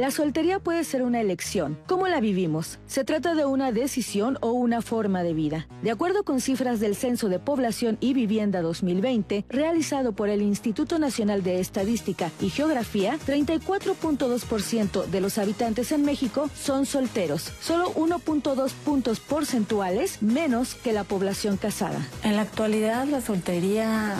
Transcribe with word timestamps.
La 0.00 0.10
soltería 0.10 0.60
puede 0.60 0.82
ser 0.84 1.02
una 1.02 1.20
elección. 1.20 1.76
¿Cómo 1.86 2.08
la 2.08 2.20
vivimos? 2.20 2.78
Se 2.86 3.04
trata 3.04 3.34
de 3.34 3.44
una 3.44 3.70
decisión 3.70 4.38
o 4.40 4.52
una 4.52 4.80
forma 4.80 5.22
de 5.22 5.34
vida. 5.34 5.68
De 5.82 5.90
acuerdo 5.90 6.24
con 6.24 6.40
cifras 6.40 6.80
del 6.80 6.96
Censo 6.96 7.28
de 7.28 7.38
Población 7.38 7.98
y 8.00 8.14
Vivienda 8.14 8.62
2020, 8.62 9.44
realizado 9.50 10.12
por 10.12 10.30
el 10.30 10.40
Instituto 10.40 10.98
Nacional 10.98 11.42
de 11.42 11.60
Estadística 11.60 12.30
y 12.40 12.48
Geografía, 12.48 13.18
34.2% 13.26 15.04
de 15.04 15.20
los 15.20 15.36
habitantes 15.36 15.92
en 15.92 16.02
México 16.02 16.48
son 16.58 16.86
solteros, 16.86 17.52
solo 17.60 17.92
1.2 17.92 18.72
puntos 18.82 19.20
porcentuales 19.20 20.22
menos 20.22 20.76
que 20.76 20.94
la 20.94 21.04
población 21.04 21.58
casada. 21.58 22.00
En 22.24 22.36
la 22.36 22.42
actualidad 22.42 23.04
la 23.04 23.20
soltería 23.20 24.16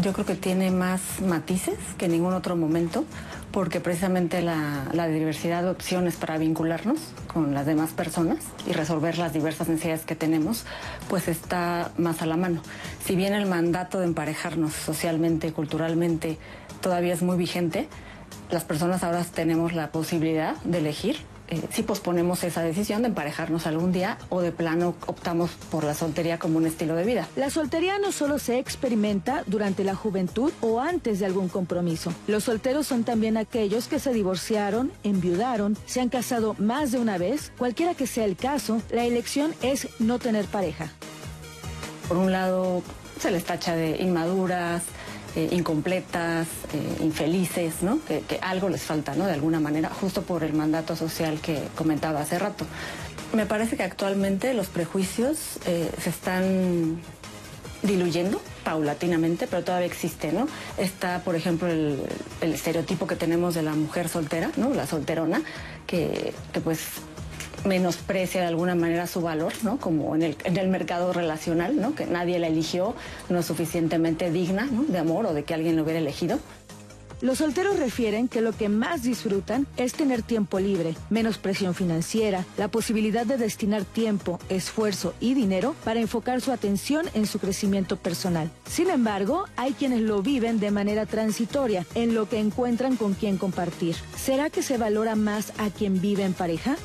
yo 0.00 0.12
creo 0.12 0.24
que 0.24 0.34
tiene 0.34 0.70
más 0.70 1.20
matices 1.20 1.78
que 1.98 2.08
ningún 2.08 2.32
otro 2.32 2.56
momento, 2.56 3.04
porque 3.50 3.80
precisamente 3.80 4.40
la, 4.40 4.86
diversidad 5.08 5.62
de 5.62 5.70
opciones 5.70 6.16
para 6.16 6.38
vincularnos 6.38 6.98
con 7.32 7.54
las 7.54 7.66
demás 7.66 7.90
personas 7.90 8.38
y 8.66 8.72
resolver 8.72 9.18
las 9.18 9.32
diversas 9.32 9.68
necesidades 9.68 10.04
que 10.06 10.16
tenemos, 10.16 10.64
pues 11.08 11.28
está 11.28 11.92
más 11.98 12.22
a 12.22 12.26
la 12.26 12.36
mano. 12.36 12.62
Si 13.04 13.14
bien 13.14 13.34
el 13.34 13.46
mandato 13.46 14.00
de 14.00 14.06
emparejarnos 14.06 14.72
socialmente, 14.72 15.52
culturalmente, 15.52 16.38
todavía 16.80 17.12
es 17.12 17.22
muy 17.22 17.36
vigente, 17.36 17.88
las 18.50 18.64
personas 18.64 19.04
ahora 19.04 19.24
tenemos 19.24 19.72
la 19.74 19.90
posibilidad 19.90 20.56
de 20.64 20.78
elegir 20.78 21.16
eh, 21.52 21.60
si 21.70 21.82
posponemos 21.82 22.44
esa 22.44 22.62
decisión 22.62 23.02
de 23.02 23.08
emparejarnos 23.08 23.66
algún 23.66 23.92
día 23.92 24.16
o 24.30 24.40
de 24.40 24.52
plano 24.52 24.94
optamos 25.06 25.50
por 25.70 25.84
la 25.84 25.92
soltería 25.92 26.38
como 26.38 26.56
un 26.56 26.66
estilo 26.66 26.94
de 26.96 27.04
vida. 27.04 27.28
La 27.36 27.50
soltería 27.50 27.98
no 27.98 28.10
solo 28.10 28.38
se 28.38 28.58
experimenta 28.58 29.44
durante 29.46 29.84
la 29.84 29.94
juventud 29.94 30.50
o 30.62 30.80
antes 30.80 31.18
de 31.18 31.26
algún 31.26 31.48
compromiso. 31.48 32.10
Los 32.26 32.44
solteros 32.44 32.86
son 32.86 33.04
también 33.04 33.36
aquellos 33.36 33.86
que 33.86 33.98
se 33.98 34.14
divorciaron, 34.14 34.90
enviudaron, 35.04 35.76
se 35.84 36.00
han 36.00 36.08
casado 36.08 36.56
más 36.58 36.90
de 36.90 36.98
una 36.98 37.18
vez. 37.18 37.52
Cualquiera 37.58 37.94
que 37.94 38.06
sea 38.06 38.24
el 38.24 38.36
caso, 38.36 38.80
la 38.90 39.04
elección 39.04 39.54
es 39.60 39.88
no 39.98 40.18
tener 40.18 40.46
pareja. 40.46 40.90
Por 42.08 42.16
un 42.16 42.32
lado, 42.32 42.82
se 43.20 43.30
les 43.30 43.44
tacha 43.44 43.76
de 43.76 43.98
inmaduras, 44.02 44.84
eh, 45.34 45.48
incompletas, 45.52 46.46
eh, 46.74 47.02
infelices, 47.02 47.82
¿no? 47.82 48.00
Que, 48.06 48.22
algo 48.42 48.68
les 48.68 48.82
falta, 48.82 49.14
¿no? 49.14 49.24
De 49.26 49.32
alguna 49.32 49.60
manera, 49.60 49.88
justo 49.88 50.22
por 50.22 50.44
el 50.44 50.52
mandato 50.52 50.94
social 50.94 51.40
que 51.40 51.58
comentaba 51.74 52.20
hace 52.20 52.38
rato. 52.38 52.66
Me 53.32 53.46
parece 53.46 53.78
que 53.78 53.82
actualmente 53.82 54.52
los 54.52 54.66
prejuicios 54.66 55.58
eh, 55.64 55.90
se 56.02 56.10
están 56.10 56.98
diluyendo 57.82 58.42
paulatinamente, 58.62 59.46
pero 59.46 59.64
todavía 59.64 59.86
existe, 59.86 60.32
¿no? 60.32 60.48
Está, 60.76 61.20
por 61.20 61.34
ejemplo, 61.34 61.66
el, 61.68 62.06
estereotipo 62.42 63.06
que 63.06 63.16
tenemos 63.16 63.54
de 63.54 63.62
la 63.62 63.72
mujer 63.72 64.10
soltera, 64.10 64.50
¿no? 64.56 64.74
La 64.74 64.86
solterona, 64.86 65.42
que, 65.86 66.34
que 66.52 66.60
pues 66.60 66.80
menosprecia 67.64 68.40
de 68.40 68.46
alguna 68.46 68.74
manera 68.74 69.06
su 69.06 69.20
valor, 69.20 69.52
¿no? 69.62 69.78
Como 69.78 70.14
en 70.14 70.22
el, 70.22 70.36
en 70.44 70.56
el 70.56 70.68
mercado 70.68 71.12
relacional, 71.12 71.80
¿no? 71.80 71.94
Que 71.94 72.06
nadie 72.06 72.38
la 72.38 72.48
eligió, 72.48 72.94
no 73.28 73.38
es 73.40 73.46
suficientemente 73.46 74.30
digna, 74.30 74.66
¿no? 74.70 74.84
De 74.84 74.98
amor 74.98 75.26
o 75.26 75.34
de 75.34 75.44
que 75.44 75.54
alguien 75.54 75.76
lo 75.76 75.82
hubiera 75.82 76.00
elegido. 76.00 76.38
Los 77.22 77.38
solteros 77.38 77.78
refieren 77.78 78.26
que 78.26 78.40
lo 78.40 78.50
que 78.50 78.68
más 78.68 79.04
disfrutan 79.04 79.68
es 79.76 79.92
tener 79.92 80.22
tiempo 80.22 80.58
libre, 80.58 80.96
menos 81.08 81.38
presión 81.38 81.72
financiera, 81.72 82.44
la 82.56 82.66
posibilidad 82.66 83.24
de 83.24 83.36
destinar 83.36 83.84
tiempo, 83.84 84.40
esfuerzo 84.48 85.14
y 85.20 85.34
dinero 85.34 85.76
para 85.84 86.00
enfocar 86.00 86.40
su 86.40 86.50
atención 86.50 87.06
en 87.14 87.26
su 87.26 87.38
crecimiento 87.38 87.96
personal. 87.96 88.50
Sin 88.68 88.90
embargo, 88.90 89.44
hay 89.54 89.74
quienes 89.74 90.00
lo 90.00 90.20
viven 90.20 90.58
de 90.58 90.72
manera 90.72 91.06
transitoria, 91.06 91.86
en 91.94 92.12
lo 92.12 92.28
que 92.28 92.40
encuentran 92.40 92.96
con 92.96 93.14
quien 93.14 93.38
compartir. 93.38 93.94
¿Será 94.16 94.50
que 94.50 94.64
se 94.64 94.76
valora 94.76 95.14
más 95.14 95.52
a 95.58 95.70
quien 95.70 96.00
vive 96.00 96.24
en 96.24 96.32
pareja? 96.32 96.76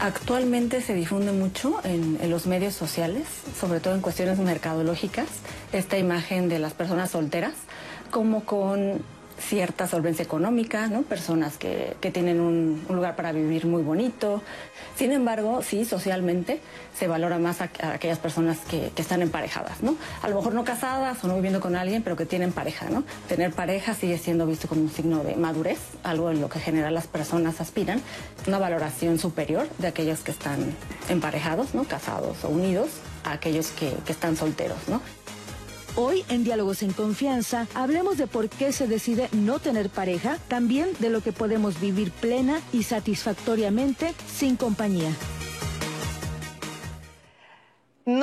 Actualmente 0.00 0.82
se 0.82 0.94
difunde 0.94 1.32
mucho 1.32 1.80
en, 1.84 2.18
los 2.30 2.46
medios 2.46 2.74
sociales, 2.74 3.26
sobre 3.58 3.80
todo 3.80 3.94
en 3.94 4.00
cuestiones 4.00 4.38
mercadológicas, 4.38 5.28
esta 5.72 5.98
imagen 5.98 6.48
de 6.48 6.58
las 6.58 6.74
personas 6.74 7.10
solteras 7.10 7.54
como 8.10 8.44
con 8.44 9.02
cierta 9.38 9.86
solvencia 9.86 10.22
económica, 10.22 10.90
personas 11.08 11.56
que, 11.56 11.96
tienen 12.12 12.40
un, 12.40 12.84
lugar 12.88 13.16
para 13.16 13.32
vivir 13.32 13.66
muy 13.66 13.82
bonito. 13.82 14.42
Sin 14.96 15.12
embargo, 15.12 15.62
sí, 15.62 15.84
socialmente 15.84 16.60
se 16.96 17.08
valora 17.08 17.38
más 17.38 17.60
a, 17.60 17.70
aquellas 17.92 18.18
personas 18.18 18.58
que, 18.68 18.92
están 18.96 19.22
emparejadas, 19.22 19.82
¿no? 19.82 19.96
A 20.22 20.28
lo 20.28 20.36
mejor 20.36 20.54
no 20.54 20.64
casadas 20.64 21.22
o 21.24 21.28
no 21.28 21.34
viviendo 21.34 21.60
con 21.60 21.76
alguien, 21.76 22.02
pero 22.02 22.16
que 22.16 22.26
tienen 22.26 22.52
pareja, 22.52 22.88
¿no? 22.88 23.04
Tener 23.28 23.52
pareja 23.52 23.94
sigue 23.94 24.18
siendo 24.18 24.46
visto 24.46 24.68
como 24.68 24.82
un 24.82 24.90
signo 24.90 25.22
de 25.22 25.36
madurez, 25.36 25.78
algo 26.02 26.30
en 26.30 26.40
lo 26.40 26.48
que 26.48 26.58
general 26.58 26.94
las 26.94 27.06
personas 27.06 27.60
aspiran, 27.60 28.00
una 28.46 28.58
valoración 28.58 29.18
superior 29.18 29.68
de 29.78 29.88
aquellos 29.88 30.20
que 30.20 30.30
están 30.30 30.74
emparejados, 31.08 31.74
¿no? 31.74 31.84
Casados 31.84 32.44
o 32.44 32.48
unidos, 32.48 32.90
a 33.24 33.32
aquellos 33.32 33.68
que, 33.72 33.92
que 34.06 34.12
están 34.12 34.36
solteros, 34.36 34.88
¿no? 34.88 35.00
Hoy 35.96 36.24
en 36.28 36.42
Diálogos 36.42 36.82
en 36.82 36.92
Confianza 36.92 37.68
hablemos 37.72 38.18
de 38.18 38.26
por 38.26 38.48
qué 38.48 38.72
se 38.72 38.88
decide 38.88 39.28
no 39.30 39.60
tener 39.60 39.90
pareja, 39.90 40.38
también 40.48 40.88
de 40.98 41.08
lo 41.08 41.20
que 41.20 41.32
podemos 41.32 41.80
vivir 41.80 42.10
plena 42.10 42.60
y 42.72 42.82
satisfactoriamente 42.82 44.12
sin 44.26 44.56
compañía. 44.56 45.12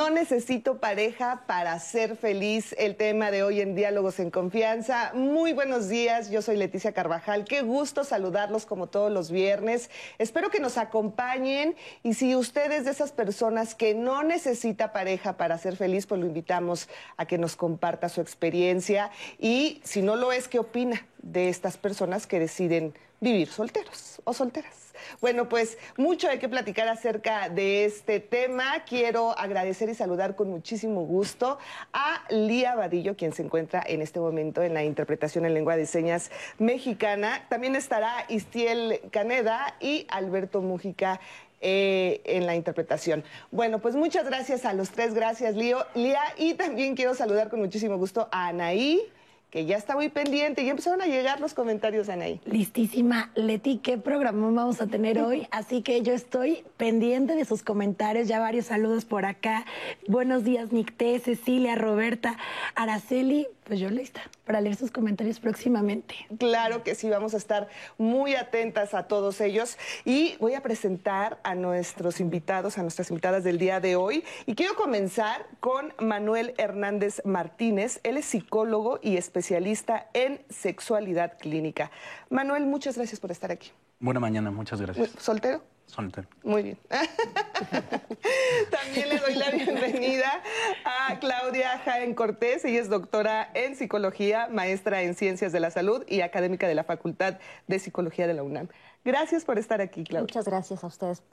No 0.02 0.10
necesito 0.10 0.80
pareja 0.80 1.44
para 1.46 1.78
ser 1.78 2.16
feliz. 2.16 2.74
El 2.80 2.96
tema 2.96 3.30
de 3.30 3.44
hoy 3.44 3.62
en 3.62 3.76
Diálogos 3.76 4.20
en 4.20 4.32
Confianza. 4.32 5.12
Muy 5.14 5.54
buenos 5.54 5.90
días, 5.90 6.32
yo 6.32 6.42
soy 6.42 6.58
Leticia 6.58 6.92
Carvajal. 6.92 7.46
Qué 7.46 7.62
gusto 7.62 8.04
saludarlos 8.04 8.66
como 8.66 8.88
todos 8.88 9.12
los 9.12 9.30
viernes. 9.30 9.92
Espero 10.18 10.50
que 10.50 10.60
nos 10.60 10.80
acompañen 10.80 11.76
y 12.02 12.16
si 12.16 12.36
usted 12.36 12.72
es 12.72 12.86
de 12.86 12.92
esas 12.92 13.12
personas 13.12 13.76
que 13.76 13.94
no 13.94 14.24
necesita 14.24 14.92
pareja 14.92 15.38
para 15.38 15.60
ser 15.60 15.76
feliz, 15.76 16.08
pues 16.08 16.20
lo 16.20 16.26
invitamos 16.26 16.90
a 17.16 17.28
que 17.28 17.38
nos 17.38 17.56
comparta 17.56 18.10
su 18.10 18.22
experiencia 18.22 19.12
y 19.38 19.82
si 19.84 20.02
no 20.02 20.16
lo 20.16 20.32
es, 20.32 20.48
¿qué 20.48 20.58
opina 20.58 21.06
de 21.22 21.48
estas 21.48 21.78
personas 21.78 22.26
que 22.26 22.40
deciden 22.40 22.96
vivir 23.22 23.48
solteros 23.48 24.20
o 24.26 24.34
solteras? 24.34 24.92
Bueno, 25.22 25.48
pues 25.48 25.78
mucho 25.98 26.30
hay 26.30 26.40
que 26.40 26.50
platicar 26.50 26.88
acerca 26.88 27.50
de 27.50 27.86
este 27.86 28.20
tema. 28.20 28.84
Quiero 28.86 29.38
agradecer 29.38 29.90
y 29.90 29.96
saludar 29.96 30.36
con 30.36 30.50
muchísimo 30.50 31.06
gusto 31.06 31.58
a 31.94 32.24
Lía 32.30 32.76
Vadillo, 32.76 33.16
quien 33.16 33.34
se 33.34 33.44
encuentra 33.44 33.84
en 33.86 34.02
este 34.02 34.20
momento 34.20 34.64
en 34.64 34.74
la 34.74 34.84
interpretación 34.84 35.46
en 35.46 35.54
lengua 35.54 35.78
de 35.78 35.86
señas 35.86 36.32
mexicana. 36.58 37.46
También 37.50 37.76
estará 37.76 38.26
Istiel 38.28 39.02
Caneda 39.12 39.76
y 39.80 40.06
Alberto 40.10 40.62
Mújica 40.62 41.20
eh, 41.62 42.22
en 42.26 42.48
la 42.48 42.56
interpretación. 42.56 43.24
Bueno, 43.52 43.80
pues 43.80 43.96
muchas 43.96 44.26
gracias 44.26 44.66
a 44.66 44.74
los 44.74 44.90
tres, 44.90 45.14
gracias 45.14 45.56
Lío, 45.56 45.86
Lía, 45.94 46.22
y 46.38 46.56
también 46.56 46.96
quiero 46.96 47.14
saludar 47.14 47.50
con 47.50 47.60
muchísimo 47.60 47.98
gusto 47.98 48.28
a 48.32 48.48
Anaí 48.48 49.12
que 49.52 49.66
ya 49.66 49.76
está 49.76 49.96
muy 49.96 50.08
pendiente 50.08 50.64
y 50.64 50.70
empezaron 50.70 51.02
a 51.02 51.08
llegar 51.08 51.42
los 51.42 51.54
comentarios, 51.54 52.08
Anaí. 52.08 52.40
Listísima. 52.46 53.32
Leti, 53.36 53.80
¿qué 53.80 53.98
programa 53.98 54.50
vamos 54.50 54.80
a 54.80 54.88
tener 54.88 55.22
hoy? 55.22 55.46
Así 55.52 55.82
que 55.82 56.02
yo 56.02 56.14
estoy 56.14 56.64
pendiente 56.78 57.36
de 57.36 57.44
sus 57.44 57.62
comentarios, 57.62 58.30
ya 58.30 58.40
varios 58.40 58.68
saludos 58.68 59.04
por 59.04 59.26
acá. 59.26 59.66
Buenos 60.08 60.46
días, 60.46 60.72
Nicté, 60.72 61.20
Cecilia, 61.20 61.76
Roberta, 61.76 62.38
Araceli, 62.76 63.46
pues 63.72 63.80
yo 63.80 63.90
lista 63.90 64.22
para 64.44 64.60
leer 64.60 64.76
sus 64.76 64.92
comentarios 64.92 65.40
próximamente. 65.40 66.14
Claro 66.38 66.84
que 66.84 66.94
sí, 66.94 67.10
vamos 67.10 67.34
a 67.34 67.38
estar 67.38 67.70
muy 67.98 68.36
atentas 68.36 68.94
a 68.94 69.04
todos 69.04 69.40
ellos 69.40 69.78
y 70.04 70.36
voy 70.42 70.56
a 70.56 70.62
presentar 70.62 71.40
a 71.44 71.56
nuestros 71.56 72.20
invitados, 72.20 72.78
a 72.78 72.82
nuestras 72.82 73.12
invitadas 73.12 73.46
del 73.46 73.58
día 73.60 73.80
de 73.80 73.96
hoy 73.96 74.26
y 74.46 74.56
quiero 74.56 74.76
comenzar 74.76 75.46
con 75.62 75.94
Manuel 76.00 76.54
Hernández 76.58 77.22
Martínez. 77.24 78.02
Él 78.04 78.18
es 78.18 78.26
psicólogo 78.26 79.00
y 79.02 79.16
especialista 79.16 80.10
en 80.14 80.42
sexualidad 80.50 81.38
clínica. 81.40 81.92
Manuel, 82.30 82.66
muchas 82.66 82.98
gracias 82.98 83.22
por 83.22 83.32
estar 83.32 83.54
aquí. 83.54 83.72
Buena 84.02 84.20
mañana, 84.20 84.50
muchas 84.50 84.82
gracias. 84.82 85.12
¿Soltero? 85.20 85.62
Soltero. 85.86 86.28
Muy 86.42 86.64
bien. 86.64 86.78
También 88.72 89.10
le 89.10 89.20
doy 89.20 89.36
la 89.36 89.52
bienvenida 89.52 90.42
a 90.86 91.20
Claudia 91.20 91.78
Jaén 91.86 92.16
Cortés. 92.16 92.66
Ella 92.66 92.80
es 92.80 92.90
doctora 92.90 93.52
en 93.54 93.76
psicología, 93.76 94.48
maestra 94.50 95.04
en 95.04 95.14
ciencias 95.14 95.52
de 95.52 95.60
la 95.60 95.70
salud 95.70 96.04
y 96.08 96.22
académica 96.22 96.68
de 96.68 96.74
la 96.74 96.84
Facultad 96.84 97.38
de 97.68 97.78
Psicología 97.78 98.26
de 98.26 98.34
la 98.34 98.42
UNAM. 98.42 98.70
Gracias 99.04 99.46
por 99.46 99.58
estar 99.58 99.82
aquí, 99.82 100.04
Claudia. 100.04 100.22
Muchas 100.22 100.46
gracias 100.46 100.84
a 100.84 100.88
ustedes 100.88 101.24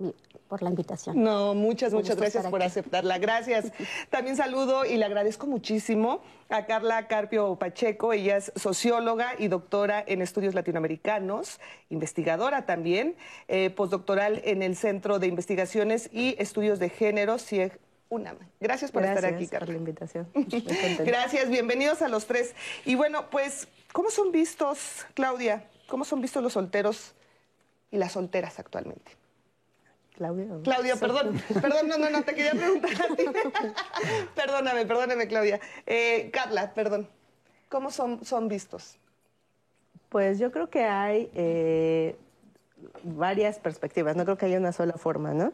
por 0.49 0.63
la 0.63 0.71
invitación. 0.71 1.23
No, 1.23 1.55
muchas, 1.55 1.93
muchas 1.93 2.17
gracias 2.17 2.47
por 2.47 2.63
aceptarla. 2.63 3.19
Gracias. 3.19 3.73
También 4.11 4.37
saludo 4.37 4.87
y 4.87 4.97
le 4.97 5.05
agradezco 5.05 5.47
muchísimo 5.47 6.23
a 6.49 6.65
Carla 6.65 7.07
Carpio 7.09 7.57
Pacheco. 7.57 8.15
Ella 8.15 8.39
es 8.39 8.53
socióloga 8.57 9.35
y 9.39 9.49
doctora 9.49 10.03
en 10.07 10.23
estudios 10.23 10.55
latinoamericanos, 10.55 11.61
investigadora 11.91 12.65
también, 12.65 13.17
eh, 13.49 13.69
postdoctoral 13.69 14.41
en 14.45 14.63
el 14.63 14.75
Centro 14.75 15.19
de 15.19 15.27
Investigaciones 15.27 16.09
y 16.11 16.37
Estudios 16.39 16.79
de 16.79 16.89
Género, 16.89 17.39
CIEG 17.39 17.79
UNAM. 18.09 18.39
Gracias 18.61 18.91
por 18.91 19.05
estar 19.05 19.27
aquí, 19.27 19.47
Carla. 19.47 19.67
por 19.67 19.75
la 19.75 19.79
invitación. 19.79 20.27
Gracias, 21.05 21.51
bienvenidos 21.51 22.01
a 22.01 22.09
los 22.09 22.27
tres. 22.27 22.55
Y 22.87 22.95
bueno, 22.95 23.29
pues, 23.29 23.69
¿cómo 23.93 24.11
son 24.11 24.33
vistos, 24.33 25.05
Claudia? 25.13 25.69
¿Cómo 25.87 26.07
son 26.07 26.23
vistos 26.23 26.43
los 26.43 26.55
solteros 26.55 27.15
y 27.91 27.99
las 27.99 28.13
solteras 28.13 28.59
actualmente? 28.59 29.13
Claudia. 30.15 30.47
Claudia, 30.65 30.97
perdón, 30.97 31.41
perdón, 31.63 31.89
no, 31.89 31.97
no, 31.99 32.11
no, 32.11 32.23
te 32.23 32.35
quería 32.35 32.53
preguntar 32.53 32.91
a 32.91 33.15
ti. 33.15 33.25
Perdóname, 34.35 34.85
perdóname, 34.85 35.29
Claudia. 35.29 35.61
Eh, 35.87 36.31
Carla, 36.33 36.75
perdón, 36.75 37.09
¿cómo 37.69 37.93
son, 37.93 38.25
son 38.25 38.49
vistos? 38.49 38.99
Pues 40.09 40.41
yo 40.41 40.51
creo 40.51 40.71
que 40.71 40.85
hay 40.85 41.31
eh, 41.35 42.17
varias 43.05 43.61
perspectivas, 43.61 44.17
no 44.17 44.25
creo 44.25 44.37
que 44.37 44.47
haya 44.47 44.59
una 44.59 44.73
sola 44.73 44.95
forma, 44.95 45.35
¿no? 45.35 45.53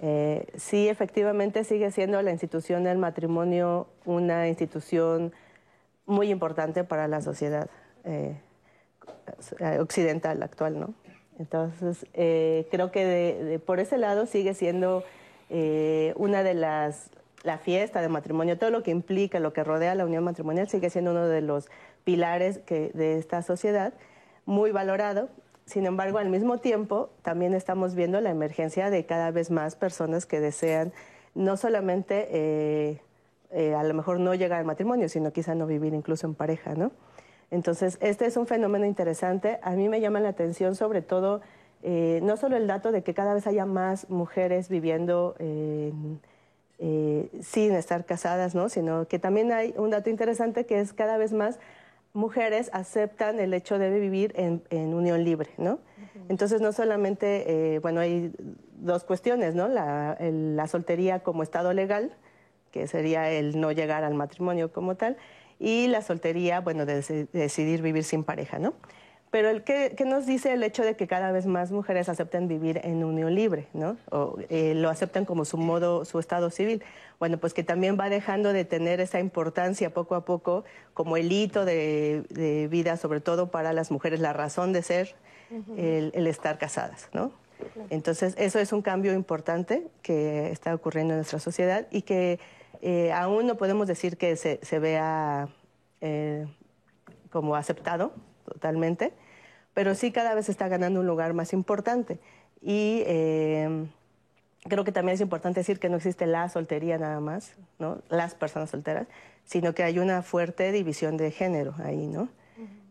Eh, 0.00 0.46
sí, 0.56 0.88
efectivamente 0.88 1.62
sigue 1.64 1.90
siendo 1.90 2.20
la 2.22 2.32
institución 2.32 2.84
del 2.84 2.98
matrimonio 2.98 3.88
una 4.04 4.48
institución 4.48 5.32
muy 6.06 6.30
importante 6.30 6.82
para 6.82 7.06
la 7.08 7.20
sociedad 7.20 7.68
eh, 8.04 8.40
occidental 9.78 10.42
actual, 10.42 10.80
¿no? 10.80 10.94
Entonces, 11.42 12.06
eh, 12.14 12.68
creo 12.70 12.92
que 12.92 13.60
por 13.66 13.80
ese 13.80 13.98
lado 13.98 14.26
sigue 14.26 14.54
siendo 14.54 15.02
una 16.16 16.42
de 16.42 16.54
las, 16.54 17.10
la 17.42 17.58
fiesta 17.58 18.00
de 18.00 18.08
matrimonio, 18.08 18.56
todo 18.56 18.70
lo 18.70 18.82
que 18.82 18.90
implica, 18.90 19.38
lo 19.38 19.52
que 19.52 19.62
rodea 19.62 19.94
la 19.94 20.06
unión 20.06 20.24
matrimonial, 20.24 20.68
sigue 20.68 20.88
siendo 20.88 21.10
uno 21.10 21.26
de 21.26 21.42
los 21.42 21.68
pilares 22.04 22.58
que, 22.58 22.90
de 22.94 23.18
esta 23.18 23.42
sociedad, 23.42 23.92
muy 24.46 24.70
valorado, 24.70 25.28
sin 25.66 25.86
embargo, 25.86 26.18
al 26.18 26.28
mismo 26.28 26.58
tiempo, 26.58 27.10
también 27.22 27.54
estamos 27.54 27.94
viendo 27.94 28.20
la 28.20 28.30
emergencia 28.30 28.90
de 28.90 29.04
cada 29.04 29.30
vez 29.30 29.50
más 29.50 29.76
personas 29.76 30.26
que 30.26 30.40
desean 30.40 30.92
no 31.34 31.56
solamente 31.56 32.28
eh, 32.30 33.00
eh, 33.50 33.74
a 33.74 33.82
lo 33.82 33.94
mejor 33.94 34.20
no 34.20 34.34
llegar 34.34 34.60
al 34.60 34.64
matrimonio, 34.64 35.08
sino 35.08 35.32
quizá 35.32 35.54
no 35.54 35.66
vivir 35.66 35.94
incluso 35.94 36.26
en 36.26 36.34
pareja, 36.34 36.74
¿no? 36.74 36.92
Entonces, 37.52 37.98
este 38.00 38.26
es 38.26 38.36
un 38.36 38.48
fenómeno 38.48 38.84
interesante. 38.84 39.60
A 39.62 39.70
mí 39.72 39.88
me 39.88 40.00
llama 40.00 40.18
la 40.18 40.30
atención 40.30 40.74
sobre 40.74 41.02
todo, 41.02 41.40
eh, 41.84 42.18
no 42.24 42.36
solo 42.36 42.56
el 42.56 42.66
dato 42.66 42.90
de 42.90 43.04
que 43.04 43.14
cada 43.14 43.32
vez 43.34 43.46
haya 43.46 43.64
más 43.64 44.10
mujeres 44.10 44.68
viviendo 44.68 45.36
sin 47.40 47.74
estar 47.74 48.04
casadas, 48.04 48.56
¿no? 48.56 48.68
Sino 48.68 49.06
que 49.06 49.20
también 49.20 49.52
hay 49.52 49.72
un 49.76 49.90
dato 49.90 50.10
interesante 50.10 50.66
que 50.66 50.80
es 50.80 50.92
cada 50.92 51.16
vez 51.16 51.32
más 51.32 51.60
mujeres 52.14 52.70
aceptan 52.72 53.40
el 53.40 53.54
hecho 53.54 53.78
de 53.78 53.90
vivir 53.98 54.34
en, 54.36 54.94
unión 54.94 55.24
libre, 55.24 55.50
¿no? 55.56 55.78
Entonces 56.28 56.60
no 56.60 56.72
solamente, 56.72 57.74
eh, 57.74 57.78
bueno, 57.78 58.00
hay 58.00 58.32
dos 58.76 59.04
cuestiones, 59.04 59.54
¿no? 59.54 59.68
La, 59.68 60.66
soltería 60.68 61.20
como 61.20 61.42
estado 61.42 61.72
legal, 61.72 62.14
que 62.70 62.86
sería 62.86 63.30
el 63.30 63.60
no 63.60 63.72
llegar 63.72 64.04
al 64.04 64.14
matrimonio 64.14 64.72
como 64.72 64.94
tal, 64.94 65.16
y 65.62 65.86
la 65.86 66.02
soltería, 66.02 66.60
bueno, 66.60 66.84
de, 66.84 67.28
decidir 67.32 67.82
vivir 67.82 68.02
sin 68.02 68.24
pareja, 68.24 68.58
¿no? 68.58 68.74
Pero 69.30 69.48
el 69.48 69.62
¿qué, 69.62 69.94
nos 70.04 70.26
dice 70.26 70.52
el 70.52 70.62
hecho 70.62 70.82
de 70.82 70.94
que 70.94 71.06
cada 71.06 71.32
vez 71.32 71.46
más 71.46 71.70
mujeres 71.70 72.10
acepten 72.10 72.48
vivir 72.48 72.82
en 72.84 73.02
unión 73.02 73.34
libre, 73.34 73.68
¿no? 73.72 73.96
O 74.10 74.36
eh, 74.50 74.74
lo 74.74 74.90
aceptan 74.90 75.24
como 75.24 75.46
su 75.46 75.56
modo, 75.56 76.04
su 76.04 76.18
estado 76.18 76.50
civil. 76.50 76.82
Bueno, 77.18 77.38
pues 77.38 77.54
que 77.54 77.62
también 77.62 77.96
va 77.98 78.10
dejando 78.10 78.52
de 78.52 78.66
tener 78.66 79.00
esa 79.00 79.20
importancia 79.20 79.94
poco 79.94 80.16
a 80.16 80.26
poco 80.26 80.64
como 80.92 81.16
el 81.16 81.32
hito 81.32 81.64
de, 81.64 82.68
vida, 82.70 82.98
sobre 82.98 83.20
todo 83.20 83.50
para 83.50 83.72
las 83.72 83.90
mujeres, 83.90 84.20
la 84.20 84.34
razón 84.34 84.74
de 84.74 84.82
ser, 84.82 85.14
el, 85.78 86.26
estar 86.26 86.58
casadas, 86.58 87.08
¿no? 87.14 87.32
Entonces, 87.88 88.34
eso 88.36 88.58
es 88.58 88.72
un 88.72 88.82
cambio 88.82 89.14
importante 89.14 89.86
que 90.02 90.50
está 90.50 90.74
ocurriendo 90.74 91.14
en 91.14 91.18
nuestra 91.18 91.38
sociedad 91.38 91.86
y 91.90 92.02
que 92.02 92.40
eh, 92.82 93.12
aún 93.12 93.46
no 93.46 93.56
podemos 93.56 93.86
decir 93.86 94.16
que 94.16 94.36
se, 94.36 94.78
vea 94.80 95.48
eh, 96.00 96.46
como 97.30 97.56
aceptado 97.56 98.12
totalmente, 98.44 99.12
pero 99.72 99.94
sí 99.94 100.10
cada 100.10 100.34
vez 100.34 100.48
está 100.48 100.68
ganando 100.68 101.00
un 101.00 101.06
lugar 101.06 101.32
más 101.32 101.52
importante. 101.52 102.18
Y 102.60 103.02
eh, 103.06 103.86
creo 104.64 104.84
que 104.84 104.92
también 104.92 105.14
es 105.14 105.20
importante 105.20 105.60
decir 105.60 105.78
que 105.78 105.88
no 105.88 105.96
existe 105.96 106.26
la 106.26 106.48
soltería 106.48 106.98
nada 106.98 107.20
más, 107.20 107.54
¿no? 107.78 108.02
las 108.08 108.34
personas 108.34 108.70
solteras, 108.70 109.06
sino 109.44 109.74
que 109.74 109.84
hay 109.84 109.98
una 109.98 110.22
fuerte 110.22 110.72
división 110.72 111.16
de 111.16 111.30
género 111.30 111.74
ahí, 111.78 112.06
¿no? 112.06 112.28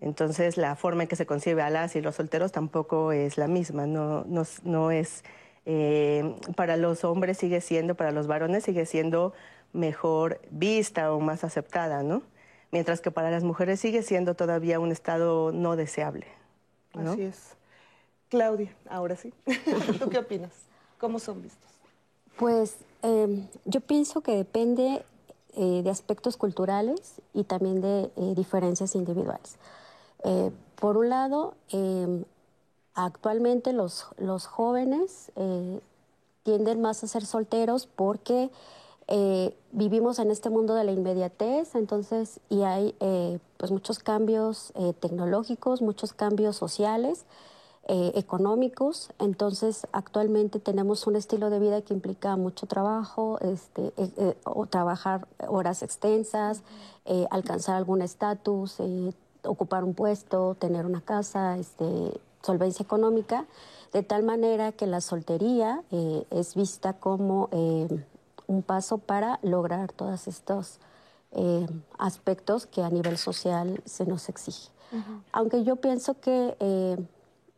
Entonces 0.01 0.57
la 0.57 0.75
forma 0.75 1.03
en 1.03 1.09
que 1.09 1.15
se 1.15 1.27
concibe 1.27 1.61
a 1.61 1.69
las 1.69 1.95
y 1.95 2.01
los 2.01 2.15
solteros 2.15 2.51
tampoco 2.51 3.11
es 3.11 3.37
la 3.37 3.47
misma, 3.47 3.85
no, 3.85 4.25
no, 4.63 4.91
es... 4.91 5.23
Eh, 5.67 6.35
para 6.55 6.75
los 6.75 7.03
hombres 7.03 7.37
sigue 7.37 7.61
siendo, 7.61 7.93
para 7.93 8.11
los 8.11 8.25
varones 8.25 8.63
sigue 8.63 8.87
siendo 8.87 9.33
mejor 9.73 10.41
vista 10.49 11.13
o 11.13 11.19
más 11.19 11.43
aceptada, 11.43 12.03
¿no? 12.03 12.23
Mientras 12.71 13.01
que 13.01 13.11
para 13.11 13.31
las 13.31 13.43
mujeres 13.43 13.79
sigue 13.79 14.01
siendo 14.01 14.35
todavía 14.35 14.79
un 14.79 14.91
estado 14.91 15.51
no 15.51 15.75
deseable. 15.75 16.27
Así 16.93 17.23
es. 17.23 17.55
Claudia, 18.29 18.73
ahora 18.89 19.15
sí. 19.15 19.33
¿Tú 19.99 20.09
qué 20.09 20.19
opinas? 20.19 20.51
¿Cómo 20.97 21.19
son 21.19 21.41
vistos? 21.41 21.69
Pues 22.37 22.77
em, 23.01 23.47
yo 23.65 23.81
pienso 23.81 24.21
que 24.21 24.35
depende 24.35 25.03
eh, 25.57 25.81
de 25.83 25.89
aspectos 25.89 26.37
culturales 26.37 27.21
y 27.33 27.43
también 27.43 27.81
de 27.81 28.09
eh, 28.15 28.33
diferencias 28.35 28.95
individuales. 28.95 29.57
Eh, 30.23 30.49
por 30.79 30.95
un 30.97 31.09
lado, 31.09 31.55
em, 31.69 32.23
actualmente 32.93 33.73
los, 33.73 34.07
los 34.17 34.45
jóvenes 34.45 35.31
tienden 36.43 36.81
más 36.81 37.03
a 37.03 37.07
ser 37.07 37.25
solteros 37.25 37.85
porque 37.85 38.49
vivimos 39.71 40.19
en 40.19 40.31
este 40.31 40.49
mundo 40.49 40.73
de 40.73 40.83
la 40.83 40.91
inmediatez, 40.91 41.75
entonces, 41.75 42.39
y 42.49 42.61
hay 42.61 42.95
pues 43.57 43.71
muchos 43.71 43.99
cambios 43.99 44.73
tecnológicos, 44.99 45.81
muchos 45.81 46.13
cambios 46.13 46.55
sociales 46.55 47.25
eh, 47.87 48.11
económicos. 48.15 49.09
Entonces, 49.17 49.87
actualmente 49.91 50.59
tenemos 50.59 51.07
un 51.07 51.15
estilo 51.15 51.49
de 51.49 51.59
vida 51.59 51.81
que 51.81 51.95
implica 51.95 52.37
mucho 52.37 52.67
trabajo, 52.67 53.39
este, 53.41 53.87
eh, 53.97 54.13
eh, 54.17 54.37
o 54.45 54.67
trabajar 54.67 55.27
horas 55.47 55.81
extensas, 55.81 56.61
alcanzar 57.31 57.75
algún 57.75 58.03
estatus, 58.03 58.77
ocupar 59.43 59.83
un 59.83 59.95
puesto, 59.95 60.55
tener 60.55 60.85
una 60.85 61.01
casa, 61.01 61.57
este, 61.57 62.21
solvencia 62.43 62.83
económica, 62.83 63.47
de 63.91 64.03
tal 64.03 64.23
manera 64.23 64.71
que 64.71 64.85
la 64.85 65.01
soltería 65.01 65.83
es 66.29 66.55
vista 66.55 66.93
como 66.93 67.49
un 68.47 68.63
paso 68.63 68.97
para 68.97 69.39
lograr 69.41 69.91
todos 69.91 70.27
estos 70.27 70.79
aspectos 71.97 72.65
que 72.65 72.81
a 72.81 72.89
nivel 72.89 73.17
social 73.17 73.81
se 73.85 74.05
nos 74.05 74.27
exige. 74.27 74.69
Aunque 75.31 75.63
yo 75.63 75.77
pienso 75.77 76.19
que 76.19 76.57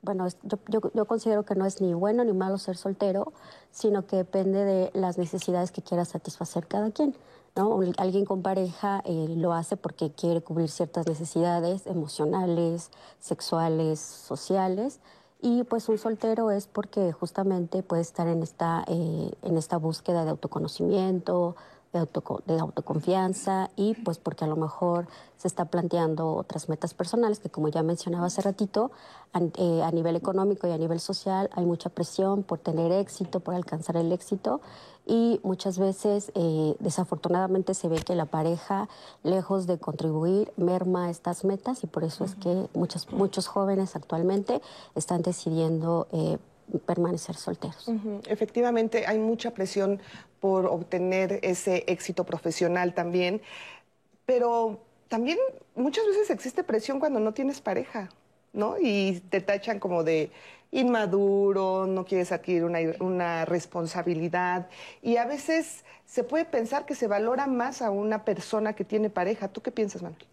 bueno, 0.04 0.28
yo, 0.44 0.60
yo, 0.94 1.06
considero 1.06 1.44
que 1.44 1.56
no 1.56 1.66
es 1.66 1.80
ni 1.82 1.94
bueno 1.94 2.26
ni 2.26 2.34
malo 2.34 2.58
ser 2.58 2.76
soltero, 2.76 3.32
sino 3.72 4.06
que 4.06 4.18
depende 4.18 4.66
de 4.66 4.92
las 4.94 5.18
necesidades 5.18 5.72
que 5.72 5.82
quiera 5.82 6.04
satisfacer 6.04 6.68
cada 6.68 6.92
quien. 6.92 7.16
¿no? 7.56 7.80
Alguien 7.98 8.26
con 8.26 8.42
pareja 8.42 9.02
eh, 9.06 9.28
lo 9.38 9.54
hace 9.54 9.78
porque 9.78 10.12
quiere 10.12 10.42
cubrir 10.42 10.70
ciertas 10.70 11.08
necesidades 11.08 11.88
emocionales, 11.88 12.92
sexuales, 13.20 14.00
sociales. 14.00 15.00
Y 15.46 15.66
pues 15.66 15.90
un 15.90 15.98
soltero 15.98 16.52
es 16.52 16.68
porque 16.68 17.12
justamente 17.12 17.84
puede 17.84 18.02
estar 18.02 18.30
en 18.30 18.44
esta, 18.44 18.86
eh, 18.88 19.30
en 19.42 19.58
esta 19.58 19.76
búsqueda 19.76 20.24
de 20.24 20.30
autoconocimiento, 20.30 21.58
de, 21.94 22.60
autoconfianza 22.60 23.70
y 23.76 23.94
pues 23.94 24.18
porque 24.18 24.46
a 24.46 24.48
lo 24.48 24.56
mejor 24.56 25.08
se 25.38 25.48
está 25.48 25.66
planteando 25.66 26.34
otras 26.34 26.68
metas 26.68 26.94
personales 26.94 27.40
que 27.40 27.50
como 27.50 27.68
ya 27.68 27.84
mencionaba 27.84 28.26
hace 28.28 28.42
ratito, 28.42 28.92
eh, 29.58 29.82
a, 29.84 29.92
nivel 29.92 30.16
económico 30.16 30.68
y 30.68 30.72
a 30.72 30.78
nivel 30.78 31.00
social 31.00 31.50
hay 31.54 31.66
mucha 31.66 31.90
presión 31.90 32.44
por 32.44 32.60
tener 32.60 32.92
éxito, 32.92 33.40
por 33.42 33.54
alcanzar 33.54 33.96
el 33.98 34.12
éxito 34.12 34.62
y 35.06 35.40
muchas 35.44 35.78
veces 35.78 36.32
eh, 36.34 36.76
desafortunadamente 36.80 37.74
se 37.76 37.90
ve 37.90 37.98
que 37.98 38.16
la 38.16 38.26
pareja 38.26 38.90
lejos 39.22 39.68
de 39.68 39.78
contribuir 39.78 40.52
merma 40.58 41.12
estas 41.12 41.46
metas 41.46 41.84
y 41.84 41.88
por 41.88 42.04
eso 42.04 42.24
es 42.26 42.36
que 42.36 42.70
muchos, 42.74 43.12
muchos 43.12 43.48
jóvenes 43.48 43.96
actualmente 43.96 44.62
están 44.96 45.22
decidiendo 45.22 46.08
eh, 46.12 46.40
permanecer 46.80 47.36
solteros. 47.36 47.90
Efectivamente, 48.28 49.06
hay 49.06 49.20
mucha 49.20 49.52
presión 49.52 50.00
por 50.40 50.66
obtener 50.66 51.40
ese 51.42 51.84
éxito 51.88 52.26
profesional 52.26 52.94
también, 52.94 53.42
pero 54.26 54.80
también 55.08 55.38
muchas 55.76 56.06
veces 56.08 56.30
existe 56.30 56.64
presión 56.64 57.00
cuando 57.00 57.20
no 57.20 57.34
tienes 57.34 57.62
pareja, 57.62 58.10
¿no? 58.52 58.76
Y 58.80 59.22
te 59.30 59.42
tachan 59.42 59.80
como 59.80 60.04
de 60.04 60.32
inmaduro, 60.72 61.86
no 61.86 62.04
quieres 62.04 62.32
adquirir 62.32 62.66
una, 62.66 62.80
una, 63.00 63.46
responsabilidad. 63.46 64.68
Y 65.02 65.18
a 65.18 65.26
veces 65.26 65.86
se 66.06 66.24
puede 66.24 66.46
pensar 66.46 66.86
que 66.86 66.96
se 66.96 67.08
valora 67.08 67.48
más 67.48 67.82
a 67.82 67.92
una 67.92 68.26
persona 68.26 68.74
que 68.74 68.84
tiene 68.84 69.10
pareja. 69.10 69.48
¿Tú 69.48 69.62
qué 69.62 69.72
piensas, 69.72 70.02
Manuel? 70.02 70.26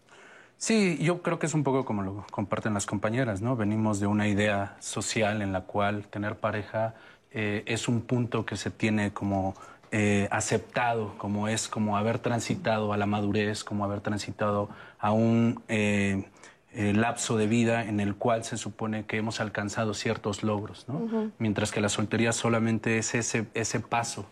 Sí, 0.61 0.99
yo 1.01 1.23
creo 1.23 1.39
que 1.39 1.47
es 1.47 1.55
un 1.55 1.63
poco 1.63 1.85
como 1.85 2.03
lo 2.03 2.23
comparten 2.29 2.75
las 2.75 2.85
compañeras, 2.85 3.41
¿no? 3.41 3.55
Venimos 3.55 3.99
de 3.99 4.05
una 4.05 4.27
idea 4.27 4.77
social 4.79 5.41
en 5.41 5.53
la 5.53 5.61
cual 5.61 6.05
tener 6.05 6.35
pareja 6.35 6.93
eh, 7.31 7.63
es 7.65 7.87
un 7.87 8.01
punto 8.01 8.45
que 8.45 8.55
se 8.57 8.69
tiene 8.69 9.11
como 9.11 9.55
eh, 9.91 10.27
aceptado, 10.29 11.17
como 11.17 11.47
es 11.47 11.67
como 11.67 11.97
haber 11.97 12.19
transitado 12.19 12.93
a 12.93 12.97
la 12.97 13.07
madurez, 13.07 13.63
como 13.63 13.85
haber 13.85 14.01
transitado 14.01 14.69
a 14.99 15.11
un, 15.11 15.63
eh, 15.67 16.29
lapso 16.75 17.37
de 17.37 17.47
vida 17.47 17.83
en 17.83 17.99
el 17.99 18.13
cual 18.13 18.43
se 18.43 18.55
supone 18.55 19.05
que 19.05 19.17
hemos 19.17 19.41
alcanzado 19.41 19.95
ciertos 19.95 20.43
logros, 20.43 20.87
¿no? 20.87 21.31
Mientras 21.39 21.71
que 21.71 21.81
la 21.81 21.89
soltería 21.89 22.33
solamente 22.33 22.99
es 22.99 23.15
ese, 23.15 23.47
ese 23.55 23.79
paso 23.79 24.27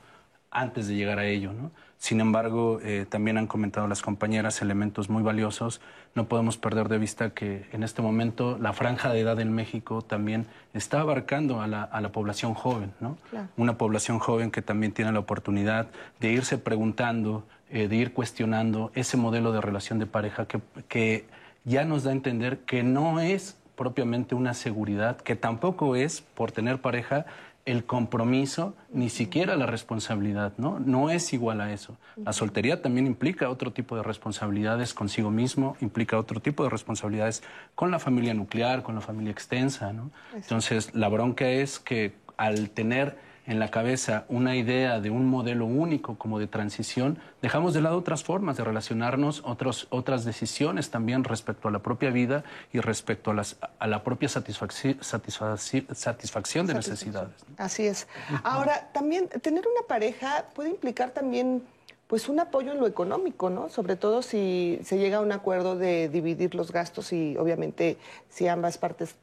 antes 0.51 0.87
de 0.87 0.93
llegar 0.93 1.17
a 1.17 1.25
ello, 1.25 1.53
¿no? 1.53 1.71
Sin 1.99 2.21
embargo, 2.21 2.79
eh, 2.81 3.05
también 3.07 3.37
han 3.37 3.45
comentado 3.45 3.85
las 3.89 4.01
compañeras 4.01 4.61
elementos 4.61 5.09
muy 5.09 5.21
valiosos. 5.21 5.81
No 6.15 6.29
podemos 6.29 6.57
perder 6.57 6.87
de 6.87 6.97
vista 6.97 7.31
que 7.31 7.67
en 7.73 7.83
este 7.83 8.01
momento 8.01 8.57
la 8.57 8.71
franja 8.71 9.11
de 9.11 9.19
edad 9.19 9.37
en 9.41 9.51
México 9.51 10.01
también 10.01 10.47
está 10.73 11.01
abarcando 11.01 11.61
a 11.61 11.67
la, 11.67 11.83
a 11.83 11.99
la 11.99 12.13
población 12.13 12.53
joven, 12.53 12.93
¿no? 13.01 13.17
Una 13.57 13.77
población 13.77 14.19
joven 14.19 14.49
que 14.49 14.61
también 14.61 14.93
tiene 14.93 15.11
la 15.11 15.19
oportunidad 15.19 15.87
de 16.21 16.31
irse 16.31 16.57
preguntando, 16.57 17.45
eh, 17.69 17.89
de 17.89 17.97
ir 17.97 18.13
cuestionando 18.13 18.93
ese 18.95 19.17
modelo 19.17 19.51
de 19.51 19.59
relación 19.59 19.99
de 19.99 20.05
pareja 20.05 20.47
que, 20.47 20.61
que 20.87 21.25
ya 21.65 21.83
nos 21.83 22.05
da 22.05 22.11
a 22.11 22.13
entender 22.13 22.59
que 22.59 22.81
no 22.81 23.19
es 23.19 23.57
propiamente 23.75 24.35
una 24.35 24.53
seguridad, 24.53 25.17
que 25.17 25.35
tampoco 25.35 25.97
es, 25.97 26.21
por 26.21 26.51
tener 26.51 26.79
pareja, 26.79 27.25
el 27.69 27.85
compromiso, 27.85 28.75
ni 28.91 29.09
siquiera 29.09 29.55
la 29.55 29.67
responsabilidad, 29.67 30.53
¿no? 30.57 30.79
No 30.79 31.11
es 31.11 31.33
igual 31.33 31.61
a 31.61 31.71
eso. 31.71 31.97
La 32.17 32.33
soltería 32.33 32.81
también 32.81 33.05
implica 33.05 33.47
otro 33.49 33.71
tipo 33.71 33.95
de 33.95 34.01
responsabilidades 34.01 34.95
consigo 34.95 35.29
mismo, 35.29 35.77
implica 35.79 36.17
otro 36.17 36.39
tipo 36.39 36.63
de 36.63 36.69
responsabilidades 36.71 37.43
con 37.75 37.91
la 37.91 37.99
familia 37.99 38.33
nuclear, 38.33 38.81
con 38.81 38.95
la 38.95 39.01
familia 39.01 39.31
extensa, 39.31 39.93
¿no? 39.93 40.09
Entonces, 40.33 40.95
la 40.95 41.09
bronca 41.09 41.47
es 41.47 41.77
que 41.77 42.15
al 42.37 42.71
tener 42.71 43.17
en 43.49 43.57
la 43.59 43.71
cabeza 43.71 44.25
una 44.29 44.55
idea 44.55 44.99
de 45.01 45.09
un 45.09 45.27
modelo 45.27 45.65
único 45.65 46.19
como 46.19 46.37
de 46.37 46.45
transición, 46.45 47.17
dejamos 47.41 47.73
de 47.73 47.81
lado 47.81 47.97
otras 47.97 48.23
formas 48.23 48.57
de 48.57 48.63
relacionarnos, 48.63 49.41
otros, 49.43 49.87
otras 49.89 50.23
decisiones 50.23 50.91
también 50.91 51.23
respecto 51.23 51.67
a 51.67 51.71
la 51.71 51.79
propia 51.79 52.11
vida 52.11 52.43
y 52.71 52.79
respecto 52.79 53.31
a, 53.31 53.33
las, 53.33 53.57
a 53.79 53.87
la 53.87 54.03
propia 54.03 54.29
satisfacción, 54.29 54.99
satisfacción 55.01 56.67
de 56.67 56.75
necesidades. 56.75 57.33
Así 57.57 57.87
es. 57.87 58.07
Ahora, 58.43 58.91
también 58.93 59.27
tener 59.27 59.65
una 59.67 59.87
pareja 59.87 60.45
puede 60.53 60.69
implicar 60.69 61.09
también 61.09 61.63
pues 62.05 62.29
un 62.29 62.39
apoyo 62.39 62.71
en 62.71 62.79
lo 62.79 62.85
económico, 62.85 63.49
¿no? 63.49 63.69
Sobre 63.69 63.95
todo 63.95 64.21
si 64.21 64.79
se 64.83 64.99
llega 64.99 65.17
a 65.17 65.21
un 65.21 65.31
acuerdo 65.31 65.75
de 65.75 66.07
dividir 66.07 66.53
los 66.53 66.71
gastos 66.71 67.11
y 67.13 67.35
obviamente 67.35 67.97
si 68.29 68.47
ambas 68.47 68.77
partes 68.77 69.15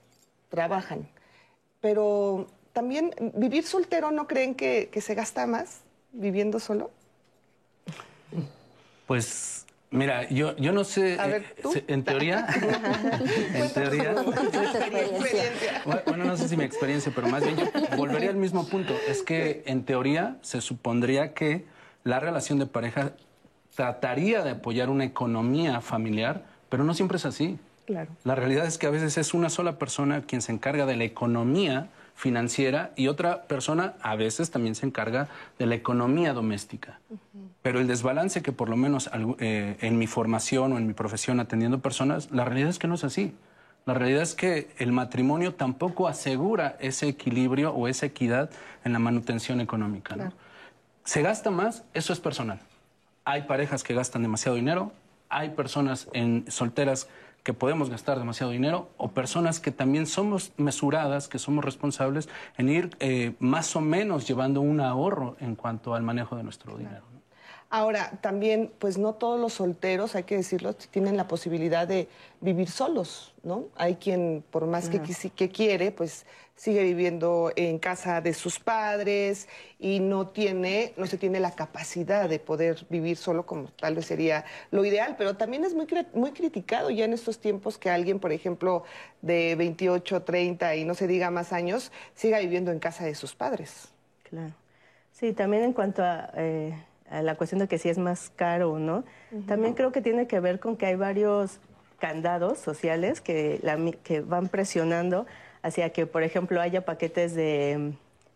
trabajan. 0.48 1.08
Pero 1.80 2.48
también 2.76 3.10
vivir 3.32 3.64
soltero, 3.64 4.10
¿no 4.10 4.26
creen 4.26 4.54
que, 4.54 4.90
se 5.00 5.14
gasta 5.14 5.46
más 5.46 5.80
viviendo 6.12 6.60
solo? 6.60 6.90
Pues 9.06 9.64
Mira, 9.90 10.28
yo, 10.28 10.54
yo 10.56 10.72
no 10.72 10.84
sé, 10.84 11.18
a 11.18 11.26
ver, 11.26 11.44
eh, 11.74 11.84
en 11.86 12.02
teoría, 12.02 12.46
en 13.54 13.72
teoría, 13.72 14.14
bueno, 16.06 16.24
no 16.24 16.36
sé 16.36 16.48
si 16.48 16.56
mi 16.56 16.64
experiencia, 16.64 17.12
pero 17.14 17.28
más 17.28 17.44
bien 17.44 17.56
yo 17.56 17.96
volvería 17.96 18.28
al 18.28 18.36
mismo 18.36 18.66
punto, 18.66 18.92
es 19.08 19.22
que 19.22 19.62
en 19.64 19.84
teoría 19.84 20.36
se 20.42 20.60
supondría 20.60 21.32
que 21.32 21.64
la 22.04 22.18
relación 22.20 22.58
de 22.58 22.66
pareja 22.66 23.12
trataría 23.74 24.42
de 24.42 24.50
apoyar 24.50 24.90
una 24.90 25.04
economía 25.04 25.80
familiar, 25.80 26.44
pero 26.68 26.84
no 26.84 26.92
siempre 26.92 27.16
es 27.16 27.24
así. 27.24 27.58
Claro. 27.86 28.10
La 28.24 28.34
realidad 28.34 28.66
es 28.66 28.76
que 28.76 28.88
a 28.88 28.90
veces 28.90 29.16
es 29.16 29.32
una 29.32 29.48
sola 29.48 29.78
persona 29.78 30.22
quien 30.22 30.42
se 30.42 30.50
encarga 30.50 30.84
de 30.84 30.96
la 30.96 31.04
economía 31.04 31.88
financiera 32.16 32.92
y 32.96 33.08
otra 33.08 33.42
persona 33.42 33.94
a 34.00 34.16
veces 34.16 34.50
también 34.50 34.74
se 34.74 34.86
encarga 34.86 35.28
de 35.58 35.66
la 35.66 35.74
economía 35.74 36.32
doméstica. 36.32 36.98
Pero 37.62 37.78
el 37.78 37.86
desbalance 37.86 38.42
que 38.42 38.52
por 38.52 38.68
lo 38.68 38.76
menos 38.76 39.10
eh, 39.38 39.76
en 39.80 39.98
mi 39.98 40.06
formación 40.06 40.72
o 40.72 40.78
en 40.78 40.86
mi 40.86 40.94
profesión 40.94 41.38
atendiendo 41.38 41.80
personas, 41.80 42.30
la 42.30 42.44
realidad 42.44 42.70
es 42.70 42.78
que 42.78 42.88
no 42.88 42.94
es 42.94 43.04
así. 43.04 43.34
La 43.84 43.94
realidad 43.94 44.22
es 44.22 44.34
que 44.34 44.68
el 44.78 44.90
matrimonio 44.90 45.54
tampoco 45.54 46.08
asegura 46.08 46.76
ese 46.80 47.06
equilibrio 47.06 47.72
o 47.72 47.86
esa 47.86 48.06
equidad 48.06 48.50
en 48.84 48.92
la 48.92 48.98
manutención 48.98 49.60
económica. 49.60 50.16
Se 51.04 51.22
gasta 51.22 51.50
más, 51.50 51.84
eso 51.94 52.12
es 52.12 52.18
personal. 52.18 52.58
Hay 53.24 53.42
parejas 53.42 53.84
que 53.84 53.94
gastan 53.94 54.22
demasiado 54.22 54.56
dinero, 54.56 54.92
hay 55.28 55.50
personas 55.50 56.08
en 56.14 56.44
solteras 56.48 57.08
que 57.46 57.54
podemos 57.54 57.90
gastar 57.90 58.18
demasiado 58.18 58.50
dinero 58.50 58.88
o 58.96 59.12
personas 59.12 59.60
que 59.60 59.70
también 59.70 60.06
somos 60.08 60.50
mesuradas, 60.56 61.28
que 61.28 61.38
somos 61.38 61.64
responsables 61.64 62.28
en 62.58 62.68
ir 62.68 62.90
eh, 62.98 63.34
más 63.38 63.76
o 63.76 63.80
menos 63.80 64.26
llevando 64.26 64.60
un 64.60 64.80
ahorro 64.80 65.36
en 65.38 65.54
cuanto 65.54 65.94
al 65.94 66.02
manejo 66.02 66.34
de 66.34 66.42
nuestro 66.42 66.76
dinero. 66.76 67.04
Ahora, 67.70 68.18
también, 68.20 68.72
pues 68.80 68.98
no 68.98 69.12
todos 69.12 69.38
los 69.38 69.52
solteros, 69.52 70.16
hay 70.16 70.24
que 70.24 70.36
decirlo, 70.36 70.74
tienen 70.74 71.16
la 71.16 71.28
posibilidad 71.28 71.86
de 71.86 72.08
vivir 72.40 72.68
solos, 72.68 73.32
¿no? 73.44 73.66
Hay 73.76 73.94
quien, 73.94 74.42
por 74.50 74.66
más 74.66 74.88
que, 74.88 75.00
que 75.30 75.48
quiere, 75.48 75.92
pues 75.92 76.26
sigue 76.56 76.82
viviendo 76.82 77.52
en 77.54 77.78
casa 77.78 78.20
de 78.20 78.32
sus 78.32 78.58
padres 78.58 79.46
y 79.78 80.00
no 80.00 80.28
tiene, 80.28 80.94
no 80.96 81.06
se 81.06 81.18
tiene 81.18 81.38
la 81.38 81.54
capacidad 81.54 82.28
de 82.28 82.38
poder 82.38 82.86
vivir 82.88 83.18
solo 83.18 83.44
como 83.44 83.68
tal 83.68 83.94
vez 83.94 84.06
sería 84.06 84.44
lo 84.70 84.84
ideal, 84.84 85.16
pero 85.18 85.36
también 85.36 85.64
es 85.64 85.74
muy, 85.74 85.86
muy 86.14 86.32
criticado 86.32 86.90
ya 86.90 87.04
en 87.04 87.12
estos 87.12 87.38
tiempos 87.38 87.76
que 87.76 87.90
alguien, 87.90 88.18
por 88.18 88.32
ejemplo, 88.32 88.84
de 89.20 89.54
28, 89.54 90.22
30 90.22 90.76
y 90.76 90.84
no 90.84 90.94
se 90.94 91.06
diga 91.06 91.30
más 91.30 91.52
años, 91.52 91.92
siga 92.14 92.38
viviendo 92.38 92.72
en 92.72 92.78
casa 92.78 93.04
de 93.04 93.14
sus 93.14 93.34
padres. 93.34 93.92
Claro. 94.22 94.54
Sí, 95.12 95.32
también 95.32 95.62
en 95.62 95.72
cuanto 95.72 96.02
a... 96.02 96.30
Eh, 96.34 96.74
la 97.08 97.36
cuestión 97.36 97.60
de 97.60 97.68
que 97.68 97.78
si 97.78 97.88
es 97.88 97.98
más 97.98 98.32
caro 98.34 98.72
o 98.72 98.78
no, 98.80 99.04
también 99.46 99.74
creo 99.74 99.92
que 99.92 100.00
tiene 100.00 100.26
que 100.26 100.40
ver 100.40 100.58
con 100.58 100.76
que 100.76 100.86
hay 100.86 100.96
varios 100.96 101.60
candados 102.00 102.58
sociales 102.58 103.20
que, 103.20 103.60
que 104.02 104.20
van 104.22 104.48
presionando 104.48 105.24
hacia 105.66 105.90
que, 105.90 106.06
por 106.06 106.22
ejemplo, 106.22 106.60
haya 106.60 106.84
paquetes 106.84 107.34
de 107.34 107.76
mm, 107.78 107.90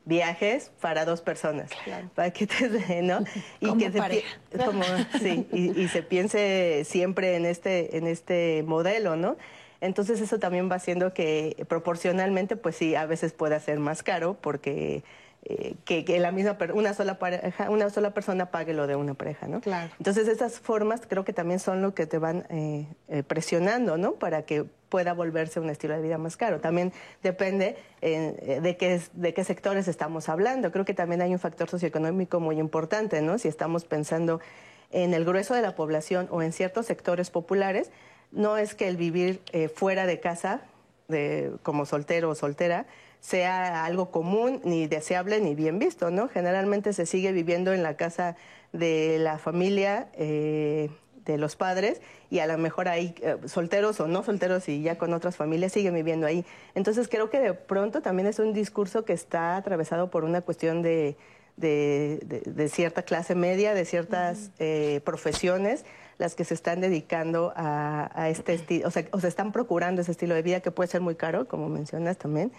viajes 0.05 0.73
para 0.81 1.05
dos 1.05 1.21
personas, 1.21 1.71
paquetes 2.15 2.89
de, 2.89 3.03
¿no? 3.03 3.25
Y 3.61 3.77
que 3.79 3.93
se 3.93 4.25
como, 4.65 4.83
sí, 5.21 5.47
y, 5.53 5.89
se 5.89 6.03
piense 6.03 6.83
siempre 6.85 7.37
en 7.37 7.47
este, 7.47 7.97
en 7.97 8.07
este 8.07 8.65
modelo, 8.67 9.17
¿no? 9.17 9.37
Entonces 9.81 10.21
eso 10.21 10.39
también 10.39 10.71
va 10.71 10.77
haciendo 10.77 11.15
que 11.15 11.65
proporcionalmente, 11.69 12.57
pues 12.57 12.77
sí, 12.77 12.95
a 12.95 13.07
veces 13.07 13.33
pueda 13.33 13.59
ser 13.61 13.79
más 13.79 14.03
caro 14.03 14.37
porque 14.41 15.03
eh, 15.43 15.75
que, 15.87 16.21
la 16.21 16.33
misma 16.33 16.59
una 16.75 16.93
sola 16.93 17.19
pareja, 17.19 17.71
una 17.71 17.89
sola 17.89 18.13
persona 18.13 18.51
pague 18.51 18.75
lo 18.75 18.87
de 18.87 18.95
una 18.95 19.15
pareja, 19.15 19.49
¿no? 19.49 19.63
Claro. 19.63 19.91
Entonces 19.97 20.29
esas 20.29 20.61
formas 20.61 21.01
creo 21.09 21.25
que 21.25 21.33
también 21.33 21.59
son 21.61 21.81
lo 21.81 21.95
que 21.95 22.07
te 22.07 22.19
van 22.19 22.45
eh, 22.51 22.87
eh, 23.09 23.23
presionando, 23.23 23.97
¿no? 23.97 24.13
Para 24.13 24.43
que 24.43 24.67
pueda 24.91 25.15
volverse 25.15 25.59
un 25.59 25.71
estilo 25.71 25.95
de 25.95 26.03
vida 26.03 26.19
más 26.19 26.37
caro. 26.37 26.61
También 26.61 26.93
depende 27.23 27.77
de 28.03 28.77
qué 28.79 29.01
de 29.15 29.33
qué 29.35 29.45
sectores 29.45 29.89
estamos 29.89 30.29
hablando. 30.29 30.73
Creo 30.73 30.85
que 30.85 30.95
también 30.95 31.23
hay 31.23 31.33
un 31.33 31.39
factor 31.39 31.71
socioeconómico 31.71 32.39
muy 32.39 32.59
importante, 32.59 33.23
¿no? 33.23 33.39
Si 33.39 33.49
estamos 33.49 33.85
pensando 33.85 34.41
en 34.91 35.15
el 35.15 35.25
grueso 35.25 35.55
de 35.55 35.63
la 35.63 35.75
población 35.75 36.29
o 36.31 36.43
en 36.43 36.53
ciertos 36.53 36.87
sectores 36.87 37.31
populares, 37.31 37.91
no 38.31 38.59
es 38.59 38.75
que 38.75 38.89
el 38.89 38.97
vivir 38.97 39.41
fuera 39.75 40.07
de 40.07 40.19
casa, 40.21 40.63
de, 41.09 41.53
como 41.63 41.87
soltero 41.87 42.31
o 42.31 42.35
soltera, 42.35 42.87
sea 43.21 43.85
algo 43.85 44.11
común, 44.11 44.61
ni 44.65 44.87
deseable, 44.87 45.41
ni 45.41 45.55
bien 45.55 45.79
visto, 45.79 46.11
¿no? 46.11 46.29
Generalmente 46.29 46.93
se 46.93 47.07
sigue 47.07 47.33
viviendo 47.33 47.73
en 47.73 47.83
la 47.83 47.97
casa 47.97 48.37
de 48.73 49.19
la 49.19 49.39
familia, 49.39 50.09
eh, 50.15 50.91
de 51.25 51.37
los 51.39 51.55
padres, 51.55 52.01
y 52.31 52.39
a 52.39 52.47
lo 52.47 52.57
mejor 52.57 52.89
hay 52.89 53.15
eh, 53.21 53.37
solteros 53.45 54.01
o 54.01 54.09
no 54.09 54.23
solteros 54.23 54.69
y 54.69 54.83
ya 54.83 54.97
con 54.97 55.13
otras 55.13 55.37
familias 55.37 55.73
siguen 55.73 55.95
viviendo 55.95 56.27
ahí. 56.27 56.45
Entonces 56.75 57.09
creo 57.09 57.29
que 57.31 57.41
de 57.41 57.53
pronto 57.53 58.01
también 58.01 58.27
es 58.27 58.39
un 58.39 58.53
discurso 58.53 59.05
que 59.05 59.13
está 59.13 59.57
atravesado 59.57 60.11
por 60.11 60.25
una 60.25 60.41
cuestión 60.41 60.81
de, 60.81 61.17
de, 61.57 62.69
cierta 62.73 63.03
clase 63.03 63.35
media, 63.35 63.75
de 63.75 63.85
ciertas 63.85 64.51
eh, 64.59 65.01
profesiones 65.05 65.85
las 66.17 66.35
que 66.35 66.45
se 66.45 66.53
están 66.53 66.81
dedicando 66.81 67.53
a, 67.57 68.11
a 68.15 68.29
este 68.29 68.53
estilo, 68.55 68.89
o 68.89 68.91
sea, 68.91 69.07
o 69.11 69.21
se 69.21 69.29
están 69.29 69.53
procurando 69.53 70.03
ese 70.03 70.13
estilo 70.13 70.35
de 70.35 70.43
vida 70.43 70.61
que 70.61 70.71
puede 70.71 70.89
ser 70.89 71.01
muy 71.01 71.15
caro, 71.15 71.49
como 71.49 71.69
mencionas 71.71 72.19
también, 72.19 72.53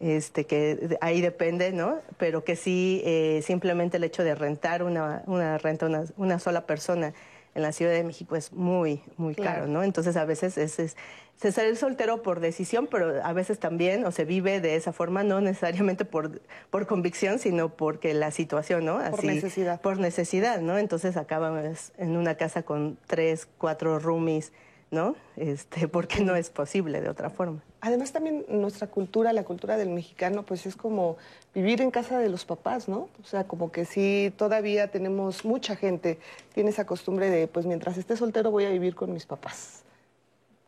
este, 0.00 0.44
que 0.46 0.98
ahí 1.00 1.20
depende, 1.20 1.72
¿no? 1.72 2.00
Pero 2.18 2.44
que 2.44 2.56
sí, 2.56 3.02
eh, 3.04 3.42
simplemente 3.44 3.96
el 3.96 4.04
hecho 4.04 4.24
de 4.24 4.34
rentar 4.34 4.82
una, 4.82 5.22
una 5.26 5.58
renta, 5.58 5.86
una, 5.86 6.04
una, 6.16 6.38
sola 6.38 6.66
persona 6.66 7.14
en 7.54 7.62
la 7.62 7.72
Ciudad 7.72 7.92
de 7.92 8.04
México 8.04 8.36
es 8.36 8.52
muy, 8.52 9.02
muy 9.16 9.34
caro, 9.34 9.66
¿no? 9.66 9.82
Entonces 9.82 10.16
a 10.16 10.24
veces 10.24 10.58
es, 10.58 10.78
es, 10.78 10.96
se 11.36 11.52
sale 11.52 11.74
soltero 11.76 12.22
por 12.22 12.40
decisión, 12.40 12.86
pero 12.90 13.22
a 13.22 13.32
veces 13.32 13.58
también, 13.58 14.04
o 14.04 14.12
se 14.12 14.24
vive 14.24 14.60
de 14.60 14.76
esa 14.76 14.92
forma, 14.92 15.22
no 15.22 15.40
necesariamente 15.40 16.04
por, 16.04 16.40
por 16.70 16.86
convicción, 16.86 17.38
sino 17.38 17.70
porque 17.70 18.14
la 18.14 18.30
situación, 18.30 18.84
¿no? 18.84 18.98
Así, 18.98 19.10
por 19.10 19.24
necesidad. 19.24 19.80
Por 19.80 19.98
necesidad, 19.98 20.60
¿no? 20.60 20.78
Entonces 20.78 21.16
acabamos 21.16 21.92
en 21.98 22.16
una 22.16 22.36
casa 22.36 22.62
con 22.62 22.98
tres, 23.06 23.48
cuatro 23.58 23.98
roomies, 23.98 24.52
¿no? 24.90 25.16
Este, 25.36 25.88
porque 25.88 26.22
no 26.22 26.36
es 26.36 26.50
posible 26.50 27.00
de 27.00 27.08
otra 27.08 27.30
forma. 27.30 27.62
Además 27.80 28.12
también 28.12 28.44
nuestra 28.48 28.86
cultura, 28.88 29.32
la 29.32 29.44
cultura 29.44 29.76
del 29.76 29.90
mexicano, 29.90 30.44
pues 30.44 30.66
es 30.66 30.76
como 30.76 31.16
vivir 31.54 31.80
en 31.82 31.90
casa 31.90 32.18
de 32.18 32.28
los 32.28 32.44
papás, 32.44 32.88
¿no? 32.88 33.08
O 33.22 33.24
sea, 33.24 33.44
como 33.44 33.70
que 33.70 33.84
sí, 33.84 34.32
todavía 34.36 34.90
tenemos 34.90 35.44
mucha 35.44 35.76
gente, 35.76 36.18
tiene 36.54 36.70
esa 36.70 36.86
costumbre 36.86 37.30
de, 37.30 37.46
pues 37.48 37.66
mientras 37.66 37.96
esté 37.96 38.16
soltero 38.16 38.50
voy 38.50 38.64
a 38.64 38.70
vivir 38.70 38.94
con 38.94 39.12
mis 39.12 39.26
papás. 39.26 39.82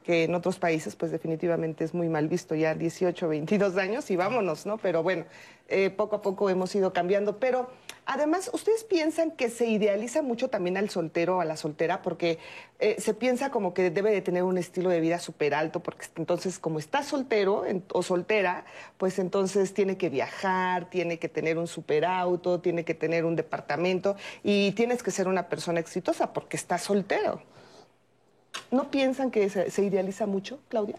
que 0.04 0.25
en 0.25 0.34
otros 0.34 0.58
países 0.58 0.96
pues 0.96 1.10
definitivamente 1.10 1.84
es 1.84 1.92
muy 1.92 2.08
mal 2.08 2.28
visto, 2.28 2.54
ya 2.54 2.75
18, 2.75 3.28
22 3.28 3.76
años 3.76 4.10
y 4.10 4.16
vámonos, 4.16 4.64
¿no? 4.64 4.78
Pero 4.78 5.02
bueno, 5.02 5.26
eh, 5.68 5.90
poco 5.90 6.16
a 6.16 6.22
poco 6.22 6.48
hemos 6.48 6.75
ido 6.75 6.94
cambiando, 6.94 7.37
pero 7.38 7.68
además, 8.08 8.50
¿ustedes 8.54 8.84
piensan 8.84 9.30
que 9.30 9.50
se 9.50 9.66
idealiza 9.66 10.22
mucho 10.22 10.48
también 10.48 10.78
al 10.78 10.88
soltero 10.88 11.36
o 11.36 11.40
a 11.40 11.44
la 11.44 11.58
soltera? 11.58 12.00
Porque 12.00 12.38
eh, 12.80 12.96
se 12.98 13.12
piensa 13.12 13.50
como 13.50 13.74
que 13.74 13.90
debe 13.90 14.10
de 14.10 14.22
tener 14.22 14.44
un 14.44 14.56
estilo 14.56 14.88
de 14.88 14.98
vida 15.00 15.18
súper 15.18 15.54
alto, 15.54 15.80
porque 15.80 16.06
entonces 16.16 16.58
como 16.58 16.78
está 16.78 17.02
soltero 17.02 17.64
o 17.92 18.02
soltera, 18.02 18.64
pues 18.96 19.18
entonces 19.18 19.74
tiene 19.74 19.98
que 19.98 20.08
viajar, 20.08 20.88
tiene 20.88 21.18
que 21.18 21.28
tener 21.28 21.58
un 21.58 21.66
superauto, 21.66 22.60
tiene 22.60 22.82
que 22.82 22.94
tener 22.94 23.26
un 23.26 23.36
departamento 23.36 24.16
y 24.42 24.72
tienes 24.72 25.02
que 25.02 25.10
ser 25.10 25.28
una 25.28 25.50
persona 25.50 25.78
exitosa 25.78 26.32
porque 26.32 26.56
está 26.56 26.78
soltero. 26.78 27.42
¿No 28.70 28.90
piensan 28.90 29.30
que 29.30 29.50
se, 29.50 29.84
idealiza 29.84 30.26
mucho, 30.26 30.58
Claudia? 30.68 30.96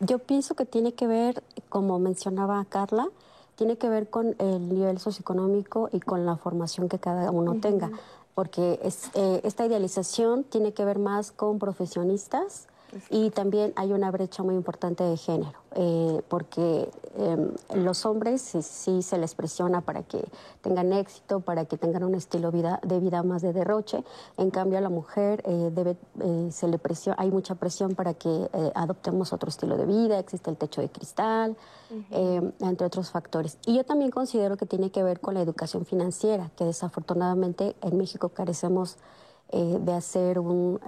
yo 0.00 0.18
pienso 0.18 0.54
que 0.54 0.66
tiene 0.66 0.92
que 0.92 1.06
ver, 1.06 1.42
como 1.70 1.98
mencionaba 1.98 2.62
Carla, 2.68 3.08
tiene 3.56 3.76
que 3.76 3.88
ver 3.88 4.08
con 4.08 4.36
el 4.38 4.68
nivel 4.68 4.98
socioeconómico 4.98 5.88
y 5.92 6.00
con 6.00 6.24
la 6.24 6.36
formación 6.36 6.88
que 6.88 6.98
cada 6.98 7.30
uno 7.30 7.56
tenga, 7.60 7.90
porque 8.34 8.78
eh, 9.14 9.40
esta 9.42 9.66
idealización 9.66 10.44
tiene 10.44 10.72
que 10.72 10.84
ver 10.84 10.98
más 10.98 11.32
con 11.32 11.58
profesionistas 11.58 12.68
y 13.10 13.30
también 13.30 13.72
hay 13.76 13.92
una 13.92 14.10
brecha 14.10 14.42
muy 14.42 14.54
importante 14.54 15.04
de 15.04 15.16
género, 15.16 15.58
eh, 15.74 16.22
porque 16.28 16.90
em, 17.16 17.52
los 17.74 18.06
hombres 18.06 18.42
sí, 18.42 19.02
se 19.02 19.18
les 19.18 19.34
presiona 19.34 19.80
para 19.80 20.02
que 20.02 20.24
tengan 20.62 20.92
éxito, 20.92 21.40
para 21.40 21.64
que 21.64 21.76
tengan 21.76 22.04
un 22.04 22.14
estilo 22.14 22.50
vida, 22.52 22.80
de 22.82 23.00
vida 23.00 23.22
más 23.22 23.42
de 23.42 23.52
derroche. 23.52 24.04
En 24.36 24.50
cambio, 24.50 24.78
a 24.78 24.80
la 24.80 24.88
mujer 24.88 25.42
eh, 25.44 25.70
debe, 25.74 25.96
eh, 26.20 26.48
se 26.50 26.68
le 26.68 26.78
presiona, 26.78 27.16
hay 27.18 27.30
mucha 27.30 27.54
presión 27.54 27.94
para 27.94 28.14
que 28.14 28.48
adoptemos 28.74 29.32
otro 29.32 29.48
estilo 29.48 29.76
de 29.76 29.86
vida, 29.86 30.18
existe 30.18 30.50
el 30.50 30.56
techo 30.56 30.80
de 30.80 30.88
cristal, 30.88 31.56
em, 32.10 32.52
entre 32.60 32.86
otros 32.86 33.10
factores. 33.10 33.58
Y 33.66 33.76
yo 33.76 33.84
también 33.84 34.10
considero 34.10 34.56
que 34.56 34.66
tiene 34.66 34.90
que 34.90 35.02
ver 35.02 35.20
con 35.20 35.34
la 35.34 35.40
educación 35.40 35.84
financiera, 35.84 36.50
que 36.56 36.64
desafortunadamente 36.64 37.76
en 37.82 37.96
México 37.96 38.28
carecemos 38.30 38.96
de 39.52 39.92
hacer 39.92 40.40
un 40.40 40.80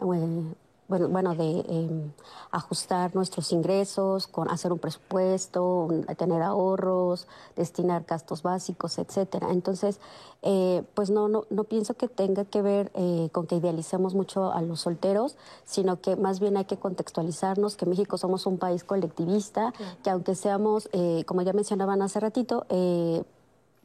bueno, 0.88 1.08
bueno 1.08 1.34
de 1.34 1.60
em, 1.68 2.12
ajustar 2.50 3.14
nuestros 3.14 3.52
ingresos, 3.52 4.26
con 4.26 4.50
hacer 4.50 4.72
un 4.72 4.78
presupuesto, 4.78 5.88
tener 6.16 6.42
ahorros, 6.42 7.28
destinar 7.56 8.04
gastos 8.04 8.42
básicos, 8.42 8.98
etcétera. 8.98 9.48
Entonces, 9.50 10.00
eh, 10.42 10.82
pues 10.94 11.10
no, 11.10 11.28
no, 11.28 11.44
no 11.50 11.64
pienso 11.64 11.94
que 11.94 12.08
tenga 12.08 12.46
que 12.46 12.62
ver 12.62 12.90
eh, 12.94 13.28
con 13.32 13.46
que 13.46 13.56
idealicemos 13.56 14.14
mucho 14.14 14.52
a 14.52 14.62
los 14.62 14.80
solteros, 14.80 15.36
sino 15.64 16.00
que 16.00 16.16
más 16.16 16.40
bien 16.40 16.56
hay 16.56 16.64
que 16.64 16.78
contextualizarnos 16.78 17.76
que 17.76 17.86
México 17.86 18.16
somos 18.16 18.46
un 18.46 18.58
país 18.58 18.82
colectivista, 18.82 19.74
que 20.02 20.10
aunque 20.10 20.34
seamos, 20.34 20.88
eh, 20.92 21.24
como 21.26 21.42
ya 21.42 21.52
mencionaban 21.52 22.00
hace 22.00 22.18
ratito, 22.18 22.66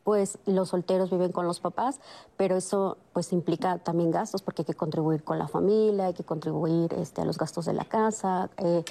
pues 0.03 0.37
los 0.45 0.69
solteros 0.69 1.09
viven 1.09 1.31
con 1.31 1.47
los 1.47 1.59
papás, 1.59 1.99
pero 2.35 2.55
eso 2.57 2.97
pues 3.13 3.31
implica 3.31 3.77
también 3.77 4.11
gastos 4.11 4.41
porque 4.41 4.63
hay 4.63 4.65
que 4.65 4.73
contribuir 4.73 5.23
con 5.23 5.39
la 5.39 5.47
familia, 5.47 6.07
hay 6.07 6.13
que 6.13 6.23
contribuir 6.23 6.93
este, 6.93 7.21
a 7.21 7.25
los 7.25 7.37
gastos 7.37 7.65
de 7.65 7.73
la 7.73 7.85
casa. 7.85 8.49
Eh, 8.57 8.83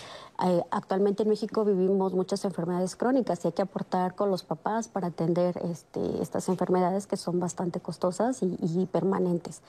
eh, 0.44 0.62
actualmente 0.70 1.24
en 1.24 1.28
México 1.28 1.64
vivimos 1.64 2.14
muchas 2.14 2.44
enfermedades 2.44 2.96
crónicas 2.96 3.44
y 3.44 3.48
hay 3.48 3.52
que 3.52 3.62
aportar 3.62 4.14
con 4.14 4.30
los 4.30 4.42
papás 4.42 4.88
para 4.88 5.08
atender 5.08 5.60
este, 5.64 6.22
estas 6.22 6.48
enfermedades 6.48 7.06
que 7.06 7.16
son 7.16 7.40
bastante 7.40 7.80
costosas 7.80 8.38
y 8.42 8.86
permanentes. 8.86 9.62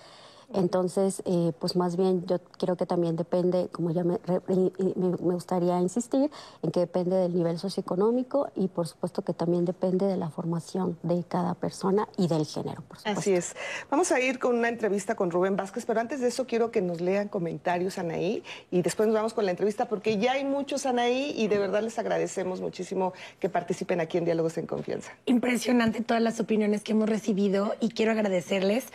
Entonces, 0.53 1.23
eh, 1.25 1.51
pues 1.59 1.75
más 1.75 1.97
bien 1.97 2.25
yo 2.27 2.39
creo 2.59 2.75
que 2.75 2.85
también 2.85 3.15
depende, 3.15 3.69
como 3.71 3.91
ya 3.91 4.03
me, 4.03 4.19
me, 4.47 5.15
gustaría 5.33 5.79
insistir, 5.79 6.29
en 6.61 6.71
que 6.71 6.81
depende 6.81 7.15
del 7.15 7.35
nivel 7.35 7.57
socioeconómico 7.57 8.49
y 8.55 8.67
por 8.67 8.87
supuesto 8.87 9.23
que 9.23 9.33
también 9.33 9.65
depende 9.65 10.05
de 10.05 10.15
la 10.15 10.29
formación 10.29 10.97
de 11.01 11.23
cada 11.27 11.55
persona 11.55 12.07
y 12.17 12.27
del 12.27 12.45
género, 12.45 12.83
por 12.87 12.97
supuesto. 12.97 13.19
Así 13.19 13.33
es. 13.33 13.55
Vamos 13.89 14.11
a 14.11 14.19
ir 14.19 14.39
con 14.39 14.55
una 14.55 14.69
entrevista 14.69 15.15
con 15.15 15.31
Rubén 15.31 15.55
Vázquez, 15.55 15.85
pero 15.85 15.99
antes 15.99 16.21
de 16.21 16.27
eso 16.27 16.45
quiero 16.45 16.69
que 16.69 16.81
nos 16.81 17.01
lean 17.01 17.29
comentarios, 17.29 17.97
Anaí, 17.97 18.43
y 18.69 18.81
después 18.83 19.07
nos 19.07 19.15
vamos 19.15 19.33
con 19.33 19.45
la 19.45 19.51
entrevista 19.51 19.87
porque 19.87 20.17
ya 20.17 20.33
hay 20.33 20.45
muchos, 20.45 20.85
Anaí, 20.85 21.33
y 21.35 21.47
de 21.47 21.57
verdad 21.57 21.81
les 21.81 21.97
agradecemos 21.97 22.61
muchísimo 22.61 23.13
que 23.39 23.49
participen 23.49 23.99
aquí 24.01 24.19
en 24.19 24.25
Diálogos 24.25 24.57
en 24.57 24.67
Confianza. 24.67 25.11
Impresionante 25.25 26.01
todas 26.01 26.21
las 26.21 26.39
opiniones 26.39 26.83
que 26.83 26.91
hemos 26.91 27.09
recibido 27.09 27.75
y 27.79 27.89
quiero 27.89 28.11
agradecerles. 28.11 28.85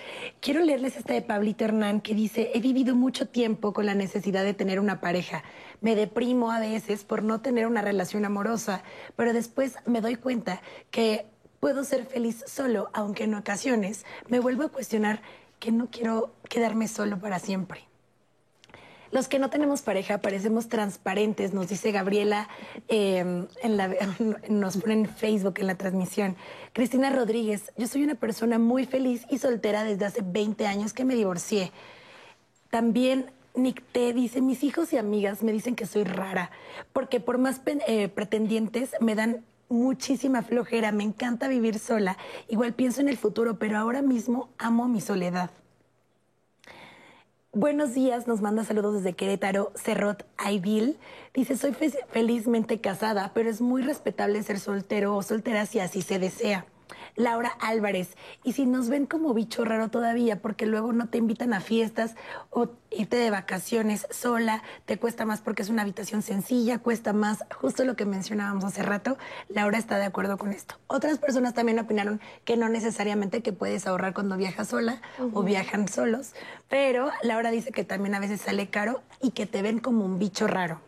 Quiero 0.40 0.60
leerles 0.60 0.96
esta 0.96 1.14
de 1.14 1.22
Pablo 1.22 1.47
Que 1.56 2.14
dice, 2.14 2.50
he 2.54 2.60
vivido 2.60 2.94
mucho 2.94 3.28
tiempo 3.28 3.72
con 3.72 3.86
la 3.86 3.94
necesidad 3.94 4.44
de 4.44 4.54
tener 4.54 4.78
una 4.80 5.00
pareja. 5.00 5.42
Me 5.80 5.94
deprimo 5.94 6.50
a 6.50 6.60
veces 6.60 7.04
por 7.04 7.22
no 7.22 7.40
tener 7.40 7.66
una 7.66 7.80
relación 7.80 8.24
amorosa, 8.24 8.82
pero 9.16 9.32
después 9.32 9.76
me 9.86 10.00
doy 10.00 10.16
cuenta 10.16 10.60
que 10.90 11.26
puedo 11.58 11.84
ser 11.84 12.06
feliz 12.06 12.44
solo, 12.46 12.90
aunque 12.92 13.24
en 13.24 13.34
ocasiones 13.34 14.04
me 14.28 14.40
vuelvo 14.40 14.64
a 14.64 14.68
cuestionar 14.68 15.22
que 15.58 15.72
no 15.72 15.88
quiero 15.90 16.34
quedarme 16.48 16.86
solo 16.86 17.18
para 17.18 17.38
siempre. 17.38 17.87
Los 19.10 19.28
que 19.28 19.38
no 19.38 19.48
tenemos 19.48 19.82
pareja 19.82 20.18
parecemos 20.18 20.68
transparentes, 20.68 21.54
nos 21.54 21.68
dice 21.68 21.92
Gabriela, 21.92 22.48
em, 22.88 23.46
en 23.62 23.76
la, 23.76 23.88
nos 24.48 24.76
pone 24.76 24.94
en 24.94 25.06
Facebook 25.06 25.54
en 25.58 25.66
la 25.66 25.76
transmisión. 25.76 26.36
Cristina 26.72 27.10
Rodríguez, 27.10 27.72
yo 27.76 27.86
soy 27.86 28.04
una 28.04 28.14
persona 28.14 28.58
muy 28.58 28.84
feliz 28.84 29.24
y 29.30 29.38
soltera 29.38 29.84
desde 29.84 30.04
hace 30.04 30.22
20 30.22 30.66
años 30.66 30.92
que 30.92 31.04
me 31.04 31.14
divorcié. 31.14 31.72
También 32.70 33.30
Nick 33.54 33.82
T 33.92 34.12
dice, 34.12 34.42
mis 34.42 34.62
hijos 34.62 34.92
y 34.92 34.98
amigas 34.98 35.42
me 35.42 35.52
dicen 35.52 35.74
que 35.74 35.86
soy 35.86 36.04
rara, 36.04 36.50
porque 36.92 37.20
por 37.20 37.38
más 37.38 37.60
eh, 37.66 38.08
pretendientes 38.08 38.92
me 39.00 39.14
dan 39.14 39.44
muchísima 39.68 40.42
flojera, 40.42 40.92
me 40.92 41.04
encanta 41.04 41.48
vivir 41.48 41.78
sola, 41.78 42.16
igual 42.48 42.74
pienso 42.74 43.00
en 43.00 43.08
el 43.08 43.16
futuro, 43.16 43.58
pero 43.58 43.78
ahora 43.78 44.02
mismo 44.02 44.50
amo 44.58 44.88
mi 44.88 45.00
soledad. 45.00 45.50
Buenos 47.60 47.92
días, 47.92 48.28
nos 48.28 48.40
manda 48.40 48.62
saludos 48.62 48.94
desde 48.94 49.16
Querétaro, 49.16 49.72
Cerrot 49.74 50.24
Aidil. 50.36 50.96
Dice, 51.34 51.56
soy 51.56 51.74
felizmente 52.12 52.80
casada, 52.80 53.32
pero 53.34 53.50
es 53.50 53.60
muy 53.60 53.82
respetable 53.82 54.40
ser 54.44 54.60
soltero 54.60 55.16
o 55.16 55.24
soltera 55.24 55.66
si 55.66 55.80
así 55.80 56.00
se 56.02 56.20
desea. 56.20 56.66
Laura 57.18 57.50
Álvarez. 57.60 58.16
Y 58.44 58.52
si 58.52 58.64
nos 58.64 58.88
ven 58.88 59.04
como 59.04 59.34
bicho 59.34 59.64
raro 59.64 59.88
todavía, 59.90 60.40
porque 60.40 60.66
luego 60.66 60.92
no 60.92 61.08
te 61.08 61.18
invitan 61.18 61.52
a 61.52 61.60
fiestas 61.60 62.14
o 62.50 62.70
irte 62.90 63.16
de 63.16 63.30
vacaciones 63.30 64.06
sola, 64.10 64.62
te 64.86 64.98
cuesta 64.98 65.26
más 65.26 65.40
porque 65.40 65.62
es 65.62 65.68
una 65.68 65.82
habitación 65.82 66.22
sencilla, 66.22 66.78
cuesta 66.78 67.12
más, 67.12 67.44
justo 67.60 67.84
lo 67.84 67.96
que 67.96 68.06
mencionábamos 68.06 68.64
hace 68.64 68.82
rato, 68.82 69.18
Laura 69.48 69.78
está 69.78 69.98
de 69.98 70.04
acuerdo 70.04 70.38
con 70.38 70.52
esto. 70.52 70.76
Otras 70.86 71.18
personas 71.18 71.54
también 71.54 71.78
opinaron 71.80 72.20
que 72.44 72.56
no 72.56 72.68
necesariamente 72.68 73.42
que 73.42 73.52
puedes 73.52 73.86
ahorrar 73.86 74.14
cuando 74.14 74.36
viajas 74.36 74.68
sola 74.68 75.02
o 75.34 75.42
viajan 75.42 75.88
solos, 75.88 76.32
pero 76.68 77.10
Laura 77.22 77.50
dice 77.50 77.72
que 77.72 77.84
también 77.84 78.14
a 78.14 78.20
veces 78.20 78.40
sale 78.40 78.68
caro 78.68 79.02
y 79.20 79.32
que 79.32 79.46
te 79.46 79.60
ven 79.60 79.80
como 79.80 80.04
un 80.04 80.18
bicho 80.18 80.46
raro. 80.46 80.87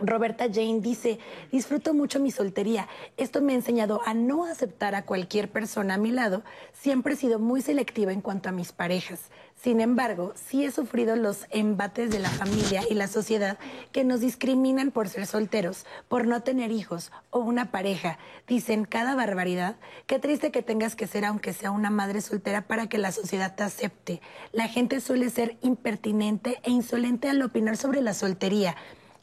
Roberta 0.00 0.46
Jane 0.52 0.80
dice, 0.80 1.18
disfruto 1.52 1.94
mucho 1.94 2.20
mi 2.20 2.30
soltería. 2.30 2.88
Esto 3.16 3.40
me 3.40 3.52
ha 3.52 3.56
enseñado 3.56 4.00
a 4.06 4.14
no 4.14 4.44
aceptar 4.44 4.94
a 4.94 5.04
cualquier 5.04 5.50
persona 5.50 5.94
a 5.94 5.98
mi 5.98 6.10
lado. 6.10 6.42
Siempre 6.72 7.14
he 7.14 7.16
sido 7.16 7.38
muy 7.38 7.60
selectiva 7.62 8.12
en 8.12 8.20
cuanto 8.20 8.48
a 8.48 8.52
mis 8.52 8.72
parejas. 8.72 9.20
Sin 9.62 9.82
embargo, 9.82 10.32
sí 10.36 10.64
he 10.64 10.70
sufrido 10.70 11.16
los 11.16 11.46
embates 11.50 12.10
de 12.10 12.18
la 12.18 12.30
familia 12.30 12.82
y 12.88 12.94
la 12.94 13.08
sociedad 13.08 13.58
que 13.92 14.04
nos 14.04 14.20
discriminan 14.20 14.90
por 14.90 15.10
ser 15.10 15.26
solteros, 15.26 15.84
por 16.08 16.26
no 16.26 16.42
tener 16.42 16.70
hijos 16.70 17.12
o 17.28 17.40
una 17.40 17.70
pareja. 17.70 18.18
Dicen 18.48 18.86
cada 18.86 19.14
barbaridad. 19.14 19.76
Qué 20.06 20.18
triste 20.18 20.50
que 20.50 20.62
tengas 20.62 20.96
que 20.96 21.06
ser 21.06 21.26
aunque 21.26 21.52
sea 21.52 21.72
una 21.72 21.90
madre 21.90 22.22
soltera 22.22 22.62
para 22.62 22.88
que 22.88 22.96
la 22.96 23.12
sociedad 23.12 23.54
te 23.54 23.62
acepte. 23.62 24.22
La 24.52 24.66
gente 24.66 25.00
suele 25.00 25.28
ser 25.28 25.58
impertinente 25.60 26.58
e 26.62 26.70
insolente 26.70 27.28
al 27.28 27.42
opinar 27.42 27.76
sobre 27.76 28.00
la 28.00 28.14
soltería. 28.14 28.76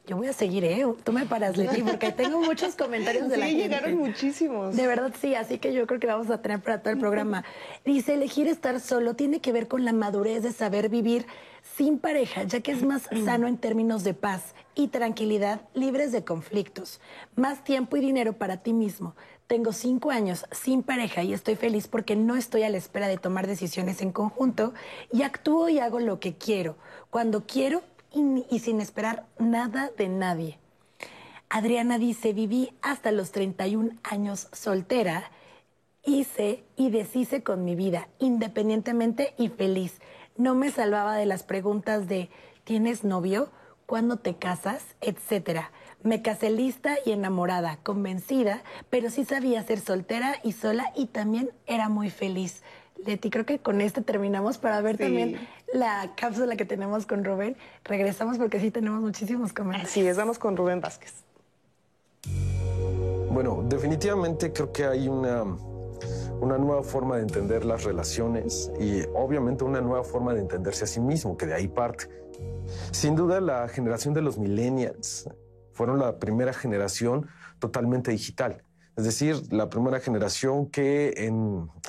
Yo 0.08 0.16
voy 0.16 0.28
a 0.28 0.34
seguir, 0.34 0.64
¿eh? 0.64 0.86
Tú 1.04 1.12
me 1.12 1.26
paras, 1.26 1.58
Leti, 1.58 1.82
porque 1.82 2.14
tengo 2.14 2.40
muchos 2.40 2.76
comentarios 2.76 3.28
de 3.28 3.36
la 3.36 3.46
gente. 3.48 3.62
Sí, 3.62 3.68
llegaron 3.68 3.98
muchísimos. 3.98 4.74
De 4.78 4.88
verdad, 4.88 5.14
sí, 5.20 5.36
así 5.36 5.60
que 5.60 5.74
yo 5.74 5.86
creo 5.86 6.00
que 6.00 6.08
vamos 6.08 6.30
a 6.30 6.42
tener 6.42 6.62
para 6.62 6.82
todo 6.82 6.94
el 6.94 7.00
programa. 7.00 7.44
Dice, 7.84 8.14
elegir 8.14 8.48
estar 8.48 8.80
solo 8.80 9.16
tiene 9.16 9.42
que 9.42 9.52
ver 9.52 9.68
con 9.68 9.84
la 9.84 9.92
madurez 9.92 10.44
de 10.44 10.54
saber 10.54 10.88
vivir 10.88 11.26
sin 11.76 12.00
pareja, 12.00 12.44
ya 12.44 12.62
que 12.62 12.72
es 12.72 12.84
más 12.84 13.10
sano 13.26 13.50
en 13.50 13.58
términos 13.58 14.06
de 14.06 14.14
paz 14.14 14.56
y 14.76 14.88
tranquilidad, 14.88 15.60
libres 15.74 16.14
de 16.14 16.24
conflictos. 16.24 17.02
Más 17.36 17.66
tiempo 17.66 17.98
y 17.98 18.00
dinero 18.00 18.32
para 18.32 18.64
ti 18.64 18.72
mismo. 18.72 19.14
Tengo 19.48 19.74
cinco 19.74 20.12
años 20.12 20.46
sin 20.52 20.84
pareja 20.84 21.24
y 21.24 21.34
estoy 21.34 21.58
feliz 21.58 21.90
porque 21.90 22.16
no 22.16 22.38
estoy 22.38 22.64
a 22.64 22.70
la 22.70 22.78
espera 22.78 23.10
de 23.10 23.18
tomar 23.18 23.46
decisiones 23.46 24.02
en 24.02 24.14
conjunto 24.14 24.74
y 25.12 25.24
actúo 25.24 25.68
y 25.68 25.80
hago 25.80 26.00
lo 26.00 26.22
que 26.22 26.36
quiero. 26.36 26.78
Cuando 27.10 27.46
quiero 27.46 27.82
y, 28.50 28.60
sin 28.60 28.82
esperar 28.82 29.26
nada 29.38 29.92
de 29.98 30.10
nadie. 30.10 30.58
Adriana 31.50 31.98
dice, 31.98 32.34
viví 32.34 32.72
hasta 32.82 33.12
los 33.12 33.32
31 33.32 33.92
años 34.04 34.50
soltera, 34.52 35.32
hice 36.04 36.64
y 36.76 36.90
deshice 36.90 37.44
con 37.44 37.64
mi 37.64 37.76
vida, 37.76 38.08
independientemente 38.20 39.34
y 39.38 39.50
feliz. 39.50 40.00
No 40.36 40.56
me 40.56 40.72
salvaba 40.72 41.16
de 41.16 41.26
las 41.26 41.44
preguntas 41.44 42.08
de, 42.08 42.30
¿tienes 42.64 43.04
novio? 43.04 43.52
cuándo 43.88 44.18
te 44.18 44.36
casas, 44.36 44.84
etcétera. 45.02 45.72
Me 46.04 46.22
casé 46.22 46.52
lista 46.52 46.98
y 47.06 47.12
enamorada, 47.12 47.78
convencida, 47.82 48.62
pero 48.92 49.10
sí 49.10 49.26
sabía 49.26 49.64
ser 49.64 49.80
soltera 49.80 50.36
y 50.44 50.52
sola 50.52 50.92
y 50.96 51.08
también 51.08 51.50
era 51.66 51.90
muy 51.90 52.12
feliz. 52.12 52.62
Leti, 53.04 53.30
creo 53.30 53.46
que 53.46 53.60
con 53.60 53.82
este 53.82 54.02
terminamos 54.02 54.58
para 54.58 54.82
ver 54.82 54.98
también 54.98 55.40
la 55.74 56.14
cápsula 56.16 56.56
que 56.56 56.66
tenemos 56.66 57.06
con 57.06 57.24
Rubén. 57.24 57.58
Regresamos 57.84 58.38
porque 58.38 58.60
sí 58.60 58.72
tenemos 58.72 59.02
muchísimos 59.02 59.54
comentarios. 59.54 59.92
Así 59.92 60.06
es, 60.08 60.18
vamos 60.18 60.40
con 60.40 60.56
Rubén 60.56 60.82
Vázquez. 60.82 61.14
Bueno, 63.32 63.64
definitivamente 63.68 64.52
creo 64.52 64.72
que 64.72 64.86
hay 64.86 65.08
una, 65.08 65.44
una 65.44 66.58
nueva 66.58 66.84
forma 66.84 67.18
de 67.18 67.24
entender 67.24 67.66
las 67.66 67.84
relaciones 67.84 68.72
y 68.80 69.02
obviamente 69.14 69.64
una 69.64 69.82
nueva 69.82 70.04
forma 70.04 70.34
de 70.34 70.42
entenderse 70.42 70.86
a 70.86 70.88
sí 70.88 71.00
mismo, 71.00 71.38
que 71.38 71.46
de 71.46 71.54
ahí 71.54 71.68
parte. 71.68 72.10
Sin 72.92 73.16
duda, 73.16 73.40
la 73.42 73.68
generación 73.68 74.14
de 74.14 74.22
los 74.22 74.38
millennials 74.38 75.30
fueron 75.74 76.00
la 76.00 76.18
primera 76.18 76.54
generación 76.54 77.28
totalmente 77.60 78.12
digital. 78.12 78.64
Es 78.96 79.04
decir, 79.04 79.54
la 79.54 79.70
primera 79.70 80.00
generación 80.00 80.66
que 80.66 81.14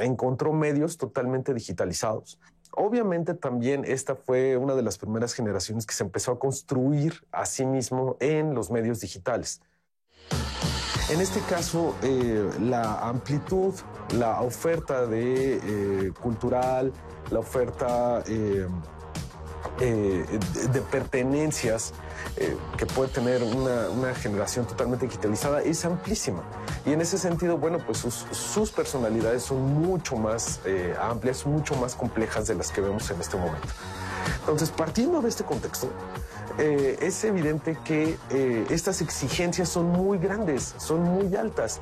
encontró 0.01 0.53
medios 0.53 0.99
totalmente 0.99 1.55
digitalizados. 1.55 2.39
Obviamente 2.81 3.35
también 3.35 3.85
esta 3.85 4.15
fue 4.15 4.57
una 4.57 4.77
de 4.77 4.83
las 4.83 4.99
primeras 4.99 5.35
generaciones 5.35 5.85
que 5.85 5.95
se 5.95 6.05
empezó 6.05 6.31
a 6.31 6.39
construir 6.39 7.27
a 7.33 7.45
sí 7.45 7.67
mismo 7.67 8.17
en 8.21 8.55
los 8.55 8.71
medios 8.71 9.01
digitales. 9.01 9.61
En 11.11 11.21
este 11.21 11.41
caso, 11.41 11.97
eh, 12.03 12.49
la 12.61 13.01
amplitud, 13.01 13.75
la 14.15 14.43
oferta 14.43 15.07
de 15.07 15.57
eh, 15.57 16.13
cultural, 16.23 16.93
la 17.33 17.41
oferta 17.41 18.23
eh, 18.29 18.69
de 19.79 20.81
pertenencias 20.91 21.93
que 22.77 22.87
puede 22.87 23.11
tener 23.11 23.43
una, 23.43 24.15
generación 24.15 24.67
totalmente 24.67 25.07
digitalizada 25.07 25.63
es 25.63 25.85
amplísima. 25.85 26.43
Y 26.87 26.93
en 26.93 27.01
ese 27.01 27.19
sentido, 27.19 27.59
bueno, 27.59 27.79
pues 27.85 27.99
sus, 27.99 28.71
personalidades 28.71 29.45
son 29.45 29.63
mucho 29.75 30.17
más 30.17 30.61
amplias, 31.01 31.47
mucho 31.47 31.75
más 31.77 31.95
complejas 31.95 32.47
de 32.47 32.55
las 32.55 32.71
que 32.71 32.81
vemos 32.81 33.11
en 33.11 33.21
este 33.21 33.37
momento. 33.37 33.69
Entonces, 34.41 34.71
partiendo 34.71 35.21
de 35.21 35.29
este 35.29 35.45
contexto, 35.45 35.91
eh, 36.59 36.99
es 37.03 37.23
evidente 37.25 37.79
que 37.85 38.19
eh, 38.31 38.67
estas 38.71 39.01
exigencias 39.01 39.69
son 39.69 39.87
muy 39.87 40.19
grandes, 40.19 40.75
son 40.79 41.03
muy 41.03 41.35
altas. 41.37 41.81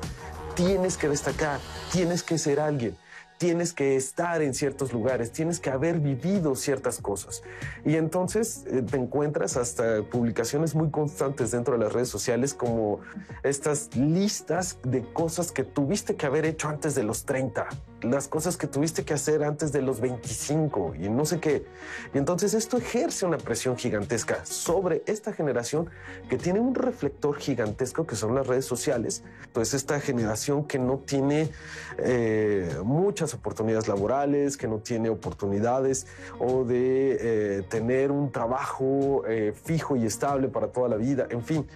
Tienes 0.53 0.97
que 0.97 1.09
destacar, 1.09 1.59
tienes 1.91 2.23
que 2.23 2.37
ser 2.37 2.59
alguien 2.59 2.95
tienes 3.37 3.73
que 3.73 3.95
estar 3.95 4.41
en 4.41 4.53
ciertos 4.53 4.93
lugares, 4.93 5.31
tienes 5.31 5.59
que 5.59 5.69
haber 5.69 5.99
vivido 5.99 6.55
ciertas 6.55 6.99
cosas. 6.99 7.43
Y 7.85 7.95
entonces 7.95 8.65
eh, 8.67 8.81
te 8.81 8.97
encuentras 8.97 9.57
hasta 9.57 10.03
publicaciones 10.03 10.75
muy 10.75 10.89
constantes 10.89 11.51
dentro 11.51 11.77
de 11.77 11.83
las 11.83 11.93
redes 11.93 12.09
sociales 12.09 12.53
como 12.53 12.99
estas 13.43 13.95
listas 13.95 14.79
de 14.83 15.03
cosas 15.13 15.51
que 15.51 15.63
tuviste 15.63 16.15
que 16.15 16.25
haber 16.25 16.45
hecho 16.45 16.67
antes 16.67 16.95
de 16.95 17.03
los 17.03 17.25
30, 17.25 17.67
las 18.01 18.27
cosas 18.27 18.57
que 18.57 18.67
tuviste 18.67 19.03
que 19.03 19.13
hacer 19.13 19.43
antes 19.43 19.71
de 19.71 19.81
los 19.81 19.99
25 19.99 20.95
y 20.99 21.09
no 21.09 21.25
sé 21.25 21.39
qué. 21.39 21.65
Y 22.13 22.17
entonces 22.17 22.53
esto 22.53 22.77
ejerce 22.77 23.25
una 23.25 23.37
presión 23.37 23.75
gigantesca 23.75 24.45
sobre 24.45 25.03
esta 25.07 25.33
generación 25.33 25.89
que 26.29 26.37
tiene 26.37 26.59
un 26.59 26.75
reflector 26.75 27.37
gigantesco 27.37 28.05
que 28.05 28.15
son 28.15 28.35
las 28.35 28.45
redes 28.45 28.65
sociales. 28.65 29.23
Entonces 29.45 29.73
esta 29.73 29.99
generación 29.99 30.65
que 30.65 30.77
no 30.77 30.99
tiene 30.99 31.49
eh, 31.97 32.69
muchas 32.83 33.33
oportunidades 33.33 33.87
laborales, 33.87 34.57
que 34.57 34.67
no 34.67 34.77
tiene 34.77 35.09
oportunidades 35.09 36.05
o 36.39 36.63
de 36.63 37.17
eh, 37.19 37.63
tener 37.67 38.11
un 38.11 38.31
trabajo 38.31 39.23
eh, 39.27 39.53
fijo 39.63 39.95
y 39.95 40.05
estable 40.05 40.49
para 40.49 40.67
toda 40.67 40.89
la 40.89 40.97
vida, 40.97 41.27
en 41.29 41.43
fin. 41.43 41.67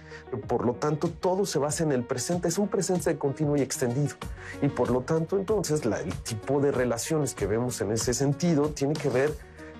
Por 0.46 0.64
lo 0.64 0.74
tanto, 0.74 1.08
todo 1.08 1.44
se 1.46 1.58
basa 1.58 1.82
en 1.82 1.92
el 1.92 2.04
presente, 2.04 2.48
es 2.48 2.58
un 2.58 2.68
presente 2.68 3.16
continuo 3.18 3.56
y 3.56 3.62
extendido. 3.62 4.14
Y 4.60 4.68
por 4.68 4.90
lo 4.90 5.00
tanto, 5.00 5.36
entonces, 5.36 5.84
tipo 6.24 6.60
de 6.60 6.72
relaciones 6.72 7.34
que 7.34 7.46
vemos 7.46 7.80
en 7.80 7.92
ese 7.92 8.14
sentido 8.14 8.68
tiene 8.70 8.94
que 8.94 9.08
ver 9.08 9.32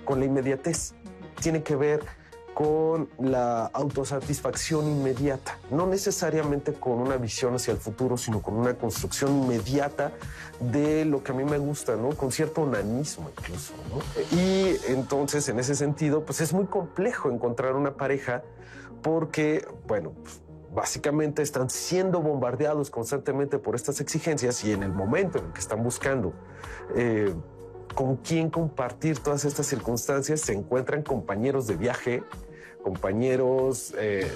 con 0.05 0.19
la 0.19 0.25
inmediatez, 0.25 0.93
tiene 1.41 1.63
que 1.63 1.75
ver 1.75 2.01
con 2.53 3.09
la 3.19 3.65
autosatisfacción 3.65 4.87
inmediata, 4.87 5.57
no 5.71 5.87
necesariamente 5.87 6.73
con 6.73 6.99
una 6.99 7.17
visión 7.17 7.55
hacia 7.55 7.71
el 7.71 7.79
futuro, 7.79 8.15
sino 8.15 8.41
con 8.41 8.55
una 8.55 8.75
construcción 8.75 9.31
inmediata 9.43 10.11
de 10.59 11.03
lo 11.05 11.23
que 11.23 11.31
a 11.31 11.35
mí 11.35 11.43
me 11.43 11.57
gusta, 11.57 11.95
¿no? 11.95 12.09
Con 12.09 12.31
cierto 12.31 12.61
onanismo 12.61 13.31
incluso, 13.37 13.73
¿no? 13.89 14.37
Y 14.37 14.77
entonces, 14.87 15.49
en 15.49 15.59
ese 15.59 15.73
sentido, 15.73 16.23
pues 16.25 16.41
es 16.41 16.53
muy 16.53 16.65
complejo 16.65 17.31
encontrar 17.31 17.75
una 17.75 17.95
pareja 17.95 18.43
porque, 19.01 19.67
bueno, 19.87 20.13
pues, 20.21 20.42
básicamente 20.73 21.41
están 21.41 21.69
siendo 21.69 22.21
bombardeados 22.21 22.89
constantemente 22.89 23.59
por 23.59 23.75
estas 23.75 24.01
exigencias 24.01 24.63
y 24.63 24.71
en 24.71 24.83
el 24.83 24.91
momento 24.91 25.37
en 25.37 25.51
que 25.53 25.59
están 25.59 25.83
buscando 25.83 26.33
eh, 26.95 27.33
con 27.93 28.17
quién 28.17 28.49
compartir 28.49 29.19
todas 29.19 29.45
estas 29.45 29.67
circunstancias, 29.67 30.41
se 30.41 30.53
encuentran 30.53 31.03
compañeros 31.03 31.67
de 31.67 31.75
viaje, 31.75 32.23
compañeros 32.81 33.93
eh, 33.97 34.31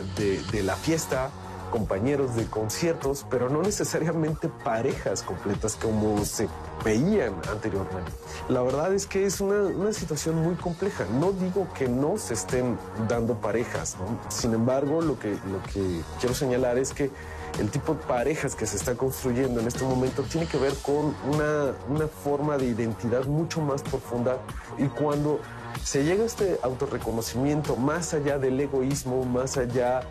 de, 0.52 0.64
la 0.64 0.76
fiesta, 0.76 1.32
compañeros 1.70 2.36
de 2.36 2.46
conciertos, 2.46 3.26
pero 3.30 3.50
no 3.50 3.62
necesariamente 3.62 4.50
parejas 4.64 5.24
completas 5.24 5.76
como 5.76 6.24
se 6.26 6.48
veían 6.84 7.34
anteriormente. 7.52 8.12
La 8.50 8.62
verdad 8.62 8.94
es 8.94 9.08
que 9.08 9.26
es 9.26 9.42
una, 9.42 9.92
situación 9.94 10.42
muy 10.44 10.56
compleja. 10.56 11.06
No 11.20 11.32
digo 11.32 11.68
que 11.74 11.88
no 11.88 12.18
se 12.18 12.34
estén 12.34 12.78
dando 13.08 13.36
parejas, 13.36 13.96
sin 14.30 14.54
embargo, 14.54 15.02
lo 15.02 15.18
que, 15.20 15.32
lo 15.32 15.62
que 15.74 16.02
quiero 16.20 16.36
señalar 16.36 16.78
es 16.78 16.94
que 16.94 17.12
el 17.60 17.70
tipo 17.72 17.96
de 17.96 18.04
parejas 18.04 18.56
que 18.56 18.68
se 18.68 18.78
está 18.78 18.96
construyendo 18.96 19.60
en 19.60 19.68
este 19.68 19.84
momento 19.84 20.24
tiene 20.24 20.48
que 20.48 20.58
ver 20.58 20.74
con 20.84 21.16
una, 21.28 21.74
una 21.90 22.08
forma 22.08 22.58
de 22.58 22.68
identidad 22.68 23.26
mucho 23.26 23.62
más 23.62 23.82
profunda 23.82 24.38
y 24.78 24.88
cuando 24.88 25.40
se 25.84 26.04
llega 26.04 26.24
a 26.24 26.26
este 26.28 26.60
autorreconocimiento 26.62 27.76
más 27.76 28.14
allá 28.14 28.38
del 28.38 28.60
egoísmo, 28.60 29.24
más 29.26 29.58
allá 29.58 30.02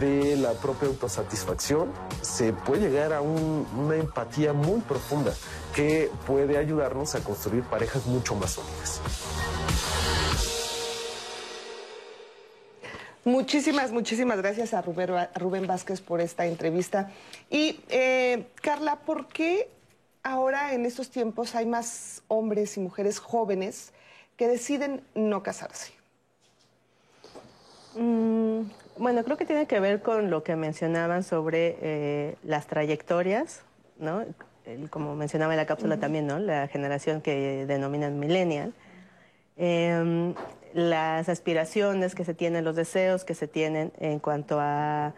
de 0.00 0.36
la 0.36 0.52
propia 0.52 0.88
autosatisfacción, 0.88 1.90
se 2.22 2.52
puede 2.52 2.88
llegar 2.88 3.12
a 3.12 3.20
una 3.20 3.96
empatía 3.96 4.52
muy 4.52 4.80
profunda 4.80 5.34
que 5.74 6.10
puede 6.26 6.58
ayudarnos 6.58 7.14
a 7.14 7.20
construir 7.20 7.62
parejas 7.64 8.06
mucho 8.06 8.34
más 8.34 8.52
sólidas. 8.52 9.00
Muchísimas, 13.24 13.92
muchísimas 13.92 14.38
gracias 14.38 14.72
a 14.72 14.80
Rubén, 14.80 15.66
Vázquez 15.66 16.00
por 16.00 16.20
esta 16.20 16.46
entrevista. 16.46 17.10
Y 17.50 17.80
eh, 17.90 18.46
Carla, 18.62 18.96
¿por 19.00 19.26
qué 19.28 19.70
ahora 20.22 20.72
en 20.72 20.86
estos 20.86 21.10
tiempos 21.10 21.54
hay 21.54 21.66
más 21.66 22.22
hombres 22.28 22.76
y 22.76 22.80
mujeres 22.80 23.18
jóvenes 23.18 23.92
que 24.38 24.48
deciden 24.48 25.02
no 25.14 25.42
casarse? 25.42 25.92
Mm, 27.96 28.62
bueno, 28.98 29.24
creo 29.24 29.36
que 29.36 29.44
tiene 29.44 29.66
que 29.66 29.80
ver 29.80 30.02
con 30.02 30.30
lo 30.30 30.42
que 30.42 30.56
mencionaban 30.56 31.22
sobre 31.22 31.76
eh, 31.80 32.36
las 32.42 32.66
trayectorias, 32.66 33.62
¿no? 33.98 34.24
como 34.90 35.14
mencionaba 35.16 35.54
en 35.54 35.56
la 35.56 35.66
cápsula 35.66 35.98
también, 35.98 36.26
¿no? 36.26 36.38
La 36.38 36.68
generación 36.68 37.20
que 37.20 37.64
denominan 37.66 38.18
millennial. 38.18 38.74
Em, 39.56 40.34
las 40.72 41.28
aspiraciones 41.28 42.14
que 42.14 42.24
se 42.24 42.34
tienen, 42.34 42.64
los 42.64 42.76
deseos 42.76 43.24
que 43.24 43.34
se 43.34 43.48
tienen 43.48 43.92
en 43.98 44.18
cuanto 44.18 44.58
a, 44.60 45.14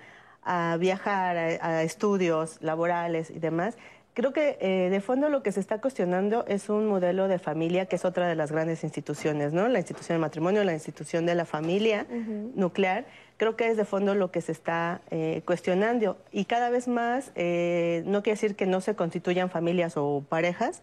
viajar, 0.79 1.37
a, 1.37 1.83
estudios 1.83 2.59
laborales 2.63 3.31
y 3.31 3.39
demás. 3.39 3.77
Creo 4.15 4.33
que 4.33 4.57
eh, 4.61 4.89
de 4.91 5.01
fondo 5.01 5.29
lo 5.29 5.43
que 5.43 5.53
se 5.53 5.61
está 5.61 5.81
cuestionando 5.81 6.45
es 6.47 6.69
un 6.69 6.87
modelo 6.87 7.29
de 7.29 7.39
familia 7.39 7.87
que 7.87 7.97
es 7.97 8.05
otra 8.05 8.27
de 8.27 8.35
las 8.35 8.51
grandes 8.51 8.83
instituciones, 8.83 9.53
¿no? 9.53 9.69
La 9.69 9.79
institución 9.79 10.15
del 10.15 10.21
matrimonio, 10.21 10.65
la 10.65 10.73
institución 10.73 11.27
de 11.27 11.35
la 11.35 11.45
familia 11.45 12.07
nuclear. 12.55 13.05
Creo 13.41 13.57
que 13.57 13.71
es 13.71 13.79
de 13.79 13.87
fondo 13.87 14.15
lo 14.15 14.31
que 14.31 14.43
se 14.43 14.53
está 14.53 15.01
eh, 15.11 15.41
cuestionando. 15.47 16.19
Y 16.31 16.45
cada 16.45 16.69
vez 16.69 16.89
más, 16.89 17.33
eh, 17.37 18.03
no 18.05 18.23
quiere 18.23 18.35
decir 18.35 18.55
que 18.55 18.67
no 18.67 18.83
se 18.83 18.95
constituyan 18.95 19.49
familias 19.49 19.95
o 19.97 20.23
parejas, 20.29 20.83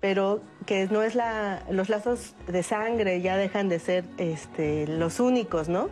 pero 0.00 0.40
que 0.66 0.88
no 0.88 1.04
es 1.04 1.14
la, 1.14 1.62
los 1.70 1.88
lazos 1.88 2.34
de 2.48 2.64
sangre 2.64 3.20
ya 3.20 3.36
dejan 3.36 3.68
de 3.68 3.78
ser 3.78 4.04
este, 4.18 4.88
los 4.88 5.20
únicos, 5.20 5.68
¿no? 5.68 5.88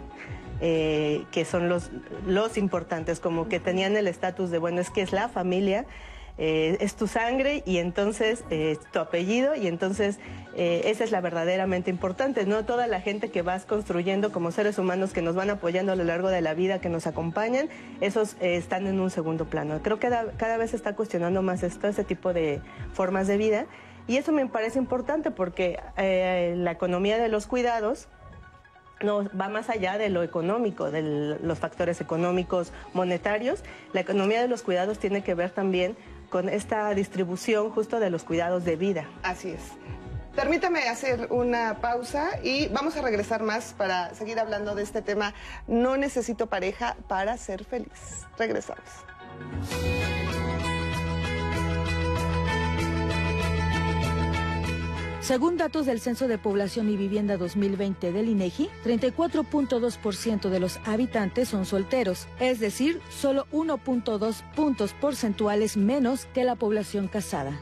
Eh, 0.60 1.26
que 1.30 1.44
son 1.44 1.68
los, 1.68 1.92
los 2.26 2.58
importantes, 2.58 3.20
como 3.20 3.48
que 3.48 3.60
tenían 3.60 3.96
el 3.96 4.08
estatus 4.08 4.50
de, 4.50 4.58
bueno, 4.58 4.80
es 4.80 4.90
que 4.90 5.00
es 5.00 5.12
la 5.12 5.28
familia, 5.28 5.86
eh, 6.38 6.76
es 6.80 6.94
tu 6.94 7.06
sangre 7.06 7.62
y 7.66 7.78
entonces 7.78 8.44
eh, 8.50 8.78
tu 8.92 8.98
apellido 8.98 9.54
y 9.54 9.66
entonces 9.66 10.18
esa 10.56 11.02
es 11.02 11.10
la 11.10 11.20
verdaderamente 11.20 11.90
importante, 11.90 12.46
no 12.46 12.64
toda 12.64 12.86
la 12.86 13.00
gente 13.00 13.28
que 13.28 13.42
vas 13.42 13.64
construyendo 13.64 14.30
como 14.30 14.52
seres 14.52 14.78
humanos 14.78 15.12
que 15.12 15.20
nos 15.20 15.34
van 15.34 15.50
apoyando 15.50 15.90
a 15.90 15.96
lo 15.96 16.04
largo 16.04 16.28
de 16.28 16.42
la 16.42 16.54
vida, 16.54 16.80
que 16.80 16.88
nos 16.88 17.08
acompañan, 17.08 17.68
esos 18.00 18.36
están 18.38 18.86
en 18.86 19.00
un 19.00 19.10
segundo 19.10 19.46
plano. 19.46 19.80
Creo 19.82 19.98
que 19.98 20.08
cada, 20.08 20.30
cada 20.36 20.56
vez 20.56 20.70
se 20.70 20.76
está 20.76 20.94
cuestionando 20.94 21.42
más 21.42 21.64
esto, 21.64 21.88
este 21.88 22.04
tipo 22.04 22.32
de 22.32 22.60
formas 22.92 23.26
de 23.26 23.36
vida 23.36 23.66
y 24.06 24.18
eso 24.18 24.32
me 24.32 24.46
parece 24.46 24.78
importante 24.78 25.30
porque 25.30 25.80
eh, 25.96 26.54
la 26.56 26.72
economía 26.72 27.18
de 27.18 27.28
los 27.28 27.46
cuidados 27.46 28.08
no 29.02 29.28
va 29.38 29.48
más 29.48 29.70
allá 29.70 29.98
de 29.98 30.10
lo 30.10 30.22
económico, 30.22 30.90
de 30.90 31.02
los 31.42 31.58
factores 31.58 32.00
económicos 32.00 32.72
monetarios. 32.92 33.62
La 33.92 34.00
economía 34.00 34.40
de 34.40 34.48
los 34.48 34.62
cuidados 34.62 34.98
tiene 34.98 35.22
que 35.22 35.34
ver 35.34 35.50
también 35.50 35.96
con 36.30 36.48
esta 36.48 36.92
distribución 36.94 37.70
justo 37.70 38.00
de 38.00 38.10
los 38.10 38.24
cuidados 38.24 38.64
de 38.64 38.76
vida. 38.76 39.08
Así 39.22 39.50
es. 39.50 39.62
Permítame 40.34 40.88
hacer 40.88 41.28
una 41.30 41.78
pausa 41.80 42.40
y 42.42 42.66
vamos 42.68 42.96
a 42.96 43.02
regresar 43.02 43.42
más 43.42 43.72
para 43.72 44.12
seguir 44.14 44.40
hablando 44.40 44.74
de 44.74 44.82
este 44.82 45.00
tema. 45.00 45.32
No 45.68 45.96
necesito 45.96 46.48
pareja 46.48 46.96
para 47.06 47.36
ser 47.36 47.64
feliz. 47.64 48.26
Regresamos. 48.36 48.82
Según 55.24 55.56
datos 55.56 55.86
del 55.86 56.00
Censo 56.00 56.28
de 56.28 56.36
Población 56.36 56.90
y 56.90 56.98
Vivienda 56.98 57.38
2020 57.38 58.12
del 58.12 58.28
INEGI, 58.28 58.68
34.2% 58.84 60.50
de 60.50 60.60
los 60.60 60.78
habitantes 60.84 61.48
son 61.48 61.64
solteros, 61.64 62.28
es 62.40 62.60
decir, 62.60 63.00
solo 63.08 63.46
1.2 63.50 64.42
puntos 64.54 64.92
porcentuales 64.92 65.78
menos 65.78 66.26
que 66.34 66.44
la 66.44 66.56
población 66.56 67.08
casada. 67.08 67.58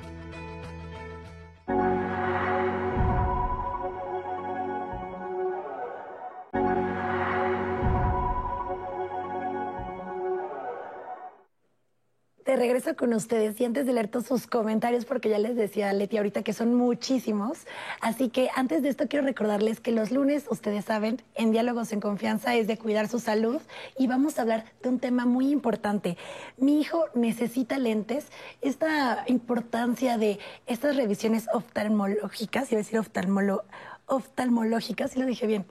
Regreso 12.57 12.97
con 12.97 13.12
ustedes 13.15 13.61
y 13.61 13.65
antes 13.65 13.87
de 13.87 13.93
leer 13.93 14.09
todos 14.09 14.27
sus 14.27 14.47
comentarios, 14.47 15.05
porque 15.05 15.29
ya 15.29 15.38
les 15.38 15.57
decía 15.57 15.91
a 15.91 15.93
Leti 15.93 16.17
ahorita 16.17 16.43
que 16.43 16.53
son 16.53 16.75
muchísimos, 16.75 17.67
así 18.01 18.29
que 18.29 18.49
antes 18.55 18.83
de 18.83 18.88
esto 18.88 19.09
quiero 19.09 19.25
recordarles 19.25 19.81
que 19.81 19.93
los 19.93 20.11
lunes, 20.11 20.47
ustedes 20.51 20.85
saben, 20.85 21.23
en 21.35 21.53
Diálogos 21.53 21.93
en 21.93 22.01
Confianza 22.01 22.55
es 22.55 22.67
de 22.67 22.79
cuidar 22.79 23.09
su 23.09 23.19
salud 23.19 23.61
y 23.99 24.07
vamos 24.07 24.38
a 24.38 24.43
hablar 24.43 24.65
de 24.83 24.88
un 24.88 24.99
tema 24.99 25.27
muy 25.27 25.51
importante. 25.51 26.17
Mi 26.57 26.81
hijo 26.81 27.07
necesita 27.15 27.79
lentes, 27.79 28.27
esta 28.61 29.25
importancia 29.27 30.19
de 30.19 30.38
estas 30.67 30.97
revisiones 30.97 31.47
oftalmológicas, 31.53 32.71
iba 32.73 32.81
a 32.81 32.83
decir 32.83 32.99
oftalmolo, 32.99 33.65
oftalmológicas, 34.07 35.12
si 35.12 35.21
lo 35.21 35.27
dije 35.27 35.47
bien 35.47 35.65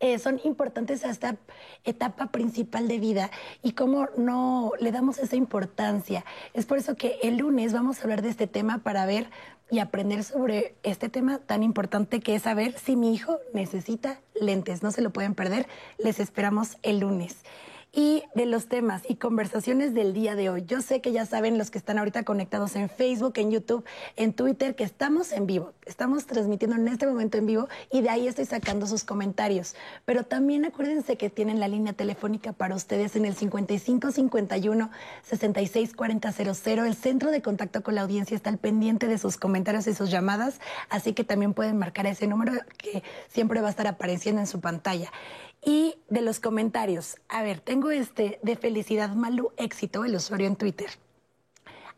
eh, 0.00 0.18
son 0.18 0.40
importantes 0.44 1.04
a 1.04 1.10
esta 1.10 1.36
etapa 1.84 2.28
principal 2.28 2.86
de 2.86 2.98
vida 2.98 3.30
y 3.62 3.72
cómo 3.72 4.08
no 4.16 4.72
le 4.78 4.92
damos 4.92 5.18
esa 5.18 5.36
importancia. 5.36 6.24
Es 6.54 6.66
por 6.66 6.78
eso 6.78 6.94
que 6.94 7.18
el 7.22 7.38
lunes 7.38 7.72
vamos 7.72 7.98
a 7.98 8.02
hablar 8.02 8.22
de 8.22 8.28
este 8.28 8.46
tema 8.46 8.78
para 8.78 9.06
ver 9.06 9.30
y 9.70 9.80
aprender 9.80 10.24
sobre 10.24 10.76
este 10.82 11.08
tema 11.08 11.38
tan 11.38 11.62
importante 11.62 12.20
que 12.20 12.34
es 12.34 12.42
saber 12.42 12.78
si 12.78 12.96
mi 12.96 13.12
hijo 13.12 13.38
necesita 13.52 14.20
lentes. 14.40 14.82
No 14.82 14.92
se 14.92 15.02
lo 15.02 15.10
pueden 15.10 15.34
perder. 15.34 15.66
Les 15.98 16.20
esperamos 16.20 16.78
el 16.82 17.00
lunes 17.00 17.36
y 17.92 18.22
de 18.34 18.46
los 18.46 18.66
temas 18.66 19.02
y 19.08 19.16
conversaciones 19.16 19.94
del 19.94 20.12
día 20.12 20.34
de 20.34 20.50
hoy. 20.50 20.64
Yo 20.66 20.82
sé 20.82 21.00
que 21.00 21.12
ya 21.12 21.26
saben 21.26 21.58
los 21.58 21.70
que 21.70 21.78
están 21.78 21.98
ahorita 21.98 22.22
conectados 22.24 22.76
en 22.76 22.88
Facebook, 22.88 23.34
en 23.36 23.50
YouTube, 23.50 23.84
en 24.16 24.32
Twitter, 24.34 24.74
que 24.74 24.84
estamos 24.84 25.32
en 25.32 25.46
vivo. 25.46 25.72
Estamos 25.86 26.26
transmitiendo 26.26 26.76
en 26.76 26.86
este 26.88 27.06
momento 27.06 27.38
en 27.38 27.46
vivo 27.46 27.68
y 27.90 28.02
de 28.02 28.10
ahí 28.10 28.28
estoy 28.28 28.44
sacando 28.44 28.86
sus 28.86 29.04
comentarios. 29.04 29.74
Pero 30.04 30.24
también 30.24 30.64
acuérdense 30.64 31.16
que 31.16 31.30
tienen 31.30 31.60
la 31.60 31.68
línea 31.68 31.92
telefónica 31.92 32.52
para 32.52 32.74
ustedes 32.74 33.16
en 33.16 33.24
el 33.24 33.34
5551 33.34 34.90
664000. 35.22 36.86
El 36.86 36.94
centro 36.94 37.30
de 37.30 37.42
contacto 37.42 37.82
con 37.82 37.94
la 37.94 38.02
audiencia 38.02 38.36
está 38.36 38.50
al 38.50 38.58
pendiente 38.58 39.08
de 39.08 39.18
sus 39.18 39.36
comentarios 39.36 39.86
y 39.86 39.94
sus 39.94 40.10
llamadas, 40.10 40.60
así 40.90 41.14
que 41.14 41.24
también 41.24 41.54
pueden 41.54 41.78
marcar 41.78 42.06
ese 42.06 42.26
número 42.26 42.52
que 42.76 43.02
siempre 43.28 43.60
va 43.60 43.68
a 43.68 43.70
estar 43.70 43.86
apareciendo 43.86 44.40
en 44.40 44.46
su 44.46 44.60
pantalla. 44.60 45.10
Y 45.68 45.96
de 46.08 46.22
los 46.22 46.40
comentarios, 46.40 47.18
a 47.28 47.42
ver, 47.42 47.60
tengo 47.60 47.90
este 47.90 48.38
de 48.42 48.56
Felicidad 48.56 49.10
Malu 49.10 49.52
Éxito, 49.58 50.06
el 50.06 50.14
usuario 50.14 50.46
en 50.46 50.56
Twitter. 50.56 50.88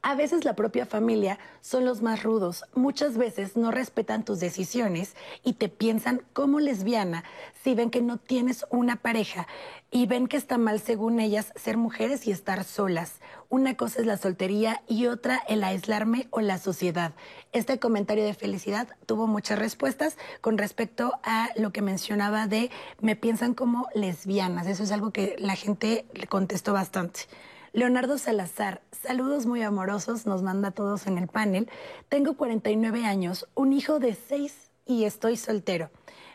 A 0.03 0.15
veces 0.15 0.47
la 0.47 0.55
propia 0.55 0.87
familia 0.87 1.39
son 1.61 1.85
los 1.85 2.01
más 2.01 2.23
rudos. 2.23 2.65
Muchas 2.75 3.19
veces 3.19 3.57
no 3.59 3.71
respetan 3.71 4.25
tus 4.25 4.41
decisiones 4.41 5.15
y 5.45 5.55
te 5.55 5.69
piensan 5.69 6.23
como 6.33 6.59
lesbiana 6.59 7.23
si 7.63 7.75
ven 7.75 7.91
que 7.91 8.01
no 8.01 8.17
tienes 8.17 8.65
una 8.71 8.97
pareja 8.97 9.47
y 9.91 10.07
ven 10.07 10.27
que 10.27 10.39
está 10.39 10.57
mal 10.57 10.81
según 10.81 11.21
ellas 11.21 11.53
ser 11.55 11.77
mujeres 11.77 12.27
y 12.27 12.31
estar 12.31 12.65
solas. 12.65 13.21
Una 13.51 13.77
cosa 13.77 14.01
es 14.01 14.07
la 14.07 14.17
soltería 14.17 14.83
y 14.89 15.07
otra 15.07 15.39
el 15.49 15.63
aislarme 15.63 16.29
o 16.31 16.41
la 16.41 16.57
sociedad. 16.57 17.13
Este 17.53 17.79
comentario 17.79 18.25
de 18.25 18.33
felicidad 18.33 18.89
tuvo 19.05 19.27
muchas 19.27 19.59
respuestas 19.59 20.17
con 20.41 20.57
respecto 20.57 21.13
a 21.25 21.51
lo 21.57 21.73
que 21.73 21.83
mencionaba 21.83 22.47
de 22.47 22.71
me 23.03 23.17
piensan 23.17 23.53
como 23.53 23.89
lesbianas. 23.95 24.67
Eso 24.67 24.83
es 24.83 24.93
algo 24.93 25.11
que 25.11 25.37
la 25.39 25.57
gente 25.57 26.07
le 26.15 26.27
contestó 26.27 26.73
bastante. 26.73 27.27
Leonardo 27.73 28.19
Salazar, 28.19 28.83
saludos 28.91 29.47
muy 29.47 29.63
amorosos, 29.63 30.27
nos 30.27 30.43
manda 30.43 30.69
a 30.69 30.73
todos 30.73 31.07
en 31.07 31.19
el 31.19 31.29
panel. 31.29 31.71
Tengo 32.09 32.37
49 32.37 33.05
años, 33.05 33.49
un 33.55 33.73
hijo 33.73 34.01
de 34.01 34.17
6 34.17 34.73
y 34.87 35.05
estoy 35.05 35.37
soltero. 35.37 35.89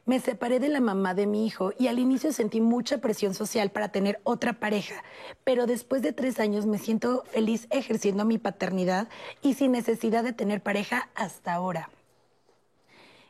Me 0.06 0.22
separé 0.22 0.62
de 0.62 0.70
la 0.70 0.80
mamá 0.80 1.14
de 1.14 1.28
mi 1.28 1.46
hijo 1.46 1.74
y 1.78 1.88
al 1.88 2.00
inicio 2.00 2.32
sentí 2.32 2.62
mucha 2.62 3.00
presión 3.00 3.34
social 3.34 3.70
para 3.70 3.90
tener 3.90 4.22
otra 4.24 4.62
pareja, 4.62 5.04
pero 5.44 5.66
después 5.66 6.02
de 6.02 6.14
tres 6.14 6.40
años 6.40 6.68
me 6.68 6.78
siento 6.78 7.26
feliz 7.26 7.68
ejerciendo 7.70 8.24
mi 8.24 8.38
paternidad 8.38 9.10
y 9.42 9.56
sin 9.56 9.74
necesidad 9.74 10.24
de 10.24 10.32
tener 10.32 10.64
pareja 10.64 11.10
hasta 11.16 11.54
ahora. 11.54 11.90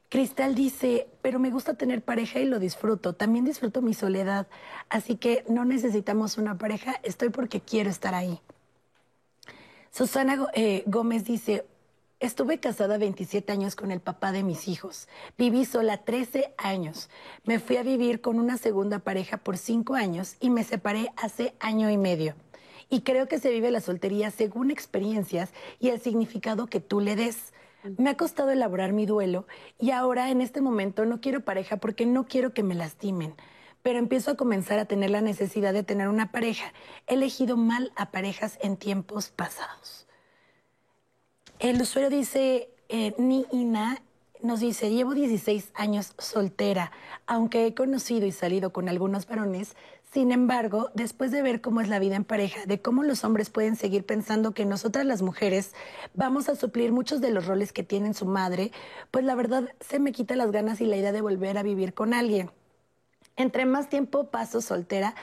Cristal 0.10 0.56
dice, 0.56 1.08
pero 1.22 1.39
me 1.39 1.50
gusta 1.50 1.74
tener 1.74 2.04
pareja 2.04 2.39
y 2.39 2.46
lo 2.46 2.60
disfruto. 2.60 3.13
También 3.13 3.46
disfruto 3.46 3.82
mi 3.82 3.94
soledad. 3.94 4.48
Así 4.89 5.15
que 5.15 5.44
no 5.50 5.65
necesitamos 5.65 6.38
una 6.38 6.58
pareja, 6.58 7.00
estoy 7.04 7.30
porque 7.30 7.60
quiero 7.60 7.89
estar 7.89 8.13
ahí. 8.13 8.39
Susana 9.91 10.48
eh, 10.54 10.84
Gómez 10.88 11.24
dice, 11.24 11.65
estuve 12.20 12.60
casada 12.60 12.98
27 12.98 13.52
años 13.52 13.76
con 13.76 13.91
el 13.91 14.00
papá 14.00 14.32
de 14.32 14.44
mis 14.44 14.68
hijos. 14.68 15.08
Viví 15.38 15.65
sola 15.65 16.04
13 16.04 16.54
años. 16.58 17.10
Me 17.46 17.60
fui 17.60 17.78
a 17.78 17.84
vivir 17.84 18.22
con 18.22 18.39
una 18.39 18.58
segunda 18.58 19.00
pareja 19.00 19.38
por 19.38 19.58
5 19.58 19.96
años 19.96 20.36
y 20.39 20.50
me 20.50 20.63
separé 20.63 21.12
hace 21.15 21.56
año 21.60 21.89
y 21.89 21.98
medio. 21.98 22.36
Y 22.89 23.02
creo 23.02 23.28
que 23.28 23.39
se 23.39 23.50
vive 23.50 23.72
la 23.72 23.82
soltería 23.82 24.32
según 24.32 24.70
experiencias 24.70 25.50
y 25.80 25.89
el 25.89 26.00
significado 26.00 26.68
que 26.68 26.80
tú 26.80 27.00
le 27.00 27.15
des. 27.15 27.54
Me 27.98 28.10
ha 28.10 28.17
costado 28.17 28.50
elaborar 28.52 28.93
mi 28.93 29.06
duelo 29.06 29.45
y 29.80 29.91
ahora 29.91 30.32
en 30.32 30.41
este 30.41 30.62
momento 30.62 31.06
no 31.06 31.21
quiero 31.21 31.41
pareja 31.41 31.78
porque 31.78 32.06
no 32.06 32.26
quiero 32.26 32.54
que 32.54 32.63
me 32.63 32.76
lastimen. 32.76 33.36
Pero 33.82 34.00
empiezo 34.00 34.32
a 34.32 34.36
comenzar 34.36 34.80
a 34.80 34.86
tener 34.86 35.12
la 35.12 35.21
necesidad 35.21 35.74
de 35.74 35.84
tener 35.84 36.08
una 36.08 36.32
pareja. 36.32 36.74
He 37.06 37.13
elegido 37.13 37.58
mal 37.58 37.91
a 37.95 38.12
parejas 38.12 38.58
en 38.62 38.78
tiempos 38.78 39.30
pasados. 39.30 40.08
El 41.60 41.82
usuario 41.82 42.10
dice, 42.10 42.69
eh, 42.89 43.13
Ni 43.17 43.45
Ina 43.52 44.02
nos 44.41 44.60
dice, 44.60 44.89
llevo 44.91 45.13
16 45.13 45.71
años 45.76 46.13
soltera, 46.17 46.91
aunque 47.26 47.65
he 47.65 47.74
conocido 47.74 48.26
y 48.26 48.32
salido 48.32 48.71
con 48.71 48.89
algunos 48.89 49.28
varones, 49.28 49.76
sin 50.15 50.32
embargo, 50.32 50.91
después 50.93 51.30
de 51.32 51.41
ver 51.41 51.60
cómo 51.60 51.82
es 51.82 51.89
la 51.89 51.99
vida 51.99 52.15
en 52.15 52.23
pareja, 52.23 52.65
de 52.65 52.82
cómo 52.82 53.04
los 53.04 53.25
hombres 53.25 53.49
pueden 53.49 53.75
seguir 53.75 54.06
pensando 54.06 54.54
que 54.54 54.63
nosotras 54.63 55.06
las 55.06 55.21
mujeres 55.21 55.73
vamos 56.13 56.47
a 56.47 56.56
suplir 56.56 56.93
muchos 56.93 57.19
de 57.19 57.32
los 57.32 57.47
roles 57.47 57.73
que 57.73 57.84
tienen 57.84 58.13
su 58.13 58.25
madre, 58.25 58.71
pues 59.12 59.25
la 59.25 59.36
verdad 59.36 59.67
se 59.82 59.99
me 59.99 60.13
quita 60.13 60.38
las 60.38 60.51
ganas 60.51 60.80
y 60.80 60.86
la 60.86 60.95
idea 60.95 61.12
de 61.12 61.19
volver 61.19 61.58
a 61.58 61.63
vivir 61.63 61.93
con 61.93 62.13
alguien. 62.13 62.49
Entre 63.36 63.65
más 63.65 63.89
tiempo 63.89 64.32
paso 64.32 64.62
soltera 64.62 65.15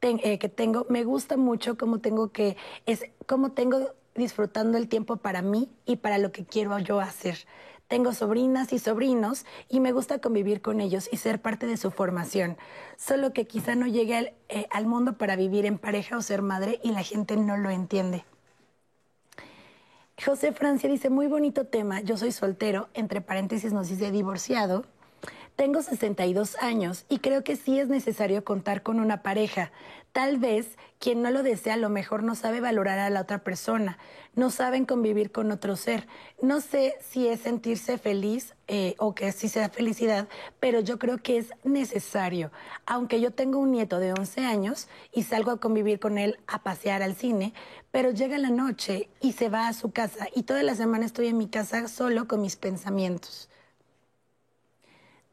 eh, 0.00 0.38
que 0.38 0.48
tengo, 0.48 0.86
me 0.88 1.02
gusta 1.02 1.36
mucho 1.36 1.76
cómo 1.76 1.98
tengo 1.98 2.30
que, 2.30 2.56
es 2.86 3.02
cómo 3.26 3.50
tengo 3.50 3.94
disfrutando 4.14 4.78
el 4.78 4.86
tiempo 4.86 5.16
para 5.16 5.42
mí 5.42 5.68
y 5.86 5.96
para 5.96 6.18
lo 6.18 6.30
que 6.30 6.44
quiero 6.44 6.78
yo 6.78 7.00
hacer. 7.00 7.48
Tengo 7.88 8.12
sobrinas 8.12 8.72
y 8.72 8.78
sobrinos 8.78 9.46
y 9.68 9.80
me 9.80 9.92
gusta 9.92 10.18
convivir 10.18 10.60
con 10.60 10.80
ellos 10.80 11.08
y 11.12 11.18
ser 11.18 11.40
parte 11.40 11.66
de 11.66 11.76
su 11.76 11.90
formación. 11.90 12.56
Solo 12.96 13.32
que 13.32 13.46
quizá 13.46 13.76
no 13.76 13.86
llegue 13.86 14.16
al, 14.16 14.32
eh, 14.48 14.66
al 14.70 14.86
mundo 14.86 15.16
para 15.16 15.36
vivir 15.36 15.66
en 15.66 15.78
pareja 15.78 16.16
o 16.16 16.22
ser 16.22 16.42
madre 16.42 16.80
y 16.82 16.90
la 16.90 17.02
gente 17.02 17.36
no 17.36 17.56
lo 17.56 17.70
entiende. 17.70 18.24
José 20.24 20.52
Francia 20.52 20.88
dice, 20.88 21.10
muy 21.10 21.26
bonito 21.26 21.66
tema, 21.66 22.00
yo 22.00 22.16
soy 22.16 22.32
soltero, 22.32 22.88
entre 22.94 23.20
paréntesis 23.20 23.72
nos 23.72 23.88
dice 23.88 24.10
divorciado. 24.10 24.84
Tengo 25.56 25.82
62 25.82 26.56
años 26.56 27.04
y 27.08 27.18
creo 27.18 27.44
que 27.44 27.56
sí 27.56 27.78
es 27.78 27.88
necesario 27.88 28.44
contar 28.44 28.82
con 28.82 28.98
una 28.98 29.22
pareja. 29.22 29.72
Tal 30.16 30.38
vez 30.38 30.78
quien 30.98 31.20
no 31.20 31.30
lo 31.30 31.42
desea 31.42 31.74
a 31.74 31.76
lo 31.76 31.90
mejor 31.90 32.22
no 32.22 32.34
sabe 32.34 32.62
valorar 32.62 32.98
a 32.98 33.10
la 33.10 33.20
otra 33.20 33.44
persona, 33.44 33.98
no 34.34 34.48
saben 34.48 34.86
convivir 34.86 35.30
con 35.30 35.52
otro 35.52 35.76
ser. 35.76 36.08
No 36.40 36.62
sé 36.62 36.96
si 37.02 37.28
es 37.28 37.40
sentirse 37.40 37.98
feliz 37.98 38.54
eh, 38.66 38.94
o 38.96 39.14
que 39.14 39.30
sí 39.32 39.50
sea 39.50 39.68
felicidad, 39.68 40.26
pero 40.58 40.80
yo 40.80 40.98
creo 40.98 41.18
que 41.18 41.36
es 41.36 41.50
necesario. 41.64 42.50
Aunque 42.86 43.20
yo 43.20 43.30
tengo 43.32 43.58
un 43.58 43.72
nieto 43.72 43.98
de 43.98 44.14
11 44.14 44.40
años 44.40 44.88
y 45.12 45.24
salgo 45.24 45.50
a 45.50 45.60
convivir 45.60 46.00
con 46.00 46.16
él 46.16 46.38
a 46.46 46.62
pasear 46.62 47.02
al 47.02 47.14
cine, 47.14 47.52
pero 47.90 48.10
llega 48.10 48.38
la 48.38 48.48
noche 48.48 49.10
y 49.20 49.32
se 49.32 49.50
va 49.50 49.68
a 49.68 49.74
su 49.74 49.92
casa 49.92 50.28
y 50.34 50.44
toda 50.44 50.62
la 50.62 50.74
semana 50.74 51.04
estoy 51.04 51.26
en 51.26 51.36
mi 51.36 51.48
casa 51.48 51.88
solo 51.88 52.26
con 52.26 52.40
mis 52.40 52.56
pensamientos. 52.56 53.50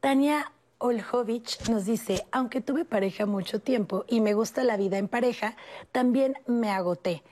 Tania 0.00 0.52
Oljovic 0.78 1.68
nos 1.68 1.84
dice, 1.84 2.26
aunque 2.32 2.60
tuve 2.60 2.84
pareja 2.84 3.26
mucho 3.26 3.60
tiempo 3.60 4.04
y 4.08 4.20
me 4.20 4.34
gusta 4.34 4.64
la 4.64 4.76
vida 4.76 4.98
en 4.98 5.08
pareja, 5.08 5.56
también 5.92 6.34
me 6.46 6.70
agoté. 6.70 7.22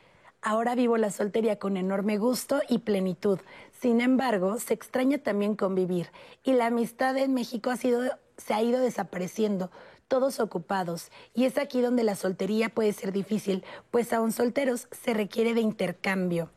Ahora 0.41 0.75
vivo 0.75 0.97
la 0.97 1.11
soltería 1.11 1.59
con 1.59 1.77
enorme 1.77 2.19
gusto 2.19 2.63
y 2.69 2.79
plenitud. 2.79 3.39
Sin 3.81 4.01
embargo, 4.01 4.59
se 4.59 4.75
extraña 4.75 5.19
también 5.19 5.55
convivir 5.55 6.09
y 6.43 6.53
la 6.53 6.67
amistad 6.67 7.17
en 7.17 7.35
México 7.35 7.71
ha 7.71 7.77
sido, 7.77 8.03
se 8.37 8.55
ha 8.55 8.63
ido 8.63 8.81
desapareciendo, 8.81 9.71
todos 10.09 10.41
ocupados. 10.41 11.11
Y 11.33 11.45
es 11.45 11.59
aquí 11.59 11.81
donde 11.81 12.05
la 12.05 12.17
soltería 12.17 12.69
puede 12.69 12.93
ser 12.93 13.13
difícil, 13.13 13.65
pues 13.91 14.13
aún 14.13 14.33
solteros 14.33 14.89
se 14.91 15.15
requiere 15.15 15.55
de 15.55 15.61
intercambio. 15.61 16.51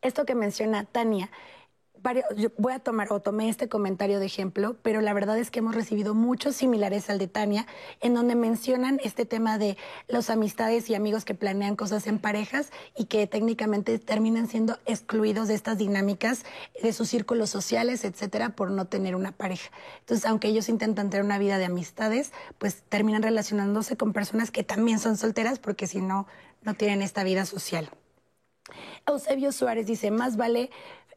Esto 0.00 0.24
que 0.24 0.34
menciona 0.34 0.84
Tania 0.84 1.30
voy 2.58 2.72
a 2.72 2.78
tomar 2.78 3.12
o 3.12 3.20
tomé 3.20 3.48
este 3.48 3.68
comentario 3.68 4.18
de 4.18 4.26
ejemplo, 4.26 4.76
pero 4.82 5.00
la 5.00 5.12
verdad 5.12 5.38
es 5.38 5.50
que 5.50 5.60
hemos 5.60 5.74
recibido 5.74 6.14
muchos 6.14 6.56
similares 6.56 7.10
al 7.10 7.18
de 7.18 7.28
Tania, 7.28 7.66
en 8.00 8.14
donde 8.14 8.34
mencionan 8.34 9.00
este 9.04 9.24
tema 9.24 9.58
de 9.58 9.76
las 10.08 10.30
amistades 10.30 10.90
y 10.90 10.94
amigos 10.94 11.24
que 11.24 11.34
planean 11.34 11.76
cosas 11.76 12.06
en 12.06 12.18
parejas 12.18 12.70
y 12.96 13.04
que 13.06 13.26
técnicamente 13.26 13.98
terminan 13.98 14.48
siendo 14.48 14.78
excluidos 14.86 15.48
de 15.48 15.54
estas 15.54 15.78
dinámicas 15.78 16.44
de 16.82 16.92
sus 16.92 17.08
círculos 17.08 17.50
sociales, 17.50 18.04
etcétera, 18.04 18.50
por 18.50 18.70
no 18.70 18.86
tener 18.86 19.14
una 19.14 19.32
pareja. 19.32 19.70
Entonces, 20.00 20.26
aunque 20.26 20.48
ellos 20.48 20.68
intentan 20.68 21.10
tener 21.10 21.24
una 21.24 21.38
vida 21.38 21.58
de 21.58 21.66
amistades, 21.66 22.32
pues 22.58 22.82
terminan 22.88 23.22
relacionándose 23.22 23.96
con 23.96 24.12
personas 24.12 24.50
que 24.50 24.64
también 24.64 24.98
son 24.98 25.16
solteras 25.16 25.58
porque 25.58 25.86
si 25.86 26.00
no, 26.00 26.26
no 26.62 26.74
tienen 26.74 27.02
esta 27.02 27.24
vida 27.24 27.44
social. 27.44 27.90
Eusebio 29.06 29.52
Suárez 29.52 29.86
dice, 29.86 30.10
más 30.10 30.36
vale 30.36 30.70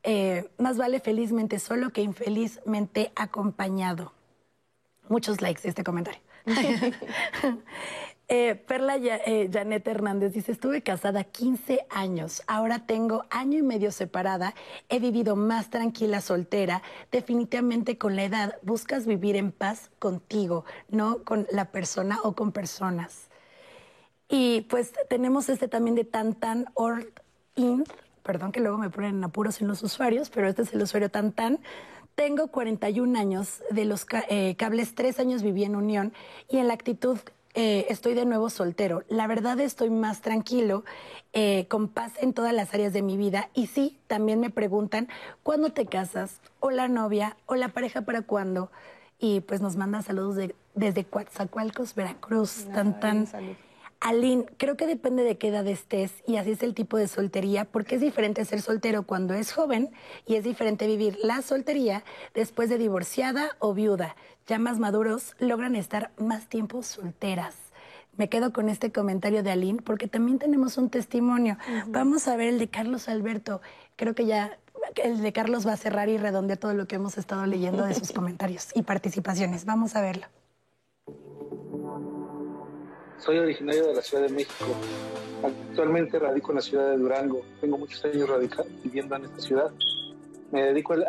eh, 0.06 0.50
más 0.58 0.78
vale 0.78 1.00
felizmente 1.00 1.60
solo 1.60 1.90
que 1.90 2.02
infelizmente 2.02 3.12
acompañado. 3.16 4.14
Muchos 5.10 5.42
likes 5.42 5.64
de 5.64 5.70
este 5.70 5.84
comentario. 5.84 6.22
Eh, 8.28 8.56
Perla 8.56 8.98
eh, 8.98 9.52
Janet 9.54 9.88
Hernández 9.88 10.34
dice, 10.34 10.52
estuve 10.52 10.82
casada 10.82 11.24
15 11.24 11.86
años, 11.92 12.42
ahora 12.48 12.88
tengo 12.88 13.26
año 13.30 13.60
y 13.60 13.62
medio 13.62 13.92
separada, 13.92 14.56
he 14.90 14.98
vivido 15.00 15.36
más 15.36 15.70
tranquila 15.70 16.22
soltera, 16.22 16.82
definitivamente 17.12 18.00
con 18.00 18.16
la 18.16 18.24
edad 18.24 18.58
buscas 18.64 19.06
vivir 19.06 19.36
en 19.36 19.52
paz 19.52 19.92
contigo, 20.00 20.66
no 20.90 21.24
con 21.24 21.46
la 21.52 21.66
persona 21.66 22.20
o 22.24 22.34
con 22.34 22.52
personas. 22.52 23.28
Y 24.28 24.62
pues 24.62 24.92
tenemos 25.08 25.48
este 25.50 25.68
también 25.68 25.94
de 25.94 26.04
Tan 26.04 26.34
Tan 26.34 26.66
or 26.74 27.14
In, 27.56 27.84
perdón 28.26 28.52
que 28.52 28.60
luego 28.60 28.78
me 28.78 28.90
ponen 28.90 29.18
en 29.18 29.24
apuros 29.24 29.62
en 29.62 29.68
los 29.68 29.84
usuarios, 29.84 30.30
pero 30.30 30.48
este 30.48 30.64
es 30.64 30.74
el 30.74 30.82
usuario 30.82 31.10
tan 31.10 31.32
tan. 31.32 31.60
Tengo 32.16 32.48
41 32.48 33.18
años, 33.20 33.62
de 33.70 33.86
los 33.86 34.08
eh, 34.30 34.56
cables 34.56 34.96
tres 34.96 35.20
años 35.20 35.44
viví 35.44 35.64
en 35.64 35.76
unión 35.76 36.14
y 36.50 36.58
en 36.58 36.68
la 36.68 36.74
actitud 36.74 37.20
eh, 37.54 37.86
estoy 37.90 38.16
de 38.16 38.26
nuevo 38.26 38.50
soltero. 38.50 39.04
La 39.10 39.28
verdad 39.28 39.60
estoy 39.60 39.90
más 39.90 40.22
tranquilo, 40.22 40.84
eh, 41.34 41.68
con 41.70 41.88
paz 41.88 42.14
en 42.20 42.34
todas 42.34 42.54
las 42.54 42.74
áreas 42.74 42.94
de 42.94 43.02
mi 43.02 43.16
vida. 43.16 43.50
Y 43.54 43.68
sí, 43.68 43.98
también 44.08 44.40
me 44.40 44.50
preguntan, 44.50 45.08
¿cuándo 45.44 45.72
te 45.72 45.86
casas? 45.86 46.42
¿O 46.60 46.72
la 46.72 46.88
novia? 46.88 47.38
¿O 47.46 47.56
la 47.56 47.70
pareja 47.70 48.02
para 48.02 48.24
cuándo? 48.24 48.72
Y 49.20 49.42
pues 49.42 49.62
nos 49.62 49.76
manda 49.76 50.02
saludos 50.02 50.38
desde 50.74 51.06
Coatzacoalcos, 51.06 51.96
Veracruz. 51.96 52.66
tan, 52.74 53.00
tan. 53.00 53.28
Aline, 54.00 54.46
creo 54.58 54.78
que 54.78 54.88
depende 54.88 55.24
de 55.24 55.38
qué 55.38 55.48
edad 55.48 55.68
estés 55.68 56.12
y 56.28 56.38
así 56.38 56.52
es 56.52 56.64
el 56.64 56.74
tipo 56.74 56.98
de 56.98 57.08
soltería, 57.08 57.66
porque 57.66 57.96
es 57.96 58.02
diferente 58.02 58.46
ser 58.46 58.62
soltero 58.62 59.04
cuando 59.04 59.34
es 59.34 59.52
joven 59.52 59.90
y 60.26 60.36
es 60.36 60.44
diferente 60.44 60.88
vivir 60.88 61.18
la 61.24 61.42
soltería 61.42 62.04
después 62.34 62.70
de 62.70 62.78
divorciada 62.78 63.56
o 63.60 63.74
viuda. 63.74 64.16
Ya 64.48 64.60
más 64.60 64.80
maduros 64.80 65.36
logran 65.40 65.76
estar 65.76 66.12
más 66.18 66.48
tiempo 66.48 66.84
solteras. 66.84 67.56
Me 68.18 68.30
quedo 68.30 68.54
con 68.54 68.70
este 68.70 68.92
comentario 68.92 69.44
de 69.44 69.52
Aline 69.52 69.82
porque 69.82 70.08
también 70.08 70.40
tenemos 70.40 70.78
un 70.78 70.90
testimonio. 70.90 71.58
Vamos 71.88 72.28
a 72.28 72.38
ver 72.38 72.50
el 72.50 72.60
de 72.60 72.70
Carlos 72.70 73.10
Alberto. 73.10 73.62
Creo 73.96 74.16
que 74.16 74.26
ya 74.26 74.58
el 74.96 75.22
de 75.22 75.34
Carlos 75.34 75.68
va 75.68 75.74
a 75.74 75.78
cerrar 75.78 76.10
y 76.10 76.18
redondear 76.18 76.58
todo 76.58 76.74
lo 76.74 76.88
que 76.88 76.96
hemos 76.96 77.18
estado 77.18 77.46
leyendo 77.46 77.86
de 77.86 77.94
sus 77.94 78.12
comentarios 78.14 78.70
y 78.76 78.84
participaciones. 78.84 79.66
Vamos 79.66 79.96
a 79.96 80.02
verlo. 80.02 80.28
Soy 83.20 83.40
originario 83.40 83.88
de 83.88 83.94
la 83.94 84.02
Ciudad 84.02 84.28
de 84.28 84.34
México. 84.34 84.66
Actualmente 85.44 86.20
radico 86.20 86.52
en 86.52 86.56
la 86.56 86.62
ciudad 86.62 86.92
de 86.92 86.98
Durango. 86.98 87.42
Tengo 87.62 87.78
muchos 87.78 88.04
años 88.06 88.30
viviendo 88.84 89.16
en 89.16 89.26
esta 89.26 89.40
ciudad. 89.40 89.72
Me 90.52 90.64
dedico 90.64 90.94
al, 90.94 91.06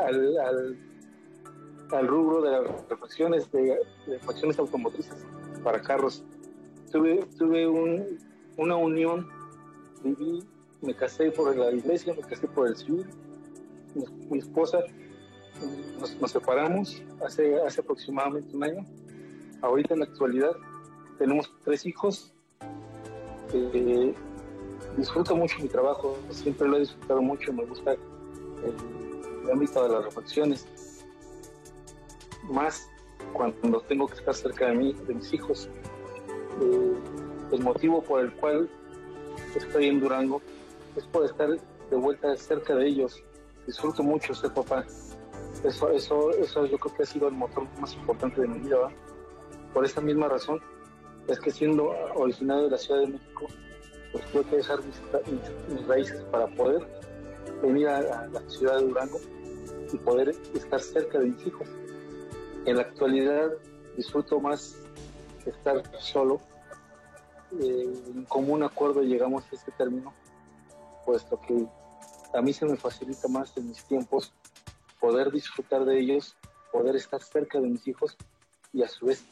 al, 1.90 2.06
rubro 2.06 2.42
de 2.42 2.50
las 2.50 2.88
refacciones, 2.88 3.50
de, 3.52 3.78
refacciones 4.06 4.58
automotrices 4.58 5.26
para 5.62 5.82
carros. 5.82 6.24
Tuve, 6.90 7.26
tuve 7.36 7.66
una 8.56 8.76
unión, 8.76 9.28
viví, 10.02 10.44
me 10.80 10.94
casé 10.94 11.30
por 11.32 11.54
la 11.56 11.70
iglesia, 11.72 12.14
me 12.14 12.22
casé 12.22 12.46
por 12.46 12.68
el 12.68 12.76
civil. 12.76 13.06
Mi, 14.30 14.38
esposa, 14.38 14.78
nos, 16.20 16.30
separamos 16.30 17.02
hace, 17.24 17.60
hace 17.60 17.80
aproximadamente 17.80 18.56
un 18.56 18.64
año. 18.64 18.86
Ahorita 19.60 19.94
en 19.94 20.00
la 20.00 20.06
actualidad 20.06 20.52
tenemos 21.18 21.52
tres 21.64 21.86
hijos. 21.86 22.32
Eh, 23.52 24.14
disfruto 24.96 25.36
mucho 25.36 25.58
mi 25.60 25.68
trabajo, 25.68 26.16
siempre 26.30 26.68
lo 26.68 26.76
he 26.76 26.80
disfrutado 26.80 27.22
mucho, 27.22 27.52
me 27.52 27.64
gusta 27.64 27.92
el, 27.92 29.50
ámbito 29.50 29.82
de 29.84 29.88
las 29.90 30.04
reflexiones, 30.04 30.66
más 32.44 32.90
cuando 33.32 33.80
tengo 33.82 34.08
que 34.08 34.14
estar 34.14 34.34
cerca 34.34 34.66
de 34.66 34.74
mí, 34.74 34.92
de 35.06 35.14
mis 35.14 35.32
hijos. 35.32 35.68
Eh, 36.60 36.94
el 37.52 37.62
motivo 37.62 38.02
por 38.02 38.20
el 38.20 38.32
cual 38.32 38.68
estoy 39.54 39.86
en 39.86 40.00
Durango 40.00 40.42
es 40.96 41.04
por 41.04 41.24
estar 41.24 41.48
de 41.48 41.96
vuelta 41.96 42.36
cerca 42.36 42.74
de 42.74 42.88
ellos. 42.88 43.22
Disfruto 43.66 44.02
mucho 44.02 44.34
ser 44.34 44.52
papá. 44.52 44.84
Eso, 45.64 45.90
eso, 45.90 46.30
eso 46.30 46.66
yo 46.66 46.78
creo 46.78 46.94
que 46.96 47.02
ha 47.02 47.06
sido 47.06 47.28
el 47.28 47.34
motor 47.34 47.66
más 47.80 47.94
importante 47.94 48.40
de 48.40 48.48
mi 48.48 48.58
vida. 48.60 48.88
Por 49.72 49.84
esa 49.84 50.00
misma 50.00 50.28
razón, 50.28 50.60
es 51.28 51.40
que 51.40 51.50
siendo 51.50 51.88
originario 52.14 52.64
de 52.64 52.70
la 52.70 52.78
Ciudad 52.78 53.00
de 53.00 53.08
México, 53.08 53.46
pues 54.12 54.24
tuve 54.26 54.44
que 54.44 54.56
dejar 54.56 54.80
mis, 54.84 55.86
raíces 55.86 56.22
para 56.30 56.46
poder 56.48 56.86
venir 57.62 57.88
a, 57.88 58.26
la 58.28 58.48
ciudad 58.48 58.78
de 58.78 58.86
Durango 58.86 59.20
y 59.92 59.96
poder 59.98 60.34
estar 60.54 60.80
cerca 60.80 61.18
de 61.18 61.26
mis 61.26 61.46
hijos. 61.46 61.68
En 62.64 62.76
la 62.76 62.82
actualidad 62.82 63.50
disfruto 63.96 64.40
más 64.40 64.76
estar 65.44 65.82
solo. 66.00 66.40
Eh, 67.60 67.92
en 68.14 68.24
común 68.24 68.62
acuerdo 68.62 69.02
llegamos 69.02 69.44
a 69.44 69.54
este 69.54 69.70
término, 69.72 70.12
puesto 71.04 71.40
que 71.40 71.66
a 72.34 72.42
mí 72.42 72.52
se 72.52 72.66
me 72.66 72.76
facilita 72.76 73.28
más 73.28 73.56
en 73.56 73.68
mis 73.68 73.84
tiempos 73.84 74.32
poder 75.00 75.30
disfrutar 75.30 75.84
de 75.84 76.00
ellos, 76.00 76.36
poder 76.72 76.96
estar 76.96 77.22
cerca 77.22 77.60
de 77.60 77.68
mis 77.68 77.86
hijos 77.86 78.16
y 78.72 78.82
a 78.82 78.88
su 78.88 79.06
vez 79.06 79.24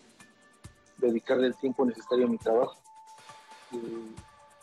dedicarle 1.06 1.48
el 1.48 1.56
tiempo 1.56 1.84
necesario 1.84 2.26
a 2.26 2.28
mi 2.28 2.38
trabajo. 2.38 2.76
Y 3.72 4.14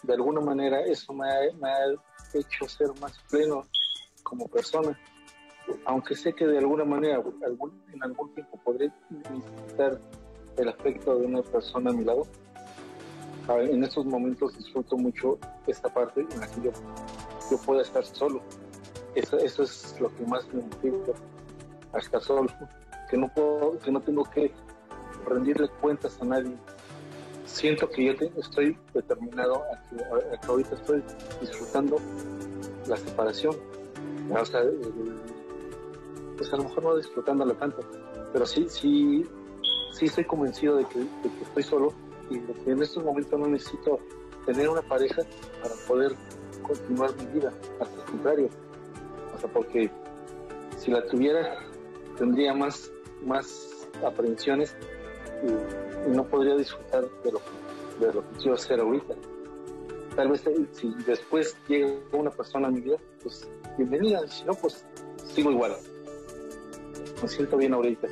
de 0.03 0.13
alguna 0.13 0.41
manera 0.41 0.81
eso 0.81 1.13
me 1.13 1.27
ha, 1.29 1.41
hecho 2.33 2.67
ser 2.67 2.87
más 2.99 3.19
pleno 3.29 3.65
como 4.23 4.47
persona. 4.47 4.97
Aunque 5.85 6.15
sé 6.15 6.33
que 6.33 6.45
de 6.45 6.57
alguna 6.57 6.85
manera, 6.85 7.15
en 7.15 8.03
algún 8.03 8.33
tiempo 8.33 8.59
podré 8.63 8.91
necesitar 9.09 9.99
el 10.57 10.69
afecto 10.69 11.15
de 11.17 11.25
una 11.25 11.41
persona 11.41 11.91
a 11.91 11.93
mi 11.93 12.03
lado, 12.03 12.27
en 13.49 13.83
estos 13.83 14.05
momentos 14.05 14.57
disfruto 14.57 14.97
mucho 14.97 15.37
esta 15.67 15.89
parte 15.89 16.21
en 16.21 16.39
la 16.39 16.47
que 16.47 16.61
yo, 16.61 16.71
yo 17.49 17.57
pueda 17.57 17.81
estar 17.81 18.05
solo. 18.05 18.41
Eso, 19.15 19.37
eso 19.37 19.63
es 19.63 19.99
lo 19.99 20.13
que 20.15 20.25
más 20.25 20.47
me 20.53 20.61
motiva 20.61 21.13
estar 21.99 22.21
solo, 22.21 22.47
que 23.09 23.17
no, 23.17 23.27
puedo, 23.33 23.77
que 23.79 23.91
no 23.91 23.99
tengo 23.99 24.23
que 24.23 24.53
rendirle 25.25 25.69
cuentas 25.81 26.21
a 26.21 26.25
nadie. 26.25 26.55
Siento 27.45 27.89
que 27.89 28.05
yo 28.05 28.13
estoy 28.37 28.77
determinado 28.93 29.63
a 29.63 30.37
que, 30.39 30.47
ahorita 30.47 30.75
estoy 30.75 31.03
disfrutando 31.41 31.97
la 32.87 32.97
separación. 32.97 33.55
O 34.29 34.45
sea, 34.45 34.61
pues 36.37 36.53
a 36.53 36.57
lo 36.57 36.63
mejor 36.63 36.83
no 36.83 36.95
disfrutándola 36.95 37.53
tanto, 37.55 37.81
pero 38.31 38.45
sí, 38.45 38.65
sí, 38.69 39.25
sí 39.91 40.05
estoy 40.05 40.23
convencido 40.23 40.77
de 40.77 40.85
que, 40.85 41.05
estoy 41.41 41.63
solo 41.63 41.93
y 42.29 42.39
que 42.39 42.71
en 42.71 42.81
estos 42.81 43.03
momentos 43.03 43.37
no 43.39 43.47
necesito 43.47 43.99
tener 44.45 44.69
una 44.69 44.81
pareja 44.81 45.21
para 45.61 45.75
poder 45.87 46.15
continuar 46.63 47.11
mi 47.17 47.25
vida, 47.39 47.51
al 47.79 48.05
contrario. 48.05 48.49
O 49.35 49.39
sea, 49.39 49.51
porque 49.51 49.91
si 50.77 50.91
la 50.91 51.05
tuviera, 51.05 51.59
tendría 52.17 52.53
más, 52.53 52.91
más 53.25 53.87
aprensiones 54.05 54.75
y, 55.43 56.09
no 56.09 56.25
podría 56.25 56.55
disfrutar 56.55 57.03
de 57.23 57.31
lo, 57.31 57.41
de 57.99 58.13
lo 58.13 58.21
que 58.21 58.37
quiero 58.37 58.55
hacer 58.55 58.79
ahorita. 58.79 59.13
Tal 60.15 60.29
vez 60.29 60.45
eh, 60.47 60.65
si 60.71 60.93
después 61.05 61.55
llega 61.67 61.93
una 62.11 62.31
persona 62.31 62.67
a 62.67 62.71
mi 62.71 62.81
vida, 62.81 62.97
pues 63.21 63.47
bienvenida, 63.77 64.27
si 64.27 64.43
no, 64.45 64.53
pues 64.53 64.85
sigo 65.33 65.51
igual. 65.51 65.75
Me 67.21 67.27
siento 67.27 67.57
bien 67.57 67.73
ahorita. 67.73 68.07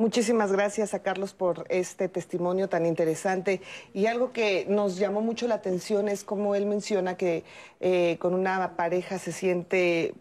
Muchísimas 0.00 0.50
gracias 0.50 0.94
a 0.94 1.02
Carlos 1.02 1.34
por 1.34 1.66
este 1.68 2.08
testimonio 2.08 2.70
tan 2.70 2.86
interesante. 2.86 3.60
Y 3.92 4.06
algo 4.06 4.32
que 4.32 4.64
nos 4.66 4.96
llamó 4.96 5.20
mucho 5.20 5.46
la 5.46 5.56
atención 5.56 6.08
es 6.08 6.24
cómo 6.24 6.54
él 6.54 6.64
menciona 6.64 7.18
que 7.18 7.44
eh, 7.80 8.16
con 8.18 8.32
una 8.32 8.76
pareja 8.76 9.18
se 9.18 9.30
siente 9.30 10.14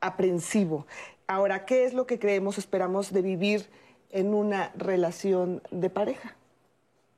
aprensivo. 0.00 0.88
Ahora, 1.30 1.64
¿qué 1.64 1.84
es 1.84 1.94
lo 1.94 2.08
que 2.08 2.18
creemos, 2.18 2.58
esperamos 2.58 3.12
de 3.12 3.22
vivir 3.22 3.70
en 4.10 4.34
una 4.34 4.72
relación 4.76 5.62
de 5.70 5.88
pareja? 5.88 6.34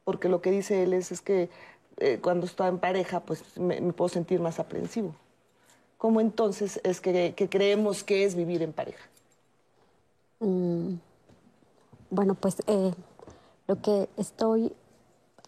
Porque 0.05 0.29
lo 0.29 0.43
que 0.43 0.51
dice 0.51 0.83
él 0.83 0.93
es, 0.93 1.23
que 1.23 1.49
eh, 1.97 2.19
cuando 2.23 2.45
estoy 2.45 2.69
en 2.69 2.79
pareja, 2.79 3.21
pues 3.21 3.57
me, 3.57 3.81
puedo 3.95 4.11
sentir 4.11 4.39
más 4.39 4.59
aprensivo. 4.59 5.15
¿Cómo 5.97 6.21
entonces 6.21 6.79
es 6.85 7.01
que, 7.01 7.35
creemos 7.51 8.05
que 8.05 8.25
es 8.27 8.35
vivir 8.35 8.63
en 8.63 8.75
pareja? 8.75 9.03
Mm, 10.41 10.97
bueno, 12.11 12.35
pues 12.35 12.57
eh, 12.67 12.93
lo 13.67 13.81
que 13.81 14.11
estoy 14.19 14.75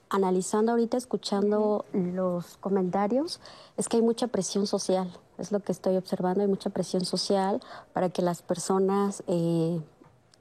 analizando 0.08 0.72
ahorita, 0.72 0.96
escuchando 0.96 1.84
los 1.92 2.56
comentarios, 2.56 3.42
es 3.76 3.90
que 3.90 3.98
hay 3.98 4.02
mucha 4.02 4.28
presión 4.28 4.66
social. 4.66 5.12
Es 5.38 5.52
lo 5.52 5.60
que 5.60 5.72
estoy 5.72 5.96
observando, 5.96 6.42
hay 6.42 6.48
mucha 6.48 6.70
presión 6.70 7.04
social 7.04 7.60
para 7.92 8.10
que 8.10 8.22
las 8.22 8.42
personas 8.42 9.22
eh, 9.26 9.80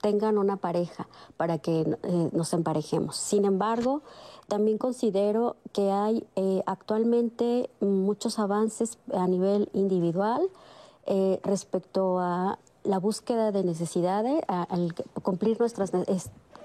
tengan 0.02 0.38
una 0.38 0.58
pareja, 0.58 1.08
para 1.38 1.58
que 1.58 1.82
eh, 1.82 2.30
nos 2.32 2.54
emparejemos. 2.54 3.18
Sin 3.18 3.46
embargo, 3.46 4.02
también 4.48 4.78
considero 4.78 5.56
que 5.72 5.90
hay 5.90 6.28
actualmente 6.66 7.70
muchos 7.80 8.40
avances 8.40 8.98
a 9.14 9.26
nivel 9.28 9.70
individual 9.74 10.42
respecto 11.44 12.20
a 12.20 12.60
la 12.84 13.00
búsqueda 13.00 13.52
de 13.52 13.64
necesidades, 13.64 14.44
al 14.48 14.94
cumplir 15.22 15.60
nuestras 15.60 15.92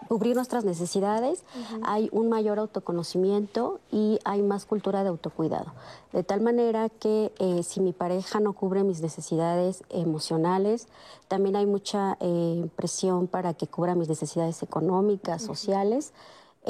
cubrir 0.09 0.35
nuestras 0.35 0.65
necesidades, 0.65 1.45
hay 1.83 2.09
un 2.13 2.31
mayor 2.31 2.59
autoconocimiento 2.59 3.79
y 3.93 4.19
hay 4.25 4.41
más 4.41 4.65
cultura 4.65 5.03
de 5.03 5.11
autocuidado. 5.11 5.75
De 6.15 6.23
tal 6.23 6.41
manera 6.41 6.89
que 6.89 7.31
eh, 7.39 7.63
si 7.63 7.81
mi 7.81 7.93
pareja 7.93 8.41
no 8.41 8.55
cubre 8.55 8.85
mis 8.85 9.03
necesidades 9.03 9.85
emocionales, 9.91 10.89
también 11.29 11.57
hay 11.57 11.67
mucha 11.67 12.17
eh, 12.21 12.67
presión 12.75 13.27
para 13.27 13.53
que 13.53 13.67
cubra 13.67 13.95
mis 13.95 14.09
necesidades 14.09 14.63
económicas, 14.63 15.43
sociales. 15.43 16.13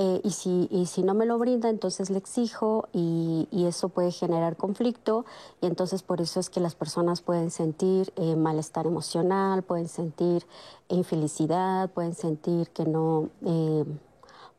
Eh, 0.00 0.20
y, 0.22 0.30
si, 0.30 0.68
y 0.70 0.86
si 0.86 1.02
no 1.02 1.12
me 1.12 1.26
lo 1.26 1.38
brinda, 1.38 1.68
entonces 1.68 2.08
le 2.08 2.18
exijo 2.18 2.88
y, 2.92 3.48
y, 3.50 3.66
eso 3.66 3.88
puede 3.88 4.12
generar 4.12 4.56
conflicto 4.56 5.26
y 5.60 5.66
entonces 5.66 6.04
por 6.04 6.20
eso 6.20 6.38
es 6.38 6.50
que 6.50 6.60
las 6.60 6.76
personas 6.76 7.20
pueden 7.20 7.50
sentir 7.50 8.12
eh, 8.14 8.36
malestar 8.36 8.86
emocional, 8.86 9.64
pueden 9.64 9.88
sentir 9.88 10.46
infelicidad, 10.88 11.90
pueden 11.90 12.14
sentir 12.14 12.70
que 12.70 12.84
no... 12.84 13.30
Eh, 13.44 13.84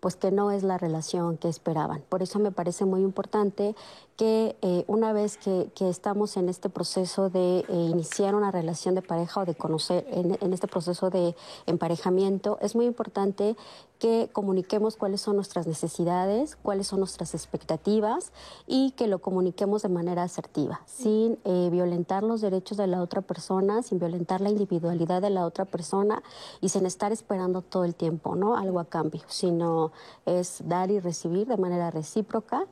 pues 0.01 0.15
que 0.15 0.31
no 0.31 0.51
es 0.51 0.63
la 0.63 0.77
relación 0.77 1.35
que 1.35 1.49
esperaban. 1.49 2.01
Por 2.07 2.23
eso 2.23 2.39
me 2.39 2.51
parece 2.51 2.85
muy 2.85 3.01
importante 3.01 3.75
que 4.19 4.57
eh, 4.61 4.83
una 4.87 5.13
vez 5.13 5.37
que, 5.37 5.71
estamos 5.79 6.35
en 6.35 6.49
este 6.49 6.67
proceso 6.67 7.29
de 7.29 7.59
eh, 7.59 7.65
iniciar 7.69 8.35
una 8.35 8.51
relación 8.51 8.93
de 8.93 9.01
pareja 9.01 9.39
o 9.39 9.45
de 9.45 9.55
conocer, 9.55 10.05
en, 10.11 10.51
este 10.51 10.67
proceso 10.67 11.09
de 11.09 11.37
emparejamiento, 11.67 12.57
es 12.61 12.75
muy 12.75 12.85
importante 12.85 13.55
que 13.97 14.29
comuniquemos 14.33 14.97
cuáles 14.97 15.21
son 15.21 15.37
nuestras 15.37 15.67
necesidades, 15.67 16.57
cuáles 16.57 16.87
son 16.87 16.99
nuestras 16.99 17.33
expectativas 17.33 18.33
y 18.67 18.91
que 18.91 19.07
lo 19.07 19.19
comuniquemos 19.19 19.83
de 19.83 19.89
manera 19.89 20.23
asertiva, 20.23 20.81
sin 20.85 21.39
eh, 21.45 21.69
violentar 21.71 22.23
los 22.23 22.41
derechos 22.41 22.77
de 22.77 22.87
la 22.87 23.01
otra 23.01 23.21
persona, 23.21 23.83
sin 23.83 23.99
violentar 23.99 24.41
la 24.41 24.49
individualidad 24.49 25.21
de 25.21 25.29
la 25.29 25.45
otra 25.45 25.63
persona 25.63 26.23
y 26.59 26.67
sin 26.67 26.85
estar 26.85 27.13
esperando 27.13 27.61
todo 27.61 27.85
el 27.85 27.95
tiempo, 27.95 28.35
¿no? 28.35 28.57
Algo 28.57 28.81
a 28.81 28.85
cambio, 28.85 29.21
sino 29.27 29.93
es 30.25 30.61
dar 30.65 30.91
y 30.91 30.99
recibir 30.99 31.47
de 31.47 31.55
manera 31.55 31.89
recíproca 31.89 32.67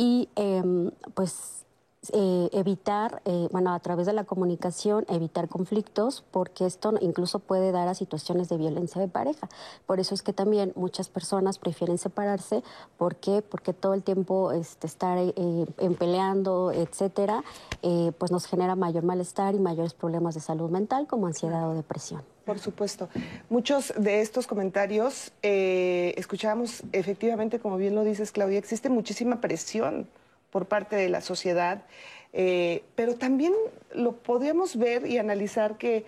y 0.00 0.30
em, 0.34 0.92
pues 1.12 1.66
eh, 2.14 2.48
evitar, 2.52 3.20
eh, 3.26 3.48
bueno, 3.52 3.74
a 3.74 3.80
través 3.80 4.06
de 4.06 4.14
la 4.14 4.24
comunicación, 4.24 5.04
evitar 5.10 5.46
conflictos, 5.50 6.24
porque 6.30 6.64
esto 6.64 6.94
incluso 7.02 7.38
puede 7.38 7.70
dar 7.70 7.86
a 7.86 7.94
situaciones 7.94 8.48
de 8.48 8.56
violencia 8.56 8.98
de 8.98 9.08
pareja. 9.08 9.50
Por 9.84 10.00
eso 10.00 10.14
es 10.14 10.22
que 10.22 10.32
también 10.32 10.72
muchas 10.74 11.10
personas 11.10 11.58
prefieren 11.58 11.98
separarse. 11.98 12.62
¿Por 12.96 13.16
qué? 13.16 13.42
Porque 13.42 13.74
todo 13.74 13.92
el 13.92 14.02
tiempo 14.02 14.52
este, 14.52 14.86
estar 14.86 15.18
eh, 15.18 15.32
en 15.36 15.94
peleando, 15.96 16.72
etcétera, 16.72 17.44
pues 18.18 18.30
nos 18.30 18.46
genera 18.46 18.76
mayor 18.76 19.04
malestar 19.04 19.54
y 19.54 19.58
mayores 19.58 19.92
problemas 19.92 20.34
de 20.34 20.40
salud 20.40 20.70
mental 20.70 21.06
como 21.06 21.26
ansiedad 21.26 21.68
o 21.68 21.74
depresión. 21.74 22.22
Por 22.50 22.58
supuesto. 22.58 23.08
Muchos 23.48 23.92
de 23.96 24.20
estos 24.20 24.46
comentarios 24.46 25.32
escuchamos 25.42 26.82
efectivamente, 26.92 27.58
como 27.58 27.76
bien 27.76 27.94
lo 27.94 28.04
dices, 28.04 28.32
Claudia, 28.32 28.58
existe 28.58 28.88
muchísima 28.88 29.40
presión 29.40 30.08
por 30.50 30.66
parte 30.66 30.96
de 30.96 31.08
la 31.08 31.20
sociedad, 31.20 31.82
eh, 32.32 32.84
pero 32.94 33.14
también 33.14 33.52
lo 33.92 34.12
podríamos 34.12 34.76
ver 34.76 35.06
y 35.06 35.18
analizar 35.18 35.78
que 35.78 36.04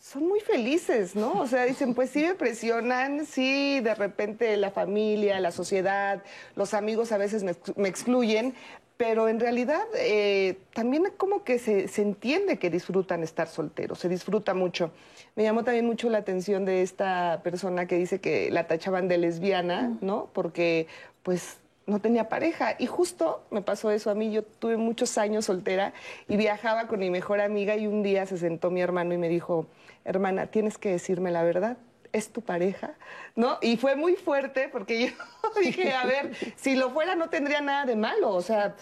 son 0.00 0.26
muy 0.26 0.40
felices, 0.40 1.14
¿no? 1.14 1.32
O 1.40 1.46
sea, 1.46 1.64
dicen, 1.64 1.94
pues 1.94 2.10
sí 2.10 2.22
me 2.22 2.34
presionan, 2.34 3.26
sí, 3.26 3.80
de 3.80 3.94
repente 3.94 4.56
la 4.56 4.70
familia, 4.70 5.38
la 5.40 5.50
sociedad, 5.50 6.22
los 6.56 6.72
amigos 6.72 7.12
a 7.12 7.18
veces 7.18 7.42
me, 7.42 7.88
excluyen, 7.88 8.54
pero 9.00 9.30
en 9.30 9.40
realidad 9.40 9.80
eh, 9.96 10.58
también 10.74 11.04
como 11.16 11.42
que 11.42 11.58
se, 11.58 11.88
se, 11.88 12.02
entiende 12.02 12.58
que 12.58 12.68
disfrutan 12.68 13.22
estar 13.22 13.48
solteros, 13.48 13.98
se 13.98 14.10
disfruta 14.10 14.52
mucho. 14.52 14.90
Me 15.36 15.42
llamó 15.42 15.64
también 15.64 15.86
mucho 15.86 16.10
la 16.10 16.18
atención 16.18 16.66
de 16.66 16.82
esta 16.82 17.40
persona 17.42 17.86
que 17.86 17.96
dice 17.96 18.20
que 18.20 18.50
la 18.50 18.66
tachaban 18.66 19.08
de 19.08 19.16
lesbiana, 19.16 19.96
¿no? 20.02 20.28
Porque 20.34 20.86
pues 21.22 21.60
no 21.86 21.98
tenía 22.00 22.28
pareja. 22.28 22.76
Y 22.78 22.84
justo 22.84 23.42
me 23.50 23.62
pasó 23.62 23.90
eso 23.90 24.10
a 24.10 24.14
mí. 24.14 24.32
Yo 24.32 24.42
tuve 24.42 24.76
muchos 24.76 25.16
años 25.16 25.46
soltera 25.46 25.94
y 26.28 26.36
viajaba 26.36 26.86
con 26.86 27.00
mi 27.00 27.08
mejor 27.08 27.40
amiga 27.40 27.76
y 27.76 27.86
un 27.86 28.02
día 28.02 28.26
se 28.26 28.36
sentó 28.36 28.70
mi 28.70 28.82
hermano 28.82 29.14
y 29.14 29.16
me 29.16 29.30
dijo, 29.30 29.64
hermana, 30.04 30.48
tienes 30.48 30.76
que 30.76 30.90
decirme 30.90 31.30
la 31.30 31.42
verdad. 31.42 31.78
¿Es 32.12 32.30
tu 32.30 32.42
pareja? 32.42 32.94
¿No? 33.36 33.58
Y 33.60 33.76
fue 33.76 33.94
muy 33.94 34.14
fuerte 34.16 34.68
porque 34.68 35.06
yo 35.06 35.60
dije, 35.60 35.92
a 35.92 36.04
ver, 36.06 36.32
si 36.56 36.74
lo 36.74 36.90
fuera 36.90 37.14
no 37.14 37.28
tendría 37.28 37.60
nada 37.60 37.84
de 37.84 37.96
malo, 37.96 38.30
o 38.30 38.42
sea, 38.42 38.74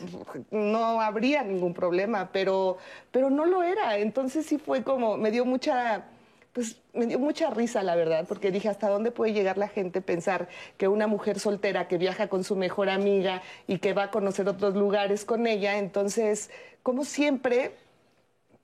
no 0.50 1.00
habría 1.00 1.42
ningún 1.42 1.74
problema, 1.74 2.30
pero, 2.32 2.78
pero 3.10 3.28
no 3.30 3.44
lo 3.44 3.62
era. 3.62 3.98
Entonces 3.98 4.46
sí 4.46 4.58
fue 4.58 4.82
como, 4.82 5.16
me 5.16 5.30
dio 5.30 5.44
mucha 5.44 6.06
pues 6.52 6.80
me 6.92 7.06
dio 7.06 7.20
mucha 7.20 7.50
risa, 7.50 7.84
la 7.84 7.94
verdad, 7.94 8.24
porque 8.26 8.50
dije, 8.50 8.68
¿hasta 8.68 8.88
dónde 8.88 9.12
puede 9.12 9.32
llegar 9.32 9.58
la 9.58 9.68
gente 9.68 10.00
pensar 10.00 10.48
que 10.76 10.88
una 10.88 11.06
mujer 11.06 11.38
soltera 11.38 11.86
que 11.86 11.98
viaja 11.98 12.28
con 12.28 12.42
su 12.42 12.56
mejor 12.56 12.88
amiga 12.88 13.42
y 13.68 13.78
que 13.78 13.92
va 13.92 14.04
a 14.04 14.10
conocer 14.10 14.48
otros 14.48 14.74
lugares 14.74 15.24
con 15.24 15.46
ella, 15.46 15.78
entonces, 15.78 16.50
como 16.82 17.04
siempre, 17.04 17.76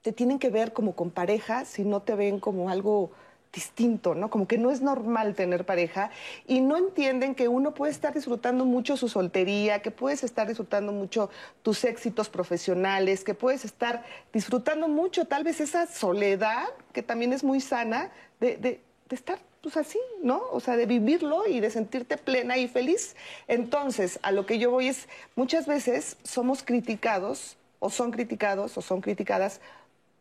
te 0.03 0.13
tienen 0.13 0.39
que 0.39 0.51
ver 0.51 0.73
como 0.73 0.97
con 0.97 1.11
pareja 1.11 1.65
si 1.65 1.85
no 1.85 2.03
te 2.03 2.15
ven 2.15 2.41
como 2.41 2.69
algo 2.69 3.13
distinto, 3.55 4.15
¿no? 4.15 4.31
Como 4.31 4.47
que 4.47 4.59
no 4.59 4.71
es 4.71 4.83
normal 4.83 5.35
tener 5.35 5.65
pareja 5.65 6.11
y 6.47 6.61
no 6.61 6.77
entienden 6.77 7.35
que 7.35 7.49
uno 7.49 7.73
puede 7.73 7.93
estar 7.93 8.13
disfrutando 8.13 8.65
mucho 8.65 8.97
su 8.97 9.09
soltería, 9.09 9.81
que 9.81 9.91
puedes 9.91 10.25
estar 10.25 10.49
disfrutando 10.49 10.93
mucho 10.93 11.31
tus 11.63 11.85
éxitos 11.85 12.29
profesionales, 12.29 13.25
que 13.25 13.35
puedes 13.35 13.65
estar 13.65 14.05
disfrutando 14.33 14.89
mucho 14.89 15.27
tal 15.27 15.45
vez 15.45 15.61
esa 15.61 15.87
soledad, 15.87 16.67
que 16.93 17.03
también 17.03 17.33
es 17.33 17.45
muy 17.45 17.61
sana, 17.61 18.11
de, 18.41 18.57
de, 18.57 18.81
estar 19.11 19.39
pues 19.63 19.77
así, 19.77 20.01
¿no? 20.23 20.43
O 20.51 20.61
sea, 20.61 20.77
de 20.77 20.85
vivirlo 20.85 21.47
y 21.47 21.61
de 21.61 21.71
sentirte 21.71 22.17
plena 22.19 22.59
y 22.59 22.69
feliz. 22.69 23.17
Entonces, 23.49 24.19
a 24.23 24.33
lo 24.33 24.45
que 24.45 24.59
yo 24.59 24.71
voy 24.71 24.89
es, 24.89 25.09
muchas 25.37 25.67
veces 25.67 26.17
somos 26.23 26.63
criticados 26.63 27.57
o 27.79 27.89
son 27.89 28.11
criticados 28.11 28.77
o 28.77 28.83
son 28.83 29.01
criticadas 29.01 29.61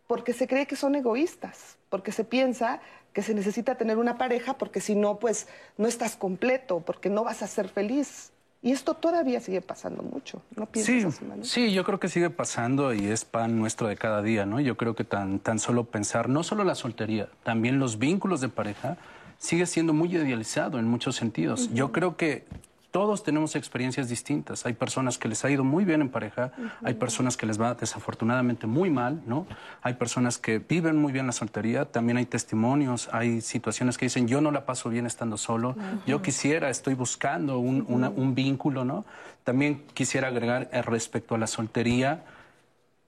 porque 0.07 0.33
se 0.33 0.47
cree 0.47 0.67
que 0.67 0.75
son 0.75 0.95
egoístas, 0.95 1.77
porque 1.89 2.11
se 2.11 2.23
piensa 2.23 2.81
que 3.13 3.21
se 3.21 3.33
necesita 3.33 3.75
tener 3.75 3.97
una 3.97 4.17
pareja 4.17 4.55
porque 4.55 4.81
si 4.81 4.95
no, 4.95 5.19
pues 5.19 5.47
no 5.77 5.87
estás 5.87 6.15
completo, 6.15 6.81
porque 6.85 7.09
no 7.09 7.23
vas 7.23 7.43
a 7.43 7.47
ser 7.47 7.69
feliz. 7.69 8.31
Y 8.61 8.71
esto 8.71 8.93
todavía 8.93 9.41
sigue 9.41 9.61
pasando 9.61 10.03
mucho, 10.03 10.41
¿no 10.55 10.65
piensas 10.67 11.15
sí, 11.15 11.25
Sí, 11.41 11.73
yo 11.73 11.83
creo 11.83 11.99
que 11.99 12.07
sigue 12.07 12.29
pasando 12.29 12.93
y 12.93 13.07
es 13.07 13.25
pan 13.25 13.59
nuestro 13.59 13.87
de 13.89 13.97
cada 13.97 14.21
día, 14.21 14.45
¿no? 14.45 14.61
Yo 14.61 14.77
creo 14.77 14.95
que 14.95 15.03
tan, 15.03 15.39
tan 15.39 15.59
solo 15.59 15.83
pensar, 15.83 16.29
no 16.29 16.43
solo 16.43 16.63
la 16.63 16.73
soltería, 16.73 17.27
también 17.43 17.77
los 17.77 17.99
vínculos 17.99 18.39
de 18.39 18.47
pareja, 18.47 18.97
sigue 19.37 19.65
siendo 19.65 19.93
muy 19.93 20.15
idealizado 20.15 20.79
en 20.79 20.87
muchos 20.87 21.17
sentidos. 21.17 21.69
Yo 21.73 21.91
creo 21.91 22.15
que 22.15 22.45
todos 22.93 23.23
tenemos 23.23 23.55
experiencias 23.55 24.07
distintas. 24.07 24.67
Hay 24.67 24.73
personas 24.73 25.17
que 25.17 25.27
les 25.27 25.43
ha 25.43 25.49
ido 25.49 25.63
muy 25.63 25.83
bien 25.83 26.01
en 26.01 26.09
pareja, 26.09 26.51
hay 26.83 26.93
personas 26.93 27.35
que 27.35 27.47
les 27.47 27.59
va 27.59 27.73
desafortunadamente 27.73 28.67
muy 28.67 28.91
mal, 28.91 29.23
¿no? 29.25 29.47
Hay 29.81 29.95
personas 29.95 30.37
que 30.37 30.59
viven 30.59 30.97
muy 30.97 31.11
bien 31.11 31.25
la 31.25 31.31
soltería, 31.31 31.85
también 31.85 32.17
hay 32.17 32.27
testimonios, 32.27 33.09
hay 33.11 33.41
situaciones 33.41 33.97
que 33.97 34.05
dicen, 34.05 34.27
yo 34.27 34.41
no 34.41 34.51
la 34.51 34.67
paso 34.67 34.91
bien 34.91 35.07
estando 35.07 35.37
solo, 35.37 35.75
yo 36.05 36.21
quisiera, 36.21 36.69
estoy 36.69 36.93
buscando 36.93 37.57
un, 37.57 38.35
vínculo, 38.35 38.85
¿no? 38.85 39.05
También 39.43 39.81
quisiera 39.95 40.27
agregar 40.27 40.69
eh, 40.71 40.83
respecto 40.83 41.33
a 41.33 41.39
la 41.39 41.47
soltería, 41.47 42.23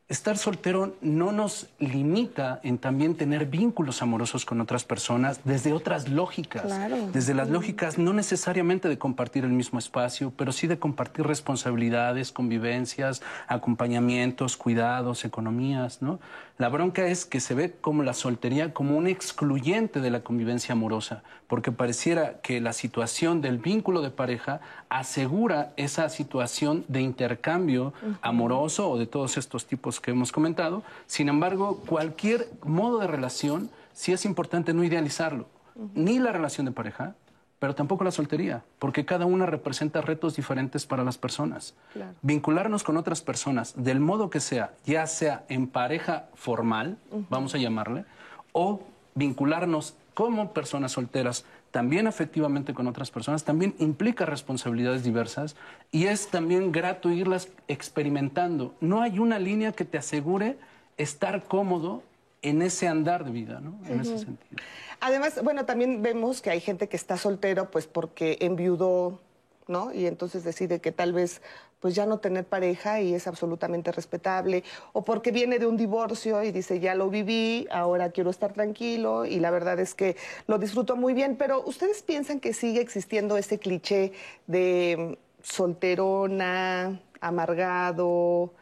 estar 0.08 0.38
soltero 0.38 0.96
no 1.02 1.32
nos 1.32 1.68
limita 1.80 2.60
en 2.62 2.78
también 2.78 3.16
tener 3.16 3.48
vínculos 3.48 4.04
amorosos 4.04 4.46
con 4.46 4.62
otras 4.62 4.84
personas 4.84 5.40
desde 5.46 5.74
otras 5.74 6.10
lógicas. 6.10 6.66
Desde 7.12 7.34
las 7.34 7.50
lógicas 7.50 7.98
no 7.98 8.14
necesariamente 8.14 8.88
de 8.88 9.00
compartir 9.00 9.46
el 9.46 9.52
mismo 9.52 9.80
espacio, 9.80 10.32
pero 10.38 10.52
sí 10.52 10.68
de 10.68 10.78
compartir 10.78 11.26
responsabilidades, 11.26 12.32
convivencias, 12.32 13.24
acompañamientos, 13.48 14.58
cuidados, 14.58 15.26
economías, 15.26 16.04
¿no? 16.04 16.20
La 16.58 16.70
bronca 16.70 17.08
es 17.08 17.26
que 17.26 17.40
se 17.40 17.56
ve 17.56 17.74
como 17.82 18.04
la 18.04 18.14
soltería 18.14 18.74
como 18.74 18.96
un 18.96 19.08
excluyente 19.08 20.02
de 20.02 20.12
la 20.12 20.22
convivencia 20.22 20.74
amorosa, 20.74 21.24
porque 21.48 21.72
pareciera 21.72 22.42
que 22.42 22.60
la 22.60 22.74
situación 22.74 23.42
del 23.42 23.58
vínculo 23.58 24.02
de 24.02 24.10
pareja 24.10 24.62
asegura 24.90 25.74
esa 25.78 26.10
situación 26.10 26.86
de 26.88 27.02
intercambio 27.02 27.94
amoroso 28.22 28.90
o 28.90 28.98
de 28.98 29.08
todos 29.08 29.38
estos 29.38 29.66
tipos 29.66 30.00
que 30.00 30.12
hemos 30.12 30.32
comentado. 30.32 30.84
Sin 31.06 31.30
embargo, 31.30 31.82
cualquier 31.86 32.50
modo 32.64 33.00
de 33.00 33.08
relación, 33.08 33.70
sí 33.94 34.12
es 34.12 34.26
importante 34.26 34.74
no 34.74 34.84
idealizarlo, 34.84 35.48
ni 35.94 36.20
la 36.20 36.32
relación 36.32 36.66
de 36.66 36.72
pareja, 36.72 37.16
pero 37.60 37.74
tampoco 37.74 38.04
la 38.04 38.12
soltería, 38.12 38.64
porque 38.80 39.06
cada 39.06 39.26
una 39.26 39.46
representa 39.46 40.02
retos 40.02 40.36
diferentes 40.36 40.86
para 40.86 41.04
las 41.04 41.18
personas. 41.18 41.74
Vincularnos 42.22 42.84
con 42.84 42.98
otras 42.98 43.22
personas 43.22 43.74
del 43.78 44.00
modo 44.00 44.30
que 44.30 44.40
sea, 44.40 44.74
ya 44.86 45.08
sea 45.08 45.46
en 45.48 45.68
pareja 45.68 46.26
formal, 46.34 46.98
vamos 47.30 47.56
a 47.56 47.58
llamarle, 47.58 48.06
o 48.52 48.82
vincularnos 49.16 49.96
como 50.16 50.54
personas 50.54 50.94
solteras 50.94 51.46
también 51.70 52.08
afectivamente 52.08 52.74
con 52.74 52.88
otras 52.88 53.12
personas, 53.12 53.44
también 53.44 53.76
implica 53.80 54.26
responsabilidades 54.26 55.04
diversas 55.04 55.56
y 55.92 56.06
es 56.06 56.30
también 56.30 56.72
grato 56.72 57.12
irlas 57.12 57.50
experimentando. 57.68 58.74
No 58.80 59.02
hay 59.02 59.20
una 59.20 59.38
línea 59.38 59.74
que 59.74 59.86
te 59.86 59.98
asegure 59.98 60.58
estar 60.98 61.44
cómodo 61.44 62.02
en 62.42 62.62
ese 62.62 62.88
andar 62.88 63.26
de 63.26 63.32
vida, 63.32 63.60
¿no? 63.60 63.78
En 63.88 64.00
ese 64.00 64.18
sentido. 64.18 64.64
Además, 65.02 65.44
bueno, 65.44 65.66
también 65.66 66.02
vemos 66.02 66.42
que 66.42 66.50
hay 66.50 66.62
gente 66.62 66.88
que 66.88 66.96
está 66.96 67.18
soltero 67.18 67.70
pues 67.70 67.86
porque 67.86 68.38
enviudó, 68.40 69.20
¿no? 69.68 69.94
Y 69.94 70.06
entonces 70.06 70.46
decide 70.46 70.80
que 70.80 70.94
tal 70.94 71.12
vez 71.12 71.42
pues 71.86 71.94
ya 71.94 72.08
no 72.08 72.18
tener 72.18 72.46
pareja 72.46 73.00
y 73.00 73.14
es 73.14 73.28
absolutamente 73.28 73.92
respetable, 73.92 74.64
o 74.92 75.04
porque 75.04 75.30
viene 75.30 75.60
de 75.60 75.68
un 75.68 75.78
divorcio 75.78 76.42
y 76.42 76.52
dice, 76.52 76.80
ya 76.80 76.96
lo 76.96 77.12
viví, 77.12 77.68
ahora 77.70 78.10
quiero 78.10 78.32
estar 78.32 78.54
tranquilo 78.54 79.24
y 79.24 79.40
la 79.40 79.52
verdad 79.52 79.80
es 79.80 79.94
que 79.94 80.16
lo 80.48 80.58
disfruto 80.58 80.96
muy 80.96 81.14
bien, 81.14 81.36
pero 81.38 81.64
¿ustedes 81.64 82.02
piensan 82.02 82.40
que 82.40 82.54
sigue 82.54 82.82
existiendo 82.82 83.38
ese 83.38 83.60
cliché 83.60 84.14
de 84.48 85.20
solterona, 85.44 87.00
amargado, 87.22 88.56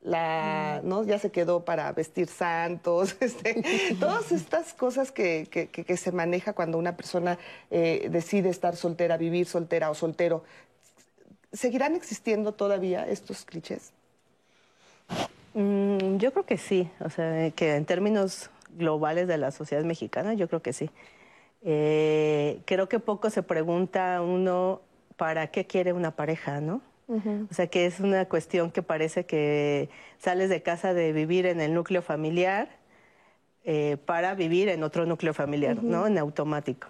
la, 0.00 0.80
mm. 0.82 0.88
¿no? 0.88 1.04
Ya 1.04 1.18
se 1.18 1.30
quedó 1.30 1.66
para 1.66 1.92
vestir 1.92 2.28
santos, 2.28 3.16
este, 3.20 3.62
todas 4.00 4.32
estas 4.32 4.72
cosas 4.72 5.12
que, 5.12 5.46
que, 5.50 5.96
se 5.98 6.10
maneja 6.10 6.54
cuando 6.54 6.78
una 6.78 6.96
persona 6.96 7.38
eh, 7.70 8.08
decide 8.10 8.48
estar 8.48 8.76
soltera, 8.76 9.18
vivir 9.18 9.44
soltera 9.44 9.90
o 9.90 9.94
soltero. 9.94 10.42
¿Seguirán 11.52 11.94
existiendo 11.94 12.52
todavía 12.52 13.06
estos 13.06 13.44
clichés? 13.44 13.92
Mm, 15.54 16.16
yo 16.16 16.32
creo 16.32 16.46
que 16.46 16.56
sí, 16.56 16.90
o 17.00 17.10
sea, 17.10 17.50
que 17.50 17.74
en 17.74 17.84
términos 17.84 18.50
globales 18.76 19.28
de 19.28 19.36
la 19.36 19.50
sociedad 19.50 19.84
mexicana, 19.84 20.34
yo 20.34 20.48
creo 20.48 20.62
que 20.62 20.72
sí. 20.72 20.90
Eh, 21.62 22.60
creo 22.64 22.88
que 22.88 22.98
poco 22.98 23.30
se 23.30 23.42
pregunta 23.42 24.22
uno 24.22 24.80
para 25.16 25.48
qué 25.48 25.66
quiere 25.66 25.92
una 25.92 26.16
pareja, 26.16 26.60
¿no? 26.60 26.80
O 27.50 27.52
sea, 27.52 27.66
que 27.66 27.84
es 27.84 28.00
una 28.00 28.24
cuestión 28.26 28.70
que 28.70 28.82
parece 28.82 29.26
que 29.26 29.90
sales 30.18 30.48
de 30.48 30.62
casa 30.62 30.94
de 30.94 31.12
vivir 31.12 31.44
en 31.44 31.60
el 31.60 31.74
núcleo 31.74 32.00
familiar 32.00 32.70
eh, 33.64 33.98
para 34.06 34.34
vivir 34.34 34.70
en 34.70 34.82
otro 34.82 35.04
núcleo 35.04 35.34
familiar, 35.34 35.82
¿no? 35.82 36.06
En 36.06 36.16
automático. 36.16 36.88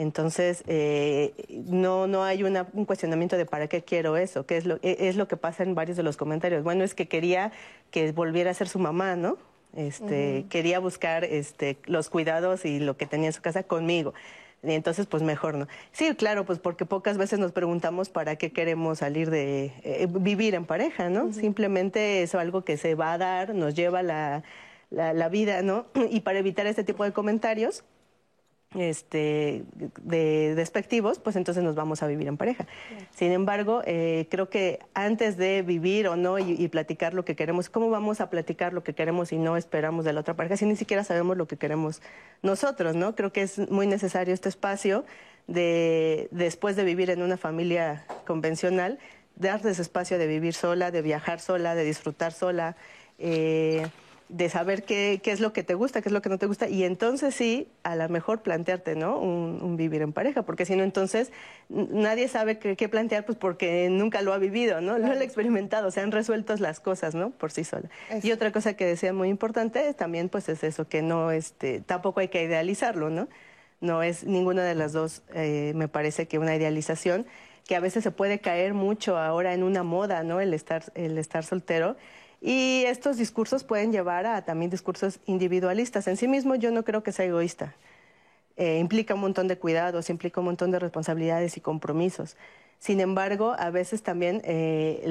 Entonces, 0.00 0.64
eh, 0.66 1.34
no, 1.66 2.06
no 2.06 2.24
hay 2.24 2.42
un 2.42 2.86
cuestionamiento 2.86 3.36
de 3.36 3.44
para 3.44 3.68
qué 3.68 3.82
quiero 3.82 4.16
eso, 4.16 4.46
que 4.46 4.56
es 4.56 4.64
lo, 4.64 4.76
e, 4.76 4.96
es 5.08 5.16
lo 5.16 5.28
que 5.28 5.36
pasa 5.36 5.62
en 5.62 5.74
varios 5.74 5.98
de 5.98 6.02
los 6.02 6.16
comentarios. 6.16 6.64
Bueno, 6.64 6.84
es 6.84 6.94
que 6.94 7.06
quería 7.06 7.52
que 7.90 8.10
volviera 8.12 8.50
a 8.50 8.54
ser 8.54 8.66
su 8.66 8.78
mamá, 8.78 9.14
¿no? 9.14 9.36
Este, 9.76 10.46
Quería 10.48 10.78
buscar 10.78 11.24
este, 11.24 11.76
los 11.84 12.08
cuidados 12.08 12.64
y 12.64 12.80
lo 12.80 12.96
que 12.96 13.04
tenía 13.04 13.26
en 13.26 13.34
su 13.34 13.42
casa 13.42 13.62
conmigo. 13.62 14.14
Y 14.62 14.72
entonces, 14.72 15.04
pues 15.04 15.22
mejor 15.22 15.56
no. 15.56 15.68
Sí, 15.92 16.14
claro, 16.14 16.46
pues 16.46 16.58
porque 16.58 16.86
pocas 16.86 17.18
veces 17.18 17.38
nos 17.38 17.52
preguntamos 17.52 18.08
para 18.08 18.36
qué 18.36 18.52
queremos 18.52 19.00
salir 19.00 19.28
de 19.28 19.74
eh, 19.84 20.08
vivir 20.08 20.54
en 20.54 20.64
pareja, 20.64 21.10
¿no? 21.10 21.30
Simplemente 21.34 22.22
es 22.22 22.34
algo 22.34 22.64
que 22.64 22.78
se 22.78 22.94
va 22.94 23.12
a 23.12 23.18
dar, 23.18 23.54
nos 23.54 23.74
lleva 23.74 24.02
la, 24.02 24.44
la 24.88 25.28
vida, 25.28 25.60
¿no? 25.60 25.88
Y 26.10 26.20
para 26.20 26.38
evitar 26.38 26.66
este 26.66 26.84
tipo 26.84 27.04
de 27.04 27.12
comentarios, 27.12 27.84
este, 28.78 29.64
de 30.02 30.54
despectivos, 30.54 31.18
pues 31.18 31.34
entonces 31.34 31.64
nos 31.64 31.74
vamos 31.74 32.04
a 32.04 32.06
vivir 32.06 32.28
en 32.28 32.36
pareja. 32.36 32.66
Sin 33.10 33.32
embargo, 33.32 33.82
eh, 33.84 34.28
creo 34.30 34.48
que 34.48 34.78
antes 34.94 35.36
de 35.36 35.62
vivir 35.62 36.06
o 36.06 36.14
no 36.14 36.38
y, 36.38 36.68
platicar 36.68 37.12
lo 37.12 37.24
que 37.24 37.34
queremos, 37.34 37.68
¿cómo 37.68 37.90
vamos 37.90 38.20
a 38.20 38.30
platicar 38.30 38.72
lo 38.72 38.84
que 38.84 38.94
queremos 38.94 39.32
y 39.32 39.38
no 39.38 39.56
esperamos 39.56 40.04
de 40.04 40.12
la 40.12 40.20
otra 40.20 40.34
pareja 40.34 40.56
si 40.56 40.66
ni 40.66 40.76
siquiera 40.76 41.02
sabemos 41.02 41.36
lo 41.36 41.48
que 41.48 41.56
queremos 41.56 42.00
nosotros, 42.42 42.94
¿no? 42.94 43.16
Creo 43.16 43.32
que 43.32 43.42
es 43.42 43.58
muy 43.70 43.88
necesario 43.88 44.32
este 44.32 44.48
espacio 44.48 45.04
de, 45.48 46.28
después 46.30 46.76
de 46.76 46.84
vivir 46.84 47.10
en 47.10 47.22
una 47.22 47.36
familia 47.36 48.04
convencional, 48.24 49.00
darles 49.34 49.80
espacio 49.80 50.16
de 50.16 50.28
vivir 50.28 50.54
sola, 50.54 50.92
de 50.92 51.02
viajar 51.02 51.40
sola, 51.40 51.74
de 51.74 51.82
disfrutar 51.82 52.32
sola. 52.32 52.76
Eh, 53.18 53.88
de 54.30 54.48
saber 54.48 54.84
qué, 54.84 55.20
qué, 55.22 55.32
es 55.32 55.40
lo 55.40 55.52
que 55.52 55.64
te 55.64 55.74
gusta, 55.74 56.02
qué 56.02 56.08
es 56.08 56.12
lo 56.12 56.22
que 56.22 56.28
no 56.28 56.38
te 56.38 56.46
gusta, 56.46 56.68
y 56.68 56.84
entonces 56.84 57.34
sí, 57.34 57.68
a 57.82 57.96
lo 57.96 58.08
mejor 58.08 58.42
plantearte, 58.42 58.94
¿no? 58.94 59.18
Un, 59.18 59.76
vivir 59.76 60.02
en 60.02 60.12
pareja, 60.12 60.42
porque 60.42 60.64
si 60.64 60.76
no, 60.76 60.84
entonces 60.84 61.32
nadie 61.68 62.28
sabe 62.28 62.58
qué, 62.58 62.88
plantear, 62.88 63.24
pues 63.24 63.36
porque 63.36 63.88
nunca 63.90 64.22
lo 64.22 64.32
ha 64.32 64.38
vivido, 64.38 64.80
¿no? 64.80 64.98
Lo 64.98 65.06
ha 65.06 65.22
experimentado, 65.22 65.90
se 65.90 66.00
han 66.00 66.12
resuelto 66.12 66.54
las 66.56 66.80
cosas, 66.80 67.14
¿no? 67.14 67.30
Por 67.30 67.50
sí 67.50 67.64
sola. 67.64 67.88
Y 68.22 68.30
otra 68.30 68.52
cosa 68.52 68.74
que 68.74 68.86
decía 68.86 69.12
muy 69.12 69.28
importante 69.28 69.92
también, 69.94 70.28
pues 70.28 70.48
es 70.48 70.62
eso, 70.62 70.88
que 70.88 71.02
no, 71.02 71.32
este, 71.32 71.80
tampoco 71.80 72.20
hay 72.20 72.28
que 72.28 72.44
idealizarlo, 72.44 73.10
¿no? 73.10 73.28
No 73.80 74.02
es 74.02 74.24
ninguna 74.24 74.62
de 74.62 74.74
las 74.74 74.92
dos, 74.92 75.22
eh, 75.34 75.72
me 75.74 75.88
parece 75.88 76.28
que 76.28 76.38
una 76.38 76.54
idealización, 76.54 77.26
que 77.66 77.74
a 77.76 77.80
veces 77.80 78.04
se 78.04 78.10
puede 78.10 78.40
caer 78.40 78.74
mucho 78.74 79.16
ahora 79.16 79.54
en 79.54 79.62
una 79.62 79.82
moda, 79.82 80.22
¿no? 80.22 80.40
El 80.40 80.54
estar, 80.54 80.84
el 80.94 81.18
estar 81.18 81.44
soltero 81.44 81.96
y 82.40 82.84
estos 82.86 83.18
discursos 83.18 83.64
pueden 83.64 83.92
llevar 83.92 84.26
a 84.26 84.44
también 84.44 84.70
discursos 84.70 85.20
individualistas. 85.26 86.06
En 86.08 86.16
sí 86.16 86.26
mismo 86.26 86.54
yo 86.54 86.70
no 86.70 86.84
creo 86.84 87.02
que 87.02 87.12
sea 87.12 87.26
egoísta. 87.26 87.74
Eh, 88.56 88.78
implica 88.78 89.14
un 89.14 89.20
montón 89.20 89.48
de 89.48 89.58
cuidados, 89.58 90.10
implica 90.10 90.40
un 90.40 90.46
montón 90.46 90.70
de 90.70 90.78
responsabilidades 90.78 91.56
y 91.56 91.60
compromisos. 91.60 92.36
Sin 92.78 93.00
embargo, 93.00 93.54
a 93.58 93.68
veces 93.68 94.02
también 94.02 94.40
eh, 94.42 95.02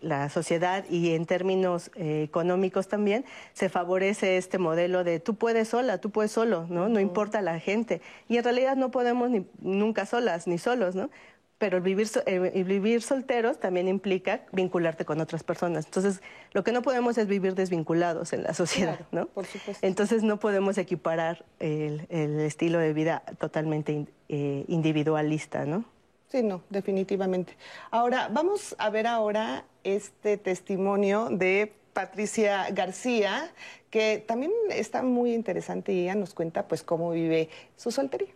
la, 0.00 0.28
sociedad 0.30 0.86
y 0.88 1.10
en 1.14 1.26
términos 1.26 1.90
eh, 1.96 2.22
económicos 2.22 2.88
también 2.88 3.26
se 3.52 3.68
favorece 3.68 4.38
este 4.38 4.56
modelo 4.56 5.04
de 5.04 5.20
tú 5.20 5.34
puedes 5.34 5.68
sola, 5.68 5.98
tú 5.98 6.10
puedes 6.10 6.32
solo, 6.32 6.66
¿no? 6.70 6.88
No 6.88 6.98
importa 6.98 7.42
la 7.42 7.60
gente. 7.60 8.00
Y 8.26 8.38
en 8.38 8.44
realidad 8.44 8.76
no 8.76 8.90
podemos 8.90 9.28
ni, 9.28 9.46
nunca 9.60 10.06
solas 10.06 10.46
ni 10.46 10.56
solos, 10.56 10.94
¿no? 10.94 11.10
Pero 11.58 11.78
el 11.78 11.82
vivir, 11.82 12.08
eh, 12.26 12.38
vivir 12.64 13.02
solteros 13.02 13.58
también 13.58 13.88
implica 13.88 14.42
vincularte 14.52 15.04
con 15.04 15.20
otras 15.20 15.42
personas. 15.42 15.86
Entonces, 15.86 16.22
lo 16.52 16.62
que 16.62 16.72
no 16.72 16.82
podemos 16.82 17.18
es 17.18 17.26
vivir 17.26 17.54
desvinculados 17.54 18.32
en 18.32 18.44
la 18.44 18.54
sociedad, 18.54 19.00
¿no? 19.10 19.26
Por 19.26 19.44
supuesto. 19.44 19.84
Entonces, 19.86 20.22
no 20.22 20.38
podemos 20.38 20.78
equiparar 20.78 21.44
el, 21.58 22.06
estilo 22.10 22.78
de 22.78 22.92
vida 22.92 23.22
totalmente 23.38 24.06
eh, 24.28 24.64
individualista, 24.68 25.64
¿no? 25.64 25.84
Sí, 26.28 26.42
no, 26.42 26.62
definitivamente. 26.70 27.56
Ahora, 27.90 28.28
vamos 28.30 28.76
a 28.78 28.90
ver 28.90 29.06
ahora 29.06 29.64
este 29.82 30.36
testimonio 30.36 31.28
de 31.30 31.72
Patricia 31.92 32.68
García, 32.70 33.50
que 33.90 34.22
también 34.24 34.52
está 34.70 35.02
muy 35.02 35.32
interesante 35.32 35.92
y 35.92 36.02
ella 36.02 36.14
nos 36.14 36.34
cuenta 36.34 36.68
pues 36.68 36.82
cómo 36.82 37.10
vive 37.10 37.48
su 37.76 37.90
soltería. 37.90 38.28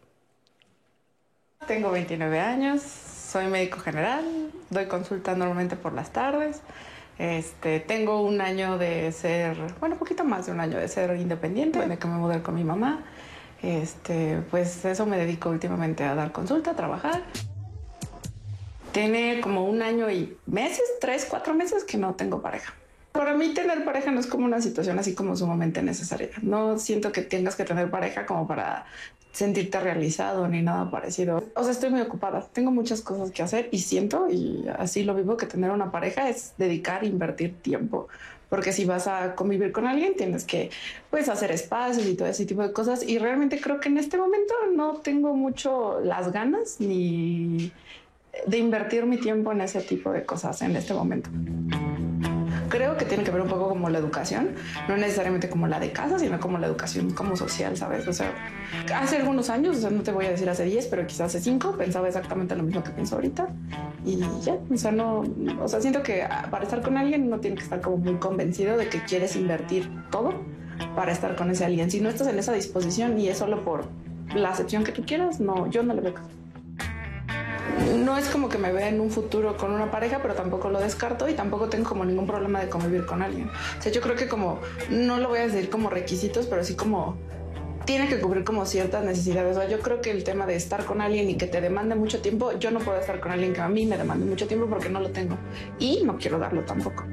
Tengo 1.66 1.92
29 1.92 2.40
años, 2.40 2.82
soy 2.82 3.46
médico 3.46 3.78
general, 3.78 4.24
doy 4.70 4.86
consulta 4.86 5.36
normalmente 5.36 5.76
por 5.76 5.92
las 5.92 6.10
tardes. 6.10 6.60
Este, 7.18 7.78
tengo 7.78 8.20
un 8.22 8.40
año 8.40 8.78
de 8.78 9.12
ser, 9.12 9.56
bueno, 9.78 9.96
poquito 9.96 10.24
más 10.24 10.46
de 10.46 10.52
un 10.52 10.60
año 10.60 10.78
de 10.78 10.88
ser 10.88 11.16
independiente, 11.16 11.78
de 11.86 11.98
que 11.98 12.08
me 12.08 12.14
mudé 12.14 12.42
con 12.42 12.56
mi 12.56 12.64
mamá. 12.64 13.04
Este, 13.62 14.42
pues 14.50 14.84
eso 14.84 15.06
me 15.06 15.16
dedico 15.16 15.50
últimamente 15.50 16.02
a 16.02 16.16
dar 16.16 16.32
consulta, 16.32 16.72
a 16.72 16.74
trabajar. 16.74 17.22
Tiene 18.90 19.40
como 19.40 19.64
un 19.64 19.82
año 19.82 20.10
y 20.10 20.36
meses, 20.46 20.82
tres, 21.00 21.26
cuatro 21.30 21.54
meses 21.54 21.84
que 21.84 21.96
no 21.96 22.14
tengo 22.14 22.42
pareja. 22.42 22.74
Para 23.12 23.34
mí 23.34 23.52
tener 23.52 23.84
pareja 23.84 24.10
no 24.10 24.20
es 24.20 24.26
como 24.26 24.46
una 24.46 24.60
situación 24.60 24.98
así 24.98 25.14
como 25.14 25.36
sumamente 25.36 25.82
necesaria. 25.82 26.30
No 26.40 26.78
siento 26.78 27.12
que 27.12 27.22
tengas 27.22 27.56
que 27.56 27.64
tener 27.64 27.90
pareja 27.90 28.24
como 28.26 28.46
para 28.46 28.86
sentirte 29.32 29.80
realizado 29.80 30.48
ni 30.48 30.62
nada 30.62 30.90
parecido. 30.90 31.44
O 31.54 31.62
sea, 31.62 31.72
estoy 31.72 31.90
muy 31.90 32.00
ocupada, 32.00 32.46
tengo 32.52 32.70
muchas 32.70 33.00
cosas 33.00 33.30
que 33.30 33.42
hacer 33.42 33.68
y 33.72 33.78
siento, 33.78 34.28
y 34.30 34.66
así 34.78 35.04
lo 35.04 35.14
vivo, 35.14 35.36
que 35.36 35.46
tener 35.46 35.70
una 35.70 35.90
pareja 35.90 36.28
es 36.28 36.52
dedicar, 36.58 37.04
invertir 37.04 37.60
tiempo 37.60 38.08
porque 38.52 38.74
si 38.74 38.84
vas 38.84 39.08
a 39.08 39.34
convivir 39.34 39.72
con 39.72 39.86
alguien 39.86 40.12
tienes 40.14 40.44
que 40.44 40.68
pues 41.08 41.30
hacer 41.30 41.50
espacios 41.50 42.06
y 42.06 42.14
todo 42.14 42.28
ese 42.28 42.44
tipo 42.44 42.60
de 42.60 42.70
cosas 42.70 43.02
y 43.02 43.16
realmente 43.16 43.58
creo 43.58 43.80
que 43.80 43.88
en 43.88 43.96
este 43.96 44.18
momento 44.18 44.52
no 44.74 44.96
tengo 44.98 45.34
mucho 45.34 46.00
las 46.04 46.30
ganas 46.32 46.76
ni 46.78 47.72
de 48.46 48.58
invertir 48.58 49.06
mi 49.06 49.16
tiempo 49.16 49.52
en 49.52 49.62
ese 49.62 49.80
tipo 49.80 50.12
de 50.12 50.26
cosas 50.26 50.60
en 50.60 50.76
este 50.76 50.92
momento 50.92 51.30
creo 52.72 52.96
que 52.96 53.04
tiene 53.04 53.22
que 53.22 53.30
ver 53.30 53.42
un 53.42 53.48
poco 53.48 53.68
como 53.68 53.90
la 53.90 53.98
educación, 53.98 54.54
no 54.88 54.96
necesariamente 54.96 55.50
como 55.50 55.66
la 55.66 55.78
de 55.78 55.92
casa, 55.92 56.18
sino 56.18 56.40
como 56.40 56.56
la 56.56 56.66
educación 56.66 57.10
como 57.10 57.36
social, 57.36 57.76
¿sabes? 57.76 58.08
O 58.08 58.14
sea, 58.14 58.32
hace 58.96 59.18
algunos 59.18 59.50
años, 59.50 59.76
o 59.76 59.80
sea, 59.82 59.90
no 59.90 60.02
te 60.02 60.10
voy 60.10 60.24
a 60.24 60.30
decir 60.30 60.48
hace 60.48 60.64
10, 60.64 60.86
pero 60.86 61.06
quizás 61.06 61.26
hace 61.26 61.40
5, 61.40 61.76
pensaba 61.76 62.08
exactamente 62.08 62.56
lo 62.56 62.62
mismo 62.62 62.82
que 62.82 62.90
pienso 62.90 63.16
ahorita 63.16 63.48
y 64.06 64.20
ya, 64.42 64.56
o 64.70 64.76
sea, 64.78 64.90
no, 64.90 65.22
o 65.60 65.68
sea, 65.68 65.82
siento 65.82 66.02
que 66.02 66.26
para 66.50 66.64
estar 66.64 66.80
con 66.80 66.96
alguien 66.96 67.28
no 67.28 67.40
tiene 67.40 67.56
que 67.56 67.62
estar 67.62 67.82
como 67.82 67.98
muy 67.98 68.14
convencido 68.14 68.78
de 68.78 68.88
que 68.88 69.04
quieres 69.04 69.36
invertir 69.36 69.90
todo 70.10 70.32
para 70.96 71.12
estar 71.12 71.36
con 71.36 71.50
ese 71.50 71.66
alguien. 71.66 71.90
Si 71.90 72.00
no 72.00 72.08
estás 72.08 72.26
en 72.28 72.38
esa 72.38 72.54
disposición 72.54 73.18
y 73.18 73.28
es 73.28 73.36
solo 73.36 73.62
por 73.64 73.84
la 74.34 74.48
acepción 74.48 74.82
que 74.82 74.92
tú 74.92 75.04
quieras, 75.04 75.40
no, 75.40 75.68
yo 75.70 75.82
no 75.82 75.92
le 75.92 76.00
veo 76.00 76.14
no 77.96 78.16
es 78.18 78.28
como 78.28 78.48
que 78.48 78.58
me 78.58 78.72
vea 78.72 78.88
en 78.88 79.00
un 79.00 79.10
futuro 79.10 79.56
con 79.56 79.72
una 79.72 79.90
pareja, 79.90 80.20
pero 80.20 80.34
tampoco 80.34 80.70
lo 80.70 80.80
descarto 80.80 81.28
y 81.28 81.34
tampoco 81.34 81.68
tengo 81.68 81.88
como 81.88 82.04
ningún 82.04 82.26
problema 82.26 82.60
de 82.60 82.68
convivir 82.68 83.06
con 83.06 83.22
alguien. 83.22 83.48
O 83.48 83.82
sea, 83.82 83.92
yo 83.92 84.00
creo 84.00 84.16
que 84.16 84.28
como, 84.28 84.60
no 84.90 85.18
lo 85.18 85.28
voy 85.28 85.40
a 85.40 85.46
decir 85.46 85.70
como 85.70 85.90
requisitos, 85.90 86.46
pero 86.46 86.64
sí 86.64 86.74
como 86.74 87.16
tiene 87.84 88.08
que 88.08 88.20
cubrir 88.20 88.44
como 88.44 88.64
ciertas 88.66 89.04
necesidades. 89.04 89.56
O 89.56 89.60
sea, 89.60 89.68
yo 89.68 89.80
creo 89.80 90.00
que 90.00 90.10
el 90.10 90.24
tema 90.24 90.46
de 90.46 90.56
estar 90.56 90.84
con 90.84 91.00
alguien 91.00 91.28
y 91.30 91.36
que 91.36 91.46
te 91.46 91.60
demande 91.60 91.94
mucho 91.94 92.20
tiempo, 92.20 92.52
yo 92.58 92.70
no 92.70 92.80
puedo 92.80 92.98
estar 92.98 93.20
con 93.20 93.32
alguien 93.32 93.52
que 93.52 93.60
a 93.60 93.68
mí 93.68 93.86
me 93.86 93.96
demande 93.96 94.24
mucho 94.24 94.46
tiempo 94.46 94.66
porque 94.66 94.88
no 94.88 95.00
lo 95.00 95.10
tengo 95.10 95.36
y 95.78 96.02
no 96.04 96.16
quiero 96.16 96.38
darlo 96.38 96.62
tampoco 96.62 97.04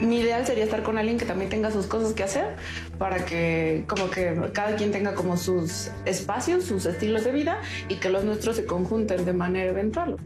mi 0.00 0.20
ideal 0.20 0.46
sería 0.46 0.64
estar 0.64 0.82
con 0.82 0.98
alguien 0.98 1.18
que 1.18 1.24
también 1.24 1.50
tenga 1.50 1.70
sus 1.70 1.86
cosas 1.86 2.12
que 2.12 2.22
hacer 2.22 2.56
para 2.98 3.24
que 3.24 3.84
como 3.86 4.10
que 4.10 4.50
cada 4.52 4.76
quien 4.76 4.92
tenga 4.92 5.14
como 5.14 5.36
sus 5.36 5.90
espacios, 6.04 6.64
sus 6.64 6.86
estilos 6.86 7.24
de 7.24 7.32
vida 7.32 7.60
y 7.88 7.96
que 7.96 8.08
los 8.08 8.24
nuestros 8.24 8.56
se 8.56 8.66
conjunten 8.66 9.24
de 9.24 9.32
manera 9.32 9.70
eventual. 9.70 10.16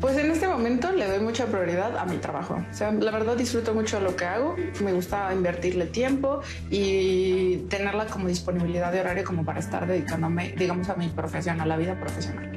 Pues 0.00 0.16
en 0.16 0.30
este 0.30 0.48
momento 0.48 0.92
le 0.92 1.06
doy 1.06 1.20
mucha 1.20 1.44
prioridad 1.44 1.98
a 1.98 2.06
mi 2.06 2.16
trabajo. 2.16 2.64
O 2.70 2.74
sea, 2.74 2.90
la 2.90 3.10
verdad 3.10 3.36
disfruto 3.36 3.74
mucho 3.74 4.00
lo 4.00 4.16
que 4.16 4.24
hago. 4.24 4.56
Me 4.82 4.94
gusta 4.94 5.30
invertirle 5.34 5.84
tiempo 5.84 6.40
y 6.70 7.58
tenerla 7.68 8.06
como 8.06 8.26
disponibilidad 8.26 8.92
de 8.92 9.00
horario 9.00 9.24
como 9.24 9.44
para 9.44 9.60
estar 9.60 9.86
dedicándome, 9.86 10.54
digamos, 10.56 10.88
a 10.88 10.94
mi 10.94 11.08
profesión, 11.08 11.60
a 11.60 11.66
la 11.66 11.76
vida 11.76 12.00
profesional. 12.00 12.50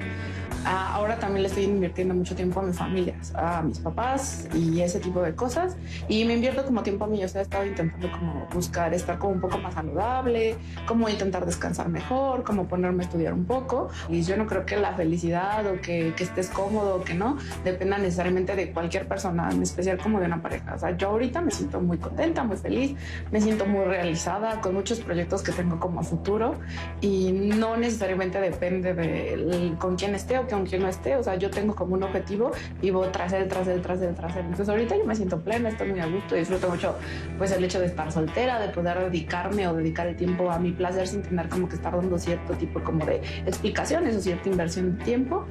Ah, 0.66 0.94
ahora 0.96 1.20
también 1.20 1.44
le 1.44 1.50
estoy 1.50 1.64
invirtiendo 1.64 2.14
mucho 2.14 2.36
tiempo 2.36 2.60
a 2.60 2.64
mi 2.64 2.74
familia, 2.74 3.16
a 3.36 3.62
mis 3.62 3.80
papás 3.80 4.48
y 4.54 4.82
ese 4.82 5.00
tipo 5.00 5.22
de 5.22 5.36
cosas. 5.36 5.76
Y 6.08 6.26
me 6.26 6.36
invierto 6.36 6.64
como 6.66 6.84
tiempo 6.84 7.06
a 7.06 7.08
mí. 7.08 7.24
O 7.24 7.28
sea, 7.28 7.42
he 7.42 7.44
estado 7.44 7.66
intentando 7.66 8.12
como 8.12 8.48
buscar 8.54 8.94
estar 8.94 9.18
como 9.18 9.34
un 9.34 9.42
poco 9.42 9.58
más 9.58 9.74
saludable, 9.74 10.56
como 10.88 11.10
intentar 11.10 11.46
descansar 11.46 11.90
mejor, 11.90 12.44
como 12.44 12.68
ponerme 12.68 13.04
a 13.04 13.06
estudiar 13.06 13.34
un 13.34 13.46
poco. 13.46 13.90
Y 14.10 14.24
yo 14.24 14.38
no 14.38 14.46
creo 14.48 14.66
que 14.66 14.78
la 14.78 14.94
felicidad 14.94 15.66
o 15.68 15.82
que, 15.82 16.14
que 16.16 16.24
estés 16.24 16.50
cómodo 16.50 16.98
o 16.98 17.04
que 17.04 17.14
no 17.14 17.38
dependa 17.64 17.98
necesariamente 17.98 18.56
de 18.56 18.72
cualquier 18.72 19.08
persona, 19.08 19.50
en 19.52 19.62
especial 19.62 19.98
como 19.98 20.20
de 20.20 20.28
una 20.28 20.42
pareja. 20.42 20.76
O 20.76 20.80
sea, 20.80 20.96
yo 20.96 21.10
ahorita 21.10 21.42
me 21.42 21.52
siento 21.52 21.82
muy 21.82 21.98
contenta, 21.98 22.44
muy 22.44 22.58
feliz, 22.58 22.96
me 23.32 23.42
siento 23.42 23.66
muy 23.66 23.86
realizada 23.86 24.62
con 24.62 24.74
muchos 24.74 25.00
proyectos 25.00 25.44
que 25.44 25.52
tengo 25.52 25.80
como 25.80 26.04
futuro 26.04 26.56
y 27.02 27.32
no 27.32 27.78
necesariamente 27.78 28.40
depende 28.40 28.94
de 28.94 29.74
con 29.80 29.96
quién 29.96 30.16
esté 30.16 30.38
o 30.38 30.48
aunque 30.54 30.78
no 30.78 30.88
esté, 30.88 31.16
o 31.16 31.24
sea, 31.24 31.36
yo 31.36 31.50
tengo 31.50 31.76
como 31.76 31.96
un 31.96 32.04
objetivo 32.04 32.52
y 32.82 32.90
voy 32.92 33.08
tras 33.12 33.34
él, 33.34 33.48
tras 33.48 33.68
él, 33.68 33.82
tras 33.82 34.02
él, 34.02 34.14
tras 34.16 34.36
él. 34.36 34.44
Entonces 34.44 34.70
ahorita 34.70 34.98
yo 34.98 35.06
me 35.06 35.16
siento 35.16 35.40
plena, 35.40 35.70
estoy 35.70 35.90
muy 35.92 36.00
a 36.00 36.08
gusto, 36.08 36.36
disfruto 36.36 36.70
mucho 36.70 36.96
pues 37.38 37.52
el 37.52 37.64
hecho 37.64 37.80
de 37.80 37.88
estar 37.88 38.12
soltera, 38.12 38.60
de 38.60 38.70
poder 38.70 39.00
dedicarme 39.00 39.68
o 39.68 39.76
dedicar 39.76 40.08
el 40.08 40.16
tiempo 40.16 40.50
a 40.52 40.60
mi 40.60 40.72
placer 40.72 41.08
sin 41.08 41.22
tener 41.22 41.50
como 41.50 41.68
que 41.68 41.76
estar 41.76 41.96
dando 41.96 42.18
cierto 42.18 42.54
tipo 42.54 42.82
como 42.84 43.06
de 43.06 43.22
explicaciones 43.46 44.16
o 44.16 44.22
cierta 44.22 44.50
inversión 44.50 44.98
de 44.98 45.04
tiempo. 45.04 45.46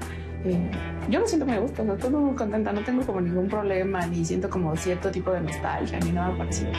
Eh, 0.44 0.70
yo 1.08 1.20
me 1.20 1.26
siento 1.26 1.46
muy 1.46 1.54
a 1.54 1.60
gusto, 1.60 1.82
estoy 1.82 2.10
muy 2.10 2.34
contenta, 2.34 2.72
no 2.72 2.82
tengo 2.82 3.02
como 3.06 3.20
ningún 3.20 3.48
problema, 3.48 4.06
ni 4.06 4.24
siento 4.24 4.50
como 4.50 4.74
cierto 4.76 5.10
tipo 5.10 5.30
de 5.30 5.40
nostalgia, 5.40 6.00
ni 6.00 6.10
nada 6.10 6.36
parecido. 6.36 6.72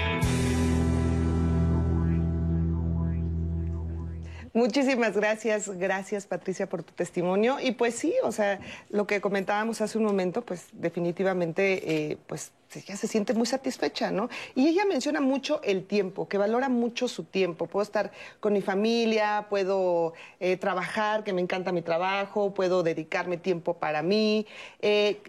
Muchísimas 4.55 5.17
gracias, 5.17 5.67
gracias 5.79 6.27
Patricia 6.27 6.69
por 6.69 6.83
tu 6.83 6.93
testimonio. 6.93 7.57
Y 7.59 7.71
pues 7.71 7.95
sí, 7.95 8.13
o 8.23 8.31
sea, 8.31 8.59
lo 8.91 9.07
que 9.07 9.19
comentábamos 9.19 9.81
hace 9.81 9.97
un 9.97 10.03
momento, 10.03 10.43
pues 10.43 10.67
definitivamente, 10.73 12.11
eh, 12.11 12.17
pues 12.27 12.51
ella 12.75 12.95
se 12.95 13.07
siente 13.07 13.33
muy 13.33 13.47
satisfecha, 13.47 14.11
¿no? 14.11 14.29
Y 14.53 14.67
ella 14.67 14.85
menciona 14.85 15.21
mucho 15.21 15.59
el 15.63 15.87
tiempo, 15.87 16.27
que 16.27 16.37
valora 16.37 16.69
mucho 16.69 17.07
su 17.07 17.23
tiempo. 17.23 17.65
Puedo 17.65 17.81
estar 17.81 18.11
con 18.39 18.53
mi 18.53 18.61
familia, 18.61 19.47
puedo 19.49 20.13
eh, 20.39 20.55
trabajar, 20.57 21.23
que 21.23 21.33
me 21.33 21.41
encanta 21.41 21.71
mi 21.71 21.81
trabajo, 21.81 22.53
puedo 22.53 22.83
dedicarme 22.83 23.37
tiempo 23.37 23.75
para 23.75 24.03
mí. 24.03 24.45
Eh, 24.81 25.19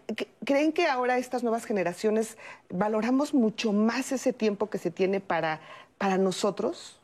¿Creen 0.44 0.72
que 0.72 0.86
ahora 0.86 1.16
estas 1.16 1.42
nuevas 1.42 1.64
generaciones 1.64 2.36
valoramos 2.68 3.32
mucho 3.32 3.72
más 3.72 4.12
ese 4.12 4.34
tiempo 4.34 4.68
que 4.68 4.76
se 4.76 4.90
tiene 4.90 5.20
para, 5.20 5.62
para 5.96 6.18
nosotros? 6.18 7.00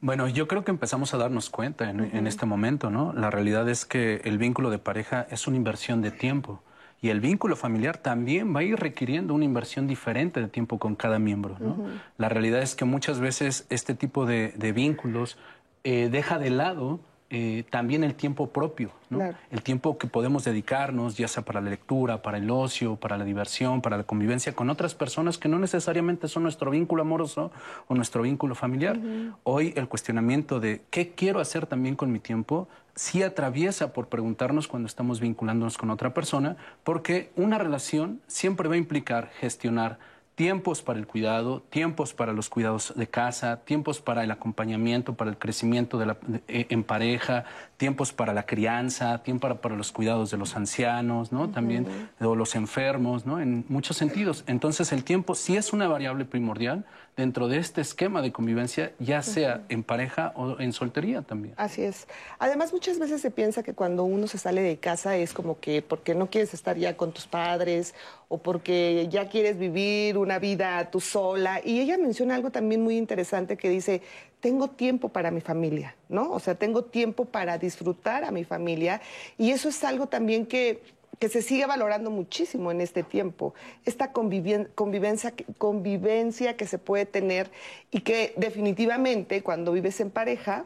Bueno, 0.00 0.28
yo 0.28 0.46
creo 0.46 0.64
que 0.64 0.70
empezamos 0.70 1.14
a 1.14 1.16
darnos 1.16 1.48
cuenta 1.48 1.88
en, 1.88 2.26
este 2.26 2.44
momento, 2.44 2.90
¿no? 2.90 3.12
La 3.14 3.30
realidad 3.30 3.68
es 3.68 3.86
que 3.86 4.20
el 4.24 4.36
vínculo 4.36 4.70
de 4.70 4.78
pareja 4.78 5.26
es 5.30 5.46
una 5.46 5.56
inversión 5.56 6.02
de 6.02 6.10
tiempo 6.10 6.62
y 7.00 7.08
el 7.08 7.20
vínculo 7.20 7.56
familiar 7.56 7.96
también 7.96 8.54
va 8.54 8.60
a 8.60 8.62
ir 8.62 8.78
requiriendo 8.78 9.32
una 9.32 9.44
inversión 9.44 9.86
diferente 9.86 10.40
de 10.40 10.48
tiempo 10.48 10.78
con 10.78 10.96
cada 10.96 11.18
miembro, 11.18 11.56
¿no? 11.58 11.78
La 12.18 12.28
realidad 12.28 12.60
es 12.60 12.74
que 12.74 12.84
muchas 12.84 13.20
veces 13.20 13.66
este 13.70 13.94
tipo 13.94 14.26
de, 14.26 14.52
vínculos 14.74 15.38
eh, 15.82 16.08
deja 16.10 16.38
de 16.38 16.50
lado 16.50 17.00
eh, 17.28 17.64
también 17.70 18.04
el 18.04 18.14
tiempo 18.14 18.50
propio, 18.50 18.92
el 19.50 19.62
tiempo 19.62 19.98
que 19.98 20.06
podemos 20.06 20.44
dedicarnos, 20.44 21.16
ya 21.16 21.26
sea 21.26 21.44
para 21.44 21.60
la 21.60 21.70
lectura, 21.70 22.22
para 22.22 22.38
el 22.38 22.48
ocio, 22.50 22.94
para 22.94 23.16
la 23.18 23.24
diversión, 23.24 23.82
para 23.82 23.96
la 23.96 24.04
convivencia 24.04 24.54
con 24.54 24.70
otras 24.70 24.94
personas 24.94 25.36
que 25.36 25.48
no 25.48 25.58
necesariamente 25.58 26.28
son 26.28 26.44
nuestro 26.44 26.70
vínculo 26.70 27.02
amoroso 27.02 27.50
o 27.88 27.94
nuestro 27.96 28.22
vínculo 28.22 28.54
familiar. 28.54 28.98
Hoy 29.42 29.72
el 29.76 29.88
cuestionamiento 29.88 30.60
de 30.60 30.82
qué 30.90 31.14
quiero 31.16 31.40
hacer 31.40 31.66
también 31.66 31.96
con 31.96 32.12
mi 32.12 32.20
tiempo 32.20 32.68
sí 32.94 33.24
atraviesa 33.24 33.92
por 33.92 34.08
preguntarnos 34.08 34.68
cuando 34.68 34.86
estamos 34.86 35.18
vinculándonos 35.18 35.78
con 35.78 35.90
otra 35.90 36.14
persona, 36.14 36.56
porque 36.84 37.30
una 37.34 37.58
relación 37.58 38.20
siempre 38.28 38.68
va 38.68 38.76
a 38.76 38.78
implicar 38.78 39.30
gestionar 39.40 39.98
tiempos 40.36 40.82
para 40.82 40.98
el 40.98 41.06
cuidado, 41.06 41.62
tiempos 41.70 42.12
para 42.12 42.34
los 42.34 42.50
cuidados 42.50 42.92
de 42.94 43.08
casa, 43.08 43.64
tiempos 43.64 44.00
para 44.02 44.22
el 44.22 44.30
acompañamiento, 44.30 45.14
para 45.14 45.30
el 45.30 45.38
crecimiento 45.38 45.98
de 45.98 46.06
la, 46.06 46.18
eh, 46.46 46.66
en 46.68 46.84
pareja, 46.84 47.44
tiempos 47.78 48.12
para 48.12 48.34
la 48.34 48.44
crianza, 48.44 49.22
tiempo 49.22 49.48
para, 49.48 49.62
para 49.62 49.76
los 49.76 49.92
cuidados 49.92 50.30
de 50.30 50.36
los 50.36 50.54
ancianos, 50.54 51.32
¿no? 51.32 51.48
También 51.48 51.86
de 52.20 52.36
los 52.36 52.54
enfermos, 52.54 53.24
¿no? 53.24 53.40
En 53.40 53.64
muchos 53.68 53.96
sentidos. 53.96 54.44
Entonces 54.46 54.92
el 54.92 55.04
tiempo 55.04 55.34
sí 55.34 55.56
es 55.56 55.72
una 55.72 55.88
variable 55.88 56.26
primordial 56.26 56.84
dentro 57.16 57.48
de 57.48 57.58
este 57.58 57.80
esquema 57.80 58.20
de 58.20 58.30
convivencia, 58.30 58.92
ya 58.98 59.22
sea 59.22 59.62
en 59.70 59.82
pareja 59.82 60.32
o 60.36 60.60
en 60.60 60.72
soltería 60.74 61.22
también. 61.22 61.54
Así 61.56 61.82
es. 61.82 62.06
Además, 62.38 62.74
muchas 62.74 62.98
veces 62.98 63.22
se 63.22 63.30
piensa 63.30 63.62
que 63.62 63.72
cuando 63.72 64.04
uno 64.04 64.26
se 64.26 64.36
sale 64.36 64.60
de 64.60 64.76
casa 64.76 65.16
es 65.16 65.32
como 65.32 65.58
que 65.58 65.80
porque 65.80 66.14
no 66.14 66.28
quieres 66.28 66.52
estar 66.52 66.76
ya 66.76 66.96
con 66.96 67.12
tus 67.12 67.26
padres 67.26 67.94
o 68.28 68.38
porque 68.38 69.08
ya 69.10 69.28
quieres 69.28 69.58
vivir 69.58 70.18
una 70.18 70.38
vida 70.38 70.90
tú 70.90 71.00
sola. 71.00 71.60
Y 71.64 71.80
ella 71.80 71.96
menciona 71.96 72.34
algo 72.34 72.50
también 72.50 72.82
muy 72.82 72.98
interesante 72.98 73.56
que 73.56 73.70
dice, 73.70 74.02
tengo 74.40 74.68
tiempo 74.68 75.08
para 75.08 75.30
mi 75.30 75.40
familia, 75.40 75.96
¿no? 76.10 76.30
O 76.30 76.38
sea, 76.38 76.54
tengo 76.54 76.84
tiempo 76.84 77.24
para 77.24 77.56
disfrutar 77.56 78.24
a 78.24 78.30
mi 78.30 78.44
familia. 78.44 79.00
Y 79.38 79.52
eso 79.52 79.70
es 79.70 79.82
algo 79.84 80.06
también 80.06 80.44
que 80.44 80.82
que 81.18 81.28
se 81.28 81.42
sigue 81.42 81.66
valorando 81.66 82.10
muchísimo 82.10 82.70
en 82.70 82.80
este 82.80 83.02
tiempo, 83.02 83.54
esta 83.84 84.12
convivencia, 84.12 84.70
convivencia 85.58 86.56
que 86.56 86.66
se 86.66 86.78
puede 86.78 87.06
tener 87.06 87.50
y 87.90 88.00
que 88.00 88.34
definitivamente 88.36 89.42
cuando 89.42 89.72
vives 89.72 90.00
en 90.00 90.10
pareja, 90.10 90.64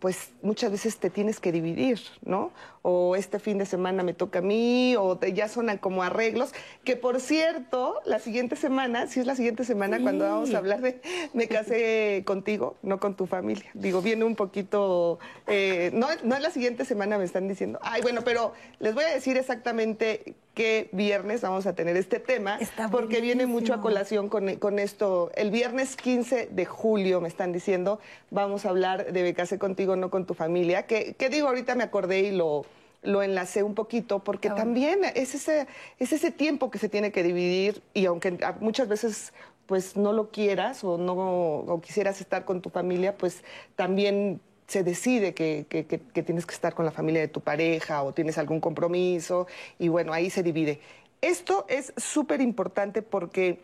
pues 0.00 0.30
muchas 0.42 0.72
veces 0.72 0.96
te 0.96 1.10
tienes 1.10 1.38
que 1.38 1.52
dividir, 1.52 2.00
¿no? 2.22 2.50
o 2.82 3.14
este 3.16 3.38
fin 3.38 3.58
de 3.58 3.66
semana 3.66 4.02
me 4.02 4.14
toca 4.14 4.38
a 4.38 4.42
mí, 4.42 4.96
o 4.96 5.18
ya 5.20 5.48
son 5.48 5.76
como 5.78 6.02
arreglos, 6.02 6.52
que 6.84 6.96
por 6.96 7.20
cierto, 7.20 8.00
la 8.06 8.18
siguiente 8.18 8.56
semana, 8.56 9.06
si 9.06 9.20
es 9.20 9.26
la 9.26 9.34
siguiente 9.34 9.64
semana 9.64 10.00
cuando 10.00 10.24
vamos 10.24 10.54
a 10.54 10.58
hablar 10.58 10.80
de 10.80 11.00
me 11.34 11.46
casé 11.46 12.22
contigo, 12.26 12.76
no 12.82 12.98
con 12.98 13.14
tu 13.16 13.26
familia. 13.26 13.68
Digo, 13.74 14.00
viene 14.00 14.24
un 14.24 14.34
poquito, 14.34 15.18
eh, 15.46 15.90
no, 15.92 16.08
no 16.24 16.34
es 16.34 16.42
la 16.42 16.50
siguiente 16.50 16.84
semana, 16.84 17.18
me 17.18 17.24
están 17.24 17.48
diciendo, 17.48 17.78
ay, 17.82 18.00
bueno, 18.02 18.22
pero 18.24 18.54
les 18.78 18.94
voy 18.94 19.04
a 19.04 19.08
decir 19.08 19.36
exactamente 19.36 20.34
qué 20.54 20.88
viernes 20.92 21.40
vamos 21.40 21.66
a 21.66 21.74
tener 21.74 21.96
este 21.96 22.20
tema, 22.20 22.58
porque 22.90 23.20
viene 23.20 23.46
mucho 23.46 23.74
a 23.74 23.80
colación 23.80 24.28
con, 24.28 24.56
con, 24.56 24.78
esto. 24.78 25.30
El 25.34 25.50
viernes 25.50 25.96
15 25.96 26.48
de 26.50 26.64
julio, 26.66 27.20
me 27.20 27.28
están 27.28 27.52
diciendo, 27.52 28.00
vamos 28.30 28.66
a 28.66 28.70
hablar 28.70 29.12
de 29.12 29.22
me 29.22 29.34
casé 29.34 29.58
contigo, 29.58 29.96
no 29.96 30.10
con 30.10 30.26
tu 30.26 30.34
familia, 30.34 30.86
que, 30.86 31.14
que 31.14 31.28
digo, 31.28 31.48
ahorita 31.48 31.74
me 31.74 31.84
acordé 31.84 32.20
y 32.20 32.30
lo 32.32 32.64
lo 33.02 33.22
enlacé 33.22 33.62
un 33.62 33.74
poquito 33.74 34.18
porque 34.18 34.50
también 34.50 35.00
es 35.14 35.34
ese, 35.34 35.66
es 35.98 36.12
ese 36.12 36.30
tiempo 36.30 36.70
que 36.70 36.78
se 36.78 36.90
tiene 36.90 37.12
que 37.12 37.22
dividir 37.22 37.82
y 37.94 38.04
aunque 38.04 38.38
muchas 38.60 38.88
veces 38.88 39.32
pues 39.64 39.96
no 39.96 40.12
lo 40.12 40.30
quieras 40.30 40.82
o 40.84 40.98
no 40.98 41.14
o 41.14 41.80
quisieras 41.80 42.20
estar 42.20 42.44
con 42.44 42.60
tu 42.60 42.70
familia, 42.70 43.16
pues 43.16 43.44
también 43.76 44.40
se 44.70 44.84
decide 44.84 45.34
que, 45.34 45.66
que, 45.68 45.84
que, 45.84 46.22
tienes 46.22 46.46
que 46.46 46.54
estar 46.54 46.76
con 46.76 46.84
la 46.84 46.92
familia 46.92 47.20
de 47.20 47.26
tu 47.26 47.40
pareja 47.40 48.04
o 48.04 48.14
tienes 48.14 48.38
algún 48.38 48.60
compromiso 48.60 49.48
y 49.80 49.88
bueno, 49.88 50.12
ahí 50.12 50.30
se 50.30 50.44
divide. 50.44 50.80
Esto 51.20 51.66
es 51.68 51.92
súper 51.96 52.40
importante 52.40 53.02
porque 53.02 53.60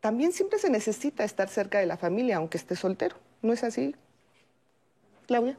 también 0.00 0.32
siempre 0.32 0.58
se 0.58 0.70
necesita 0.70 1.24
estar 1.24 1.50
cerca 1.50 1.78
de 1.78 1.84
la 1.84 1.98
familia, 1.98 2.38
aunque 2.38 2.56
esté 2.56 2.74
soltero. 2.74 3.16
¿No 3.42 3.52
es 3.52 3.64
así, 3.64 3.94
Claudia? 5.26 5.58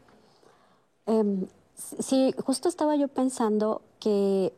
Em, 1.05 1.45
sí, 1.75 2.33
justo 2.43 2.69
estaba 2.69 2.95
yo 2.95 3.09
pensando 3.09 3.83
que 3.99 4.51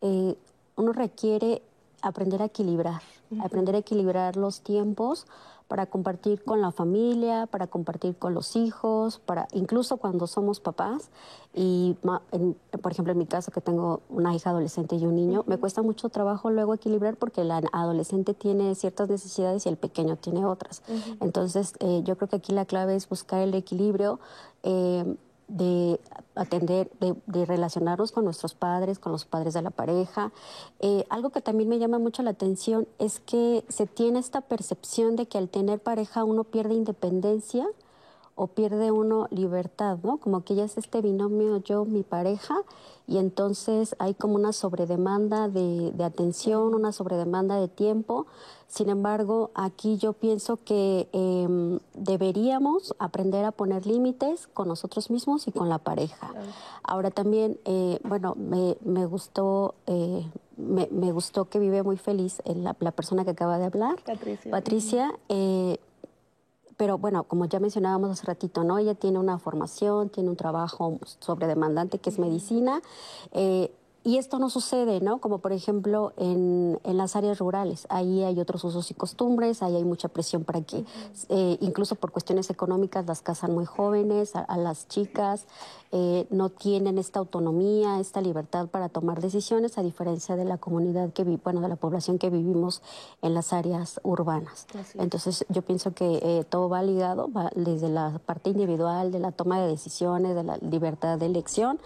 eh, 0.00 0.34
uno 0.76 0.92
requiere 0.94 1.60
aprender 2.00 2.40
a 2.40 2.46
equilibrar, 2.46 3.02
aprender 3.44 3.74
a 3.74 3.78
equilibrar 3.78 4.36
los 4.36 4.62
tiempos 4.62 5.26
para 5.68 5.84
compartir 5.84 6.42
con 6.42 6.62
la 6.62 6.72
familia, 6.72 7.46
para 7.46 7.66
compartir 7.66 8.16
con 8.16 8.32
los 8.32 8.56
hijos, 8.56 9.18
para 9.18 9.46
incluso 9.52 9.98
cuando 9.98 10.26
somos 10.26 10.60
papás. 10.60 11.10
Y, 11.54 11.96
por 12.82 12.92
ejemplo, 12.92 13.12
en 13.12 13.18
mi 13.18 13.26
caso, 13.26 13.52
que 13.52 13.60
tengo 13.60 14.00
una 14.08 14.34
hija 14.34 14.50
adolescente 14.50 14.96
y 14.96 15.04
un 15.04 15.14
niño, 15.14 15.44
me 15.46 15.58
cuesta 15.58 15.82
mucho 15.82 16.08
trabajo 16.08 16.50
luego 16.50 16.72
equilibrar 16.72 17.16
porque 17.16 17.44
la 17.44 17.62
adolescente 17.72 18.32
tiene 18.32 18.74
ciertas 18.74 19.10
necesidades 19.10 19.66
y 19.66 19.68
el 19.68 19.76
pequeño 19.76 20.16
tiene 20.16 20.46
otras. 20.46 20.82
Entonces, 21.20 21.74
eh, 21.80 22.02
yo 22.04 22.16
creo 22.16 22.28
que 22.28 22.36
aquí 22.36 22.52
la 22.52 22.64
clave 22.64 22.96
es 22.96 23.08
buscar 23.08 23.40
el 23.40 23.54
equilibrio. 23.54 24.20
Eh, 24.62 25.16
de 25.48 25.98
atender, 26.34 26.90
de, 27.00 27.46
relacionarnos 27.46 28.12
con 28.12 28.24
nuestros 28.24 28.54
padres, 28.54 28.98
con 28.98 29.12
los 29.12 29.24
padres 29.24 29.54
de 29.54 29.62
la 29.62 29.70
pareja. 29.70 30.30
Eh, 30.80 31.04
algo 31.08 31.30
que 31.30 31.40
también 31.40 31.68
me 31.68 31.78
llama 31.78 31.98
mucho 31.98 32.22
la 32.22 32.30
atención 32.30 32.86
es 32.98 33.20
que 33.20 33.64
se 33.68 33.86
tiene 33.86 34.18
esta 34.18 34.42
percepción 34.42 35.16
de 35.16 35.26
que 35.26 35.38
al 35.38 35.48
tener 35.48 35.80
pareja 35.80 36.24
uno 36.24 36.44
pierde 36.44 36.74
independencia 36.74 37.66
o 38.38 38.46
pierde 38.46 38.92
uno 38.92 39.26
libertad, 39.30 39.98
¿no? 40.04 40.18
Como 40.18 40.44
que 40.44 40.54
ya 40.54 40.64
es 40.64 40.78
este 40.78 41.02
binomio 41.02 41.56
yo, 41.56 41.84
mi 41.84 42.04
pareja, 42.04 42.56
y 43.08 43.18
entonces 43.18 43.96
hay 43.98 44.14
como 44.14 44.36
una 44.36 44.52
sobredemanda 44.52 45.48
de, 45.48 45.90
de 45.92 46.04
atención, 46.04 46.72
una 46.74 46.92
sobredemanda 46.92 47.56
de 47.60 47.66
tiempo. 47.66 48.26
Sin 48.68 48.90
embargo, 48.90 49.50
aquí 49.54 49.96
yo 49.96 50.12
pienso 50.12 50.58
que 50.62 51.08
em, 51.12 51.80
deberíamos 51.94 52.94
aprender 53.00 53.44
a 53.44 53.50
poner 53.50 53.86
límites 53.86 54.46
con 54.46 54.68
nosotros 54.68 55.10
mismos 55.10 55.48
y 55.48 55.52
con 55.52 55.68
la 55.68 55.78
pareja. 55.78 56.32
Ahora 56.84 57.10
también, 57.10 57.58
eh, 57.64 57.98
bueno, 58.04 58.34
me, 58.36 58.76
me 58.84 59.04
gustó... 59.06 59.74
Eh, 59.86 60.30
me, 60.56 60.88
me, 60.90 61.12
gustó 61.12 61.44
que 61.44 61.60
vive 61.60 61.84
muy 61.84 61.96
feliz 61.96 62.42
la, 62.44 62.74
la, 62.80 62.90
persona 62.90 63.24
que 63.24 63.30
acaba 63.30 63.58
de 63.58 63.66
hablar, 63.66 63.94
Patricia. 64.04 64.50
Patricia 64.50 65.14
eh, 65.28 65.78
pero 66.78 66.96
bueno, 66.96 67.24
como 67.24 67.44
ya 67.44 67.58
mencionábamos 67.58 68.10
hace 68.12 68.24
ratito, 68.24 68.62
¿no? 68.62 68.78
Ella 68.78 68.94
tiene 68.94 69.18
una 69.18 69.38
formación, 69.38 70.10
tiene 70.10 70.30
un 70.30 70.36
trabajo 70.36 71.00
sobredemandante 71.18 71.98
que 71.98 72.08
es 72.08 72.20
medicina. 72.20 72.80
Eh, 73.32 73.72
y 74.04 74.16
esto 74.16 74.38
no 74.38 74.48
sucede, 74.48 75.00
¿no? 75.00 75.18
Como 75.18 75.38
por 75.38 75.52
ejemplo 75.52 76.12
en, 76.16 76.80
en, 76.84 76.96
las 76.96 77.16
áreas 77.16 77.38
rurales. 77.38 77.86
Ahí 77.90 78.22
hay 78.22 78.38
otros 78.40 78.62
usos 78.64 78.90
y 78.90 78.94
costumbres, 78.94 79.62
ahí 79.62 79.74
hay 79.74 79.84
mucha 79.84 80.08
presión 80.08 80.44
para 80.44 80.62
que, 80.62 80.84
eh, 81.28 81.58
incluso 81.60 81.96
por 81.96 82.12
cuestiones 82.12 82.48
económicas, 82.48 83.06
las 83.06 83.22
casan 83.22 83.54
muy 83.54 83.66
jóvenes, 83.66 84.36
a, 84.36 84.56
las 84.56 84.88
chicas, 84.88 85.46
eh, 85.90 86.26
no 86.30 86.48
tienen 86.48 86.96
esta 86.98 87.18
autonomía, 87.18 87.98
esta 87.98 88.20
libertad 88.20 88.68
para 88.68 88.88
tomar 88.88 89.20
decisiones, 89.20 89.78
a 89.78 89.82
diferencia 89.82 90.36
de 90.36 90.44
la 90.44 90.58
comunidad 90.58 91.12
que 91.12 91.24
bueno, 91.24 91.60
de 91.60 91.68
la 91.68 91.76
población 91.76 92.18
que 92.18 92.30
vivimos 92.30 92.82
en 93.20 93.34
las 93.34 93.52
áreas 93.52 94.00
urbanas. 94.04 94.66
Entonces 94.94 95.44
yo 95.48 95.62
pienso 95.62 95.92
que 95.92 96.20
eh, 96.22 96.44
todo 96.48 96.68
va 96.68 96.82
ligado, 96.82 97.30
va 97.30 97.50
desde 97.54 97.88
la 97.88 98.20
parte 98.24 98.50
individual, 98.50 99.10
de 99.10 99.18
la 99.18 99.32
toma 99.32 99.60
de 99.60 99.68
decisiones, 99.68 100.34
de 100.34 100.44
la 100.44 100.56
libertad 100.58 101.18
de 101.18 101.26
elección, 101.26 101.80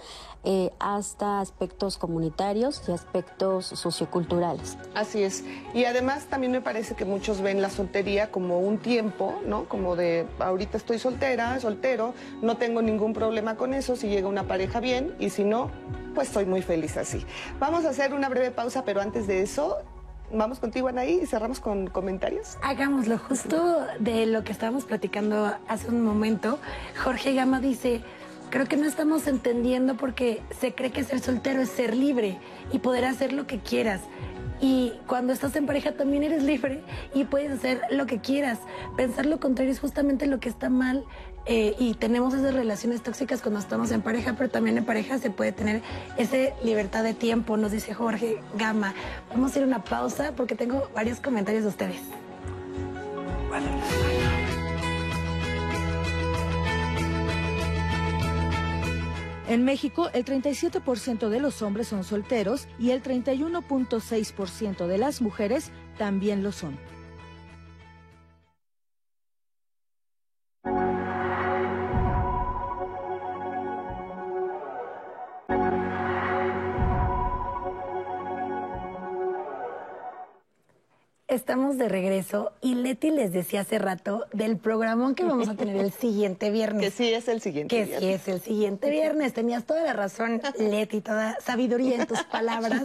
hasta 0.80 1.38
aspectos 1.38 1.98
comunitarios 2.02 2.82
y 2.88 2.90
aspectos 2.90 3.64
socioculturales. 3.64 4.76
Así 4.92 5.22
es. 5.22 5.44
Y 5.72 5.84
además 5.84 6.24
también 6.24 6.50
me 6.50 6.60
parece 6.60 6.96
que 6.96 7.04
muchos 7.04 7.40
ven 7.40 7.62
la 7.62 7.70
soltería 7.70 8.32
como 8.32 8.58
un 8.58 8.78
tiempo, 8.78 9.40
¿no? 9.46 9.66
Como 9.68 9.94
de 9.94 10.26
ahorita 10.40 10.78
estoy 10.78 10.98
soltera, 10.98 11.60
soltero, 11.60 12.12
no 12.42 12.56
tengo 12.56 12.82
ningún 12.82 13.12
problema 13.12 13.54
con 13.54 13.72
eso, 13.72 13.94
si 13.94 14.08
llega 14.08 14.26
una 14.26 14.48
pareja 14.48 14.80
bien 14.80 15.14
y 15.20 15.30
si 15.30 15.44
no, 15.44 15.70
pues 16.12 16.26
estoy 16.26 16.44
muy 16.44 16.60
feliz 16.60 16.96
así. 16.96 17.24
Vamos 17.60 17.84
a 17.84 17.90
hacer 17.90 18.14
una 18.14 18.28
breve 18.28 18.50
pausa, 18.50 18.84
pero 18.84 19.00
antes 19.00 19.28
de 19.28 19.42
eso, 19.42 19.78
vamos 20.32 20.58
contigo, 20.58 20.88
Anaí, 20.88 21.20
y 21.22 21.26
cerramos 21.26 21.60
con 21.60 21.86
comentarios. 21.86 22.58
Hagámoslo. 22.62 23.16
Justo 23.16 23.86
de 24.00 24.26
lo 24.26 24.42
que 24.42 24.50
estábamos 24.50 24.86
platicando 24.86 25.56
hace 25.68 25.86
un 25.86 26.04
momento, 26.04 26.58
Jorge 27.04 27.32
Gama 27.32 27.60
dice 27.60 28.02
creo 28.52 28.66
que 28.66 28.76
no 28.76 28.86
estamos 28.86 29.26
entendiendo 29.26 29.96
porque 29.96 30.42
se 30.60 30.74
cree 30.74 30.92
que 30.92 31.02
ser 31.04 31.20
soltero 31.20 31.62
es 31.62 31.70
ser 31.70 31.96
libre 31.96 32.38
y 32.70 32.80
poder 32.80 33.06
hacer 33.06 33.32
lo 33.32 33.46
que 33.46 33.58
quieras. 33.58 34.02
Y 34.60 34.92
cuando 35.06 35.32
estás 35.32 35.56
en 35.56 35.64
pareja 35.64 35.92
también 35.92 36.22
eres 36.22 36.42
libre 36.42 36.82
y 37.14 37.24
puedes 37.24 37.50
hacer 37.50 37.80
lo 37.90 38.04
que 38.04 38.18
quieras. 38.18 38.58
Pensar 38.94 39.24
lo 39.24 39.40
contrario 39.40 39.72
es 39.72 39.80
justamente 39.80 40.26
lo 40.26 40.38
que 40.38 40.50
está 40.50 40.68
mal 40.68 41.02
eh, 41.46 41.74
y 41.78 41.94
tenemos 41.94 42.34
esas 42.34 42.52
relaciones 42.52 43.02
tóxicas 43.02 43.40
cuando 43.40 43.58
estamos 43.58 43.90
en 43.90 44.02
pareja, 44.02 44.34
pero 44.36 44.50
también 44.50 44.76
en 44.76 44.84
pareja 44.84 45.18
se 45.18 45.30
puede 45.30 45.52
tener 45.52 45.80
esa 46.18 46.36
libertad 46.62 47.02
de 47.04 47.14
tiempo, 47.14 47.56
nos 47.56 47.72
dice 47.72 47.94
Jorge 47.94 48.38
Gama. 48.58 48.92
Vamos 49.30 49.56
a 49.56 49.60
ir 49.60 49.64
a 49.64 49.66
una 49.66 49.82
pausa 49.82 50.32
porque 50.36 50.54
tengo 50.56 50.90
varios 50.94 51.20
comentarios 51.20 51.62
de 51.62 51.70
ustedes. 51.70 52.00
En 59.52 59.64
México, 59.64 60.08
el 60.14 60.24
37% 60.24 61.28
de 61.28 61.38
los 61.38 61.60
hombres 61.60 61.86
son 61.86 62.04
solteros 62.04 62.68
y 62.78 62.92
el 62.92 63.02
31.6% 63.02 64.86
de 64.86 64.96
las 64.96 65.20
mujeres 65.20 65.72
también 65.98 66.42
lo 66.42 66.52
son. 66.52 66.78
Estamos 81.32 81.78
de 81.78 81.88
regreso 81.88 82.52
y 82.60 82.74
Leti 82.74 83.10
les 83.10 83.32
decía 83.32 83.62
hace 83.62 83.78
rato 83.78 84.26
del 84.34 84.58
programón 84.58 85.14
que 85.14 85.24
vamos 85.24 85.48
a 85.48 85.54
tener 85.54 85.76
el 85.76 85.90
siguiente 85.90 86.50
viernes. 86.50 86.82
Que 86.82 86.90
sí 86.90 87.10
es 87.10 87.26
el 87.26 87.40
siguiente 87.40 87.74
que 87.74 87.84
viernes. 87.84 88.00
Que 88.00 88.06
sí 88.06 88.12
es 88.12 88.28
el 88.28 88.42
siguiente 88.42 88.90
viernes. 88.90 89.32
Tenías 89.32 89.64
toda 89.64 89.82
la 89.82 89.94
razón, 89.94 90.42
Leti, 90.58 91.00
toda 91.00 91.40
sabiduría 91.40 92.02
en 92.02 92.06
tus 92.06 92.22
palabras. 92.24 92.82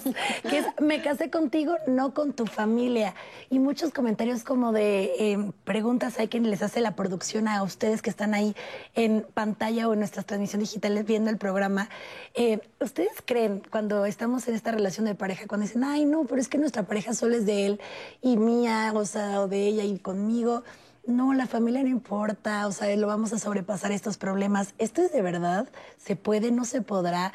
Que 0.50 0.60
es, 0.60 0.66
me 0.80 1.02
casé 1.02 1.30
contigo, 1.30 1.76
no 1.88 2.14
con 2.14 2.32
tu 2.32 2.45
familia. 2.45 3.16
Y 3.50 3.60
muchos 3.60 3.91
comentarios 3.91 4.45
como 4.45 4.72
de 4.72 5.12
em, 5.20 5.52
preguntas 5.66 6.18
hay 6.18 6.30
quien 6.30 6.50
les 6.50 6.62
hace 6.62 6.80
la 6.80 6.95
producción 6.95 7.50
a 7.50 7.62
ustedes 7.64 8.02
que 8.02 8.10
están 8.10 8.34
ahí 8.34 8.56
en 8.95 9.26
pantalla 9.34 9.89
o 9.89 9.93
en 9.93 10.00
nuestras 10.00 10.26
transmisiones 10.26 10.70
digitales 10.70 11.06
viendo 11.06 11.30
el 11.30 11.38
programa. 11.38 11.89
Eh, 12.34 12.62
¿Ustedes 12.80 13.22
creen 13.26 13.62
cuando 13.70 14.06
estamos 14.06 14.48
en 14.48 14.56
esta 14.56 14.72
relación 14.72 15.06
de 15.06 15.16
pareja, 15.16 15.48
cuando 15.48 15.68
dicen, 15.68 15.84
ay, 15.84 16.06
no, 16.06 16.24
pero 16.24 16.39
es 16.39 16.48
que 16.48 16.58
nuestra 16.58 16.84
pareja 16.84 17.14
solo 17.14 17.36
es 17.36 17.45
de 17.45 17.66
él 17.66 17.82
y 18.22 18.37
mía, 18.38 18.92
o 18.96 19.06
sea, 19.06 19.42
o 19.42 19.48
de 19.48 19.68
ella 19.68 19.84
y 19.84 20.00
conmigo. 20.00 20.64
No, 21.06 21.34
la 21.34 21.48
familia 21.48 21.84
no 21.84 21.90
importa, 21.90 22.68
o 22.68 22.72
sea, 22.72 22.94
lo 22.96 23.08
vamos 23.08 23.32
a 23.34 23.40
sobrepasar 23.40 23.92
estos 23.92 24.18
problemas. 24.18 24.74
¿Esto 24.78 25.02
es 25.02 25.12
de 25.12 25.22
verdad? 25.22 25.70
¿Se 25.98 26.16
puede? 26.16 26.52
¿No 26.52 26.66
se 26.66 26.82
podrá? 26.82 27.32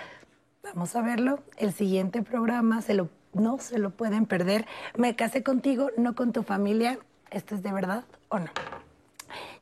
Vamos 0.62 0.94
a 0.94 1.03
verlo. 1.03 1.40
El 1.57 1.72
siguiente 1.72 2.22
programa 2.22 2.82
se 2.82 2.94
lo, 2.94 3.09
no 3.32 3.59
se 3.59 3.78
lo 3.78 3.90
pueden 3.90 4.26
perder. 4.26 4.66
Me 4.96 5.16
casé 5.16 5.42
contigo, 5.42 5.88
no 5.96 6.14
con 6.14 6.32
tu 6.32 6.42
familia. 6.42 6.98
¿Esto 7.30 7.55
es 7.55 7.62
de 7.62 7.72
verdad 7.72 8.05
o 8.28 8.38
no? 8.38 8.50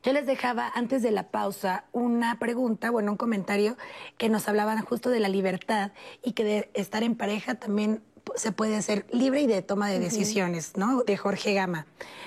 Yo 0.03 0.13
les 0.13 0.25
dejaba 0.25 0.71
antes 0.73 1.01
de 1.01 1.11
la 1.11 1.29
pausa 1.29 1.85
una 1.91 2.39
pregunta, 2.39 2.89
bueno, 2.91 3.11
un 3.11 3.17
comentario 3.17 3.77
que 4.17 4.29
nos 4.29 4.47
hablaban 4.47 4.81
justo 4.81 5.09
de 5.09 5.19
la 5.19 5.29
libertad 5.29 5.91
y 6.23 6.33
que 6.33 6.43
de 6.43 6.71
estar 6.73 7.03
en 7.03 7.15
pareja 7.15 7.55
también 7.55 8.01
se 8.35 8.51
puede 8.51 8.81
ser 8.81 9.05
libre 9.11 9.41
y 9.41 9.47
de 9.47 9.61
toma 9.61 9.89
de 9.89 9.99
decisiones, 9.99 10.73
¿no? 10.75 11.03
De 11.03 11.17
Jorge 11.17 11.53
Gama. 11.53 11.85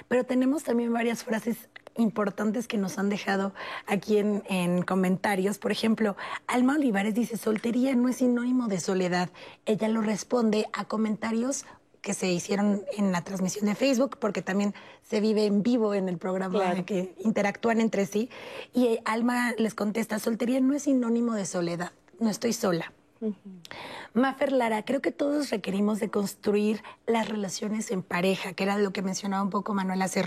Pero 0.08 0.24
tenemos 0.24 0.64
también 0.64 0.92
varias 0.92 1.24
frases 1.24 1.68
importantes 1.96 2.66
que 2.66 2.76
nos 2.76 2.98
han 2.98 3.08
dejado 3.08 3.54
aquí 3.86 4.18
en, 4.18 4.42
en, 4.48 4.82
comentarios. 4.82 5.58
Por 5.58 5.72
ejemplo, 5.72 6.16
Alma 6.46 6.74
Olivares 6.74 7.14
dice, 7.14 7.36
soltería 7.36 7.94
no 7.94 8.08
es 8.08 8.16
sinónimo 8.16 8.68
de 8.68 8.80
soledad. 8.80 9.30
Ella 9.64 9.88
lo 9.88 10.02
responde 10.02 10.66
a 10.72 10.84
comentarios 10.84 11.64
que 12.04 12.14
se 12.14 12.30
hicieron 12.30 12.84
en 12.96 13.12
la 13.12 13.22
transmisión 13.22 13.64
de 13.64 13.74
Facebook, 13.74 14.18
porque 14.20 14.42
también 14.42 14.74
se 15.02 15.20
vive 15.20 15.46
en 15.46 15.62
vivo 15.62 15.94
en 15.94 16.08
el 16.08 16.18
programa, 16.18 16.84
que 16.84 17.14
interactúan 17.24 17.80
entre 17.80 18.04
sí. 18.04 18.28
Y 18.74 18.98
Alma 19.06 19.52
les 19.56 19.74
contesta, 19.74 20.18
soltería 20.18 20.60
no 20.60 20.74
es 20.74 20.82
sinónimo 20.82 21.32
de 21.34 21.46
soledad, 21.46 21.92
no 22.20 22.28
estoy 22.28 22.52
sola. 22.52 22.92
Mafer 24.12 24.52
Lara, 24.52 24.84
creo 24.84 25.00
que 25.00 25.10
todos 25.10 25.50
requerimos 25.50 26.00
de 26.00 26.10
construir 26.10 26.82
las 27.06 27.28
relaciones 27.28 27.90
en 27.90 28.02
pareja, 28.02 28.52
que 28.52 28.64
era 28.64 28.78
lo 28.78 28.92
que 28.92 29.02
mencionaba 29.02 29.42
un 29.42 29.50
poco 29.50 29.74
Manuel 29.74 30.02
hace. 30.02 30.24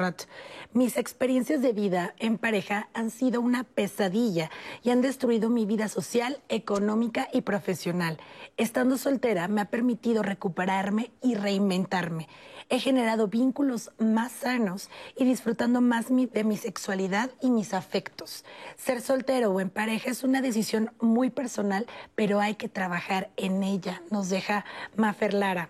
Mis 0.74 0.98
experiencias 0.98 1.62
de 1.62 1.74
vida 1.74 2.14
en 2.20 2.38
pareja 2.38 2.89
han 2.93 3.10
sido 3.10 3.41
una 3.41 3.64
pesadilla 3.64 4.52
y 4.84 4.91
han 4.91 5.02
destruido 5.02 5.50
mi 5.50 5.66
vida 5.66 5.88
social, 5.88 6.41
económica 6.50 7.28
y 7.34 7.41
profesional. 7.41 8.20
Estando 8.58 8.98
soltera 8.98 9.48
me 9.48 9.62
ha 9.62 9.66
permitido 9.66 10.24
recuperarme 10.24 11.12
y 11.22 11.36
reinventarme 11.36 12.28
he 12.70 12.80
generado 12.80 13.28
vínculos 13.28 13.91
más 13.97 14.32
sanos 14.32 14.89
y 15.15 15.26
disfrutando 15.26 15.82
más 15.82 16.07
de 16.09 16.43
mi 16.43 16.57
sexualidad 16.57 17.30
y 17.41 17.49
mis 17.49 17.74
afectos. 17.74 18.43
Ser 18.78 19.01
soltero 19.01 19.51
o 19.51 19.59
en 19.59 19.70
pareja 19.70 20.09
es 20.09 20.24
una 20.24 20.41
decisión 20.41 20.91
muy 20.99 21.30
personal, 21.30 21.88
pero 22.15 22.39
hay 22.39 22.55
que 22.55 22.70
trabajar 22.70 23.30
en 23.38 23.63
ella, 23.63 24.01
nos 24.09 24.30
deja 24.30 24.65
Mafer 24.95 25.34
Lara. 25.34 25.70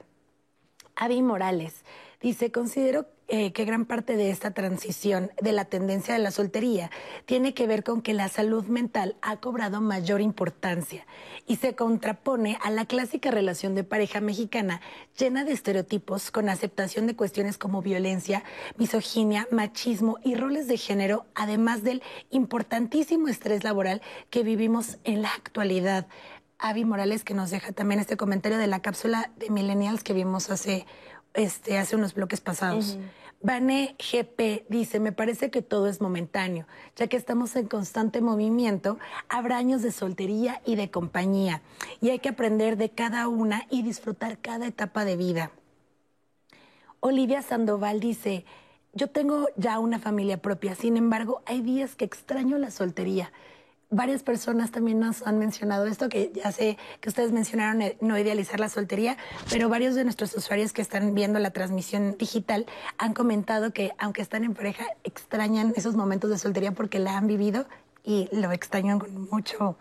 Avi 0.96 1.22
Morales 1.22 1.84
dice, 2.22 2.52
considero 2.52 3.06
eh, 3.30 3.52
que 3.52 3.66
gran 3.66 3.86
parte 3.86 4.16
de 4.16 4.30
esta 4.30 4.52
transición 4.52 5.32
de 5.42 5.52
la 5.52 5.66
tendencia 5.66 6.14
de 6.14 6.20
la 6.22 6.32
soltería 6.32 6.92
tiene 7.26 7.54
que 7.54 7.68
ver 7.68 7.84
con 7.84 8.02
que 8.02 8.14
la 8.14 8.30
salud 8.30 8.66
mental 8.68 9.18
ha 9.22 9.36
cobrado 9.38 9.82
mayor 9.82 10.22
importancia 10.22 11.06
y 11.46 11.58
se 11.58 11.76
contrapone 11.76 12.58
a 12.62 12.72
la 12.72 12.86
clásica 12.86 13.30
relación 13.30 13.76
de 13.76 13.84
pareja 13.84 14.22
mexicana 14.22 14.80
llena 15.18 15.44
de 15.44 15.52
estereotipos 15.52 16.32
con 16.32 16.48
aceptación 16.48 17.06
de 17.06 17.18
cuestiones 17.18 17.58
como 17.58 17.82
violencia, 17.82 18.46
misoginia, 18.78 19.46
machismo 19.52 20.20
y 20.24 20.36
roles 20.36 20.70
de 20.70 20.78
género, 20.78 21.26
además 21.36 21.84
del 21.84 22.02
importantísimo 22.30 23.28
estrés 23.28 23.66
laboral 23.66 24.02
que 24.30 24.44
vivimos 24.44 25.00
en 25.04 25.22
la 25.22 25.34
actualidad. 25.34 26.08
Avi 26.60 26.86
Morales 26.86 27.24
que 27.24 27.34
nos 27.34 27.52
deja 27.52 27.72
también 27.72 28.00
este 28.00 28.18
comentario 28.18 28.58
de 28.58 28.68
la 28.68 28.82
cápsula 28.82 29.32
de 29.36 29.50
millennials 29.50 30.04
que 30.04 30.14
vimos 30.14 30.50
hace 30.50 30.88
este, 31.38 31.78
hace 31.78 31.96
unos 31.96 32.14
bloques 32.14 32.42
pasados. 32.42 32.98
Vane 33.42 33.96
GP 34.00 34.66
dice, 34.68 35.00
me 35.00 35.12
parece 35.12 35.52
que 35.52 35.62
todo 35.62 35.88
es 35.88 36.02
momentáneo, 36.02 36.66
ya 36.96 37.06
que 37.06 37.16
estamos 37.16 37.56
en 37.56 37.68
constante 37.68 38.20
movimiento, 38.20 38.98
habrá 39.30 39.58
años 39.58 39.84
de 39.84 39.92
soltería 39.92 40.62
y 40.66 40.76
de 40.76 40.90
compañía, 40.90 41.62
y 42.02 42.10
hay 42.10 42.18
que 42.18 42.30
aprender 42.30 42.78
de 42.78 42.90
cada 42.90 43.28
una 43.28 43.68
y 43.70 43.84
disfrutar 43.84 44.40
cada 44.40 44.66
etapa 44.66 45.06
de 45.06 45.16
vida. 45.16 45.52
Olivia 47.00 47.44
Sandoval 47.44 48.00
dice, 48.00 48.44
yo 48.94 49.08
tengo 49.08 49.48
ya 49.56 49.78
una 49.78 50.00
familia 50.00 50.42
propia, 50.42 50.74
sin 50.74 50.98
embargo, 50.98 51.44
hay 51.46 51.62
días 51.62 51.96
que 51.96 52.06
extraño 52.06 52.58
la 52.58 52.72
soltería 52.72 53.32
varias 53.90 54.24
personas 54.24 54.72
también 54.72 55.00
nos 55.00 55.26
han 55.26 55.40
mencionado 55.40 55.86
esto, 55.86 56.10
que 56.10 56.32
ya 56.34 56.52
sé 56.52 56.78
que 57.00 57.10
ustedes 57.10 57.32
mencionaron 57.32 57.82
eh, 57.82 57.98
no 58.02 58.18
idealizar 58.18 58.60
la 58.60 58.70
soltería, 58.70 59.18
pero 59.50 59.70
varios 59.70 59.96
de 59.96 60.04
nuestros 60.04 60.36
usuarios 60.36 60.74
que 60.74 60.82
están 60.82 61.14
viendo 61.14 61.40
la 61.40 61.52
transmisión 61.52 62.18
digital 62.18 62.66
han 62.98 63.14
comentado 63.14 63.72
que 63.72 63.92
aunque 63.98 64.22
están 64.22 64.44
en 64.44 64.54
pareja, 64.54 64.86
extrañan 65.04 65.74
esos 65.76 65.96
momentos 65.96 66.30
de 66.30 66.38
soltería 66.38 66.72
porque 66.74 67.00
la 67.00 67.18
han 67.18 67.28
vivido 67.28 67.66
y 68.04 68.30
lo 68.32 68.52
extrañan 68.52 69.00
con 69.00 69.30
mucho 69.30 69.78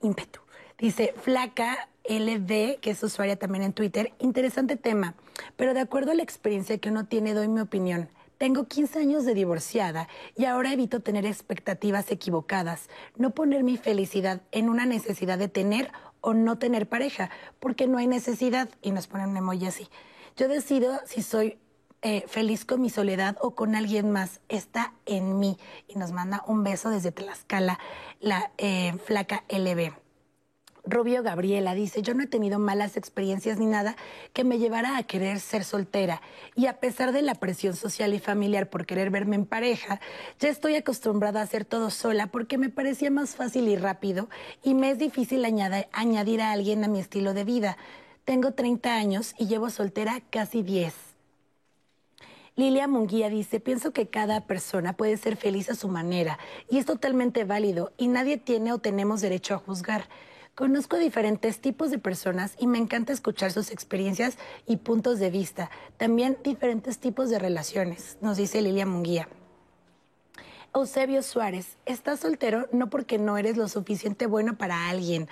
ímpetu. 0.00 0.40
Dice 0.78 1.14
Flaca 1.20 1.88
LD, 2.08 2.78
que 2.80 2.90
es 2.90 3.02
usuaria 3.02 3.36
también 3.36 3.64
en 3.64 3.72
Twitter, 3.72 4.12
interesante 4.18 4.76
tema, 4.76 5.14
pero 5.56 5.74
de 5.74 5.80
acuerdo 5.80 6.12
a 6.12 6.14
la 6.14 6.22
experiencia 6.22 6.78
que 6.78 6.88
uno 6.88 7.06
tiene, 7.06 7.34
doy 7.34 7.48
mi 7.48 7.60
opinión. 7.60 8.08
Tengo 8.38 8.68
15 8.68 9.00
años 9.00 9.24
de 9.24 9.34
divorciada 9.34 10.08
y 10.36 10.44
ahora 10.44 10.72
evito 10.72 11.00
tener 11.00 11.26
expectativas 11.26 12.10
equivocadas, 12.12 12.88
no 13.16 13.30
poner 13.30 13.64
mi 13.64 13.76
felicidad 13.76 14.42
en 14.52 14.68
una 14.70 14.86
necesidad 14.86 15.38
de 15.38 15.48
tener 15.48 15.90
o 16.20 16.34
no 16.34 16.56
tener 16.56 16.88
pareja, 16.88 17.30
porque 17.58 17.88
no 17.88 17.98
hay 17.98 18.06
necesidad 18.06 18.68
y 18.80 18.92
nos 18.92 19.08
ponen 19.08 19.30
un 19.30 19.36
emoji 19.38 19.66
así. 19.66 19.88
Yo 20.36 20.46
decido 20.46 21.00
si 21.04 21.22
soy 21.22 21.58
eh, 22.00 22.24
feliz 22.28 22.64
con 22.64 22.80
mi 22.80 22.90
soledad 22.90 23.36
o 23.40 23.56
con 23.56 23.74
alguien 23.74 24.12
más, 24.12 24.40
está 24.48 24.94
en 25.04 25.40
mí. 25.40 25.58
Y 25.88 25.98
nos 25.98 26.12
manda 26.12 26.44
un 26.46 26.62
beso 26.62 26.90
desde 26.90 27.10
Tlaxcala, 27.10 27.80
la 28.20 28.52
eh, 28.56 28.94
flaca 29.04 29.42
LB. 29.48 30.07
Rubio 30.88 31.22
Gabriela 31.22 31.74
dice, 31.74 32.02
yo 32.02 32.14
no 32.14 32.22
he 32.22 32.26
tenido 32.26 32.58
malas 32.58 32.96
experiencias 32.96 33.58
ni 33.58 33.66
nada 33.66 33.96
que 34.32 34.44
me 34.44 34.58
llevara 34.58 34.96
a 34.96 35.02
querer 35.02 35.38
ser 35.40 35.64
soltera 35.64 36.22
y 36.54 36.66
a 36.66 36.80
pesar 36.80 37.12
de 37.12 37.22
la 37.22 37.34
presión 37.34 37.76
social 37.76 38.14
y 38.14 38.18
familiar 38.18 38.70
por 38.70 38.86
querer 38.86 39.10
verme 39.10 39.36
en 39.36 39.44
pareja, 39.44 40.00
ya 40.38 40.48
estoy 40.48 40.76
acostumbrada 40.76 41.40
a 41.40 41.44
hacer 41.44 41.64
todo 41.64 41.90
sola 41.90 42.28
porque 42.28 42.58
me 42.58 42.70
parecía 42.70 43.10
más 43.10 43.36
fácil 43.36 43.68
y 43.68 43.76
rápido 43.76 44.28
y 44.62 44.74
me 44.74 44.90
es 44.90 44.98
difícil 44.98 45.44
añadir 45.44 46.40
a 46.40 46.52
alguien 46.52 46.84
a 46.84 46.88
mi 46.88 47.00
estilo 47.00 47.34
de 47.34 47.44
vida. 47.44 47.76
Tengo 48.24 48.52
30 48.52 48.94
años 48.94 49.34
y 49.38 49.46
llevo 49.46 49.70
soltera 49.70 50.22
casi 50.30 50.62
10. 50.62 50.94
Lilia 52.56 52.88
Munguía 52.88 53.28
dice, 53.28 53.60
pienso 53.60 53.92
que 53.92 54.08
cada 54.08 54.46
persona 54.46 54.92
puede 54.92 55.16
ser 55.16 55.36
feliz 55.36 55.70
a 55.70 55.76
su 55.76 55.86
manera 55.88 56.40
y 56.68 56.78
es 56.78 56.86
totalmente 56.86 57.44
válido 57.44 57.92
y 57.96 58.08
nadie 58.08 58.36
tiene 58.36 58.72
o 58.72 58.78
tenemos 58.78 59.20
derecho 59.20 59.54
a 59.54 59.58
juzgar. 59.58 60.08
Conozco 60.58 60.96
diferentes 60.98 61.60
tipos 61.60 61.92
de 61.92 62.00
personas 62.00 62.56
y 62.58 62.66
me 62.66 62.78
encanta 62.78 63.12
escuchar 63.12 63.52
sus 63.52 63.70
experiencias 63.70 64.38
y 64.66 64.78
puntos 64.78 65.20
de 65.20 65.30
vista. 65.30 65.70
También 65.98 66.36
diferentes 66.42 66.98
tipos 66.98 67.30
de 67.30 67.38
relaciones, 67.38 68.18
nos 68.22 68.38
dice 68.38 68.60
Lilia 68.60 68.84
Munguía. 68.84 69.28
Eusebio 70.74 71.22
Suárez, 71.22 71.76
estás 71.86 72.18
soltero 72.18 72.66
no 72.72 72.90
porque 72.90 73.18
no 73.18 73.38
eres 73.38 73.56
lo 73.56 73.68
suficiente 73.68 74.26
bueno 74.26 74.58
para 74.58 74.88
alguien, 74.88 75.28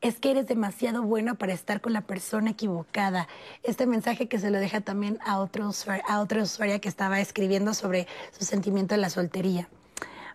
es 0.00 0.20
que 0.20 0.30
eres 0.30 0.46
demasiado 0.46 1.02
bueno 1.02 1.34
para 1.34 1.54
estar 1.54 1.80
con 1.80 1.92
la 1.92 2.02
persona 2.02 2.50
equivocada. 2.50 3.26
Este 3.64 3.84
mensaje 3.84 4.28
que 4.28 4.38
se 4.38 4.52
lo 4.52 4.60
deja 4.60 4.80
también 4.80 5.18
a, 5.26 5.40
otro 5.40 5.72
a 6.08 6.20
otra 6.20 6.42
usuaria 6.44 6.78
que 6.78 6.88
estaba 6.88 7.18
escribiendo 7.18 7.74
sobre 7.74 8.06
su 8.30 8.44
sentimiento 8.44 8.94
de 8.94 9.00
la 9.00 9.10
soltería. 9.10 9.68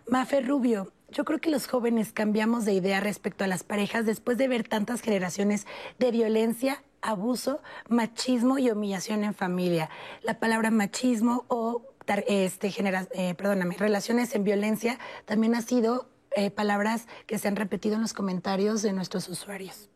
Mafe 0.06 0.42
Rubio, 0.42 0.92
yo 1.14 1.24
creo 1.24 1.40
que 1.40 1.50
los 1.50 1.68
jóvenes 1.68 2.12
cambiamos 2.12 2.64
de 2.64 2.72
idea 2.72 3.00
respecto 3.00 3.44
a 3.44 3.46
las 3.46 3.62
parejas 3.62 4.04
después 4.04 4.36
de 4.36 4.48
ver 4.48 4.66
tantas 4.66 5.00
generaciones 5.00 5.64
de 6.00 6.10
violencia, 6.10 6.82
abuso, 7.02 7.62
machismo 7.88 8.58
y 8.58 8.70
humillación 8.70 9.22
en 9.22 9.32
familia. 9.32 9.88
La 10.22 10.40
palabra 10.40 10.72
machismo 10.72 11.44
o 11.46 11.82
este, 12.26 12.70
genera, 12.70 13.06
eh, 13.12 13.34
perdóname, 13.34 13.76
relaciones 13.78 14.34
en 14.34 14.42
violencia 14.42 14.98
también 15.24 15.54
ha 15.54 15.62
sido 15.62 16.08
eh, 16.32 16.50
palabras 16.50 17.06
que 17.26 17.38
se 17.38 17.46
han 17.46 17.54
repetido 17.54 17.94
en 17.94 18.02
los 18.02 18.12
comentarios 18.12 18.82
de 18.82 18.92
nuestros 18.92 19.28
usuarios. 19.28 19.88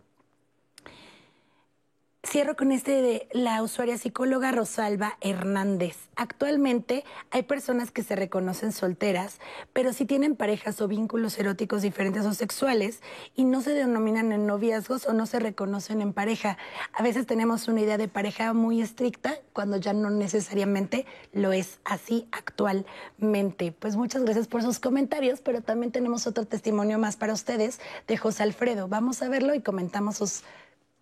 Cierro 2.26 2.56
con 2.56 2.72
este 2.72 3.00
de 3.00 3.28
la 3.30 3.62
usuaria 3.62 3.96
psicóloga 3.96 4.50
Rosalba 4.50 5.16
Hernández. 5.20 5.96
Actualmente 6.16 7.04
hay 7.30 7.44
personas 7.44 7.92
que 7.92 8.02
se 8.02 8.16
reconocen 8.16 8.72
solteras, 8.72 9.38
pero 9.72 9.92
si 9.92 10.04
tienen 10.04 10.34
parejas 10.34 10.80
o 10.80 10.88
vínculos 10.88 11.38
eróticos 11.38 11.80
diferentes 11.80 12.26
o 12.26 12.34
sexuales 12.34 13.02
y 13.36 13.44
no 13.44 13.60
se 13.60 13.72
denominan 13.72 14.32
en 14.32 14.46
noviazgos 14.46 15.06
o 15.06 15.12
no 15.12 15.26
se 15.26 15.38
reconocen 15.38 16.00
en 16.00 16.12
pareja. 16.12 16.58
A 16.92 17.04
veces 17.04 17.24
tenemos 17.24 17.68
una 17.68 17.82
idea 17.82 17.98
de 17.98 18.08
pareja 18.08 18.52
muy 18.52 18.82
estricta 18.82 19.38
cuando 19.52 19.76
ya 19.76 19.92
no 19.92 20.10
necesariamente 20.10 21.06
lo 21.32 21.52
es 21.52 21.78
así 21.84 22.26
actualmente. 22.32 23.70
Pues 23.70 23.94
muchas 23.94 24.24
gracias 24.24 24.48
por 24.48 24.62
sus 24.62 24.80
comentarios, 24.80 25.40
pero 25.40 25.62
también 25.62 25.92
tenemos 25.92 26.26
otro 26.26 26.46
testimonio 26.46 26.98
más 26.98 27.16
para 27.16 27.32
ustedes 27.32 27.78
de 28.08 28.16
José 28.16 28.42
Alfredo. 28.42 28.88
Vamos 28.88 29.22
a 29.22 29.28
verlo 29.28 29.54
y 29.54 29.62
comentamos 29.62 30.16
sus 30.16 30.42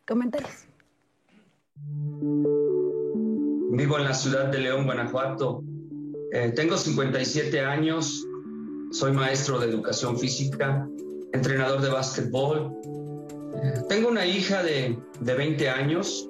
comentarios. 0.04 0.65
Vivo 3.76 3.98
en 3.98 4.04
la 4.04 4.14
ciudad 4.14 4.46
de 4.46 4.58
León, 4.58 4.84
Guanajuato. 4.84 5.62
Eh, 6.32 6.52
tengo 6.56 6.76
57 6.76 7.60
años, 7.60 8.26
soy 8.90 9.12
maestro 9.12 9.58
de 9.58 9.66
educación 9.66 10.18
física, 10.18 10.88
entrenador 11.32 11.80
de 11.80 11.90
básquetbol. 11.90 12.74
Tengo 13.88 14.08
una 14.08 14.26
hija 14.26 14.62
de, 14.62 14.98
de 15.20 15.34
20 15.34 15.68
años 15.68 16.28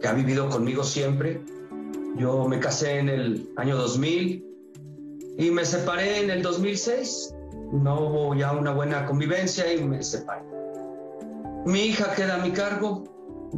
que 0.00 0.08
ha 0.08 0.12
vivido 0.12 0.48
conmigo 0.48 0.84
siempre. 0.84 1.42
Yo 2.16 2.46
me 2.48 2.60
casé 2.60 2.98
en 2.98 3.08
el 3.08 3.48
año 3.56 3.76
2000 3.76 4.44
y 5.38 5.50
me 5.50 5.64
separé 5.64 6.22
en 6.22 6.30
el 6.30 6.42
2006. 6.42 7.34
No 7.72 8.00
hubo 8.00 8.34
ya 8.34 8.52
una 8.52 8.72
buena 8.72 9.06
convivencia 9.06 9.72
y 9.72 9.82
me 9.82 10.02
separé. 10.02 10.42
Mi 11.66 11.80
hija 11.86 12.14
queda 12.14 12.36
a 12.36 12.38
mi 12.44 12.52
cargo, 12.52 13.04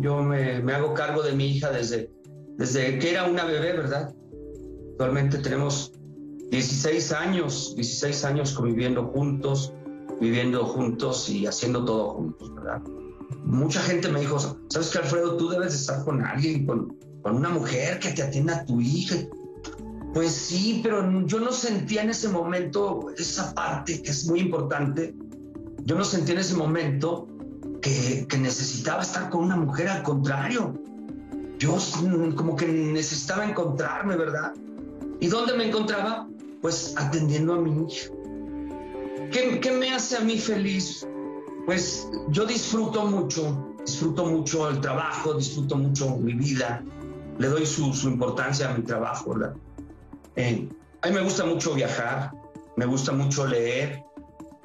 yo 0.01 0.23
me, 0.23 0.57
hago 0.73 0.95
cargo 0.95 1.23
de 1.23 1.33
mi 1.33 1.47
hija 1.49 1.71
desde, 1.71 2.11
desde 2.57 2.99
que 2.99 3.11
era 3.11 3.25
una 3.25 3.45
bebé, 3.45 3.73
¿verdad? 3.73 4.15
Actualmente 4.93 5.39
tenemos 5.39 5.93
16 6.51 7.13
años, 7.13 7.75
16 7.77 8.25
años 8.25 8.53
conviviendo 8.53 9.05
juntos, 9.09 9.73
viviendo 10.21 10.65
juntos 10.65 11.29
y 11.29 11.47
haciendo 11.47 11.85
todo 11.85 12.15
juntos, 12.15 12.55
¿verdad? 12.55 12.81
Mucha 13.45 13.81
gente 13.81 14.09
me 14.09 14.21
dijo, 14.21 14.39
¿sabes 14.69 14.91
qué, 14.91 14.99
Alfredo? 14.99 15.37
Tú 15.37 15.49
debes 15.49 15.75
estar 15.75 16.05
con 16.05 16.23
alguien, 16.25 16.67
con, 16.67 16.97
con 17.23 17.37
una 17.37 17.51
mujer 17.51 17.99
que 17.99 18.11
te 18.11 18.23
atienda 18.23 18.57
a 18.57 18.65
tu 18.65 18.81
hija. 18.81 19.17
Pues 20.15 20.33
sí, 20.33 20.81
pero 20.83 21.27
yo 21.27 21.41
no 21.41 21.53
sentía 21.53 22.03
en 22.03 22.11
ese 22.11 22.29
momento 22.29 23.09
esa 23.19 23.53
parte 23.55 24.03
que 24.03 24.11
es 24.11 24.27
muy 24.27 24.41
importante. 24.41 25.15
Yo 25.85 25.97
no 25.97 26.05
sentía 26.05 26.35
en 26.35 26.41
ese 26.41 26.57
momento 26.57 27.29
que, 28.29 28.39
necesitaba 28.39 29.03
estar 29.03 29.31
con 29.31 29.45
una 29.45 29.57
mujer, 29.57 29.89
al 29.89 30.03
contrario. 30.03 30.75
Yo 31.59 31.79
como 32.35 32.57
que 32.57 32.67
necesitaba 32.67 33.45
encontrarme, 33.45 34.17
¿verdad? 34.17 34.53
¿Y 35.21 35.29
dónde 35.29 35.55
me 35.55 35.69
encontraba? 35.69 36.29
Pues 36.61 36.95
atendiendo 36.97 37.55
a 37.55 37.59
mi 37.59 37.71
hijo. 37.71 38.15
¿Qué, 39.31 39.61
¿Qué, 39.61 39.71
me 39.71 39.93
hace 39.93 40.17
a 40.17 40.21
mí 40.21 40.39
feliz? 40.39 41.07
Pues 41.65 42.09
yo 42.29 42.45
disfruto 42.45 43.07
mucho, 43.07 43.75
disfruto 43.85 44.27
mucho 44.27 44.69
el 44.69 44.81
trabajo, 44.81 45.35
disfruto 45.35 45.77
mucho 45.77 46.17
mi 46.17 46.35
vida, 46.35 46.83
le 47.39 47.49
doy 47.49 47.67
su, 47.67 47.93
su 47.93 48.09
importancia 48.09 48.71
a 48.71 48.77
mi 48.77 48.85
trabajo, 48.85 49.35
¿verdad? 49.35 49.55
Eh, 50.37 50.69
a 51.03 51.09
mí 51.09 51.15
me 51.15 51.23
gusta 51.23 51.45
mucho 51.45 51.75
viajar, 51.75 52.33
me 52.77 52.87
gusta 52.87 53.13
mucho 53.13 53.47
leer. 53.47 54.06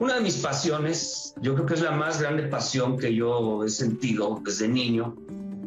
Una 0.01 0.15
de 0.15 0.21
mis 0.21 0.37
pasiones, 0.37 1.35
yo 1.41 1.53
creo 1.53 1.67
que 1.67 1.75
es 1.75 1.81
la 1.81 1.91
más 1.91 2.19
grande 2.19 2.41
pasión 2.47 2.97
que 2.97 3.13
yo 3.13 3.63
he 3.63 3.69
sentido 3.69 4.41
desde 4.43 4.67
niño, 4.67 5.15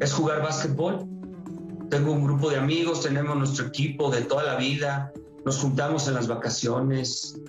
es 0.00 0.12
jugar 0.12 0.42
básquetbol. 0.42 1.06
Tengo 1.88 2.10
un 2.10 2.24
grupo 2.24 2.50
de 2.50 2.56
amigos, 2.56 3.02
tenemos 3.02 3.36
nuestro 3.36 3.66
equipo 3.66 4.10
de 4.10 4.22
toda 4.22 4.42
la 4.42 4.56
vida, 4.56 5.12
nos 5.44 5.58
juntamos 5.58 6.08
en 6.08 6.14
las 6.14 6.26
vacaciones. 6.26 7.40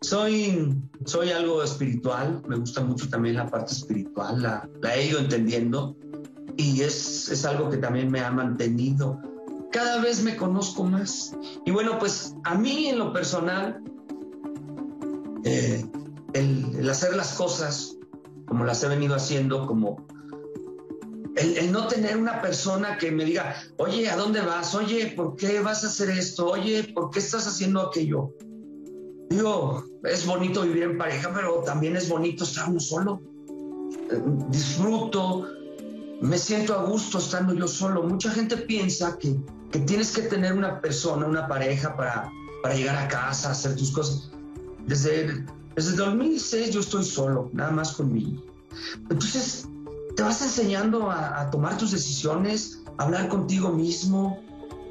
Soy, 0.00 0.80
soy 1.06 1.32
algo 1.32 1.60
espiritual, 1.60 2.40
me 2.46 2.54
gusta 2.54 2.80
mucho 2.80 3.08
también 3.08 3.34
la 3.34 3.48
parte 3.48 3.72
espiritual, 3.72 4.42
la, 4.42 4.68
la 4.80 4.94
he 4.94 5.10
entendiendo 5.10 5.96
y 6.56 6.82
es, 6.82 7.28
es 7.30 7.44
algo 7.44 7.68
que 7.68 7.78
también 7.78 8.12
me 8.12 8.20
ha 8.20 8.30
mantenido. 8.30 9.20
Cada 9.72 10.00
vez 10.00 10.22
me 10.22 10.36
conozco 10.36 10.84
más. 10.84 11.34
Y 11.66 11.72
bueno, 11.72 11.98
pues 11.98 12.36
a 12.44 12.54
mí 12.54 12.86
en 12.86 13.00
lo 13.00 13.12
personal, 13.12 13.82
eh, 15.44 15.84
el, 16.32 16.88
hacer 16.88 17.16
las 17.16 17.34
cosas 17.34 17.96
como 18.46 18.64
las 18.64 18.82
he 18.82 18.88
venido 18.88 19.14
haciendo, 19.14 19.66
como 19.66 20.06
el, 21.36 21.72
no 21.72 21.86
tener 21.86 22.16
una 22.16 22.40
persona 22.40 22.98
que 22.98 23.10
me 23.10 23.24
diga, 23.24 23.56
oye, 23.78 24.08
¿a 24.08 24.16
dónde 24.16 24.40
vas? 24.40 24.74
Oye, 24.74 25.12
¿por 25.16 25.36
qué 25.36 25.60
vas 25.60 25.84
a 25.84 25.88
hacer 25.88 26.10
esto? 26.10 26.46
Oye, 26.46 26.92
¿por 26.94 27.10
qué 27.10 27.18
estás 27.18 27.46
haciendo 27.46 27.80
aquello? 27.80 28.32
Digo, 29.30 29.84
es 30.04 30.26
bonito 30.26 30.62
vivir 30.62 30.84
en 30.84 30.98
pareja, 30.98 31.32
pero 31.34 31.62
también 31.62 31.96
es 31.96 32.08
bonito 32.08 32.44
estar 32.44 32.68
solo. 32.80 33.20
Eh, 34.10 34.22
disfruto, 34.48 35.48
me 36.20 36.38
siento 36.38 36.74
a 36.74 36.84
gusto 36.84 37.18
estando 37.18 37.52
yo 37.54 37.66
solo. 37.66 38.02
Mucha 38.02 38.30
gente 38.30 38.56
piensa 38.56 39.18
que, 39.18 39.36
que 39.72 39.80
tienes 39.80 40.12
que 40.12 40.22
tener 40.22 40.52
una 40.52 40.80
persona, 40.80 41.26
una 41.26 41.48
pareja 41.48 41.96
para, 41.96 42.30
para 42.62 42.74
llegar 42.74 42.96
a 42.96 43.08
casa, 43.08 43.50
hacer 43.50 43.74
tus 43.76 43.90
cosas. 43.90 44.30
Desde, 44.86 45.44
desde 45.74 45.96
2006 45.96 46.70
yo 46.70 46.80
estoy 46.80 47.04
solo, 47.04 47.50
nada 47.52 47.70
más 47.70 47.92
conmigo. 47.92 48.42
Entonces, 49.10 49.68
te 50.16 50.22
vas 50.22 50.42
enseñando 50.42 51.10
a, 51.10 51.40
a 51.40 51.50
tomar 51.50 51.76
tus 51.78 51.90
decisiones, 51.92 52.82
a 52.98 53.04
hablar 53.04 53.28
contigo 53.28 53.70
mismo, 53.70 54.38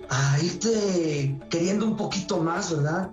a 0.10 0.40
irte 0.42 1.40
queriendo 1.50 1.86
un 1.86 1.98
poquito 1.98 2.40
más, 2.40 2.76
¿verdad? 2.76 3.10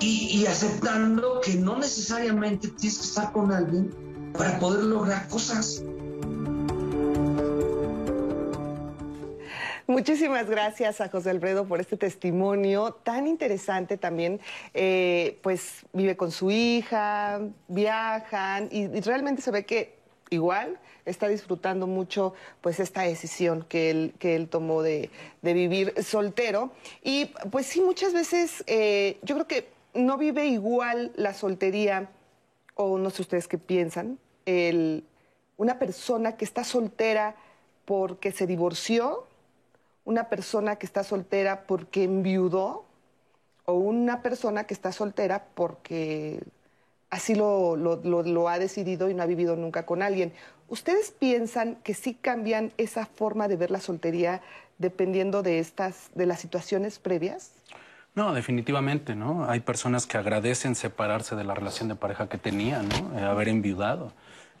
Y, 0.00 0.40
y, 0.40 0.46
aceptando 0.46 1.40
que 1.40 1.54
no 1.54 1.78
necesariamente 1.78 2.68
tienes 2.68 2.98
que 2.98 3.04
estar 3.04 3.32
con 3.32 3.52
alguien 3.52 3.94
para 4.36 4.58
poder 4.58 4.84
lograr 4.84 5.28
cosas. 5.28 5.82
Muchísimas 9.86 10.48
gracias 10.48 11.02
a 11.02 11.10
José 11.10 11.28
Alfredo 11.28 11.66
por 11.66 11.78
este 11.78 11.98
testimonio 11.98 12.92
tan 12.92 13.26
interesante 13.26 13.98
también. 13.98 14.40
Eh, 14.72 15.38
pues 15.42 15.84
vive 15.92 16.16
con 16.16 16.30
su 16.30 16.50
hija, 16.50 17.40
viajan 17.68 18.68
y, 18.70 18.86
realmente 19.00 19.42
se 19.42 19.50
ve 19.50 19.66
que 19.66 19.98
igual 20.30 20.78
está 21.04 21.28
disfrutando 21.28 21.86
mucho 21.86 22.32
pues 22.62 22.80
esta 22.80 23.02
decisión 23.02 23.66
que 23.68 23.90
él, 23.90 24.14
que 24.18 24.36
él 24.36 24.48
tomó 24.48 24.80
de, 24.80 25.10
de 25.42 25.52
vivir 25.52 25.92
soltero. 26.02 26.72
Y 27.02 27.26
pues 27.50 27.66
sí, 27.66 27.82
muchas 27.82 28.14
veces 28.14 28.64
eh, 28.66 29.18
yo 29.20 29.34
creo 29.34 29.46
que 29.46 29.68
no 29.92 30.16
vive 30.16 30.46
igual 30.46 31.12
la 31.14 31.34
soltería, 31.34 32.08
o 32.74 32.96
no 32.96 33.10
sé 33.10 33.20
ustedes 33.20 33.48
qué 33.48 33.58
piensan, 33.58 34.18
el, 34.46 35.04
una 35.58 35.78
persona 35.78 36.38
que 36.38 36.46
está 36.46 36.64
soltera 36.64 37.36
porque 37.84 38.32
se 38.32 38.46
divorció, 38.46 39.26
una 40.04 40.28
persona 40.28 40.76
que 40.76 40.86
está 40.86 41.04
soltera 41.04 41.66
porque 41.66 42.04
enviudó, 42.04 42.84
o 43.66 43.74
una 43.74 44.22
persona 44.22 44.64
que 44.64 44.74
está 44.74 44.92
soltera 44.92 45.46
porque 45.54 46.42
así 47.10 47.34
lo, 47.34 48.48
ha 48.48 48.58
decidido 48.58 49.08
y 49.08 49.14
no 49.14 49.22
ha 49.22 49.26
vivido 49.26 49.56
nunca 49.56 49.86
con 49.86 50.02
alguien. 50.02 50.32
¿Ustedes 50.68 51.10
piensan 51.12 51.76
que 51.76 51.94
sí 51.94 52.14
cambian 52.14 52.72
esa 52.76 53.06
forma 53.06 53.48
de 53.48 53.56
ver 53.56 53.70
la 53.70 53.80
soltería 53.80 54.42
dependiendo 54.78 55.42
de 55.42 55.60
estas, 55.60 56.10
de 56.14 56.26
las 56.26 56.40
situaciones 56.40 56.98
previas? 56.98 57.52
No, 58.14 58.32
definitivamente, 58.32 59.14
¿no? 59.14 59.48
Hay 59.48 59.60
personas 59.60 60.06
que 60.06 60.16
agradecen 60.18 60.74
separarse 60.74 61.34
de 61.34 61.44
la 61.44 61.54
relación 61.54 61.88
de 61.88 61.96
pareja 61.96 62.28
que 62.28 62.38
tenían, 62.38 62.88
¿no? 62.88 63.18
Eh, 63.18 63.24
haber 63.24 63.48
enviudado. 63.48 64.12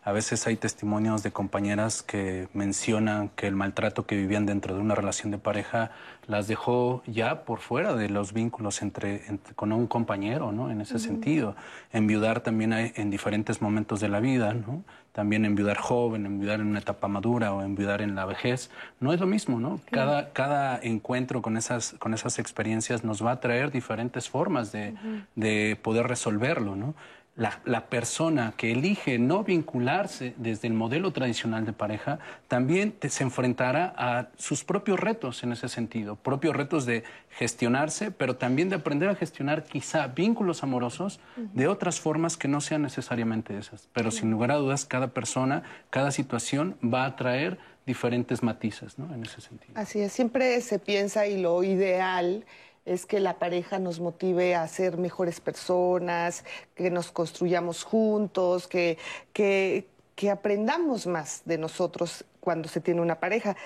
A 0.06 0.12
veces 0.12 0.46
hay 0.46 0.56
testimonios 0.56 1.22
de 1.22 1.32
compañeras 1.32 2.02
que 2.02 2.48
mencionan 2.52 3.30
que 3.30 3.46
el 3.46 3.56
maltrato 3.56 4.04
que 4.04 4.16
vivían 4.16 4.44
dentro 4.44 4.74
de 4.74 4.80
una 4.82 4.94
relación 4.94 5.30
de 5.30 5.38
pareja 5.38 5.92
las 6.26 6.46
dejó 6.46 7.02
ya 7.06 7.44
por 7.44 7.60
fuera 7.60 7.94
de 7.94 8.10
los 8.10 8.34
vínculos 8.34 8.82
entre, 8.82 9.26
entre 9.28 9.54
con 9.54 9.72
un 9.72 9.86
compañero, 9.86 10.52
¿no? 10.52 10.70
En 10.70 10.82
ese 10.82 10.94
uh 10.94 10.96
-huh. 10.98 11.00
sentido. 11.00 11.56
Enviudar 11.90 12.40
también 12.40 12.74
hay 12.74 12.92
en 12.96 13.08
diferentes 13.10 13.62
momentos 13.62 14.00
de 14.00 14.10
la 14.10 14.20
vida, 14.20 14.52
¿no? 14.52 14.84
También 15.12 15.46
enviudar 15.46 15.78
joven, 15.78 16.26
enviudar 16.26 16.60
en 16.60 16.66
una 16.66 16.80
etapa 16.80 17.08
madura 17.08 17.54
o 17.54 17.62
enviudar 17.62 18.02
en 18.02 18.14
la 18.14 18.26
vejez. 18.26 18.70
No 19.00 19.14
es 19.14 19.20
lo 19.20 19.26
mismo, 19.26 19.58
¿no? 19.58 19.80
Cada, 19.90 20.32
cada 20.34 20.78
encuentro 20.82 21.40
con 21.40 21.56
esas, 21.56 21.94
con 21.98 22.12
esas 22.12 22.38
experiencias 22.38 23.04
nos 23.04 23.24
va 23.24 23.32
a 23.32 23.40
traer 23.40 23.70
diferentes 23.70 24.28
formas 24.28 24.70
de, 24.70 24.92
uh 24.92 24.96
-huh. 24.96 25.24
de 25.36 25.78
poder 25.82 26.08
resolverlo, 26.08 26.76
¿no? 26.76 26.94
La, 27.36 27.60
la, 27.64 27.86
persona 27.86 28.54
que 28.56 28.70
elige 28.70 29.18
no 29.18 29.42
vincularse 29.42 30.34
desde 30.36 30.68
el 30.68 30.74
modelo 30.74 31.10
tradicional 31.10 31.66
de 31.66 31.72
pareja 31.72 32.20
también 32.46 32.92
te, 32.92 33.08
se 33.08 33.24
enfrentará 33.24 33.92
a 33.96 34.28
sus 34.36 34.62
propios 34.62 35.00
retos 35.00 35.42
en 35.42 35.50
ese 35.50 35.68
sentido, 35.68 36.14
propios 36.14 36.54
retos 36.54 36.86
de 36.86 37.02
gestionarse, 37.30 38.12
pero 38.12 38.36
también 38.36 38.68
de 38.68 38.76
aprender 38.76 39.08
a 39.08 39.16
gestionar 39.16 39.64
quizá 39.64 40.06
vínculos 40.06 40.62
amorosos 40.62 41.18
uh 41.36 41.40
-huh. 41.40 41.50
de 41.52 41.66
otras 41.66 41.98
formas 41.98 42.36
que 42.36 42.46
no 42.46 42.60
sean 42.60 42.82
necesariamente 42.82 43.58
esas. 43.58 43.88
Pero 43.92 44.08
uh 44.08 44.12
-huh. 44.12 44.18
sin 44.20 44.30
lugar 44.30 44.52
a 44.52 44.56
dudas, 44.56 44.84
cada 44.84 45.08
persona, 45.08 45.64
cada 45.90 46.12
situación 46.12 46.76
va 46.82 47.04
a 47.04 47.16
traer 47.16 47.58
diferentes 47.84 48.42
matices 48.42 48.98
¿no? 48.98 49.12
en 49.12 49.24
ese 49.24 49.40
sentido. 49.40 49.72
Así 49.74 50.00
es, 50.00 50.12
siempre 50.12 50.60
se 50.60 50.78
piensa 50.78 51.26
y 51.26 51.40
lo 51.40 51.62
ideal 51.64 52.44
es 52.84 53.06
que 53.06 53.20
la 53.20 53.38
pareja 53.38 53.78
nos 53.78 54.00
motive 54.00 54.54
a 54.54 54.68
ser 54.68 54.98
mejores 54.98 55.40
personas, 55.40 56.44
que 56.74 56.90
nos 56.90 57.10
construyamos 57.10 57.82
juntos, 57.82 58.68
que, 58.68 58.98
que, 59.32 59.86
aprendamos 60.30 61.06
más 61.06 61.42
de 61.44 61.58
nosotros 61.58 62.24
cuando 62.40 62.68
se 62.68 62.80
tiene 62.80 63.00
una 63.00 63.20
pareja. 63.20 63.56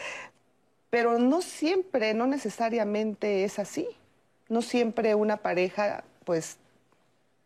Pero 0.91 1.19
no 1.19 1.43
siempre, 1.43 2.15
no 2.15 2.27
necesariamente 2.27 3.45
es 3.45 3.59
así. 3.59 3.89
No 4.49 4.63
siempre 4.63 5.15
una 5.15 5.37
pareja, 5.39 6.05
pues, 6.25 6.59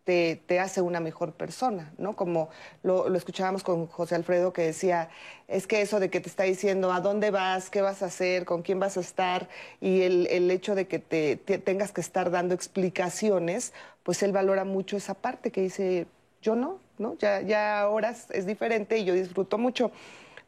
te, 0.04 0.58
hace 0.58 0.80
una 0.80 1.00
mejor 1.00 1.32
persona, 1.32 1.92
¿no? 1.96 2.16
Como 2.16 2.48
lo, 2.82 3.08
lo, 3.08 3.16
escuchábamos 3.16 3.62
con 3.62 3.86
José 3.86 4.16
Alfredo 4.16 4.52
que 4.52 4.62
decía, 4.62 5.08
es 5.48 5.66
que 5.66 5.80
eso 5.80 6.00
de 6.00 6.10
que 6.10 6.20
te 6.20 6.28
está 6.28 6.42
diciendo 6.42 6.92
a 6.92 7.00
dónde 7.00 7.30
vas, 7.30 7.70
qué 7.70 7.82
vas 7.82 8.02
a 8.02 8.06
hacer, 8.06 8.44
con 8.44 8.62
quién 8.62 8.80
vas 8.80 8.96
a 8.96 9.00
estar, 9.00 9.48
y 9.80 10.02
el, 10.02 10.26
el 10.28 10.50
hecho 10.50 10.74
de 10.74 10.88
que 10.88 10.98
te, 10.98 11.36
te, 11.36 11.58
tengas 11.58 11.92
que 11.92 12.00
estar 12.00 12.30
dando 12.30 12.54
explicaciones, 12.54 13.72
pues 14.02 14.22
él 14.22 14.32
valora 14.32 14.64
mucho 14.64 14.96
esa 14.96 15.14
parte 15.14 15.52
que 15.52 15.62
dice, 15.62 16.06
yo 16.40 16.56
no, 16.56 16.80
¿no? 16.98 17.16
Ya, 17.18 17.40
ya 17.40 17.80
ahora 17.80 18.14
es 18.30 18.46
diferente 18.46 18.98
y 18.98 19.04
yo 19.04 19.14
disfruto 19.14 19.58
mucho. 19.58 19.92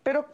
Pero 0.02 0.26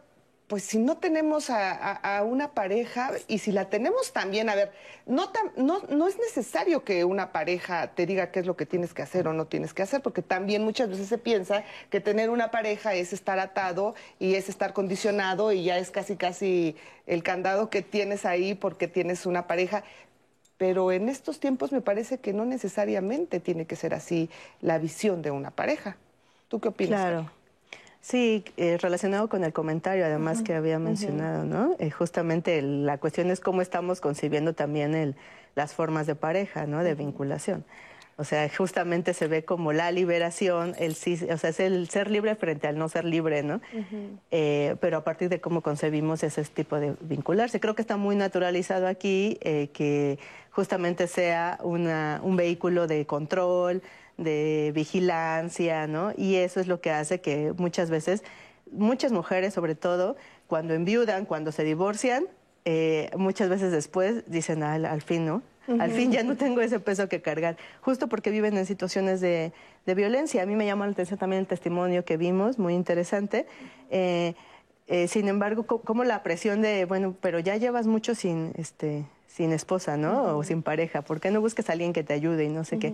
pues 0.50 0.64
si 0.64 0.78
no 0.78 0.96
tenemos 0.96 1.48
a, 1.48 2.24
una 2.26 2.50
pareja 2.54 3.12
y 3.28 3.38
si 3.38 3.52
la 3.52 3.70
tenemos 3.70 4.12
también, 4.12 4.50
a 4.50 4.56
ver, 4.56 4.72
no, 5.06 5.28
tam, 5.28 5.48
no, 5.56 5.80
no 5.88 6.08
es 6.08 6.18
necesario 6.18 6.82
que 6.82 7.04
una 7.04 7.30
pareja 7.30 7.92
te 7.94 8.04
diga 8.04 8.32
qué 8.32 8.40
es 8.40 8.46
lo 8.46 8.56
que 8.56 8.66
tienes 8.66 8.92
que 8.92 9.00
hacer 9.00 9.28
o 9.28 9.32
no 9.32 9.46
tienes 9.46 9.72
que 9.72 9.82
hacer, 9.82 10.02
porque 10.02 10.22
también 10.22 10.64
muchas 10.64 10.88
veces 10.88 11.06
se 11.06 11.18
piensa 11.18 11.62
que 11.88 12.00
tener 12.00 12.30
una 12.30 12.50
pareja 12.50 12.94
es 12.94 13.12
estar 13.12 13.38
atado 13.38 13.94
y 14.18 14.34
es 14.34 14.48
estar 14.48 14.72
condicionado 14.72 15.52
y 15.52 15.62
ya 15.62 15.78
es 15.78 15.92
casi 15.92 16.16
casi 16.16 16.74
el 17.06 17.22
candado 17.22 17.70
que 17.70 17.82
tienes 17.82 18.26
ahí 18.26 18.56
porque 18.56 18.88
tienes 18.88 19.26
una 19.26 19.46
pareja. 19.46 19.84
Pero 20.56 20.90
en 20.90 21.08
estos 21.08 21.38
tiempos 21.38 21.70
me 21.70 21.80
parece 21.80 22.18
que 22.18 22.32
no 22.32 22.44
necesariamente 22.44 23.38
tiene 23.38 23.66
que 23.66 23.76
ser 23.76 23.94
así 23.94 24.28
la 24.60 24.78
visión 24.78 25.22
de 25.22 25.30
una 25.30 25.52
pareja. 25.52 25.96
¿Tú 26.48 26.58
qué 26.58 26.70
opinas? 26.70 27.02
Claro. 27.02 27.39
Sí, 28.00 28.44
eh, 28.56 28.78
relacionado 28.80 29.28
con 29.28 29.44
el 29.44 29.52
comentario 29.52 30.04
además 30.06 30.38
uh 30.38 30.40
-huh. 30.40 30.46
que 30.46 30.54
había 30.54 30.78
mencionado, 30.78 31.42
uh 31.42 31.46
-huh. 31.46 31.48
¿no? 31.48 31.76
Eh, 31.78 31.90
justamente 31.90 32.58
el, 32.58 32.86
la 32.86 32.98
cuestión 32.98 33.30
es 33.30 33.40
cómo 33.40 33.60
estamos 33.60 34.00
concibiendo 34.00 34.54
también 34.54 34.94
el, 34.94 35.16
las 35.54 35.74
formas 35.74 36.06
de 36.06 36.14
pareja, 36.14 36.66
¿no? 36.66 36.82
De 36.82 36.94
vinculación. 36.94 37.64
O 38.16 38.24
sea, 38.24 38.50
justamente 38.54 39.14
se 39.14 39.28
ve 39.28 39.46
como 39.46 39.72
la 39.72 39.90
liberación, 39.92 40.74
el 40.78 40.94
sí, 40.94 41.18
o 41.32 41.38
sea, 41.38 41.50
es 41.50 41.58
el 41.58 41.88
ser 41.88 42.10
libre 42.10 42.34
frente 42.34 42.68
al 42.68 42.76
no 42.76 42.86
ser 42.90 43.06
libre, 43.06 43.42
¿no? 43.42 43.62
Eh, 44.30 44.76
pero 44.78 44.98
a 44.98 45.04
partir 45.04 45.30
de 45.30 45.40
cómo 45.40 45.62
concebimos 45.62 46.22
ese 46.22 46.44
tipo 46.44 46.78
de 46.78 46.96
vincularse. 47.00 47.60
Creo 47.60 47.74
que 47.74 47.80
está 47.80 47.96
muy 47.96 48.16
naturalizado 48.16 48.88
aquí 48.88 49.38
eh, 49.40 49.70
que 49.72 50.18
justamente 50.50 51.06
sea 51.06 51.58
una, 51.62 52.20
un 52.22 52.36
vehículo 52.36 52.86
de 52.86 53.06
control, 53.06 53.82
de 54.22 54.70
vigilancia, 54.74 55.86
¿no? 55.86 56.12
Y 56.16 56.36
eso 56.36 56.60
es 56.60 56.66
lo 56.66 56.80
que 56.80 56.90
hace 56.90 57.20
que 57.20 57.52
muchas 57.56 57.90
veces, 57.90 58.22
muchas 58.70 59.12
mujeres 59.12 59.54
sobre 59.54 59.74
todo, 59.74 60.16
cuando 60.46 60.74
enviudan, 60.74 61.24
cuando 61.24 61.52
se 61.52 61.64
divorcian, 61.64 62.24
eh, 62.64 63.10
muchas 63.16 63.48
veces 63.48 63.72
después 63.72 64.24
dicen, 64.26 64.62
al, 64.62 64.84
al 64.84 65.02
fin, 65.02 65.24
¿no? 65.26 65.42
Al 65.78 65.92
fin 65.92 66.10
ya 66.10 66.24
no 66.24 66.36
tengo 66.36 66.60
ese 66.62 66.80
peso 66.80 67.08
que 67.08 67.22
cargar, 67.22 67.56
justo 67.80 68.08
porque 68.08 68.30
viven 68.30 68.56
en 68.56 68.66
situaciones 68.66 69.20
de, 69.20 69.52
de 69.86 69.94
violencia. 69.94 70.42
A 70.42 70.46
mí 70.46 70.56
me 70.56 70.66
llama 70.66 70.84
la 70.86 70.92
atención 70.92 71.18
también 71.18 71.40
el 71.40 71.46
testimonio 71.46 72.04
que 72.04 72.16
vimos, 72.16 72.58
muy 72.58 72.74
interesante. 72.74 73.46
Eh, 73.90 74.34
eh, 74.88 75.06
sin 75.06 75.28
embargo, 75.28 75.66
co- 75.66 75.80
como 75.82 76.02
la 76.02 76.24
presión 76.24 76.60
de, 76.60 76.86
bueno, 76.86 77.14
pero 77.20 77.38
ya 77.38 77.56
llevas 77.56 77.86
mucho 77.86 78.16
sin, 78.16 78.52
este, 78.56 79.04
sin 79.32 79.52
esposa, 79.52 79.96
¿no? 79.96 80.36
O 80.36 80.42
sin 80.42 80.62
pareja, 80.62 81.02
¿por 81.02 81.20
qué 81.20 81.30
no 81.30 81.40
buscas 81.40 81.68
a 81.68 81.72
alguien 81.72 81.92
que 81.92 82.02
te 82.02 82.12
ayude 82.12 82.44
y 82.44 82.48
no 82.48 82.64
sé 82.64 82.78
qué? 82.78 82.92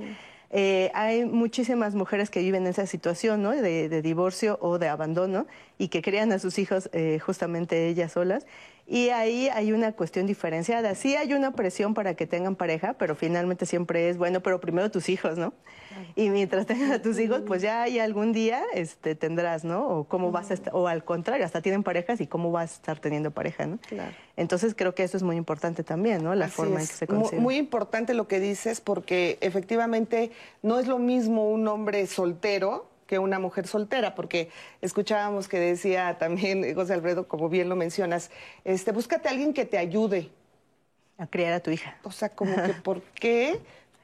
Eh, 0.51 0.91
hay 0.95 1.25
muchísimas 1.25 1.95
mujeres 1.95 2.31
que 2.31 2.41
viven 2.41 2.63
en 2.63 2.69
esa 2.69 2.87
situación, 2.87 3.43
¿no? 3.43 3.51
De, 3.51 3.89
de 3.89 4.03
divorcio 4.03 4.59
o 4.61 4.79
de 4.79 4.89
abandono 4.89 5.47
y 5.79 5.89
que 5.89 6.03
crían 6.03 6.31
a 6.33 6.39
sus 6.39 6.59
hijos 6.59 6.91
eh, 6.93 7.19
justamente 7.19 7.89
ellas 7.89 8.13
solas. 8.13 8.47
Y 8.89 9.09
ahí 9.09 9.49
hay 9.49 9.73
una 9.73 9.93
cuestión 9.93 10.27
diferenciada. 10.27 10.95
Sí 10.95 11.17
hay 11.17 11.33
una 11.35 11.51
presión 11.53 11.93
para 11.93 12.15
que 12.15 12.27
tengan 12.27 12.55
pareja, 12.55 12.93
pero 12.95 13.17
finalmente 13.17 13.67
siempre 13.67 14.09
es, 14.09 14.17
bueno, 14.17 14.41
pero 14.43 14.61
primero 14.61 14.91
tus 14.93 15.09
hijos, 15.09 15.37
¿no? 15.39 15.53
Y 16.15 16.31
mientras 16.31 16.67
tengas 16.67 16.91
a 16.93 17.03
tus 17.03 17.19
hijos, 17.19 17.43
pues 17.47 17.63
ya 17.63 17.83
hay 17.83 17.99
algún 17.99 18.33
día 18.33 18.63
este, 18.75 19.15
tendrás, 19.17 19.65
¿no? 19.65 19.89
O 19.89 20.05
cómo 20.05 20.31
vas 20.31 20.51
a 20.51 20.55
estar, 20.55 20.73
o 20.75 20.87
al 20.87 21.05
contrario, 21.05 21.45
hasta 21.45 21.63
tienen 21.63 21.83
parejas 21.83 22.21
y 22.21 22.27
cómo 22.29 22.53
vas 22.53 22.73
a 22.73 22.75
estar 22.75 22.99
teniendo 23.01 23.33
pareja, 23.33 23.67
¿no? 23.67 23.79
Claro. 23.89 24.13
Entonces 24.37 24.75
creo 24.77 24.95
que 24.95 25.03
eso 25.03 25.17
es 25.17 25.23
muy 25.25 25.37
importante 25.37 25.83
también, 25.83 26.23
¿no? 26.23 26.35
La 26.37 26.45
Así 26.47 26.55
forma 26.55 26.81
en 26.81 26.87
que 26.87 26.93
se 26.93 27.07
Mu- 27.07 27.21
concibe. 27.23 27.41
Muy 27.41 27.57
importante 27.57 28.15
lo 28.15 28.29
que 28.29 28.39
dices 28.39 28.81
porque 28.81 29.39
efectivamente 29.41 30.31
no 30.63 30.79
es 30.79 30.87
lo 30.87 30.99
mismo 30.99 31.51
un 31.51 31.67
hombre 31.67 32.07
soltero 32.07 32.89
que 33.07 33.19
una 33.19 33.39
mujer 33.39 33.67
soltera, 33.67 34.15
porque 34.15 34.51
escuchábamos 34.81 35.49
que 35.49 35.59
decía 35.59 36.19
también 36.19 36.75
José 36.75 36.95
Alfredo, 36.95 37.29
como 37.29 37.49
bien 37.49 37.69
lo 37.69 37.77
mencionas, 37.77 38.31
este, 38.65 38.93
búscate 38.93 39.29
a 39.29 39.31
alguien 39.31 39.53
que 39.53 39.65
te 39.65 39.79
ayude. 39.79 40.31
A 41.19 41.27
criar 41.27 41.55
a 41.55 41.61
tu 41.61 41.71
hija. 41.71 41.97
O 42.03 42.11
sea, 42.11 42.29
como 42.29 42.55
que 42.57 42.75
¿por 42.75 43.01
qué 43.01 43.59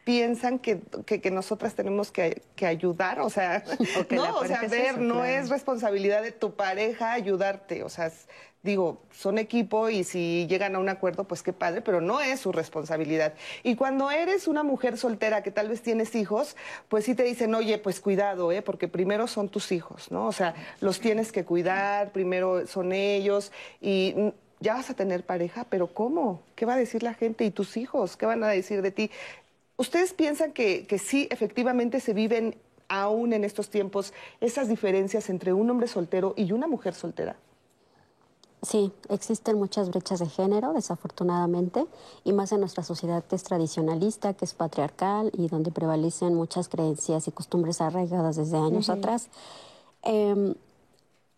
piensan 0.04 0.58
que, 0.58 0.80
que- 1.06 1.20
que 1.20 1.30
nosotras 1.30 1.74
tenemos 1.74 2.10
que, 2.10 2.42
que 2.56 2.66
ayudar? 2.66 3.20
O 3.20 3.30
sea, 3.30 3.62
O 4.10 4.14
no, 4.14 4.38
o 4.38 4.44
sea, 4.46 4.62
es 4.62 4.70
ver, 4.70 4.86
eso, 4.86 4.98
no 5.00 5.14
claro. 5.14 5.28
es 5.28 5.48
responsabilidad 5.48 6.22
de 6.22 6.32
tu 6.32 6.54
pareja 6.54 7.12
ayudarte. 7.12 7.82
O 7.84 7.88
sea, 7.88 8.06
es- 8.06 8.28
digo, 8.64 9.02
son 9.12 9.38
equipo 9.38 9.90
y 9.90 10.04
si 10.04 10.46
llegan 10.48 10.76
a 10.76 10.78
un 10.78 10.88
acuerdo, 10.88 11.24
pues 11.24 11.42
qué 11.42 11.52
padre, 11.52 11.80
pero 11.82 12.00
no 12.00 12.20
es 12.20 12.38
su 12.40 12.52
responsabilidad. 12.52 13.34
Y 13.64 13.74
cuando 13.74 14.10
eres 14.12 14.46
una 14.46 14.62
mujer 14.62 14.96
soltera 14.98 15.42
que 15.42 15.50
tal 15.50 15.68
vez 15.68 15.82
tienes 15.82 16.14
hijos, 16.14 16.56
pues 16.88 17.04
sí 17.04 17.14
te 17.16 17.24
dicen, 17.24 17.54
oye, 17.56 17.78
pues 17.78 18.00
cuidado, 18.00 18.52
¿eh? 18.52 18.62
porque 18.62 18.86
primero 18.86 19.26
son 19.26 19.48
tus 19.48 19.72
hijos, 19.72 20.12
¿no? 20.12 20.26
O 20.28 20.32
sea, 20.32 20.54
los 20.80 21.00
tienes 21.00 21.32
que 21.32 21.44
cuidar, 21.44 22.12
primero 22.12 22.64
son 22.68 22.92
ellos 22.92 23.50
y 23.80 24.14
ya 24.60 24.74
vas 24.74 24.90
a 24.90 24.94
tener 24.94 25.24
pareja, 25.26 25.66
pero 25.68 25.88
¿cómo? 25.88 26.42
¿Qué 26.54 26.64
va 26.64 26.74
a 26.74 26.76
decir 26.76 27.02
la 27.02 27.14
gente 27.14 27.44
y 27.44 27.50
tus 27.50 27.76
hijos? 27.76 28.16
¿Qué 28.16 28.26
van 28.26 28.44
a 28.44 28.48
decir 28.48 28.80
de 28.80 28.92
ti? 28.92 29.10
¿Ustedes 29.76 30.12
piensan 30.12 30.52
que, 30.52 30.86
que 30.86 30.98
sí, 30.98 31.28
efectivamente 31.30 32.00
se 32.00 32.12
viven 32.12 32.56
aún 32.88 33.32
en 33.32 33.44
estos 33.44 33.70
tiempos 33.70 34.12
esas 34.40 34.68
diferencias 34.68 35.30
entre 35.30 35.52
un 35.52 35.68
hombre 35.70 35.88
soltero 35.88 36.34
y 36.36 36.52
una 36.52 36.66
mujer 36.66 36.94
soltera? 36.94 37.36
Sí, 38.62 38.92
existen 39.08 39.58
muchas 39.58 39.88
brechas 39.88 40.20
de 40.20 40.26
género, 40.28 40.72
desafortunadamente, 40.72 41.84
y 42.22 42.32
más 42.32 42.52
en 42.52 42.60
nuestra 42.60 42.84
sociedad 42.84 43.24
que 43.24 43.34
es 43.34 43.42
tradicionalista, 43.42 44.34
que 44.34 44.44
es 44.44 44.54
patriarcal 44.54 45.32
y 45.36 45.48
donde 45.48 45.72
prevalecen 45.72 46.34
muchas 46.34 46.68
creencias 46.68 47.26
y 47.26 47.32
costumbres 47.32 47.80
arraigadas 47.80 48.36
desde 48.36 48.58
años 48.58 48.88
atrás. 48.88 49.28
Em, 50.02 50.54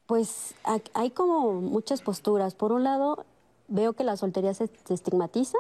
pues 0.07 0.55
ha- 0.65 0.81
hay 0.93 1.11
como 1.13 1.53
muchas 1.55 2.03
posturas. 2.03 2.55
Por 2.55 2.73
un 2.73 2.85
lado, 2.85 3.25
veo 3.69 3.95
que 3.95 4.05
la 4.05 4.19
soltería 4.19 4.53
se, 4.53 4.69
se 4.85 4.93
estigmatiza, 4.93 5.57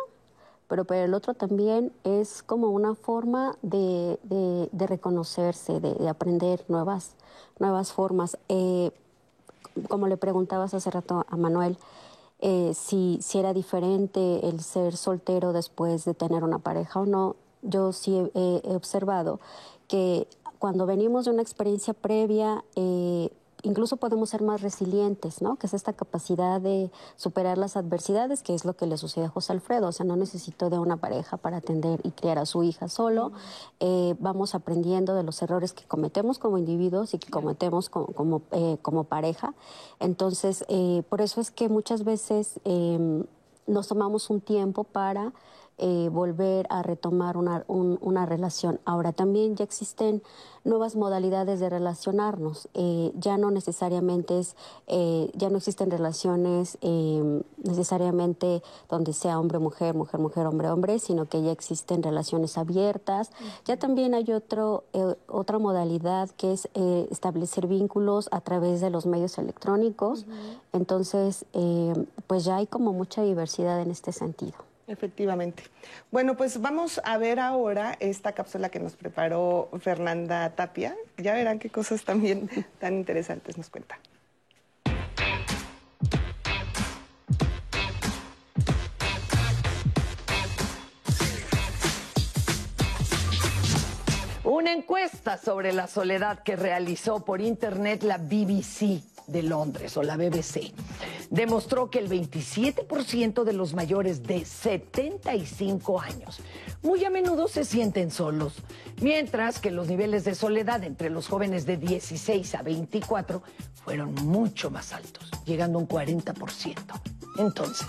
pero 0.68 0.84
por 0.84 0.96
el 0.96 1.14
otro 1.14 1.34
también 1.34 1.92
es 2.04 2.42
como 2.42 2.68
una 2.70 2.94
forma 2.94 3.56
de, 3.62 4.18
de- 4.22 4.86
reconocerse, 4.86 5.80
de, 5.80 5.94
de 5.94 6.08
aprender 6.08 6.64
nuevas, 6.68 7.14
nuevas 7.58 7.92
formas. 7.92 8.38
Eh, 8.48 8.90
como 9.88 10.06
le 10.06 10.16
preguntabas 10.16 10.74
hace 10.74 10.90
rato 10.90 11.24
a 11.28 11.36
Manuel, 11.36 11.76
eh, 12.40 12.72
si, 12.74 13.18
si 13.22 13.38
era 13.38 13.52
diferente 13.52 14.46
el 14.48 14.60
ser 14.60 14.96
soltero 14.96 15.52
después 15.52 16.04
de 16.04 16.14
tener 16.14 16.44
una 16.44 16.58
pareja 16.58 17.00
o 17.00 17.06
no, 17.06 17.36
yo 17.62 17.92
sí 17.92 18.30
he 18.34 18.74
observado 18.74 19.40
que 19.88 20.26
cuando 20.58 20.86
venimos 20.86 21.24
de 21.24 21.30
una 21.30 21.42
experiencia 21.42 21.94
previa, 21.94 22.64
eh, 22.76 23.30
incluso 23.64 23.96
podemos 23.96 24.30
ser 24.30 24.42
más 24.42 24.62
resilientes, 24.62 25.42
¿no? 25.42 25.56
Que 25.56 25.66
es 25.66 25.74
esta 25.74 25.92
capacidad 25.92 26.60
de 26.60 26.90
superar 27.16 27.58
las 27.58 27.76
adversidades, 27.76 28.42
que 28.42 28.54
es 28.54 28.64
lo 28.64 28.76
que 28.76 28.86
le 28.86 28.96
sucede 28.96 29.24
a 29.24 29.28
José 29.28 29.52
Alfredo. 29.52 29.88
O 29.88 29.92
sea, 29.92 30.06
no 30.06 30.16
necesito 30.16 30.70
de 30.70 30.78
una 30.78 30.98
pareja 30.98 31.36
para 31.36 31.56
atender 31.56 32.00
y 32.04 32.10
criar 32.12 32.38
a 32.38 32.46
su 32.46 32.62
hija 32.62 32.88
solo. 32.88 33.32
Eh, 33.80 34.14
vamos 34.20 34.54
aprendiendo 34.54 35.14
de 35.14 35.22
los 35.22 35.42
errores 35.42 35.72
que 35.72 35.84
cometemos 35.84 36.38
como 36.38 36.58
individuos 36.58 37.14
y 37.14 37.18
que 37.18 37.30
cometemos 37.30 37.88
como, 37.88 38.06
como, 38.08 38.42
eh, 38.52 38.78
como 38.82 39.04
pareja. 39.04 39.54
Entonces, 39.98 40.64
eh, 40.68 41.02
por 41.08 41.20
eso 41.20 41.40
es 41.40 41.50
que 41.50 41.68
muchas 41.68 42.04
veces 42.04 42.60
eh, 42.64 43.24
nos 43.66 43.88
tomamos 43.88 44.30
un 44.30 44.40
tiempo 44.40 44.84
para 44.84 45.32
eh, 45.78 46.08
volver 46.10 46.66
a 46.70 46.82
retomar 46.82 47.36
una, 47.36 47.64
un- 47.68 47.98
una 48.00 48.26
relación. 48.26 48.80
Ahora 48.84 49.12
también 49.12 49.56
ya 49.56 49.64
existen 49.64 50.22
nuevas 50.64 50.96
modalidades 50.96 51.60
de 51.60 51.68
relacionarnos. 51.68 52.68
Eh, 52.74 53.12
ya 53.16 53.36
no 53.36 53.50
necesariamente 53.50 54.38
es, 54.38 54.56
eh, 54.86 55.30
ya 55.34 55.50
no 55.50 55.58
existen 55.58 55.90
relaciones 55.90 56.78
eh, 56.80 57.42
necesariamente 57.62 58.62
donde 58.88 59.12
sea 59.12 59.38
hombre, 59.38 59.58
mujer, 59.58 59.94
mujer, 59.94 60.20
mujer, 60.20 60.46
hombre, 60.46 60.70
hombre, 60.70 60.98
sino 60.98 61.26
que 61.26 61.42
ya 61.42 61.50
existen 61.52 62.02
relaciones 62.02 62.56
abiertas. 62.56 63.30
Ya 63.66 63.76
también 63.76 64.14
hay 64.14 64.32
otro, 64.32 64.84
eh, 64.92 65.16
otra 65.28 65.58
modalidad 65.58 66.30
que 66.30 66.52
es 66.52 66.68
eh, 66.74 67.08
establecer 67.10 67.66
vínculos 67.66 68.28
a 68.32 68.40
través 68.40 68.80
de 68.80 68.90
los 68.90 69.04
medios 69.06 69.36
electrónicos. 69.38 70.24
Entonces, 70.72 71.44
eh, 71.52 71.92
pues 72.26 72.44
ya 72.44 72.56
hay 72.56 72.66
como 72.66 72.92
mucha 72.92 73.22
diversidad 73.22 73.80
en 73.80 73.90
este 73.90 74.12
sentido. 74.12 74.54
Efectivamente. 74.86 75.62
Bueno, 76.10 76.36
pues 76.36 76.60
vamos 76.60 77.00
a 77.04 77.16
ver 77.16 77.40
ahora 77.40 77.96
esta 78.00 78.32
cápsula 78.32 78.68
que 78.68 78.80
nos 78.80 78.96
preparó 78.96 79.70
Fernanda 79.80 80.50
Tapia. 80.54 80.94
Ya 81.16 81.32
verán 81.32 81.58
qué 81.58 81.70
cosas 81.70 82.04
también 82.04 82.50
tan 82.78 82.94
interesantes 82.94 83.56
nos 83.56 83.70
cuenta. 83.70 83.98
Una 94.54 94.72
encuesta 94.72 95.36
sobre 95.36 95.72
la 95.72 95.88
soledad 95.88 96.44
que 96.44 96.54
realizó 96.54 97.24
por 97.24 97.40
internet 97.40 98.04
la 98.04 98.18
BBC 98.18 99.02
de 99.26 99.42
Londres 99.42 99.96
o 99.96 100.04
la 100.04 100.16
BBC 100.16 100.72
demostró 101.28 101.90
que 101.90 101.98
el 101.98 102.08
27% 102.08 103.42
de 103.42 103.52
los 103.52 103.74
mayores 103.74 104.22
de 104.22 104.44
75 104.44 106.00
años 106.00 106.38
muy 106.84 107.04
a 107.04 107.10
menudo 107.10 107.48
se 107.48 107.64
sienten 107.64 108.12
solos, 108.12 108.54
mientras 109.00 109.58
que 109.58 109.72
los 109.72 109.88
niveles 109.88 110.22
de 110.22 110.36
soledad 110.36 110.84
entre 110.84 111.10
los 111.10 111.26
jóvenes 111.26 111.66
de 111.66 111.76
16 111.76 112.54
a 112.54 112.62
24 112.62 113.42
fueron 113.84 114.14
mucho 114.14 114.70
más 114.70 114.92
altos, 114.92 115.32
llegando 115.44 115.80
a 115.80 115.82
un 115.82 115.88
40%. 115.88 116.76
Entonces, 117.38 117.88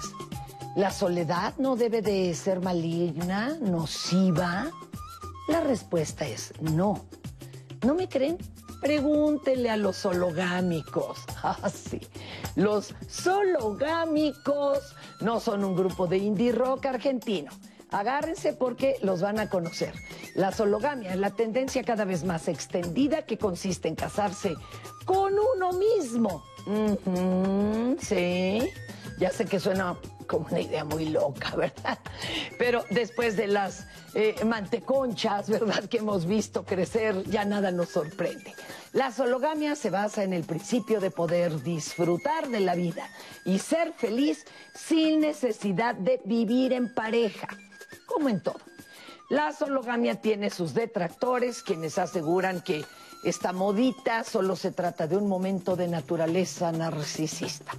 ¿la 0.76 0.90
soledad 0.90 1.54
no 1.60 1.76
debe 1.76 2.02
de 2.02 2.34
ser 2.34 2.60
maligna, 2.60 3.56
nociva? 3.62 4.72
La 5.48 5.62
respuesta 5.62 6.26
es 6.26 6.54
no. 6.62 7.06
¿No 7.84 7.94
me 7.94 8.10
creen? 8.10 8.38
Pregúntenle 8.82 9.70
a 9.70 9.78
los 9.78 9.96
sologámicos. 9.98 11.20
Ah, 11.44 11.70
sí. 11.70 12.02
Los 12.56 12.96
sologámicos 13.08 14.96
no 15.22 15.40
son 15.40 15.64
un 15.64 15.76
grupo 15.76 16.08
de 16.08 16.18
indie 16.18 16.52
rock 16.52 16.88
argentino. 16.88 17.52
Agárrense 17.92 18.54
porque 18.54 18.96
los 19.04 19.22
van 19.22 19.40
a 19.40 19.50
conocer. 19.50 19.94
La 20.34 20.52
sologamia 20.52 21.14
es 21.14 21.20
la 21.20 21.30
tendencia 21.30 21.84
cada 21.84 22.04
vez 22.04 22.24
más 22.24 22.48
extendida 22.48 23.22
que 23.22 23.38
consiste 23.38 23.88
en 23.88 23.96
casarse 23.96 24.56
con 25.06 25.34
uno 25.56 25.72
mismo. 25.74 26.44
Sí. 28.00 28.60
Ya 29.18 29.32
sé 29.32 29.46
que 29.46 29.60
suena 29.60 29.96
como 30.28 30.48
una 30.48 30.60
idea 30.60 30.84
muy 30.84 31.10
loca, 31.10 31.56
¿verdad? 31.56 32.00
Pero 32.58 32.84
después 32.90 33.38
de 33.38 33.48
las 33.48 33.86
eh, 34.14 34.36
manteconchas, 34.46 35.50
¿verdad? 35.50 35.86
Que 35.86 35.98
hemos 35.98 36.26
visto 36.26 36.66
crecer, 36.66 37.24
ya 37.26 37.46
nada 37.46 37.72
nos 37.72 37.90
sorprende. 37.90 38.54
La 38.94 39.12
sologamia 39.12 39.76
se 39.76 39.90
basa 39.90 40.24
en 40.24 40.34
el 40.34 40.44
principio 40.44 41.02
de 41.02 41.12
poder 41.12 41.62
disfrutar 41.64 42.48
de 42.48 42.62
la 42.62 42.76
vida 42.76 43.10
y 43.44 43.60
ser 43.60 43.94
feliz 43.94 44.46
sin 44.74 45.20
necesidad 45.20 45.96
de 45.96 46.22
vivir 46.24 46.72
en 46.72 46.94
pareja, 46.94 47.48
como 48.06 48.30
en 48.30 48.42
todo. 48.42 48.60
La 49.30 49.52
sologamia 49.52 50.22
tiene 50.22 50.50
sus 50.50 50.74
detractores, 50.74 51.64
quienes 51.64 51.98
aseguran 51.98 52.62
que 52.62 52.86
esta 53.24 53.54
modita 53.54 54.24
solo 54.24 54.56
se 54.56 54.72
trata 54.72 55.08
de 55.08 55.18
un 55.18 55.28
momento 55.28 55.76
de 55.76 55.88
naturaleza 55.88 56.72
narcisista. 56.72 57.72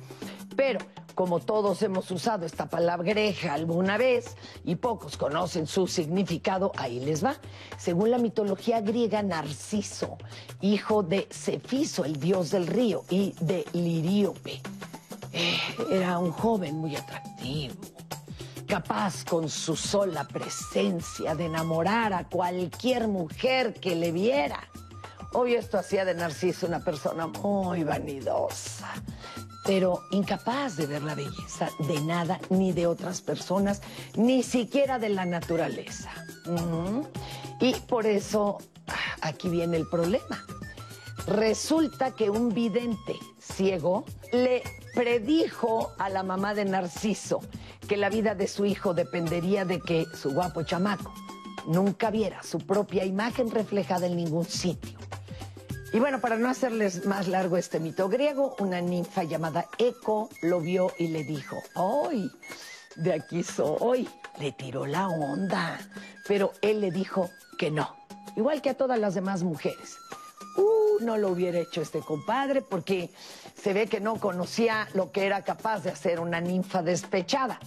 Pero 0.56 0.80
como 1.16 1.40
todos 1.40 1.80
hemos 1.80 2.10
usado 2.10 2.44
esta 2.44 2.66
palabreja 2.66 3.54
alguna 3.54 3.96
vez 3.96 4.36
y 4.64 4.76
pocos 4.76 5.16
conocen 5.16 5.66
su 5.66 5.86
significado, 5.86 6.72
ahí 6.76 7.00
les 7.00 7.24
va. 7.24 7.36
Según 7.78 8.10
la 8.10 8.18
mitología 8.18 8.82
griega, 8.82 9.22
Narciso, 9.22 10.18
hijo 10.60 11.02
de 11.02 11.26
Cefiso, 11.30 12.04
el 12.04 12.20
dios 12.20 12.50
del 12.50 12.66
río, 12.66 13.02
y 13.08 13.34
de 13.40 13.64
Liríope, 13.72 14.60
eh, 15.32 15.58
era 15.90 16.18
un 16.18 16.32
joven 16.32 16.76
muy 16.76 16.94
atractivo, 16.94 17.74
capaz 18.66 19.24
con 19.24 19.48
su 19.48 19.74
sola 19.74 20.24
presencia 20.28 21.34
de 21.34 21.46
enamorar 21.46 22.12
a 22.12 22.28
cualquier 22.28 23.08
mujer 23.08 23.72
que 23.72 23.96
le 23.96 24.12
viera. 24.12 24.68
Obvio 25.32 25.58
esto 25.58 25.78
hacía 25.78 26.04
de 26.04 26.14
Narciso 26.14 26.66
una 26.66 26.84
persona 26.84 27.26
muy 27.26 27.84
vanidosa 27.84 28.92
pero 29.66 30.04
incapaz 30.10 30.76
de 30.76 30.86
ver 30.86 31.02
la 31.02 31.14
belleza 31.14 31.68
de 31.80 32.00
nada 32.00 32.40
ni 32.50 32.72
de 32.72 32.86
otras 32.86 33.20
personas, 33.20 33.82
ni 34.16 34.42
siquiera 34.42 34.98
de 34.98 35.08
la 35.08 35.24
naturaleza. 35.24 36.10
Y 37.60 37.74
por 37.74 38.06
eso 38.06 38.58
aquí 39.20 39.48
viene 39.48 39.76
el 39.76 39.88
problema. 39.88 40.44
Resulta 41.26 42.12
que 42.12 42.30
un 42.30 42.54
vidente 42.54 43.16
ciego 43.40 44.04
le 44.32 44.62
predijo 44.94 45.92
a 45.98 46.08
la 46.08 46.22
mamá 46.22 46.54
de 46.54 46.64
Narciso 46.64 47.40
que 47.88 47.96
la 47.96 48.08
vida 48.08 48.34
de 48.34 48.46
su 48.46 48.64
hijo 48.64 48.94
dependería 48.94 49.64
de 49.64 49.80
que 49.80 50.06
su 50.14 50.32
guapo 50.32 50.62
chamaco 50.62 51.12
nunca 51.66 52.10
viera 52.10 52.42
su 52.42 52.58
propia 52.58 53.04
imagen 53.04 53.50
reflejada 53.50 54.06
en 54.06 54.16
ningún 54.16 54.44
sitio. 54.44 54.98
Y 55.96 55.98
bueno, 55.98 56.20
para 56.20 56.36
no 56.36 56.50
hacerles 56.50 57.06
más 57.06 57.26
largo 57.26 57.56
este 57.56 57.80
mito 57.80 58.10
griego, 58.10 58.54
una 58.58 58.82
ninfa 58.82 59.22
llamada 59.22 59.66
Eco 59.78 60.28
lo 60.42 60.60
vio 60.60 60.92
y 60.98 61.08
le 61.08 61.24
dijo, 61.24 61.56
¡ay! 61.74 62.30
De 62.96 63.14
aquí 63.14 63.42
soy. 63.42 64.06
Le 64.38 64.52
tiró 64.52 64.84
la 64.84 65.08
onda. 65.08 65.80
Pero 66.28 66.52
él 66.60 66.82
le 66.82 66.90
dijo 66.90 67.30
que 67.56 67.70
no. 67.70 67.96
Igual 68.36 68.60
que 68.60 68.68
a 68.68 68.76
todas 68.76 68.98
las 68.98 69.14
demás 69.14 69.42
mujeres. 69.42 69.96
Uh, 70.58 71.02
no 71.02 71.16
lo 71.16 71.30
hubiera 71.30 71.60
hecho 71.60 71.80
este 71.80 72.00
compadre 72.00 72.60
porque 72.60 73.10
se 73.54 73.72
ve 73.72 73.86
que 73.86 73.98
no 73.98 74.16
conocía 74.16 74.88
lo 74.92 75.10
que 75.10 75.24
era 75.24 75.44
capaz 75.44 75.82
de 75.82 75.92
hacer 75.92 76.20
una 76.20 76.42
ninfa 76.42 76.82
despechada. 76.82 77.58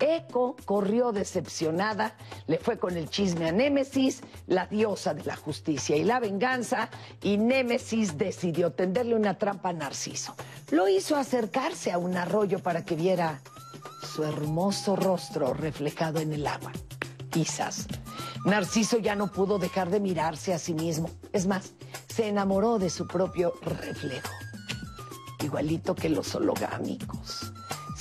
Eco 0.00 0.56
corrió 0.64 1.12
decepcionada, 1.12 2.16
le 2.46 2.58
fue 2.58 2.78
con 2.78 2.96
el 2.96 3.10
chisme 3.10 3.48
a 3.48 3.52
Némesis, 3.52 4.20
la 4.46 4.66
diosa 4.66 5.14
de 5.14 5.24
la 5.24 5.36
justicia 5.36 5.96
y 5.96 6.04
la 6.04 6.20
venganza, 6.20 6.88
y 7.22 7.36
Némesis 7.36 8.16
decidió 8.16 8.72
tenderle 8.72 9.14
una 9.14 9.38
trampa 9.38 9.70
a 9.70 9.72
Narciso. 9.72 10.34
Lo 10.70 10.88
hizo 10.88 11.16
acercarse 11.16 11.92
a 11.92 11.98
un 11.98 12.16
arroyo 12.16 12.60
para 12.60 12.84
que 12.84 12.94
viera 12.94 13.40
su 14.14 14.22
hermoso 14.22 14.94
rostro 14.96 15.52
reflejado 15.52 16.20
en 16.20 16.32
el 16.32 16.46
agua. 16.46 16.72
Quizás. 17.30 17.86
Narciso 18.44 18.98
ya 18.98 19.14
no 19.14 19.30
pudo 19.30 19.58
dejar 19.58 19.90
de 19.90 20.00
mirarse 20.00 20.54
a 20.54 20.58
sí 20.58 20.74
mismo. 20.74 21.10
Es 21.32 21.46
más, 21.46 21.72
se 22.08 22.28
enamoró 22.28 22.78
de 22.78 22.88
su 22.88 23.06
propio 23.06 23.54
reflejo. 23.62 24.30
Igualito 25.40 25.94
que 25.94 26.08
los 26.08 26.34
hologámicos 26.34 27.52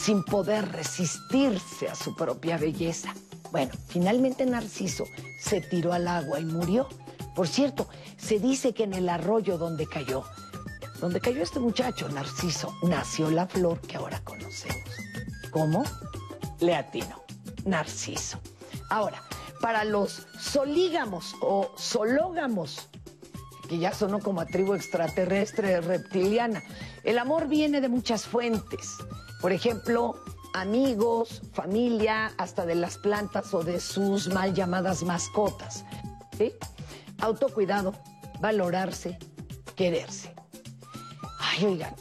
sin 0.07 0.23
poder 0.23 0.71
resistirse 0.71 1.89
a 1.89 1.93
su 1.93 2.15
propia 2.15 2.57
belleza. 2.57 3.13
Bueno, 3.51 3.73
finalmente 3.89 4.45
Narciso 4.45 5.03
se 5.37 5.59
tiró 5.59 5.91
al 5.91 6.07
agua 6.07 6.39
y 6.39 6.45
murió. 6.45 6.87
Por 7.35 7.49
cierto, 7.49 7.89
se 8.15 8.39
dice 8.39 8.73
que 8.73 8.85
en 8.85 8.93
el 8.93 9.09
arroyo 9.09 9.57
donde 9.57 9.85
cayó, 9.85 10.23
donde 11.01 11.19
cayó 11.19 11.43
este 11.43 11.59
muchacho, 11.59 12.07
Narciso, 12.07 12.73
nació 12.83 13.29
la 13.29 13.47
flor 13.47 13.81
que 13.81 13.97
ahora 13.97 14.21
conocemos. 14.23 14.89
¿Cómo? 15.51 15.83
Le 16.61 16.73
atino. 16.73 17.25
Narciso. 17.65 18.39
Ahora, 18.89 19.21
para 19.59 19.83
los 19.83 20.25
solígamos 20.39 21.35
o 21.41 21.73
sológamos, 21.75 22.87
que 23.67 23.77
ya 23.77 23.93
sonó 23.93 24.19
como 24.19 24.39
a 24.39 24.45
tribu 24.45 24.73
extraterrestre 24.73 25.81
reptiliana, 25.81 26.63
el 27.03 27.17
amor 27.17 27.49
viene 27.49 27.81
de 27.81 27.89
muchas 27.89 28.25
fuentes. 28.25 28.95
Por 29.41 29.51
ejemplo, 29.51 30.15
amigos, 30.53 31.41
familia, 31.53 32.33
hasta 32.37 32.65
de 32.65 32.73
las 32.73 32.97
plantas 32.97 33.53
o 33.53 33.63
de 33.63 33.79
sus 33.79 34.29
mal 34.29 34.53
llamadas 34.53 35.03
mascotas. 35.03 35.85
¿Sí? 36.37 36.53
Autocuidado, 37.19 37.93
valorarse, 38.39 39.19
quererse. 39.75 40.33
Ay, 41.39 41.65
oigan, 41.65 41.95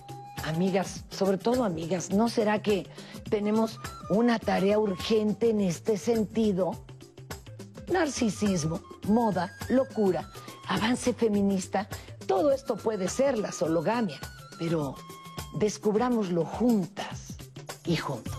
amigas, 0.44 1.04
sobre 1.10 1.36
todo 1.36 1.64
amigas, 1.64 2.10
¿no 2.10 2.28
será 2.28 2.62
que 2.62 2.86
tenemos 3.28 3.80
una 4.08 4.38
tarea 4.38 4.78
urgente 4.78 5.50
en 5.50 5.60
este 5.60 5.98
sentido? 5.98 6.72
Narcisismo, 7.92 8.80
moda, 9.06 9.52
locura, 9.68 10.30
avance 10.68 11.12
feminista, 11.12 11.88
todo 12.26 12.50
esto 12.50 12.76
puede 12.76 13.08
ser 13.08 13.38
la 13.38 13.52
sologamia, 13.52 14.18
pero 14.58 14.96
descubrámoslo 15.58 16.44
juntas 16.44 17.25
y 17.86 17.96
juntos. 17.96 18.34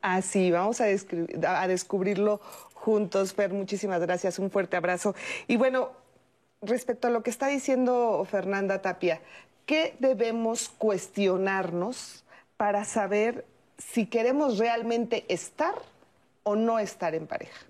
Así, 0.00 0.50
vamos 0.50 0.80
a, 0.80 0.86
a 0.86 1.68
descubrirlo 1.68 2.40
juntos. 2.74 3.32
Fer, 3.34 3.52
muchísimas 3.52 4.00
gracias, 4.00 4.38
un 4.38 4.50
fuerte 4.50 4.76
abrazo. 4.76 5.14
Y 5.46 5.56
bueno, 5.56 5.90
respecto 6.60 7.08
a 7.08 7.10
lo 7.10 7.22
que 7.22 7.30
está 7.30 7.46
diciendo 7.46 8.26
Fernanda 8.28 8.82
Tapia, 8.82 9.20
¿qué 9.66 9.94
debemos 10.00 10.68
cuestionarnos 10.68 12.24
para 12.56 12.84
saber 12.84 13.44
si 13.78 14.06
queremos 14.06 14.58
realmente 14.58 15.24
estar 15.28 15.74
o 16.42 16.56
no 16.56 16.78
estar 16.78 17.14
en 17.14 17.26
pareja? 17.26 17.66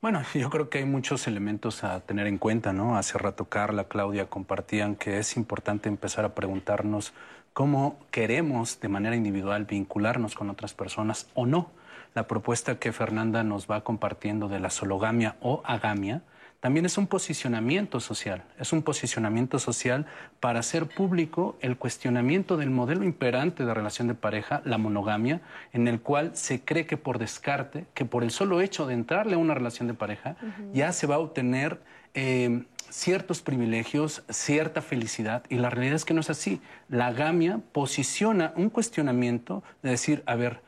Bueno, 0.00 0.20
yo 0.34 0.50
creo 0.50 0.68
que 0.68 0.78
hay 0.78 0.84
muchos 0.84 1.28
elementos 1.28 1.84
a 1.84 2.00
tener 2.00 2.26
en 2.26 2.36
cuenta, 2.36 2.72
¿no? 2.72 2.96
Hace 2.96 3.18
rato 3.18 3.44
Carla, 3.44 3.84
Claudia 3.84 4.26
compartían 4.26 4.96
que 4.96 5.18
es 5.18 5.36
importante 5.36 5.88
empezar 5.88 6.24
a 6.24 6.34
preguntarnos 6.34 7.12
cómo 7.52 7.98
queremos 8.10 8.80
de 8.80 8.88
manera 8.88 9.16
individual 9.16 9.64
vincularnos 9.64 10.34
con 10.34 10.50
otras 10.50 10.74
personas 10.74 11.28
o 11.34 11.46
no. 11.46 11.70
La 12.14 12.26
propuesta 12.26 12.78
que 12.78 12.92
Fernanda 12.92 13.42
nos 13.42 13.70
va 13.70 13.84
compartiendo 13.84 14.48
de 14.48 14.60
la 14.60 14.70
sologamia 14.70 15.36
o 15.40 15.62
agamia 15.64 16.22
también 16.62 16.86
es 16.86 16.96
un 16.96 17.08
posicionamiento 17.08 17.98
social, 17.98 18.44
es 18.56 18.72
un 18.72 18.82
posicionamiento 18.82 19.58
social 19.58 20.06
para 20.38 20.60
hacer 20.60 20.86
público 20.86 21.56
el 21.60 21.76
cuestionamiento 21.76 22.56
del 22.56 22.70
modelo 22.70 23.02
imperante 23.02 23.64
de 23.64 23.74
relación 23.74 24.06
de 24.06 24.14
pareja, 24.14 24.62
la 24.64 24.78
monogamia, 24.78 25.40
en 25.72 25.88
el 25.88 26.00
cual 26.00 26.36
se 26.36 26.64
cree 26.64 26.86
que 26.86 26.96
por 26.96 27.18
descarte, 27.18 27.86
que 27.94 28.04
por 28.04 28.22
el 28.22 28.30
solo 28.30 28.60
hecho 28.60 28.86
de 28.86 28.94
entrarle 28.94 29.34
a 29.34 29.38
una 29.38 29.54
relación 29.54 29.88
de 29.88 29.94
pareja, 29.94 30.36
ya 30.72 30.92
se 30.92 31.08
va 31.08 31.16
a 31.16 31.18
obtener 31.18 31.80
eh, 32.14 32.62
ciertos 32.92 33.40
privilegios, 33.40 34.22
cierta 34.28 34.82
felicidad, 34.82 35.44
y 35.48 35.56
la 35.56 35.70
realidad 35.70 35.96
es 35.96 36.04
que 36.04 36.12
no 36.12 36.20
es 36.20 36.28
así. 36.28 36.60
La 36.90 37.10
gamia 37.10 37.58
posiciona 37.72 38.52
un 38.54 38.68
cuestionamiento 38.68 39.62
de 39.82 39.90
decir, 39.90 40.22
a 40.26 40.36
ver, 40.36 40.60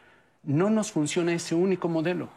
no 0.43 0.71
nos 0.71 0.91
funciona 0.91 1.35
ese 1.35 1.55
único 1.55 1.89
modelo. 1.89 2.31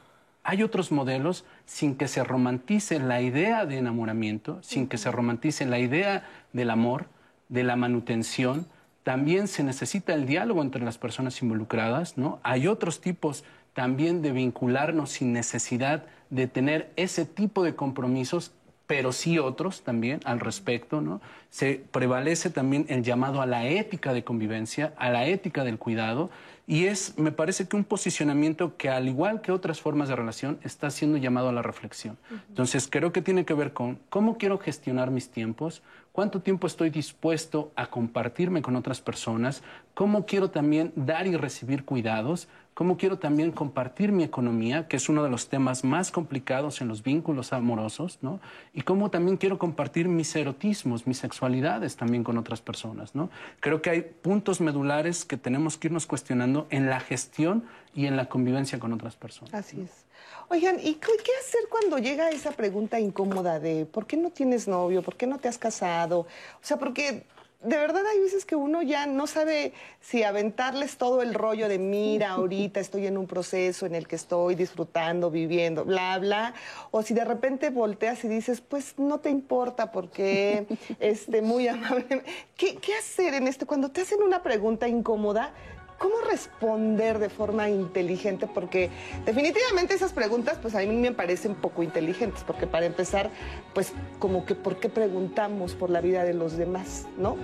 Hay 0.43 0.61
otros 0.61 0.91
modelos 0.91 1.45
sin 1.65 1.95
que 1.95 2.09
se 2.09 2.23
romantice 2.26 2.99
la 2.99 3.22
idea 3.22 3.65
de 3.65 3.77
enamoramiento, 3.77 4.61
sin 4.61 4.88
que 4.88 4.97
se 4.97 5.09
romantice 5.09 5.65
la 5.65 5.80
idea 5.80 6.27
del 6.51 6.69
amor, 6.69 7.07
de 7.47 7.64
la 7.64 7.77
manutención. 7.77 8.68
También 9.03 9.47
se 9.47 9.64
necesita 9.64 10.14
el 10.14 10.26
diálogo 10.26 10.61
entre 10.64 10.84
las 10.84 10.97
personas 10.97 11.41
involucradas, 11.41 12.18
¿no? 12.18 12.39
Hay 12.43 12.68
otros 12.68 12.99
tipos 12.99 13.45
también 13.73 14.22
de 14.22 14.31
vincularnos 14.31 15.11
sin 15.11 15.31
necesidad 15.31 16.03
de 16.30 16.47
tener 16.47 16.91
ese 16.97 17.26
tipo 17.26 17.64
de 17.64 17.76
compromisos 17.76 18.51
pero 18.88 19.11
sí 19.11 19.38
otros 19.38 19.84
también 19.84 20.22
al 20.23 20.39
respecto, 20.39 21.01
¿no? 21.01 21.22
Se 21.49 21.84
prevalece 21.91 22.49
también 22.49 22.85
el 22.89 23.03
llamado 23.03 23.41
a 23.41 23.45
la 23.45 23.68
ética 23.68 24.14
de 24.14 24.23
convivencia, 24.23 24.93
a 24.97 25.09
la 25.09 25.27
ética 25.27 25.64
del 25.64 25.77
cuidado, 25.77 26.30
Y 26.69 26.88
es, 26.88 27.18
me 27.18 27.31
parece 27.31 27.65
que 27.65 27.77
un 27.77 27.85
posicionamiento 27.85 28.76
que 28.76 28.89
al 28.89 29.07
igual 29.07 29.39
que 29.39 29.53
otras 29.53 29.80
formas 29.80 30.09
de 30.09 30.18
relación 30.18 30.59
está 30.64 30.91
siendo 30.91 31.18
llamado 31.18 31.47
a 31.47 31.53
la 31.53 31.61
reflexión. 31.61 32.18
Entonces 32.49 32.89
creo 32.91 33.14
que 33.14 33.22
tiene 33.22 33.45
que 33.45 33.53
ver 33.53 33.72
con 33.72 33.97
cómo 34.09 34.38
quiero 34.38 34.57
gestionar 34.59 35.09
mis 35.09 35.30
tiempos, 35.30 35.81
cuánto 36.11 36.41
tiempo 36.41 36.68
estoy 36.68 36.89
dispuesto 36.89 37.72
a 37.77 37.88
compartirme 37.88 38.61
con 38.61 38.76
otras 38.76 38.99
personas, 38.99 39.64
cómo 39.93 40.26
quiero 40.26 40.49
también 40.49 40.91
dar 40.97 41.26
y 41.26 41.38
recibir 41.38 41.85
cuidados, 41.85 42.49
cómo 42.78 42.95
quiero 42.95 43.18
también 43.18 43.52
compartir 43.52 44.12
mi 44.12 44.24
economía, 44.24 44.88
que 44.88 44.98
es 44.98 45.10
uno 45.10 45.24
de 45.24 45.32
los 45.32 45.49
temas 45.49 45.84
más 45.84 46.12
complicados 46.12 46.80
en 46.80 46.88
los 46.88 47.02
vínculos 47.02 47.52
amorosos, 47.52 48.20
¿no? 48.22 48.40
Y 48.72 48.84
cómo 48.84 49.10
también 49.10 49.38
quiero 49.38 49.58
compartir 49.58 50.08
mis 50.08 50.36
erotismos, 50.36 51.08
mis 51.08 51.18
sexualidades 51.18 51.95
también 51.95 52.24
con 52.24 52.38
otras 52.38 52.62
personas, 52.62 53.16
¿no? 53.16 53.32
Creo 53.62 53.82
que 53.82 53.90
hay 53.90 54.02
puntos 54.02 54.62
medulares 54.62 55.26
que 55.26 55.38
tenemos 55.38 55.76
que 55.76 55.88
irnos 55.88 56.06
cuestionando 56.06 56.68
en 56.70 56.88
la 56.88 56.99
gestión 56.99 57.66
y 57.95 58.06
en 58.06 58.16
la 58.16 58.30
convivencia 58.30 58.78
con 58.78 58.94
otras 58.94 59.16
personas. 59.16 59.56
Así 59.56 59.82
es. 59.82 60.06
Oigan, 60.49 60.80
¿y 60.80 60.94
qué 60.94 61.32
hacer 61.41 61.62
cuando 61.72 61.98
llega 61.98 62.30
esa 62.30 62.52
pregunta 62.52 62.99
incómoda 62.99 63.60
de 63.60 63.88
¿por 63.88 64.06
qué 64.06 64.18
no 64.18 64.30
tienes 64.30 64.68
novio? 64.68 65.02
¿Por 65.02 65.16
qué 65.16 65.26
no 65.26 65.40
te 65.40 65.48
has 65.48 65.58
casado? 65.58 66.20
O 66.20 66.28
sea, 66.62 66.78
porque 66.78 67.26
de 67.68 67.77
verdad 67.77 68.03
hay 68.06 68.19
veces 68.19 68.45
que 68.45 68.56
uno 68.56 68.81
ya 68.81 69.06
no 69.06 69.27
sabe 69.27 69.73
si 69.99 70.23
aventarles 70.23 70.98
todo 70.98 71.22
el 71.22 71.34
rollo 71.34 71.68
de 71.68 71.80
mira, 71.80 72.31
ahorita 72.31 72.80
estoy 72.80 73.07
en 73.07 73.18
un 73.18 73.27
proceso 73.27 73.85
en 73.85 73.94
el 73.94 74.07
que 74.07 74.15
estoy 74.15 74.56
disfrutando, 74.56 75.30
viviendo, 75.30 75.84
bla, 75.84 76.18
bla, 76.18 76.53
o 76.91 77.02
si 77.02 77.14
de 77.14 77.26
repente 77.26 77.69
volteas 77.69 78.23
y 78.23 78.30
dices, 78.30 78.61
pues 78.61 78.98
no 78.98 79.19
te 79.19 79.30
importa 79.30 79.91
porque, 79.91 80.65
este, 80.99 81.41
muy 81.41 81.68
amable. 81.68 82.23
¿Qué, 82.56 82.77
¿Qué 82.77 82.94
hacer 82.95 83.34
en 83.34 83.48
este? 83.48 83.65
Cuando 83.65 83.89
te 83.89 84.02
hacen 84.02 84.22
una 84.22 84.41
pregunta 84.41 84.88
incómoda, 84.88 85.53
¿Cómo 85.98 86.22
responder 86.22 87.18
de 87.18 87.30
forma 87.30 87.69
inteligente? 87.69 88.48
Porque 88.48 88.90
definitivamente 89.26 89.95
esas 89.95 90.14
preguntas, 90.14 90.60
pues 90.61 90.76
a 90.76 90.80
mí 90.80 90.88
me 90.88 91.11
parecen 91.11 91.56
poco 91.56 91.82
inteligentes, 91.82 92.44
porque 92.44 92.68
para 92.68 92.86
empezar, 92.86 93.32
pues 93.74 93.94
como 94.19 94.45
que 94.45 94.53
¿por 94.53 94.80
qué 94.80 94.90
preguntamos 94.90 95.74
por 95.74 95.90
la 95.90 96.02
vida 96.02 96.24
de 96.24 96.36
los 96.36 96.56
demás, 96.57 97.07
no? 97.18 97.36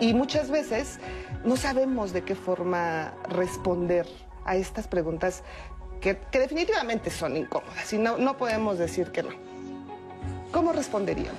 Y 0.00 0.14
muchas 0.14 0.50
veces 0.50 0.98
no 1.44 1.56
sabemos 1.56 2.14
de 2.14 2.22
qué 2.22 2.34
forma 2.34 3.12
responder 3.28 4.06
a 4.46 4.56
estas 4.56 4.88
preguntas 4.88 5.42
que, 6.00 6.18
definitivamente 6.32 7.10
son 7.10 7.36
incómodas 7.36 7.92
y 7.92 7.98
no, 7.98 8.16
no 8.16 8.38
podemos 8.38 8.78
decir 8.78 9.12
que 9.12 9.22
no. 9.22 9.30
¿Cómo 10.50 10.72
responderíamos? 10.72 11.38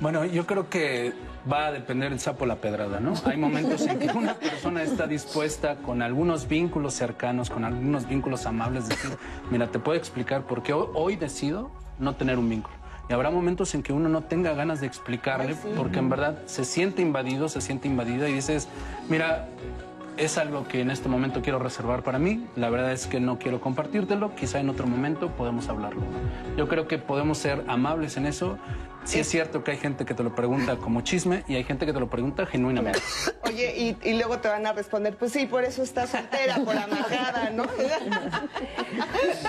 Bueno, 0.00 0.24
yo 0.24 0.44
creo 0.44 0.68
que 0.68 1.14
va 1.50 1.66
a 1.66 1.72
depender 1.72 2.12
el 2.12 2.20
sapo 2.20 2.46
la 2.46 2.56
pedrada, 2.56 3.00
¿no? 3.00 3.14
Hay 3.24 3.36
momentos 3.36 3.86
en 3.86 3.98
que 3.98 4.08
una 4.16 4.34
persona 4.34 4.82
está 4.82 5.06
dispuesta 5.06 5.76
con 5.76 6.02
algunos 6.02 6.48
vínculos 6.48 6.94
cercanos, 6.94 7.50
con 7.50 7.64
algunos 7.64 8.08
vínculos 8.08 8.46
amables, 8.46 8.88
decir, 8.88 9.10
mira, 9.50 9.66
te 9.68 9.78
puedo 9.78 9.98
explicar 9.98 10.46
por 10.46 10.62
qué 10.62 10.72
hoy 10.72 11.16
decido 11.16 11.70
no 11.98 12.14
tener 12.14 12.38
un 12.38 12.48
vínculo. 12.48 12.76
Y 13.08 13.12
habrá 13.12 13.30
momentos 13.30 13.74
en 13.74 13.82
que 13.82 13.92
uno 13.92 14.08
no 14.08 14.22
tenga 14.22 14.54
ganas 14.54 14.80
de 14.80 14.86
explicarle, 14.86 15.54
porque 15.76 15.98
en 15.98 16.08
verdad 16.08 16.38
se 16.46 16.64
siente 16.64 17.02
invadido, 17.02 17.48
se 17.50 17.60
siente 17.60 17.86
invadida 17.86 18.28
y 18.30 18.32
dices, 18.32 18.68
mira, 19.10 19.48
es 20.16 20.38
algo 20.38 20.66
que 20.66 20.80
en 20.80 20.90
este 20.90 21.08
momento 21.08 21.42
quiero 21.42 21.58
reservar 21.58 22.02
para 22.02 22.18
mí. 22.18 22.46
La 22.56 22.70
verdad 22.70 22.92
es 22.92 23.06
que 23.06 23.20
no 23.20 23.38
quiero 23.38 23.60
compartírtelo. 23.60 24.34
Quizá 24.34 24.60
en 24.60 24.70
otro 24.70 24.86
momento 24.86 25.30
podemos 25.30 25.68
hablarlo. 25.68 26.02
Yo 26.56 26.68
creo 26.68 26.86
que 26.86 26.98
podemos 26.98 27.38
ser 27.38 27.64
amables 27.66 28.16
en 28.16 28.26
eso 28.26 28.58
Sí 29.04 29.20
es 29.20 29.28
cierto 29.28 29.62
que 29.62 29.72
hay 29.72 29.76
gente 29.76 30.04
que 30.04 30.14
te 30.14 30.22
lo 30.22 30.34
pregunta 30.34 30.76
como 30.76 31.02
chisme 31.02 31.44
y 31.46 31.56
hay 31.56 31.64
gente 31.64 31.84
que 31.84 31.92
te 31.92 32.00
lo 32.00 32.08
pregunta 32.08 32.46
genuinamente. 32.46 33.00
Oye, 33.42 33.96
y, 34.02 34.14
luego 34.14 34.38
te 34.38 34.48
van 34.48 34.66
a 34.66 34.72
responder, 34.72 35.16
pues 35.16 35.32
sí, 35.32 35.46
por 35.46 35.62
eso 35.64 35.82
estás 35.82 36.10
soltera, 36.10 36.56
por 36.64 36.76
amagada, 36.76 37.50
¿no? 37.50 37.66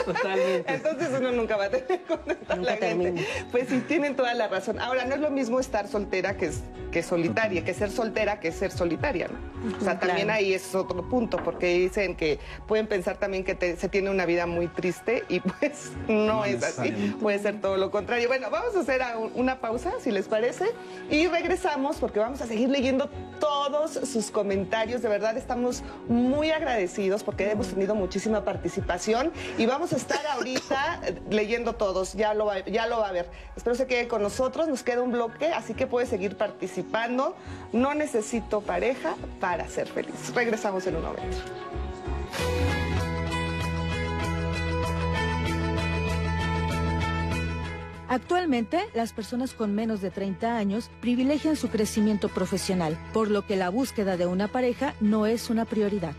Totalmente. 0.05 0.73
Entonces 0.73 1.09
uno 1.17 1.31
nunca 1.31 1.55
va 1.55 1.65
a 1.65 1.69
tener 1.69 2.01
contestar 2.03 2.57
la 2.57 2.75
gente. 2.75 3.25
Pues 3.51 3.69
sí, 3.69 3.79
tienen 3.87 4.15
toda 4.15 4.33
la 4.33 4.47
razón. 4.47 4.79
Ahora, 4.79 5.05
no 5.05 5.15
es 5.15 5.21
lo 5.21 5.29
mismo 5.29 5.59
estar 5.59 5.87
soltera 5.87 6.35
que, 6.35 6.51
que 6.91 7.01
solitaria, 7.01 7.63
que 7.63 7.73
ser 7.73 7.89
soltera 7.89 8.39
que 8.39 8.51
ser 8.51 8.71
solitaria, 8.71 9.29
¿no? 9.29 9.55
O 9.79 9.83
sea, 9.83 9.99
también 9.99 10.29
ahí 10.29 10.53
es 10.53 10.75
otro 10.75 11.07
punto, 11.09 11.37
porque 11.43 11.67
dicen 11.73 12.15
que 12.15 12.39
pueden 12.67 12.87
pensar 12.87 13.17
también 13.17 13.43
que 13.43 13.77
se 13.77 13.89
tiene 13.89 14.09
una 14.09 14.25
vida 14.25 14.45
muy 14.45 14.67
triste 14.67 15.23
y 15.27 15.39
pues 15.39 15.91
no, 16.07 16.45
es 16.45 16.63
así. 16.63 16.91
Puede 17.19 17.39
ser 17.39 17.61
todo 17.61 17.77
lo 17.77 17.89
contrario. 17.89 18.27
Bueno, 18.27 18.49
vamos 18.51 18.75
a 18.75 18.81
hacer 18.81 19.01
un 19.33 19.44
una 19.45 19.59
pausa, 19.59 19.93
si 19.99 20.09
les 20.09 20.27
parece, 20.27 20.65
y 21.11 21.27
regresamos 21.27 21.97
porque 21.97 22.17
vamos 22.17 22.41
a 22.41 22.47
seguir 22.47 22.67
leyendo 22.67 23.11
todos 23.39 23.91
sus 23.91 24.31
comentarios. 24.31 25.03
De 25.03 25.07
verdad, 25.07 25.37
estamos 25.37 25.83
muy 26.07 26.49
agradecidos 26.49 27.23
porque 27.23 27.51
hemos 27.51 27.67
tenido 27.67 27.93
muchísima 27.93 28.43
participación 28.43 29.31
y 29.59 29.67
vamos 29.67 29.93
a 29.93 29.97
estar 29.97 30.25
ahorita 30.25 30.99
leyendo 31.29 31.73
todos. 31.73 32.13
Ya 32.13 32.33
lo, 32.33 32.47
va, 32.47 32.65
ya 32.65 32.87
lo 32.87 33.01
va 33.01 33.09
a 33.09 33.11
ver. 33.11 33.29
Espero 33.55 33.75
se 33.75 33.85
quede 33.85 34.07
con 34.07 34.23
nosotros. 34.23 34.67
Nos 34.67 34.81
queda 34.81 35.03
un 35.03 35.11
bloque, 35.11 35.53
así 35.53 35.75
que 35.75 35.85
puede 35.85 36.07
seguir 36.07 36.37
participando. 36.37 37.35
No 37.71 37.93
necesito 37.93 38.61
pareja 38.61 39.15
para 39.39 39.67
ser 39.67 39.87
feliz. 39.87 40.33
Regresamos 40.33 40.87
en 40.87 40.95
un 40.95 41.03
momento. 41.03 41.37
Actualmente, 48.07 48.81
las 48.93 49.13
personas 49.13 49.53
con 49.53 49.73
menos 49.73 49.99
de 49.99 50.11
30 50.11 50.57
años 50.57 50.91
privilegian 51.01 51.55
su 51.55 51.69
crecimiento 51.69 52.29
profesional, 52.29 52.97
por 53.13 53.31
lo 53.31 53.45
que 53.45 53.55
la 53.55 53.69
búsqueda 53.69 54.15
de 54.15 54.27
una 54.27 54.47
pareja 54.47 54.93
no 55.01 55.25
es 55.25 55.49
una 55.49 55.65
prioridad. 55.65 56.13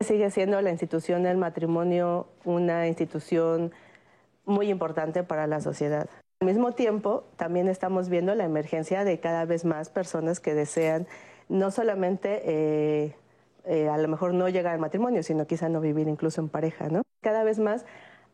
Sigue 0.00 0.30
siendo 0.30 0.60
la 0.60 0.70
institución 0.70 1.22
del 1.22 1.36
matrimonio 1.36 2.26
una 2.44 2.88
institución 2.88 3.70
muy 4.50 4.70
importante 4.70 5.22
para 5.22 5.46
la 5.46 5.60
sociedad. 5.60 6.08
Al 6.40 6.46
mismo 6.46 6.72
tiempo, 6.72 7.24
también 7.36 7.68
estamos 7.68 8.08
viendo 8.08 8.34
la 8.34 8.44
emergencia 8.44 9.04
de 9.04 9.20
cada 9.20 9.44
vez 9.44 9.64
más 9.64 9.90
personas 9.90 10.40
que 10.40 10.54
desean 10.54 11.06
no 11.48 11.70
solamente 11.70 12.42
eh, 12.44 13.14
eh, 13.64 13.88
a 13.88 13.98
lo 13.98 14.08
mejor 14.08 14.32
no 14.32 14.48
llegar 14.48 14.74
al 14.74 14.80
matrimonio, 14.80 15.22
sino 15.22 15.46
quizá 15.46 15.68
no 15.68 15.80
vivir 15.80 16.08
incluso 16.08 16.40
en 16.40 16.48
pareja, 16.48 16.88
¿no? 16.88 17.02
Cada 17.22 17.44
vez 17.44 17.58
más 17.58 17.84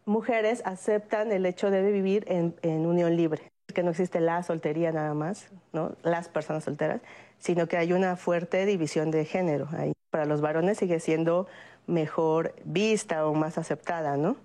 mujeres 0.04 0.62
aceptan 0.64 1.32
el 1.32 1.46
hecho 1.46 1.70
de 1.70 1.90
vivir 1.90 2.24
en, 2.28 2.54
en 2.62 2.86
unión 2.86 3.16
libre, 3.16 3.50
que 3.74 3.82
no 3.82 3.90
existe 3.90 4.20
la 4.20 4.42
soltería 4.42 4.92
nada 4.92 5.14
más, 5.14 5.48
¿no? 5.72 5.96
Las 6.02 6.28
personas 6.28 6.64
solteras, 6.64 7.00
sino 7.38 7.66
que 7.66 7.76
hay 7.76 7.92
una 7.92 8.16
fuerte 8.16 8.64
división 8.66 9.10
de 9.10 9.24
género 9.24 9.68
ahí. 9.72 9.92
Para 10.10 10.26
los 10.26 10.40
varones 10.40 10.78
sigue 10.78 11.00
siendo 11.00 11.48
mejor 11.86 12.54
vista 12.64 13.26
o 13.26 13.34
más 13.34 13.58
aceptada, 13.58 14.16
¿no? 14.16 14.36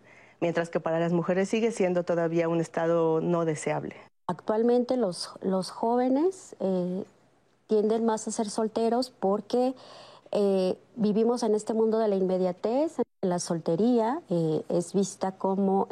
Mientras 0.41 0.69
que 0.69 0.79
para 0.79 0.99
las 0.99 1.13
mujeres 1.13 1.47
sigue 1.47 1.71
siendo 1.71 2.03
todavía 2.03 2.49
un 2.49 2.59
estado 2.59 3.21
no 3.21 3.45
deseable. 3.45 3.95
Actualmente 4.27 4.97
los, 4.97 5.31
los 5.41 5.69
jóvenes 5.69 6.55
eh, 6.59 7.05
tienden 7.67 8.05
más 8.05 8.27
a 8.27 8.31
ser 8.31 8.49
solteros 8.49 9.11
porque 9.11 9.75
eh, 10.31 10.77
vivimos 10.95 11.43
en 11.43 11.55
este 11.55 11.73
mundo 11.73 11.99
de 11.99 12.07
la 12.07 12.15
inmediatez. 12.15 12.97
La 13.21 13.39
soltería 13.39 14.21
eh, 14.29 14.63
es 14.69 14.93
vista 14.93 15.33
como 15.33 15.87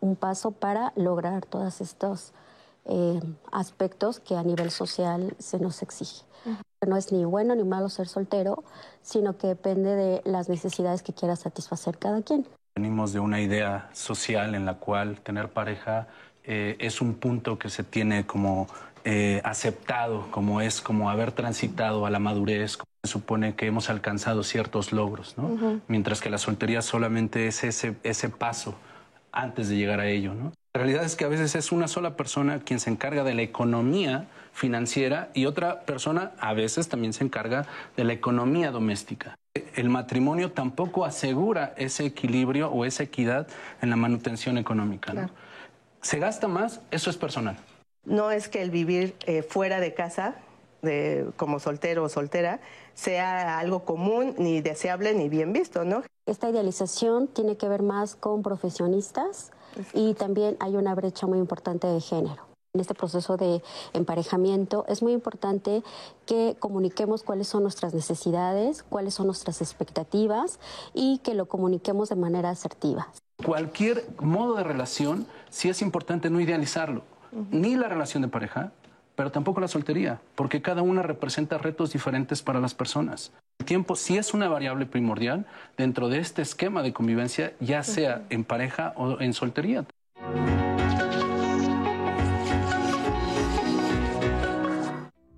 un 0.00 0.16
paso 0.16 0.50
para 0.50 0.92
lograr 0.96 1.46
todos 1.46 1.80
estos 1.80 2.32
aspectos 3.50 4.20
que 4.20 4.36
a 4.36 4.44
nivel 4.44 4.70
social 4.70 5.34
se 5.38 5.58
nos 5.58 5.82
exige. 5.82 6.24
No 6.86 6.96
es 6.96 7.10
ni 7.10 7.24
bueno 7.24 7.56
ni 7.56 7.64
malo 7.64 7.88
ser 7.88 8.06
soltero, 8.06 8.62
sino 9.02 9.38
que 9.38 9.48
depende 9.48 9.96
de 9.96 10.22
las 10.24 10.48
necesidades 10.48 11.02
que 11.02 11.12
quiera 11.12 11.34
satisfacer 11.34 11.98
cada 11.98 12.22
quien. 12.22 12.46
Venimos 12.76 13.14
de 13.14 13.20
una 13.20 13.40
idea 13.40 13.88
social 13.94 14.54
en 14.54 14.66
la 14.66 14.74
cual 14.74 15.18
tener 15.22 15.48
pareja 15.48 16.08
eh, 16.44 16.76
es 16.78 17.00
un 17.00 17.14
punto 17.14 17.58
que 17.58 17.70
se 17.70 17.84
tiene 17.84 18.26
como 18.26 18.68
eh, 19.06 19.40
aceptado, 19.44 20.30
como 20.30 20.60
es 20.60 20.82
como 20.82 21.08
haber 21.08 21.32
transitado 21.32 22.04
a 22.04 22.10
la 22.10 22.18
madurez, 22.18 22.76
como 22.76 22.90
se 23.02 23.10
supone 23.10 23.54
que 23.54 23.66
hemos 23.66 23.88
alcanzado 23.88 24.42
ciertos 24.42 24.92
logros, 24.92 25.38
¿no? 25.38 25.80
Mientras 25.88 26.20
que 26.20 26.28
la 26.28 26.36
soltería 26.36 26.82
solamente 26.82 27.46
es 27.46 27.64
ese, 27.64 27.96
ese 28.02 28.28
paso 28.28 28.74
antes 29.32 29.70
de 29.70 29.76
llegar 29.76 30.00
a 30.00 30.08
ello, 30.08 30.34
¿no? 30.34 30.52
La 30.74 30.82
realidad 30.82 31.04
es 31.04 31.16
que 31.16 31.24
a 31.24 31.28
veces 31.28 31.54
es 31.54 31.72
una 31.72 31.88
sola 31.88 32.14
persona 32.14 32.58
quien 32.58 32.78
se 32.78 32.90
encarga 32.90 33.24
de 33.24 33.32
la 33.32 33.40
economía 33.40 34.26
financiera 34.52 35.30
y 35.32 35.46
otra 35.46 35.86
persona 35.86 36.32
a 36.40 36.52
veces 36.52 36.90
también 36.90 37.14
se 37.14 37.24
encarga 37.24 37.64
de 37.96 38.04
la 38.04 38.12
economía 38.12 38.70
doméstica 38.70 39.38
el 39.76 39.88
matrimonio 39.88 40.52
tampoco 40.52 41.04
asegura 41.04 41.74
ese 41.76 42.06
equilibrio 42.06 42.70
o 42.70 42.84
esa 42.84 43.02
equidad 43.02 43.46
en 43.82 43.90
la 43.90 43.96
manutención 43.96 44.58
económica. 44.58 45.12
¿no? 45.12 45.30
Se 46.00 46.18
gasta 46.18 46.48
más, 46.48 46.80
eso 46.90 47.10
es 47.10 47.16
personal. 47.16 47.56
No 48.04 48.30
es 48.30 48.48
que 48.48 48.62
el 48.62 48.70
vivir 48.70 49.16
eh, 49.26 49.42
fuera 49.42 49.80
de 49.80 49.94
casa 49.94 50.36
de, 50.82 51.26
como 51.36 51.58
soltero 51.58 52.04
o 52.04 52.08
soltera 52.08 52.60
sea 52.94 53.58
algo 53.58 53.84
común, 53.84 54.34
ni 54.38 54.60
deseable, 54.60 55.14
ni 55.14 55.28
bien 55.28 55.52
visto, 55.52 55.84
¿no? 55.84 56.02
Esta 56.26 56.48
idealización 56.48 57.28
tiene 57.28 57.56
que 57.56 57.68
ver 57.68 57.82
más 57.82 58.14
con 58.14 58.42
profesionistas 58.42 59.52
y 59.92 60.14
también 60.14 60.56
hay 60.60 60.76
una 60.76 60.94
brecha 60.94 61.26
muy 61.26 61.38
importante 61.38 61.86
de 61.86 62.00
género. 62.00 62.46
En 62.76 62.80
este 62.80 62.92
proceso 62.92 63.38
de 63.38 63.62
emparejamiento 63.94 64.84
es 64.86 65.02
muy 65.02 65.14
importante 65.14 65.82
que 66.26 66.56
comuniquemos 66.58 67.22
cuáles 67.22 67.48
son 67.48 67.62
nuestras 67.62 67.94
necesidades, 67.94 68.82
cuáles 68.82 69.14
son 69.14 69.24
nuestras 69.24 69.62
expectativas 69.62 70.60
y 70.92 71.16
que 71.24 71.32
lo 71.32 71.46
comuniquemos 71.46 72.10
de 72.10 72.16
manera 72.16 72.50
asertiva. 72.50 73.08
Cualquier 73.42 74.06
modo 74.20 74.56
de 74.56 74.62
relación, 74.62 75.26
sí 75.48 75.70
es 75.70 75.80
importante 75.80 76.28
no 76.28 76.38
idealizarlo, 76.38 77.04
ni 77.50 77.76
la 77.76 77.88
relación 77.88 78.22
de 78.22 78.28
pareja, 78.28 78.72
pero 79.14 79.32
tampoco 79.32 79.62
la 79.62 79.68
soltería, 79.68 80.20
porque 80.34 80.60
cada 80.60 80.82
una 80.82 81.00
representa 81.00 81.56
retos 81.56 81.94
diferentes 81.94 82.42
para 82.42 82.60
las 82.60 82.74
personas. 82.74 83.32
El 83.58 83.64
tiempo 83.64 83.96
sí 83.96 84.18
es 84.18 84.34
una 84.34 84.50
variable 84.50 84.84
primordial 84.84 85.46
dentro 85.78 86.10
de 86.10 86.18
este 86.18 86.42
esquema 86.42 86.82
de 86.82 86.92
convivencia, 86.92 87.54
ya 87.58 87.82
sea 87.82 88.26
en 88.28 88.44
pareja 88.44 88.92
o 88.96 89.18
en 89.18 89.32
soltería. 89.32 89.86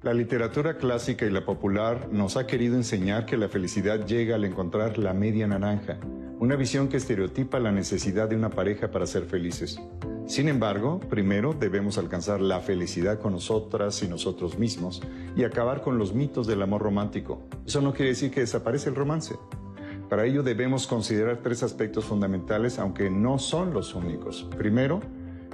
La 0.09 0.15
literatura 0.15 0.79
clásica 0.79 1.27
y 1.27 1.31
la 1.31 1.45
popular 1.45 2.09
nos 2.11 2.39
ha 2.39 2.47
querido 2.47 2.77
enseñar 2.77 3.27
que 3.27 3.37
la 3.37 3.51
felicidad 3.51 4.07
llega 4.07 4.37
al 4.37 4.47
encontrar 4.47 4.97
la 4.97 5.13
media 5.13 5.47
naranja, 5.47 5.99
una 6.39 6.57
visión 6.57 6.89
que 6.89 6.97
estereotipa 6.97 7.61
la 7.61 7.73
necesidad 7.73 8.27
de 8.27 8.35
una 8.35 8.49
pareja 8.49 8.91
para 8.91 9.07
ser 9.07 9.25
felices. 9.25 9.79
Sin 10.27 10.49
embargo, 10.49 10.99
primero 10.99 11.53
debemos 11.53 11.99
alcanzar 11.99 12.41
la 12.41 12.61
felicidad 12.61 13.21
con 13.21 13.35
nosotras 13.35 14.03
y 14.03 14.09
nosotros 14.09 14.59
mismos 14.59 15.03
y 15.37 15.45
acabar 15.45 15.83
con 15.83 15.99
los 15.99 16.15
mitos 16.15 16.47
del 16.47 16.63
amor 16.63 16.81
romántico. 16.81 17.43
Eso 17.67 17.83
no 17.83 17.93
quiere 17.93 18.13
decir 18.13 18.31
que 18.31 18.41
desaparece 18.41 18.89
el 18.89 18.95
romance. 18.95 19.37
Para 20.09 20.25
ello 20.25 20.43
debemos 20.43 20.87
considerar 20.87 21.41
tres 21.43 21.63
aspectos 21.63 22.07
fundamentales, 22.07 22.79
aunque 22.79 23.11
no 23.11 23.39
son 23.39 23.75
los 23.75 23.95
únicos. 23.95 24.49
Primero, 24.57 25.03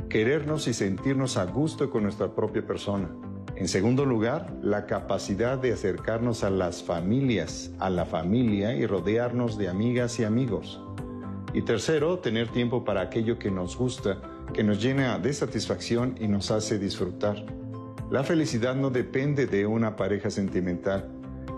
querernos 0.08 0.68
y 0.68 0.74
sentirnos 0.74 1.38
a 1.38 1.44
gusto 1.46 1.90
con 1.90 2.04
nuestra 2.04 2.32
propia 2.36 2.64
persona. 2.64 3.10
En 3.56 3.68
segundo 3.68 4.04
lugar, 4.04 4.52
la 4.62 4.86
capacidad 4.86 5.58
de 5.58 5.72
acercarnos 5.72 6.42
a 6.42 6.50
las 6.50 6.82
familias, 6.82 7.70
a 7.78 7.88
la 7.88 8.04
familia 8.04 8.74
y 8.74 8.86
rodearnos 8.86 9.56
de 9.56 9.68
amigas 9.68 10.18
y 10.18 10.24
amigos. 10.24 10.80
Y 11.52 11.62
tercero, 11.62 12.18
tener 12.18 12.48
tiempo 12.48 12.84
para 12.84 13.02
aquello 13.02 13.38
que 13.38 13.50
nos 13.50 13.76
gusta 13.76 14.18
que 14.52 14.64
nos 14.64 14.82
llena 14.82 15.18
de 15.18 15.32
satisfacción 15.32 16.16
y 16.20 16.28
nos 16.28 16.50
hace 16.50 16.78
disfrutar. 16.78 17.44
La 18.10 18.22
felicidad 18.22 18.74
no 18.74 18.90
depende 18.90 19.46
de 19.46 19.66
una 19.66 19.96
pareja 19.96 20.30
sentimental. 20.30 21.08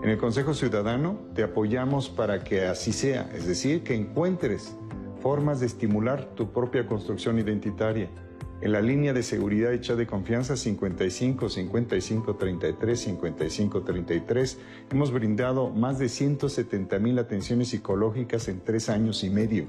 En 0.03 0.09
el 0.09 0.17
Consejo 0.17 0.53
Ciudadano 0.53 1.19
te 1.33 1.43
apoyamos 1.43 2.09
para 2.09 2.43
que 2.43 2.65
así 2.65 2.93
sea, 2.93 3.29
es 3.35 3.47
decir, 3.47 3.83
que 3.83 3.95
encuentres 3.95 4.75
formas 5.21 5.59
de 5.59 5.65
estimular 5.65 6.25
tu 6.35 6.51
propia 6.51 6.85
construcción 6.85 7.39
identitaria. 7.39 8.09
En 8.59 8.71
la 8.71 8.81
línea 8.81 9.13
de 9.13 9.21
seguridad 9.21 9.71
hecha 9.71 9.95
de 9.95 10.07
confianza 10.07 10.57
55 10.57 11.47
55 11.47 12.35
33 12.35 12.99
55 12.99 13.81
33 13.83 14.57
hemos 14.91 15.11
brindado 15.11 15.69
más 15.69 15.99
de 15.99 16.09
170 16.09 16.97
mil 16.97 17.19
atenciones 17.19 17.69
psicológicas 17.69 18.47
en 18.47 18.61
tres 18.61 18.89
años 18.89 19.23
y 19.23 19.29
medio 19.29 19.67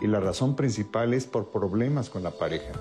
y 0.00 0.06
la 0.06 0.20
razón 0.20 0.56
principal 0.56 1.12
es 1.12 1.26
por 1.26 1.50
problemas 1.50 2.08
con 2.08 2.22
la 2.22 2.30
pareja. 2.30 2.72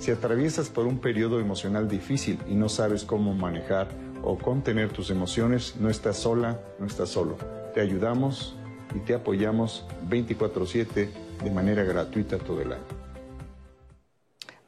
Si 0.00 0.10
atraviesas 0.10 0.70
por 0.70 0.86
un 0.86 0.98
periodo 0.98 1.38
emocional 1.38 1.88
difícil 1.88 2.40
y 2.48 2.54
no 2.54 2.68
sabes 2.68 3.04
cómo 3.04 3.32
manejar 3.32 3.88
o 4.24 4.36
contener 4.36 4.90
tus 4.90 5.10
emociones, 5.10 5.76
no 5.78 5.88
estás 5.88 6.16
sola, 6.16 6.60
no 6.80 6.86
estás 6.86 7.10
solo. 7.10 7.36
Te 7.74 7.80
ayudamos 7.80 8.56
y 8.92 8.98
te 8.98 9.14
apoyamos 9.14 9.86
24/7 10.08 11.08
de 11.44 11.50
manera 11.52 11.84
gratuita 11.84 12.38
todo 12.38 12.60
el 12.60 12.72
año. 12.72 13.05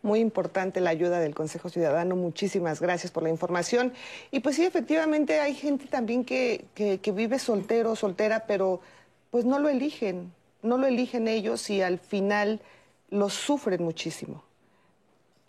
Muy 0.03 0.21
importante 0.21 0.81
la 0.81 0.91
ayuda 0.91 1.21
del 1.21 1.35
Consejo 1.35 1.69
Ciudadano. 1.69 2.17
Muchísimas 2.17 2.81
gracias 2.81 3.11
por 3.11 3.23
la 3.23 3.31
información. 3.31 3.93
Y 4.31 4.41
pues 4.41 4.57
sí, 4.57 4.65
efectivamente 4.65 5.41
hay 5.41 5.55
gente 5.55 5.87
también 5.87 6.25
que, 6.25 6.65
que, 6.75 7.13
vive 7.13 7.39
soltero, 7.39 7.97
soltera, 7.97 8.45
pero 8.47 8.81
pues 9.31 9.45
no 9.45 9.59
lo 9.59 9.69
eligen 9.69 10.33
no 10.63 10.79
lo 10.79 10.87
eligen 10.87 11.29
ellos 11.29 11.71
y 11.71 11.83
al 11.83 11.99
final 11.99 12.61
lo 13.11 13.31
sufren 13.31 13.83
muchísimo. 13.83 14.43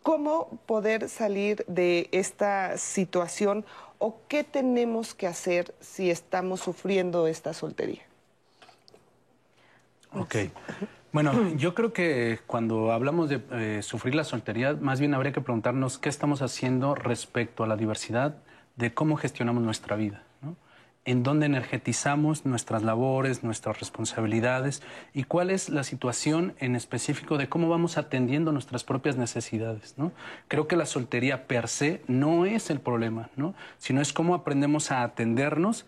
¿Cómo 0.03 0.47
poder 0.65 1.09
salir 1.09 1.65
de 1.67 2.09
esta 2.11 2.77
situación 2.77 3.65
o 3.97 4.17
qué 4.27 4.43
tenemos 4.43 5.13
que 5.13 5.27
hacer 5.27 5.73
si 5.81 6.09
estamos 6.09 6.61
sufriendo 6.61 7.27
esta 7.27 7.53
soltería? 7.53 8.03
Ok. 10.13 10.35
Bueno, 11.11 11.33
yo 11.57 11.73
creo 11.73 11.93
que 11.93 12.39
cuando 12.45 12.91
hablamos 12.91 13.29
de 13.29 13.41
eh, 13.51 13.81
sufrir 13.81 14.15
la 14.15 14.23
soltería, 14.23 14.73
más 14.73 14.99
bien 14.99 15.13
habría 15.13 15.31
que 15.31 15.41
preguntarnos 15.41 15.97
qué 15.97 16.09
estamos 16.09 16.41
haciendo 16.41 16.95
respecto 16.95 17.63
a 17.63 17.67
la 17.67 17.75
diversidad 17.75 18.37
de 18.75 18.93
cómo 18.93 19.17
gestionamos 19.17 19.63
nuestra 19.63 19.95
vida 19.95 20.23
en 21.09 21.23
dónde 21.23 21.47
energetizamos 21.47 22.45
nuestras 22.45 22.83
labores, 22.83 23.43
nuestras 23.43 23.79
responsabilidades 23.79 24.83
y 25.11 25.23
cuál 25.23 25.49
es 25.49 25.69
la 25.69 25.83
situación 25.83 26.53
en 26.59 26.75
específico 26.75 27.39
de 27.39 27.49
cómo 27.49 27.67
vamos 27.67 27.97
atendiendo 27.97 28.51
nuestras 28.51 28.83
propias 28.83 29.17
necesidades. 29.17 29.95
¿no? 29.97 30.11
Creo 30.47 30.67
que 30.67 30.75
la 30.75 30.85
soltería 30.85 31.47
per 31.47 31.67
se 31.67 32.03
no 32.07 32.45
es 32.45 32.69
el 32.69 32.79
problema, 32.79 33.29
¿no? 33.35 33.55
sino 33.79 34.01
es 34.01 34.13
cómo 34.13 34.35
aprendemos 34.35 34.91
a 34.91 35.01
atendernos 35.01 35.87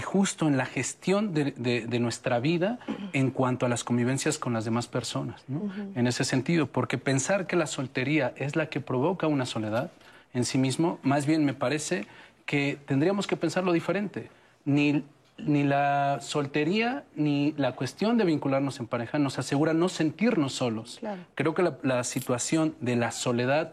justo 0.00 0.48
en 0.48 0.56
la 0.56 0.66
gestión 0.66 1.34
de, 1.34 1.98
nuestra 2.00 2.40
vida 2.40 2.78
en 3.12 3.30
cuanto 3.30 3.66
a 3.66 3.68
las 3.68 3.84
convivencias 3.84 4.38
con 4.38 4.52
las 4.52 4.64
demás 4.64 4.86
personas. 4.86 5.42
¿no? 5.48 5.70
En 5.94 6.06
ese 6.06 6.24
sentido, 6.24 6.66
porque 6.66 6.98
pensar 6.98 7.46
que 7.46 7.56
la 7.56 7.66
soltería 7.66 8.32
es 8.36 8.56
la 8.56 8.66
que 8.66 8.80
provoca 8.80 9.26
una 9.26 9.44
soledad 9.44 9.90
en 10.32 10.44
sí 10.44 10.56
mismo, 10.56 10.98
más 11.02 11.26
bien 11.26 11.44
me 11.44 11.52
parece 11.52 12.06
que 12.46 12.78
tendríamos 12.86 13.26
que 13.26 13.36
pensarlo 13.36 13.72
diferente 13.72 14.30
ni, 14.64 15.04
ni 15.38 15.64
la 15.64 16.18
soltería 16.20 17.04
ni 17.14 17.52
la 17.56 17.72
cuestión 17.72 18.16
de 18.18 18.24
vincularnos 18.24 18.80
en 18.80 18.86
pareja 18.86 19.18
nos 19.18 19.38
asegura 19.38 19.74
no 19.74 19.88
sentirnos 19.88 20.52
solos. 20.52 21.00
Creo 21.34 21.54
que 21.54 21.70
la, 21.82 22.04
situación 22.04 22.74
de 22.80 22.96
la 22.96 23.10
soledad 23.10 23.72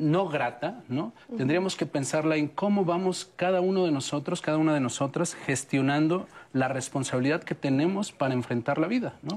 no 0.00 0.28
grata, 0.28 0.82
¿no? 0.88 1.12
Tendríamos 1.36 1.76
que 1.76 1.86
pensarla 1.86 2.36
en 2.36 2.48
cómo 2.48 2.84
vamos 2.84 3.30
cada 3.36 3.60
uno 3.60 3.84
de 3.84 3.92
nosotros, 3.92 4.40
cada 4.40 4.56
una 4.56 4.74
de 4.74 4.80
nosotras, 4.80 5.34
gestionando 5.34 6.26
la 6.52 6.68
responsabilidad 6.68 7.42
que 7.44 7.54
tenemos 7.54 8.10
para 8.10 8.34
enfrentar 8.34 8.78
la 8.78 8.88
vida, 8.88 9.14
¿no? 9.22 9.36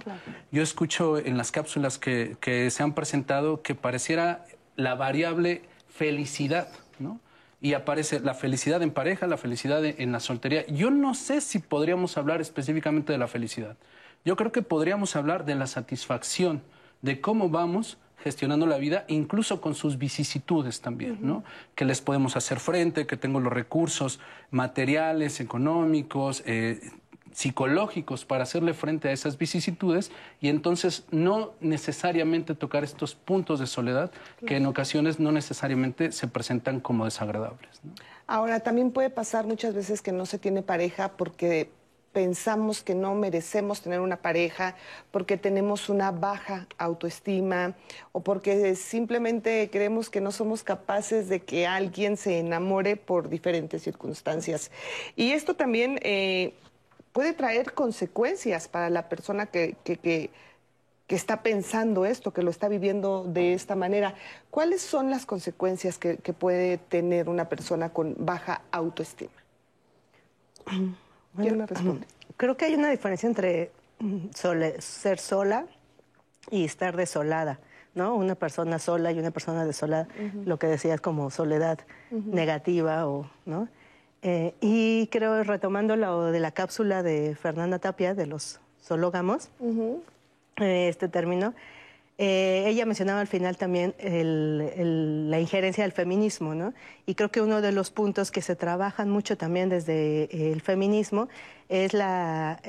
Yo 0.51 0.63
escucho 0.63 1.17
en 1.17 1.37
las 1.37 1.51
cápsulas 1.51 1.99
que, 1.99 2.37
que 2.39 2.71
se 2.71 2.81
han 2.81 2.93
presentado 2.93 3.61
que 3.61 3.75
pareciera 3.75 4.45
la 4.75 4.95
variable 4.95 5.61
felicidad, 5.89 6.69
¿no? 6.97 7.19
y 7.61 7.75
aparece 7.75 8.19
la 8.19 8.33
felicidad 8.33 8.81
en 8.81 8.91
pareja, 8.91 9.25
la 9.25 9.37
felicidad 9.37 9.85
en 9.85 10.11
la 10.11 10.19
soltería. 10.19 10.67
Yo 10.67 10.91
no 10.91 11.13
sé 11.13 11.39
si 11.39 11.59
podríamos 11.59 12.17
hablar 12.17 12.41
específicamente 12.41 13.13
de 13.13 13.17
la 13.17 13.29
felicidad. 13.29 13.77
Yo 14.25 14.35
creo 14.35 14.51
que 14.51 14.61
podríamos 14.61 15.15
hablar 15.15 15.45
de 15.45 15.55
la 15.55 15.65
satisfacción, 15.67 16.61
de 17.01 17.21
cómo 17.21 17.47
vamos 17.47 17.97
gestionando 18.23 18.65
la 18.65 18.77
vida, 18.77 19.05
incluso 19.07 19.59
con 19.59 19.75
sus 19.75 19.97
vicisitudes 19.97 20.81
también, 20.81 21.19
¿no? 21.21 21.43
Que 21.75 21.85
les 21.85 22.01
podemos 22.01 22.37
hacer 22.37 22.59
frente, 22.59 23.05
que 23.05 23.17
tengo 23.17 23.39
los 23.39 23.51
recursos 23.51 24.19
materiales, 24.49 25.39
económicos, 25.39 26.43
eh, 26.45 26.79
psicológicos 27.33 28.25
para 28.25 28.43
hacerle 28.43 28.73
frente 28.73 29.09
a 29.09 29.11
esas 29.11 29.37
vicisitudes 29.37 30.11
y 30.39 30.49
entonces 30.49 31.03
no 31.11 31.53
necesariamente 31.59 32.55
tocar 32.55 32.83
estos 32.83 33.15
puntos 33.15 33.59
de 33.59 33.67
soledad 33.67 34.11
que 34.45 34.57
en 34.57 34.65
ocasiones 34.65 35.19
no 35.19 35.31
necesariamente 35.31 36.11
se 36.11 36.27
presentan 36.27 36.79
como 36.79 37.05
desagradables. 37.05 37.81
Ahora, 38.27 38.61
también 38.61 38.91
puede 38.91 39.09
pasar 39.09 39.45
muchas 39.45 39.73
veces 39.73 40.01
que 40.01 40.11
no 40.11 40.25
se 40.25 40.37
tiene 40.39 40.61
pareja 40.61 41.17
porque 41.17 41.69
pensamos 42.13 42.83
que 42.83 42.95
no 42.95 43.15
merecemos 43.15 43.81
tener 43.81 43.99
una 43.99 44.17
pareja, 44.17 44.75
porque 45.11 45.35
tenemos 45.35 45.89
una 45.89 46.11
baja 46.11 46.67
autoestima 46.77 47.75
o 48.11 48.21
porque 48.21 48.75
simplemente 48.75 49.69
creemos 49.71 50.09
que 50.09 50.21
no 50.21 50.31
somos 50.31 50.63
capaces 50.63 51.27
de 51.27 51.41
que 51.41 51.67
alguien 51.67 52.15
se 52.15 52.39
enamore 52.39 52.95
por 52.95 53.29
diferentes 53.29 53.81
circunstancias. 53.81 54.71
Y 55.15 55.31
esto 55.31 55.55
también 55.55 55.99
eh, 56.03 56.53
puede 57.11 57.33
traer 57.33 57.73
consecuencias 57.73 58.67
para 58.67 58.89
la 58.89 59.09
persona 59.09 59.47
que, 59.47 59.75
que, 59.83 60.29
está 61.09 61.43
pensando 61.43 62.05
esto, 62.05 62.33
que 62.33 62.41
lo 62.41 62.49
está 62.49 62.67
viviendo 62.67 63.23
de 63.23 63.53
esta 63.53 63.75
manera. 63.75 64.15
¿Cuáles 64.49 64.81
son 64.81 65.11
las 65.11 65.27
consecuencias 65.27 65.99
que, 65.99 66.15
puede 66.33 66.79
tener 66.79 67.29
una 67.29 67.49
persona 67.49 67.89
con 67.89 68.15
baja 68.17 68.63
autoestima? 68.71 69.31
Bueno, 71.33 71.65
Creo 72.37 72.57
que 72.57 72.65
hay 72.65 72.75
una 72.75 72.89
diferencia 72.89 73.27
entre 73.27 73.71
mm, 73.99 74.27
ser 74.79 75.19
sola 75.19 75.65
y 76.49 76.65
estar 76.65 76.95
desolada. 76.95 77.59
¿no? 77.95 78.15
Una 78.15 78.35
persona 78.35 78.79
sola 78.79 79.11
y 79.11 79.19
una 79.19 79.31
persona 79.31 79.65
desolada, 79.65 80.07
lo 80.45 80.57
que 80.57 80.67
decías 80.67 80.99
como 80.99 81.29
soledad 81.29 81.79
negativa 82.09 83.07
o, 83.07 83.29
¿no? 83.45 83.67
Eh, 84.23 84.55
y 84.61 85.07
creo, 85.07 85.43
retomando 85.43 85.95
lo 85.97 86.31
de 86.31 86.39
la 86.39 86.51
cápsula 86.51 87.03
de 87.03 87.35
Fernanda 87.35 87.79
Tapia, 87.79 88.15
de 88.15 88.25
los 88.25 88.61
sológamos, 88.81 89.49
eh, 90.57 90.87
este 90.87 91.09
término, 91.09 91.53
eh, 92.23 92.69
ella 92.69 92.85
mencionaba 92.85 93.19
al 93.19 93.27
final 93.27 93.57
también 93.57 93.93
la 93.99 95.39
injerencia 95.39 95.83
del 95.83 95.91
feminismo, 95.91 96.55
¿no? 96.55 96.73
Y 97.05 97.15
creo 97.15 97.29
que 97.29 97.41
uno 97.41 97.61
de 97.61 97.71
los 97.71 97.91
puntos 97.91 98.31
que 98.31 98.41
se 98.41 98.55
trabajan 98.55 99.09
mucho 99.09 99.37
también 99.37 99.69
desde 99.69 100.51
el 100.51 100.61
feminismo 100.61 101.27
es 101.67 101.93
la 101.93 102.61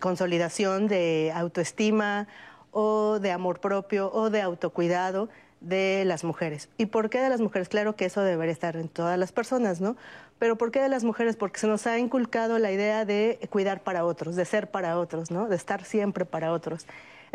consolidación 0.00 0.88
de 0.88 1.32
autoestima 1.34 2.26
o 2.72 3.18
de 3.20 3.30
amor 3.30 3.60
propio 3.60 4.10
o 4.12 4.30
de 4.30 4.42
autocuidado 4.42 5.28
de 5.60 6.04
las 6.04 6.24
mujeres. 6.24 6.68
¿Y 6.76 6.86
por 6.86 7.08
qué 7.10 7.20
de 7.20 7.28
las 7.28 7.40
mujeres? 7.40 7.68
Claro 7.68 7.96
que 7.96 8.04
eso 8.04 8.20
debería 8.20 8.52
estar 8.52 8.76
en 8.76 8.88
todas 8.88 9.18
las 9.18 9.32
personas, 9.32 9.80
¿no? 9.80 9.96
Pero 10.38 10.56
¿por 10.56 10.70
qué 10.70 10.80
de 10.80 10.88
las 10.88 11.04
mujeres? 11.04 11.36
Porque 11.36 11.58
se 11.58 11.66
nos 11.66 11.86
ha 11.86 11.98
inculcado 11.98 12.58
la 12.58 12.70
idea 12.70 13.04
de 13.04 13.38
cuidar 13.50 13.82
para 13.82 14.04
otros, 14.04 14.36
de 14.36 14.44
ser 14.44 14.70
para 14.70 14.98
otros, 14.98 15.30
¿no? 15.30 15.48
De 15.48 15.56
estar 15.56 15.84
siempre 15.84 16.24
para 16.24 16.52
otros. 16.52 16.86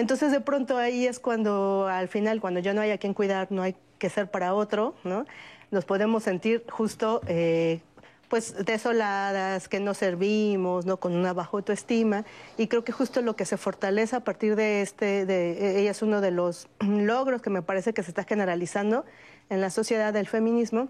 Entonces, 0.02 0.32
de 0.32 0.42
pronto 0.42 0.80
ahí 0.80 1.06
es 1.06 1.20
cuando, 1.20 1.88
al 1.88 2.08
final, 2.08 2.42
cuando 2.42 2.60
ya 2.60 2.74
no 2.74 2.82
hay 2.82 2.90
a 2.90 2.98
quien 2.98 3.14
cuidar, 3.14 3.52
no 3.52 3.62
hay 3.62 3.76
que 4.00 4.10
ser 4.10 4.32
para 4.32 4.56
otro, 4.56 4.96
¿no? 5.04 5.28
Nos 5.70 5.86
podemos 5.86 6.24
sentir 6.24 6.66
justo 6.72 7.22
eh, 7.28 7.82
pues 8.28 8.66
desoladas, 8.66 9.70
que 9.70 9.80
no 9.80 9.94
servimos, 9.94 10.88
¿no? 10.88 10.98
con 10.98 11.16
una 11.16 11.34
baja 11.34 11.52
autoestima. 11.54 12.26
Y 12.58 12.66
creo 12.66 12.84
que 12.84 12.92
justo 12.92 13.22
lo 13.22 13.36
que 13.36 13.46
se 13.46 13.58
fortalece 13.58 14.16
a 14.16 14.22
partir 14.22 14.56
de 14.56 14.82
este, 14.82 15.28
de, 15.28 15.80
ella 15.80 15.92
es 15.92 16.02
uno 16.02 16.20
de 16.20 16.32
los 16.32 16.68
logros 16.80 17.44
que 17.44 17.52
me 17.52 17.62
parece 17.62 17.94
que 17.94 18.02
se 18.02 18.10
está 18.10 18.24
generalizando 18.24 19.06
en 19.52 19.62
la 19.62 19.70
sociedad 19.70 20.14
del 20.14 20.28
feminismo, 20.28 20.88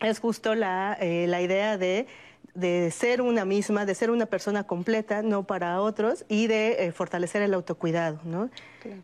es 0.00 0.18
justo 0.18 0.56
la, 0.56 0.96
eh, 1.00 1.26
la 1.28 1.40
idea 1.40 1.78
de 1.78 2.08
de 2.54 2.90
ser 2.90 3.22
una 3.22 3.44
misma, 3.44 3.86
de 3.86 3.94
ser 3.94 4.10
una 4.10 4.26
persona 4.26 4.64
completa, 4.64 5.22
no 5.22 5.44
para 5.44 5.80
otros, 5.80 6.24
y 6.28 6.46
de 6.46 6.84
eh, 6.86 6.92
fortalecer 6.92 7.42
el 7.42 7.54
autocuidado, 7.54 8.20
¿no? 8.24 8.50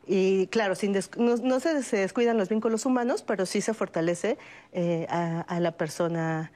Y 0.06 0.48
claro, 0.48 0.74
sin 0.74 0.96
no, 1.18 1.60
se, 1.60 1.96
descuidan 1.96 2.38
los 2.38 2.48
vínculos 2.48 2.86
humanos, 2.86 3.22
pero 3.22 3.46
sí 3.46 3.60
se 3.60 3.74
fortalece 3.74 4.38
eh, 4.72 5.06
a, 5.08 5.60
la 5.60 5.72
persona 5.72 6.50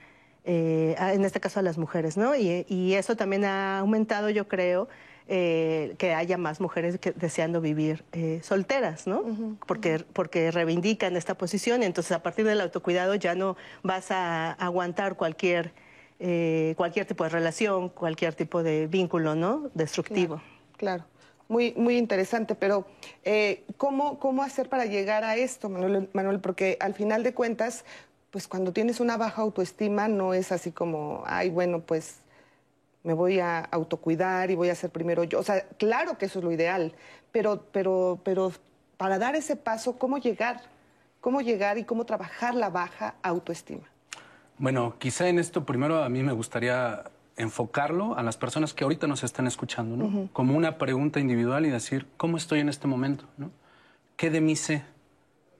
eh, 0.44 0.96
en 0.98 1.24
este 1.24 1.38
caso 1.38 1.60
a 1.60 1.62
las 1.62 1.78
mujeres, 1.78 2.16
¿no? 2.16 2.34
Y, 2.34 2.94
eso 2.94 3.16
también 3.16 3.44
ha 3.44 3.78
aumentado, 3.78 4.30
yo 4.30 4.48
creo, 4.48 4.88
eh, 5.28 5.94
que 5.98 6.12
haya 6.12 6.38
más 6.38 6.60
mujeres 6.60 6.98
que, 6.98 7.12
deseando 7.12 7.60
vivir 7.60 8.04
eh, 8.10 8.40
solteras, 8.42 9.06
¿no? 9.06 9.56
porque, 9.64 10.04
porque 10.12 10.50
reivindican 10.50 11.16
esta 11.16 11.36
posición 11.36 11.84
entonces 11.84 12.10
a 12.10 12.20
partir 12.20 12.44
del 12.44 12.60
autocuidado 12.60 13.14
ya 13.14 13.36
no 13.36 13.56
vas 13.84 14.10
a 14.10 14.50
aguantar 14.54 15.14
cualquier, 15.14 15.72
cualquier 16.76 17.06
tipo 17.06 17.24
de 17.24 17.30
relación, 17.30 17.88
cualquier 17.88 18.34
tipo 18.34 18.62
de 18.62 18.86
vínculo, 18.86 19.34
¿no? 19.34 19.70
Destructivo. 19.74 20.42
Claro. 20.76 21.04
Muy, 21.48 21.74
muy 21.76 21.96
interesante, 21.96 22.54
pero 22.54 22.86
¿cómo, 23.76 24.18
¿cómo 24.18 24.42
hacer 24.42 24.68
para 24.68 24.84
llegar 24.84 25.24
a 25.24 25.36
esto, 25.36 25.68
Manuel? 25.68 26.08
Manuel? 26.12 26.40
Porque 26.40 26.76
al 26.78 26.94
final 26.94 27.22
de 27.22 27.34
cuentas, 27.34 27.84
pues 28.30 28.46
cuando 28.46 28.72
tienes 28.72 29.00
una 29.00 29.16
baja 29.16 29.42
autoestima 29.42 30.06
no 30.06 30.34
es 30.34 30.52
así 30.52 30.70
como, 30.70 31.24
ay, 31.26 31.50
bueno, 31.50 31.80
pues 31.80 32.20
me 33.02 33.14
voy 33.14 33.40
a 33.40 33.60
autocuidar 33.60 34.50
y 34.50 34.54
voy 34.54 34.68
a 34.68 34.74
ser 34.74 34.90
primero 34.90 35.24
yo. 35.24 35.40
O 35.40 35.42
sea, 35.42 35.66
claro 35.78 36.18
que 36.18 36.26
eso 36.26 36.38
es 36.38 36.44
lo 36.44 36.52
ideal, 36.52 36.92
pero, 37.32 37.64
pero, 37.72 38.20
pero 38.22 38.52
para 38.96 39.18
dar 39.18 39.34
ese 39.34 39.56
paso, 39.56 39.98
¿cómo 39.98 40.18
llegar? 40.18 40.60
¿Cómo 41.20 41.40
llegar 41.40 41.78
y 41.78 41.84
cómo 41.84 42.04
trabajar 42.04 42.54
la 42.54 42.70
baja 42.70 43.14
autoestima? 43.22 43.89
Bueno, 44.60 44.94
quizá 44.98 45.28
en 45.28 45.38
esto 45.38 45.64
primero 45.64 46.04
a 46.04 46.08
mí 46.10 46.22
me 46.22 46.32
gustaría 46.32 47.04
enfocarlo 47.36 48.16
a 48.18 48.22
las 48.22 48.36
personas 48.36 48.74
que 48.74 48.84
ahorita 48.84 49.06
nos 49.06 49.24
están 49.24 49.46
escuchando, 49.46 49.96
¿no? 49.96 50.28
Como 50.34 50.54
una 50.54 50.76
pregunta 50.76 51.18
individual 51.18 51.64
y 51.64 51.70
decir, 51.70 52.06
¿cómo 52.18 52.36
estoy 52.36 52.60
en 52.60 52.68
este 52.68 52.86
momento? 52.86 53.24
¿no? 53.38 53.50
¿Qué 54.16 54.28
de 54.28 54.42
mí 54.42 54.56
sé? 54.56 54.84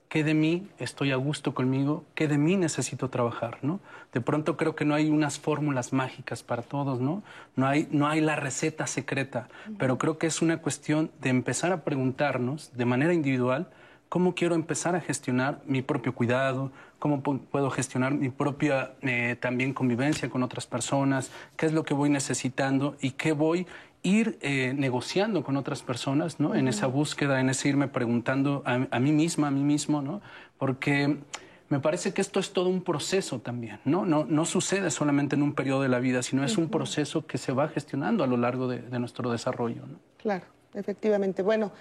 qué 0.07 0.25
de 0.25 0.33
mí 0.33 0.67
estoy 0.77 1.13
a 1.13 1.15
gusto 1.15 1.53
conmigo, 1.53 2.03
qué 2.15 2.27
de 2.27 2.37
mí 2.37 2.57
necesito 2.57 3.09
trabajar, 3.09 3.59
¿no? 3.61 3.79
De 4.11 4.19
pronto 4.19 4.57
creo 4.57 4.75
que 4.75 4.83
no 4.83 4.93
hay 4.93 5.09
unas 5.09 5.39
fórmulas 5.39 5.93
mágicas 5.93 6.43
para 6.43 6.63
todos, 6.63 6.99
¿no? 6.99 7.23
No 7.55 7.65
hay, 7.65 7.87
no 7.91 8.09
hay 8.09 8.19
la 8.19 8.35
receta 8.35 8.87
secreta, 8.87 9.47
pero 9.79 9.97
creo 9.97 10.17
que 10.17 10.27
es 10.27 10.41
una 10.41 10.57
cuestión 10.57 11.11
de 11.21 11.29
empezar 11.29 11.71
a 11.71 11.85
preguntarnos 11.85 12.75
de 12.75 12.83
manera 12.83 13.13
individual 13.13 13.69
cómo 14.09 14.35
quiero 14.35 14.55
empezar 14.55 14.97
a 14.97 14.99
gestionar 14.99 15.61
mi 15.65 15.81
propio 15.81 16.13
cuidado, 16.13 16.73
cómo 17.01 17.23
puedo 17.23 17.71
gestionar 17.71 18.13
mi 18.13 18.29
propia 18.29 18.93
eh, 19.01 19.35
también 19.39 19.73
convivencia 19.73 20.29
con 20.29 20.43
otras 20.43 20.67
personas, 20.67 21.31
qué 21.57 21.65
es 21.65 21.73
lo 21.73 21.83
que 21.83 21.95
voy 21.95 22.11
necesitando 22.11 22.95
y 23.01 23.11
qué 23.11 23.31
voy 23.31 23.65
ir 24.03 24.37
eh, 24.41 24.73
negociando 24.77 25.43
con 25.43 25.57
otras 25.57 25.81
personas, 25.81 26.39
¿no? 26.39 26.53
En 26.53 26.67
esa 26.67 26.85
búsqueda, 26.85 27.39
en 27.39 27.49
ese 27.49 27.69
irme 27.69 27.87
preguntando 27.87 28.61
a, 28.65 28.99
mí 28.99 29.11
misma, 29.11 29.47
a 29.47 29.51
mí 29.51 29.63
mismo, 29.63 30.03
¿no? 30.03 30.21
Porque 30.59 31.17
me 31.69 31.79
parece 31.79 32.13
que 32.13 32.21
esto 32.21 32.39
es 32.39 32.53
todo 32.53 32.69
un 32.69 32.83
proceso 32.83 33.39
también, 33.39 33.79
¿no? 33.83 34.05
No, 34.05 34.23
no 34.25 34.45
sucede 34.45 34.91
solamente 34.91 35.35
en 35.35 35.41
un 35.41 35.53
periodo 35.53 35.81
de 35.81 35.89
la 35.89 35.99
vida, 35.99 36.21
sino 36.21 36.43
es 36.43 36.57
un 36.59 36.69
proceso 36.69 37.25
que 37.25 37.39
se 37.39 37.51
va 37.51 37.67
gestionando 37.67 38.23
a 38.23 38.27
lo 38.27 38.37
largo 38.37 38.67
de, 38.67 38.99
nuestro 38.99 39.31
desarrollo, 39.31 39.87
¿no? 39.87 39.97
Claro, 40.17 40.45
efectivamente. 40.75 41.41
Bueno, 41.41 41.71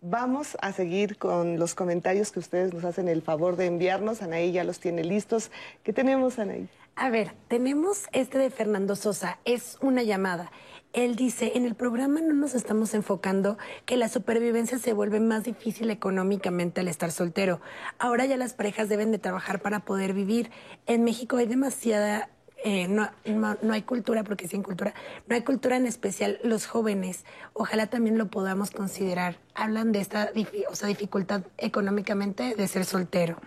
vamos 0.00 0.56
a 0.62 0.72
seguir 0.72 1.18
con 1.18 1.58
los 1.58 1.74
comentarios 1.74 2.32
que 2.32 2.38
ustedes 2.38 2.72
nos 2.72 2.84
hacen 2.84 3.08
el 3.08 3.22
favor 3.22 3.56
de 3.56 3.66
enviarnos. 3.66 4.22
Anaí 4.22 4.52
ya 4.52 4.64
los 4.64 4.80
tiene 4.80 5.04
listos. 5.04 5.50
¿Qué 5.82 5.92
tenemos, 5.92 6.38
Anaí? 6.38 6.68
A 6.96 7.10
ver, 7.10 7.32
tenemos 7.48 8.06
este 8.12 8.38
de 8.38 8.50
Fernando 8.50 8.96
Sosa. 8.96 9.38
Es 9.44 9.78
una 9.80 10.02
llamada. 10.02 10.50
Él 10.92 11.14
dice, 11.14 11.52
en 11.54 11.64
el 11.64 11.76
programa 11.76 12.20
no 12.20 12.34
nos 12.34 12.54
estamos 12.54 12.94
enfocando 12.94 13.58
que 13.86 13.96
la 13.96 14.08
supervivencia 14.08 14.78
se 14.78 14.92
vuelve 14.92 15.20
más 15.20 15.44
difícil 15.44 15.88
económicamente 15.90 16.80
al 16.80 16.88
estar 16.88 17.12
soltero. 17.12 17.60
Ahora 17.98 18.26
ya 18.26 18.36
las 18.36 18.54
parejas 18.54 18.88
deben 18.88 19.12
de 19.12 19.18
trabajar 19.18 19.62
para 19.62 19.80
poder 19.80 20.14
vivir. 20.14 20.50
En 20.86 21.04
México 21.04 21.36
hay 21.36 21.46
demasiada 21.46 22.28
eh, 22.62 22.88
no, 22.88 23.08
no, 23.24 23.72
hay 23.72 23.82
cultura, 23.82 24.22
porque 24.22 24.46
sin 24.46 24.62
cultura, 24.62 24.94
no 25.26 25.34
hay 25.34 25.42
cultura 25.42 25.76
en 25.76 25.86
especial 25.86 26.38
los 26.42 26.66
jóvenes. 26.66 27.24
Ojalá 27.54 27.86
también 27.86 28.18
lo 28.18 28.28
podamos 28.28 28.70
considerar. 28.70 29.38
Hablan 29.54 29.92
de 29.92 30.00
esta 30.00 30.30
o 30.70 30.74
sea, 30.74 30.88
dificultad 30.88 31.42
económicamente 31.56 32.54
de 32.54 32.68
ser 32.68 32.84
soltero. 32.84 33.38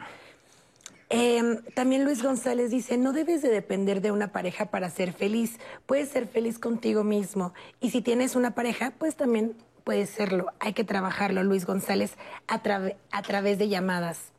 Em, 1.10 1.62
también 1.76 2.06
Luis 2.06 2.24
González 2.24 2.72
dice, 2.72 2.98
no 2.98 3.14
debes 3.14 3.44
de 3.44 3.50
depender 3.50 4.02
de 4.02 4.12
una 4.12 4.32
pareja 4.32 4.72
para 4.72 4.90
ser 4.90 5.14
feliz, 5.14 5.60
puedes 5.86 6.10
ser 6.10 6.28
feliz 6.28 6.58
contigo 6.58 7.04
mismo. 7.04 7.54
Y 7.80 7.92
si 7.92 8.02
tienes 8.02 8.36
una 8.36 8.56
pareja, 8.56 8.94
pues 8.98 9.16
también 9.16 9.56
puedes 9.84 10.10
serlo. 10.10 10.48
Hay 10.60 10.74
que 10.74 10.84
trabajarlo, 10.84 11.44
Luis 11.44 11.68
González, 11.68 12.14
a, 12.48 12.62
a 13.12 13.22
través 13.22 13.60
de 13.60 13.70
llamadas. 13.70 14.33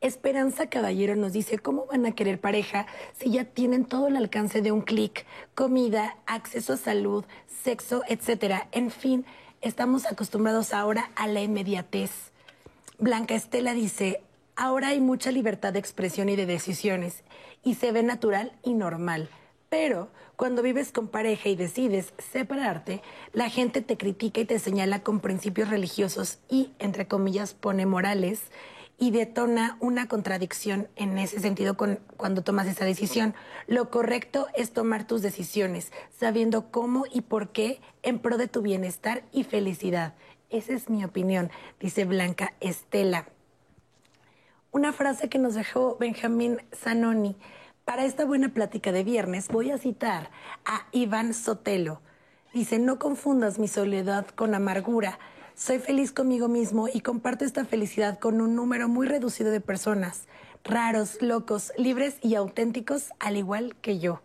Esperanza 0.00 0.68
Caballero 0.68 1.16
nos 1.16 1.32
dice, 1.32 1.58
¿cómo 1.58 1.86
van 1.86 2.06
a 2.06 2.12
querer 2.12 2.40
pareja 2.40 2.86
si 3.18 3.32
ya 3.32 3.44
tienen 3.44 3.84
todo 3.84 4.06
el 4.06 4.16
alcance 4.16 4.62
de 4.62 4.70
un 4.70 4.82
clic? 4.82 5.26
Comida, 5.56 6.16
acceso 6.26 6.74
a 6.74 6.76
salud, 6.76 7.24
sexo, 7.64 8.02
etcétera. 8.06 8.68
En 8.70 8.92
fin, 8.92 9.26
estamos 9.60 10.06
acostumbrados 10.06 10.72
ahora 10.72 11.10
a 11.16 11.26
la 11.26 11.40
inmediatez. 11.40 12.12
Blanca 12.98 13.34
Estela 13.34 13.74
dice, 13.74 14.22
Ahora 14.54 14.88
hay 14.88 15.00
mucha 15.00 15.32
libertad 15.32 15.72
de 15.72 15.78
expresión 15.78 16.28
y 16.28 16.34
de 16.34 16.44
decisiones 16.44 17.22
y 17.64 17.74
se 17.74 17.90
ve 17.92 18.02
natural 18.02 18.52
y 18.64 18.74
normal. 18.74 19.28
Pero 19.68 20.10
cuando 20.34 20.62
vives 20.62 20.90
con 20.90 21.08
pareja 21.08 21.48
y 21.48 21.56
decides 21.56 22.12
separarte, 22.32 23.02
la 23.32 23.50
gente 23.50 23.82
te 23.82 23.96
critica 23.96 24.40
y 24.40 24.44
te 24.44 24.58
señala 24.58 25.04
con 25.04 25.20
principios 25.20 25.70
religiosos 25.70 26.38
y, 26.48 26.72
entre 26.80 27.06
comillas, 27.06 27.54
pone 27.54 27.86
morales 27.86 28.42
y 28.98 29.10
detona 29.12 29.76
una 29.80 30.08
contradicción 30.08 30.88
en 30.96 31.16
ese 31.18 31.40
sentido 31.40 31.76
cuando 31.76 32.42
tomas 32.42 32.66
esa 32.66 32.84
decisión. 32.84 33.34
Lo 33.66 33.90
correcto 33.90 34.48
es 34.54 34.72
tomar 34.72 35.06
tus 35.06 35.22
decisiones, 35.22 35.92
sabiendo 36.18 36.70
cómo 36.70 37.04
y 37.12 37.20
por 37.20 37.50
qué 37.50 37.80
en 38.02 38.18
pro 38.18 38.36
de 38.36 38.48
tu 38.48 38.60
bienestar 38.60 39.22
y 39.32 39.44
felicidad. 39.44 40.14
Esa 40.50 40.72
es 40.72 40.90
mi 40.90 41.04
opinión, 41.04 41.50
dice 41.78 42.04
Blanca 42.04 42.54
Estela 42.60 43.28
una 44.70 44.92
frase 44.92 45.28
que 45.28 45.38
nos 45.38 45.54
dejó 45.54 45.96
Benjamín 45.98 46.58
Zanoni. 46.74 47.36
Para 47.84 48.04
esta 48.04 48.24
buena 48.24 48.50
plática 48.50 48.92
de 48.92 49.02
viernes 49.02 49.48
voy 49.48 49.70
a 49.70 49.78
citar 49.78 50.30
a 50.64 50.86
Iván 50.92 51.32
Sotelo. 51.32 52.02
Dice, 52.52 52.78
no 52.78 52.98
confundas 52.98 53.58
mi 53.58 53.66
soledad 53.66 54.26
con 54.26 54.54
amargura. 54.54 55.18
Soy 55.58 55.80
feliz 55.80 56.12
conmigo 56.12 56.46
mismo 56.46 56.86
y 56.86 57.00
comparto 57.00 57.44
esta 57.44 57.64
felicidad 57.64 58.20
con 58.20 58.40
un 58.40 58.54
número 58.54 58.88
muy 58.88 59.08
reducido 59.08 59.50
de 59.50 59.60
personas, 59.60 60.28
raros, 60.62 61.20
locos, 61.20 61.72
libres 61.76 62.14
y 62.22 62.36
auténticos, 62.36 63.08
al 63.18 63.36
igual 63.36 63.74
que 63.82 63.98
yo. 63.98 64.22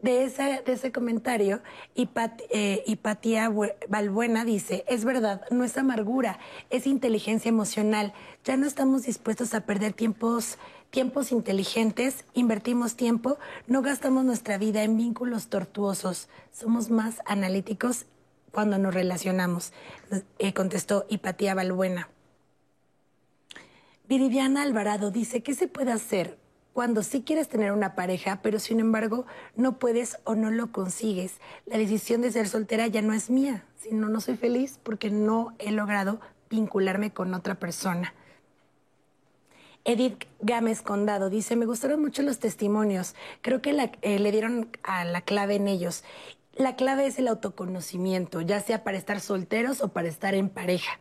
De 0.00 0.22
ese, 0.22 0.62
de 0.64 0.74
ese 0.74 0.92
comentario, 0.92 1.60
eh, 1.96 2.84
Hipatía 2.86 3.50
Balbuena 3.88 4.44
dice, 4.44 4.84
es 4.86 5.04
verdad, 5.04 5.42
no 5.50 5.64
es 5.64 5.76
amargura, 5.76 6.38
es 6.70 6.86
inteligencia 6.86 7.48
emocional. 7.48 8.12
Ya 8.44 8.56
no 8.56 8.68
estamos 8.68 9.02
dispuestos 9.02 9.54
a 9.54 9.62
perder 9.62 9.92
tiempos, 9.92 10.58
tiempos 10.90 11.32
inteligentes, 11.32 12.26
invertimos 12.32 12.94
tiempo, 12.94 13.38
no 13.66 13.82
gastamos 13.82 14.24
nuestra 14.24 14.56
vida 14.56 14.84
en 14.84 14.96
vínculos 14.96 15.48
tortuosos, 15.48 16.28
somos 16.52 16.90
más 16.90 17.16
analíticos 17.26 18.06
cuando 18.54 18.78
nos 18.78 18.94
relacionamos, 18.94 19.72
eh, 20.38 20.54
contestó 20.54 21.04
Hipatía 21.10 21.54
Balbuena. 21.54 22.08
Viridiana 24.08 24.62
Alvarado 24.62 25.10
dice, 25.10 25.42
¿qué 25.42 25.54
se 25.54 25.66
puede 25.66 25.92
hacer 25.92 26.38
cuando 26.72 27.02
sí 27.02 27.22
quieres 27.22 27.48
tener 27.48 27.72
una 27.72 27.94
pareja, 27.94 28.40
pero 28.42 28.58
sin 28.58 28.80
embargo 28.80 29.26
no 29.56 29.78
puedes 29.78 30.18
o 30.24 30.34
no 30.34 30.50
lo 30.50 30.72
consigues? 30.72 31.40
La 31.66 31.78
decisión 31.78 32.20
de 32.22 32.30
ser 32.30 32.48
soltera 32.48 32.86
ya 32.86 33.02
no 33.02 33.12
es 33.12 33.28
mía, 33.28 33.64
sino 33.76 34.08
no 34.08 34.20
soy 34.20 34.36
feliz 34.36 34.78
porque 34.82 35.10
no 35.10 35.54
he 35.58 35.72
logrado 35.72 36.20
vincularme 36.48 37.12
con 37.12 37.34
otra 37.34 37.56
persona. 37.56 38.14
Edith 39.84 40.24
Gámez 40.40 40.80
Condado 40.80 41.28
dice, 41.28 41.56
me 41.56 41.66
gustaron 41.66 42.00
mucho 42.00 42.22
los 42.22 42.38
testimonios, 42.38 43.14
creo 43.42 43.60
que 43.60 43.90
eh, 44.00 44.18
le 44.18 44.32
dieron 44.32 44.70
a 44.82 45.04
la 45.04 45.20
clave 45.20 45.56
en 45.56 45.68
ellos. 45.68 46.04
La 46.56 46.76
clave 46.76 47.06
es 47.06 47.18
el 47.18 47.26
autoconocimiento, 47.26 48.40
ya 48.40 48.60
sea 48.60 48.84
para 48.84 48.96
estar 48.96 49.20
solteros 49.20 49.80
o 49.80 49.88
para 49.88 50.06
estar 50.06 50.34
en 50.34 50.48
pareja. 50.48 51.00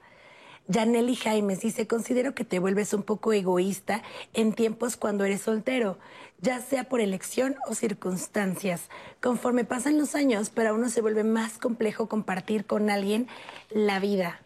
Janelli 0.67 1.15
Jaimes 1.15 1.59
dice, 1.59 1.85
considero 1.85 2.33
que 2.33 2.43
te 2.43 2.57
vuelves 2.57 2.91
un 2.93 3.03
poco 3.03 3.33
egoísta 3.33 4.01
en 4.33 4.53
tiempos 4.53 4.97
cuando 4.97 5.25
eres 5.25 5.41
soltero, 5.41 5.99
ya 6.39 6.59
sea 6.59 6.85
por 6.85 7.01
elección 7.01 7.55
o 7.67 7.75
circunstancias. 7.75 8.89
Conforme 9.21 9.63
pasan 9.63 9.99
los 9.99 10.15
años, 10.15 10.49
para 10.49 10.73
uno 10.73 10.89
se 10.89 11.01
vuelve 11.01 11.23
más 11.23 11.59
complejo 11.59 12.09
compartir 12.09 12.65
con 12.65 12.89
alguien 12.89 13.27
la 13.69 13.99
vida. 13.99 14.39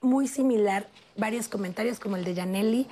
Muy 0.00 0.26
similar, 0.26 0.88
varios 1.16 1.46
comentarios 1.46 2.00
como 2.00 2.16
el 2.16 2.24
de 2.24 2.34
Janelli, 2.34 2.88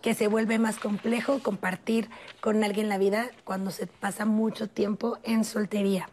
que 0.00 0.14
se 0.14 0.28
vuelve 0.28 0.60
más 0.60 0.78
complejo 0.78 1.40
compartir 1.40 2.08
con 2.40 2.62
alguien 2.62 2.88
la 2.88 2.98
vida 2.98 3.30
cuando 3.42 3.72
se 3.72 3.88
pasa 3.88 4.26
mucho 4.26 4.68
tiempo 4.68 5.18
en 5.24 5.44
soltería. 5.44 6.08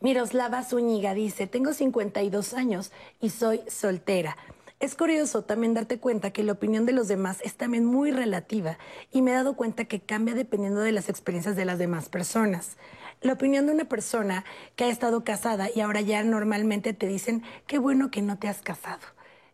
Miroslava 0.00 0.62
Zúñiga 0.62 1.12
dice, 1.12 1.48
tengo 1.48 1.72
52 1.72 2.54
años 2.54 2.92
y 3.20 3.30
soy 3.30 3.62
soltera. 3.66 4.36
Es 4.78 4.94
curioso 4.94 5.42
también 5.42 5.74
darte 5.74 5.98
cuenta 5.98 6.30
que 6.30 6.44
la 6.44 6.52
opinión 6.52 6.86
de 6.86 6.92
los 6.92 7.08
demás 7.08 7.38
es 7.42 7.56
también 7.56 7.84
muy 7.84 8.12
relativa 8.12 8.78
y 9.10 9.22
me 9.22 9.32
he 9.32 9.34
dado 9.34 9.56
cuenta 9.56 9.86
que 9.86 9.98
cambia 9.98 10.34
dependiendo 10.34 10.80
de 10.80 10.92
las 10.92 11.08
experiencias 11.08 11.56
de 11.56 11.64
las 11.64 11.80
demás 11.80 12.08
personas. 12.08 12.76
La 13.22 13.32
opinión 13.32 13.66
de 13.66 13.72
una 13.72 13.86
persona 13.86 14.44
que 14.76 14.84
ha 14.84 14.88
estado 14.88 15.24
casada 15.24 15.68
y 15.74 15.80
ahora 15.80 16.00
ya 16.00 16.22
normalmente 16.22 16.92
te 16.92 17.08
dicen, 17.08 17.42
qué 17.66 17.78
bueno 17.78 18.12
que 18.12 18.22
no 18.22 18.38
te 18.38 18.46
has 18.46 18.62
casado. 18.62 19.02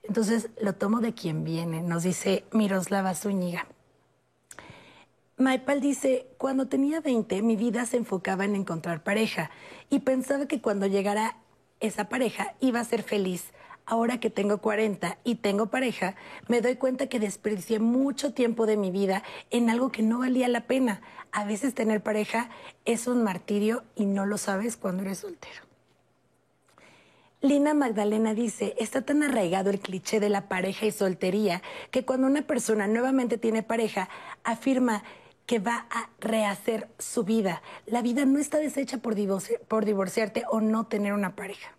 Entonces 0.03 0.51
lo 0.61 0.75
tomo 0.75 1.01
de 1.01 1.15
quien 1.15 1.43
viene, 1.43 1.83
nos 1.83 2.03
dice 2.03 2.45
Miroslava 2.53 3.15
Zúñiga. 3.15 3.67
Maipal 5.37 5.81
dice, 5.81 6.29
cuando 6.39 6.69
tenía 6.69 7.01
20 7.01 7.43
mi 7.43 7.57
vida 7.57 7.87
se 7.87 7.97
enfocaba 7.97 8.45
en 8.45 8.55
encontrar 8.55 9.03
pareja 9.03 9.51
y 9.91 10.01
pensaba 10.01 10.47
que 10.47 10.61
cuando 10.61 10.87
llegara 10.87 11.39
esa 11.81 12.09
pareja 12.09 12.55
iba 12.61 12.79
a 12.79 12.85
ser 12.85 13.03
feliz 13.03 13.53
ahora 13.85 14.21
que 14.21 14.31
tengo 14.31 14.59
40 14.59 15.19
y 15.25 15.35
tengo 15.37 15.67
pareja, 15.67 16.15
me 16.49 16.61
doy 16.61 16.77
cuenta 16.77 17.09
que 17.09 17.19
desperdicié 17.19 17.81
mucho 17.81 18.33
tiempo 18.33 18.65
de 18.65 18.77
mi 18.77 18.91
vida 18.91 19.23
en 19.51 19.71
algo 19.71 19.91
que 19.91 20.03
no 20.03 20.21
valía 20.21 20.49
la 20.49 20.67
pena. 20.67 21.03
A 21.33 21.45
veces 21.45 21.75
tener 21.75 22.03
pareja 22.03 22.49
es 22.85 23.07
un 23.07 23.23
martirio 23.23 23.83
y 23.95 24.07
no 24.07 24.27
lo 24.27 24.39
sabes 24.39 24.77
cuando 24.77 25.03
eres 25.03 25.19
soltero. 25.19 25.63
Lina 27.41 27.75
Magdalena 27.75 28.33
dice, 28.33 28.75
está 28.79 29.03
tan 29.03 29.23
arraigado 29.23 29.69
el 29.69 29.79
cliché 29.79 30.19
de 30.19 30.31
la 30.31 30.49
pareja 30.49 30.87
y 30.87 30.93
soltería 30.93 31.61
que 31.91 32.07
cuando 32.07 32.27
una 32.27 32.43
persona 32.43 32.87
nuevamente 32.87 33.37
tiene 33.37 33.63
pareja, 33.63 34.09
afirma 34.45 35.03
que 35.47 35.59
va 35.59 35.87
a 35.91 36.09
rehacer 36.21 36.89
su 36.99 37.25
vida. 37.25 37.63
La 37.87 38.03
vida 38.03 38.25
no 38.25 38.39
está 38.39 38.59
deshecha 38.59 38.99
por, 38.99 39.15
divorciarte 39.15 40.45
o 40.51 40.61
no 40.61 40.87
tener 40.87 41.13
una 41.13 41.37
pareja. 41.37 41.75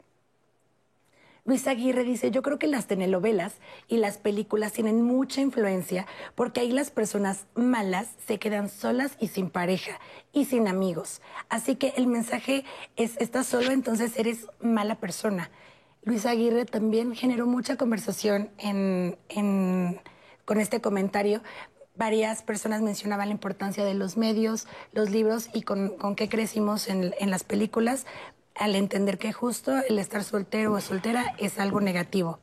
Luis 1.47 1.67
Aguirre 1.67 2.03
dice, 2.03 2.31
yo 2.31 2.41
creo 2.41 2.57
que 2.57 2.65
las 2.65 2.87
telenovelas 2.87 3.53
y 3.87 3.97
las 3.97 4.17
películas 4.17 4.73
tienen 4.73 5.03
mucha 5.03 5.41
influencia 5.41 6.07
porque 6.33 6.61
ahí 6.61 6.71
las 6.71 6.89
personas 6.89 7.45
malas 7.53 8.07
se 8.25 8.39
quedan 8.39 8.67
solas 8.67 9.15
y 9.19 9.27
sin 9.27 9.51
pareja 9.51 9.99
y 10.33 10.45
sin 10.45 10.67
amigos. 10.67 11.21
Así 11.49 11.75
que 11.75 11.93
el 11.97 12.07
mensaje 12.07 12.65
es, 12.95 13.15
estás 13.17 13.45
solo, 13.45 13.71
entonces 13.71 14.17
eres 14.17 14.47
mala 14.59 14.95
persona. 14.95 15.51
Luis 16.01 16.25
Aguirre 16.25 16.65
también 16.65 17.13
generó 17.13 17.45
mucha 17.45 17.77
conversación 17.77 18.49
con 20.45 20.59
este 20.59 20.81
comentario. 20.81 21.41
Varias 21.97 22.41
personas 22.43 22.81
mencionaban 22.81 23.29
la 23.29 23.33
importancia 23.33 23.85
de 23.85 23.93
los 23.93 24.17
medios, 24.17 24.67
los 24.91 25.11
libros 25.11 25.49
y 25.53 25.61
con, 25.61 26.15
qué 26.15 26.27
crecimos 26.27 26.89
en, 26.89 27.13
las 27.29 27.43
películas, 27.45 28.05
al 28.53 28.75
entender 28.75 29.17
que 29.17 29.31
justo 29.31 29.71
el 29.87 29.99
estar 29.99 30.23
soltero 30.23 30.73
o 30.73 30.81
soltera 30.81 31.35
es 31.37 31.57
algo 31.57 31.79
negativo. 31.79 32.39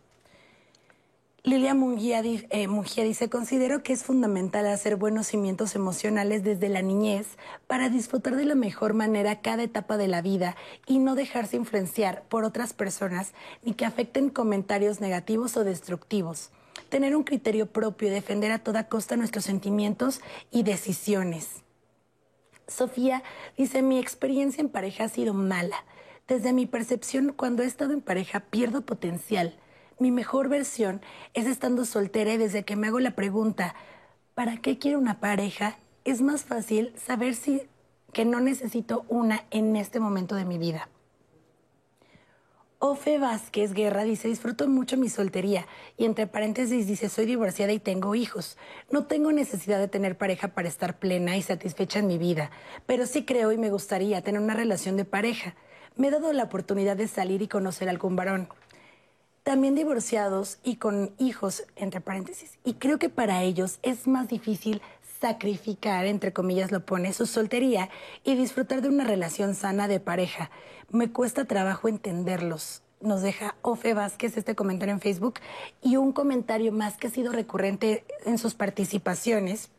Lilia 1.45 1.75
Munguía, 1.75 2.21
eh, 2.21 2.69
dice, 2.97 3.29
considero 3.29 3.83
que 3.83 3.93
es 3.93 4.05
fundamental 4.05 4.67
hacer 4.69 4.95
buenos 4.97 5.27
cimientos 5.27 5.75
emocionales 5.75 6.45
desde 6.45 6.69
la 6.69 6.83
niñez 6.83 7.27
para 7.67 7.89
disfrutar 7.89 8.37
de 8.37 8.45
la 8.45 8.55
mejor 8.55 8.95
manera 8.95 9.41
cada 9.41 9.65
etapa 9.65 9.97
de 9.97 10.07
la 10.07 10.23
vida 10.23 10.57
y 10.87 10.99
no 10.99 11.17
dejarse 11.17 11.57
influenciar 11.57 12.23
por 12.29 12.45
otras 12.45 12.75
personas 12.75 13.33
ni 13.65 13.75
que 13.75 13.85
afecten 13.85 14.31
comentarios 14.31 15.01
negativos 15.01 15.57
o 15.57 15.65
destructivos. 15.65 16.53
Tener 16.93 17.17
un 17.17 17.23
criterio 17.23 17.73
propio 17.73 18.09
y 18.09 18.11
defender 18.11 18.53
a 18.53 18.59
toda 18.59 18.87
costa 18.87 19.17
nuestros 19.17 19.47
sentimientos 19.47 20.21
y 20.51 20.63
decisiones. 20.63 21.63
Sofía 22.69 23.23
dice, 23.57 23.81
mi 23.81 23.99
experiencia 23.99 24.61
en 24.61 24.69
pareja 24.69 25.05
ha 25.05 25.09
sido 25.09 25.33
mala. 25.33 25.87
Desde 26.29 26.53
mi 26.53 26.67
percepción, 26.67 27.33
cuando 27.35 27.63
he 27.63 27.67
estado 27.67 27.95
en 27.95 28.03
pareja, 28.03 28.41
pierdo 28.41 28.83
potencial. 28.83 29.57
Mi 29.99 30.11
mejor 30.11 30.51
versión 30.51 31.01
es 31.33 31.47
estando 31.47 31.87
soltera 31.87 32.35
y 32.35 32.37
desde 32.37 32.63
que 32.63 32.77
me 32.77 32.89
hago 32.89 33.01
la 33.01 33.13
pregunta, 33.13 33.75
¿para 34.35 34.59
qué 34.59 34.77
quiero 34.77 34.99
una 34.99 35.19
pareja? 35.19 35.79
Es 36.05 36.21
más 36.21 36.45
fácil 36.45 36.93
saber 36.99 37.37
si 37.37 37.63
que 38.13 38.27
no 38.27 38.39
necesito 38.41 39.07
una 39.09 39.47
en 39.51 39.77
este 39.77 39.99
momento 39.99 40.35
de 40.35 40.45
mi 40.45 40.59
vida. 40.59 40.91
Ofe 42.85 43.19
Vázquez 43.19 43.75
Guerra 43.75 44.03
dice, 44.03 44.27
disfruto 44.27 44.67
mucho 44.67 44.97
mi 44.97 45.09
soltería 45.09 45.67
y 45.97 46.05
entre 46.05 46.27
paréntesis 46.27 46.89
dice, 46.89 47.09
soy 47.09 47.27
divorciada 47.27 47.73
y 47.73 47.79
tengo 47.79 48.17
hijos. 48.17 48.59
No 48.91 49.05
tengo 49.05 49.31
necesidad 49.31 49.79
de 49.79 49.87
tener 49.87 50.19
pareja 50.19 50.49
para 50.49 50.67
estar 50.67 50.99
plena 50.99 51.37
y 51.37 51.43
satisfecha 51.43 52.01
en 52.01 52.09
mi 52.09 52.19
vida, 52.19 52.51
pero 52.87 53.07
sí 53.07 53.25
creo 53.25 53.53
y 53.53 53.57
me 53.57 53.71
gustaría 53.71 54.21
tener 54.23 54.41
una 54.41 54.55
relación 54.55 54.97
de 54.97 55.05
pareja 55.05 55.55
me 55.97 56.09
he 56.09 56.11
dado 56.11 56.33
la 56.33 56.45
oportunidad 56.45 56.97
de 56.97 57.09
salir 57.09 57.43
y 57.43 57.49
conocer 57.49 57.89
a 57.89 57.91
algún 57.91 58.17
varón. 58.17 58.49
También 59.43 59.75
divorciados 59.75 60.59
y 60.63 60.77
con 60.77 61.13
hijos, 61.19 61.65
entre 61.77 62.01
paréntesis. 62.01 62.59
Y 62.65 62.75
creo 62.75 62.99
que 62.99 63.09
para 63.09 63.43
ellos 63.43 63.79
es 63.83 64.07
más 64.07 64.29
difícil 64.29 64.81
sacrificar, 65.23 66.05
entre 66.05 66.33
comillas 66.33 66.73
lo 66.73 66.85
pone, 66.85 67.13
su 67.13 67.27
soltería 67.27 67.89
y 68.25 68.35
disfrutar 68.35 68.83
de 68.83 68.89
una 68.89 69.05
relación 69.05 69.55
sana 69.55 69.89
de 69.89 70.01
pareja. 70.01 70.51
Me 70.91 71.11
cuesta 71.11 71.47
trabajo 71.47 71.89
entenderlos. 71.89 72.83
Nos 73.01 73.23
deja 73.23 73.55
Ofe 73.63 73.95
Vázquez 73.95 74.37
este 74.37 74.55
comentario 74.55 74.93
en 74.93 75.01
Facebook 75.01 75.35
y 75.81 75.97
un 75.97 76.13
comentario 76.13 76.73
más 76.73 76.97
que 76.97 77.07
ha 77.07 77.11
sido 77.11 77.33
recurrente 77.33 78.05
en 78.27 78.37
sus 78.37 78.55
participaciones 78.55 79.71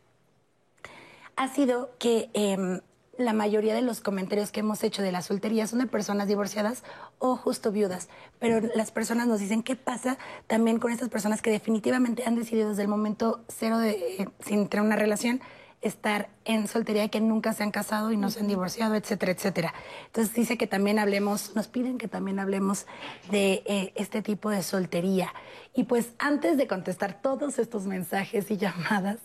ha 1.36 1.48
sido 1.48 1.90
que 1.98 2.30
em, 2.32 2.80
la 3.18 3.32
mayoría 3.32 3.74
de 3.74 3.82
los 3.82 4.00
comentarios 4.00 4.52
que 4.52 4.60
hemos 4.60 4.82
hecho 4.82 5.02
de 5.02 5.12
la 5.12 5.22
soltería 5.22 5.66
son 5.66 5.80
de 5.80 5.86
personas 5.86 6.28
divorciadas 6.28 6.82
o 7.18 7.36
justo 7.36 7.72
viudas, 7.72 8.08
pero 8.38 8.60
las 8.74 8.90
personas 8.90 9.26
nos 9.26 9.40
dicen 9.40 9.62
qué 9.62 9.76
pasa 9.76 10.18
también 10.46 10.78
con 10.78 10.92
estas 10.92 11.08
personas 11.08 11.42
que 11.42 11.50
definitivamente 11.50 12.24
han 12.26 12.34
decidido 12.34 12.70
desde 12.70 12.82
el 12.82 12.88
momento 12.88 13.44
cero 13.48 13.78
de 13.78 13.90
eh, 13.90 14.28
sin 14.40 14.68
tener 14.68 14.84
una 14.84 14.96
relación 14.96 15.40
estar 15.80 16.28
en 16.44 16.68
soltería 16.68 17.08
que 17.08 17.20
nunca 17.20 17.52
se 17.52 17.62
han 17.62 17.70
casado 17.70 18.12
y 18.12 18.16
no 18.16 18.30
se 18.30 18.40
han 18.40 18.48
divorciado, 18.48 18.94
etcétera, 18.94 19.32
etcétera. 19.32 19.74
Entonces 20.06 20.34
dice 20.34 20.58
que 20.58 20.66
también 20.66 20.98
hablemos, 20.98 21.54
nos 21.54 21.68
piden 21.68 21.98
que 21.98 22.08
también 22.08 22.38
hablemos 22.38 22.86
de 23.30 23.62
eh, 23.66 23.92
este 23.96 24.22
tipo 24.22 24.50
de 24.50 24.62
soltería. 24.62 25.32
Y 25.76 25.84
pues 25.84 26.10
antes 26.18 26.56
de 26.56 26.68
contestar 26.68 27.20
todos 27.20 27.58
estos 27.58 27.86
mensajes 27.86 28.48
y 28.50 28.56
llamadas, 28.56 29.16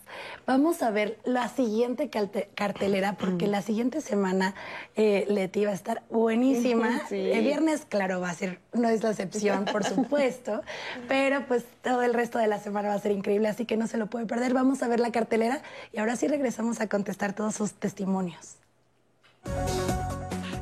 vamos 0.46 0.82
a 0.82 0.90
ver 0.90 1.18
la 1.24 1.48
siguiente 1.48 2.10
cartelera, 2.10 3.12
porque 3.12 3.46
la 3.46 3.62
siguiente 3.62 4.00
semana 4.00 4.54
eh, 4.96 5.26
Leti 5.28 5.64
va 5.64 5.70
a 5.70 5.74
estar 5.74 6.02
buenísima. 6.10 7.02
El 7.10 7.44
viernes, 7.44 7.86
claro, 7.88 8.20
va 8.20 8.30
a 8.30 8.34
ser, 8.34 8.58
no 8.72 8.88
es 8.88 9.04
la 9.04 9.10
excepción, 9.10 9.64
por 9.66 9.84
supuesto, 9.94 10.62
pero 11.06 11.46
pues 11.46 11.64
todo 11.82 12.02
el 12.02 12.14
resto 12.14 12.38
de 12.38 12.48
la 12.48 12.58
semana 12.58 12.88
va 12.88 12.94
a 12.94 12.98
ser 12.98 13.12
increíble, 13.12 13.46
así 13.46 13.64
que 13.64 13.76
no 13.76 13.86
se 13.86 13.96
lo 13.96 14.08
puede 14.08 14.26
perder. 14.26 14.52
Vamos 14.52 14.82
a 14.82 14.88
ver 14.88 14.98
la 14.98 15.12
cartelera 15.12 15.62
y 15.92 15.98
ahora 15.98 16.16
sí 16.16 16.26
regresamos 16.26 16.80
a 16.80 16.88
contestar 16.88 17.09
todos 17.32 17.54
sus 17.54 17.72
testimonios. 17.72 18.56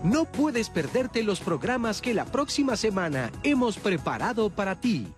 No 0.03 0.25
puedes 0.25 0.71
perderte 0.71 1.23
los 1.23 1.41
programas 1.41 2.01
que 2.01 2.15
la 2.15 2.25
próxima 2.25 2.77
semana 2.77 3.33
hemos 3.43 3.79
preparado 3.79 4.49
para 4.49 4.81
ti. 4.81 5.13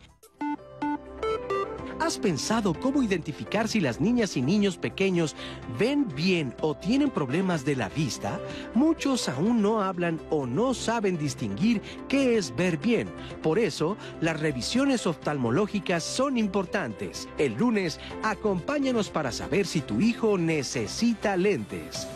¿Has 2.00 2.18
pensado 2.18 2.72
cómo 2.72 3.02
identificar 3.02 3.68
si 3.68 3.78
las 3.78 4.00
niñas 4.00 4.34
y 4.38 4.40
niños 4.40 4.78
pequeños 4.78 5.36
ven 5.78 6.08
bien 6.16 6.54
o 6.62 6.74
tienen 6.74 7.10
problemas 7.10 7.66
de 7.66 7.76
la 7.76 7.90
vista? 7.90 8.40
Muchos 8.74 9.28
aún 9.28 9.60
no 9.60 9.82
hablan 9.82 10.18
o 10.30 10.46
no 10.46 10.72
saben 10.72 11.18
distinguir 11.18 11.82
qué 12.08 12.38
es 12.38 12.56
ver 12.56 12.78
bien. 12.78 13.06
Por 13.42 13.58
eso, 13.58 13.98
las 14.22 14.40
revisiones 14.40 15.06
oftalmológicas 15.06 16.02
son 16.02 16.38
importantes. 16.38 17.28
El 17.36 17.54
lunes, 17.54 18.00
acompáñanos 18.22 19.10
para 19.10 19.30
saber 19.30 19.66
si 19.66 19.82
tu 19.82 20.00
hijo 20.00 20.38
necesita 20.38 21.36
lentes. 21.36 22.08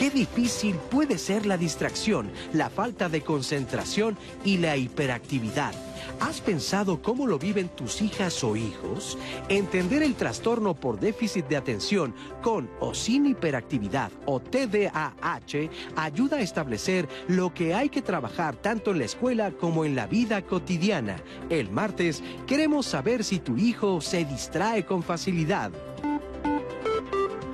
Qué 0.00 0.08
difícil 0.08 0.76
puede 0.76 1.18
ser 1.18 1.44
la 1.44 1.58
distracción, 1.58 2.30
la 2.54 2.70
falta 2.70 3.10
de 3.10 3.20
concentración 3.20 4.16
y 4.46 4.56
la 4.56 4.78
hiperactividad. 4.78 5.74
¿Has 6.20 6.40
pensado 6.40 7.02
cómo 7.02 7.26
lo 7.26 7.38
viven 7.38 7.68
tus 7.68 8.00
hijas 8.00 8.42
o 8.42 8.56
hijos? 8.56 9.18
Entender 9.50 10.02
el 10.02 10.14
trastorno 10.14 10.72
por 10.72 10.98
déficit 10.98 11.46
de 11.48 11.58
atención 11.58 12.14
con 12.40 12.70
o 12.80 12.94
sin 12.94 13.26
hiperactividad 13.26 14.10
o 14.24 14.40
TDAH 14.40 15.68
ayuda 15.96 16.38
a 16.38 16.40
establecer 16.40 17.06
lo 17.28 17.52
que 17.52 17.74
hay 17.74 17.90
que 17.90 18.00
trabajar 18.00 18.56
tanto 18.56 18.92
en 18.92 19.00
la 19.00 19.04
escuela 19.04 19.50
como 19.50 19.84
en 19.84 19.96
la 19.96 20.06
vida 20.06 20.40
cotidiana. 20.40 21.16
El 21.50 21.70
martes 21.70 22.22
queremos 22.46 22.86
saber 22.86 23.22
si 23.22 23.38
tu 23.38 23.58
hijo 23.58 24.00
se 24.00 24.24
distrae 24.24 24.86
con 24.86 25.02
facilidad. 25.02 25.70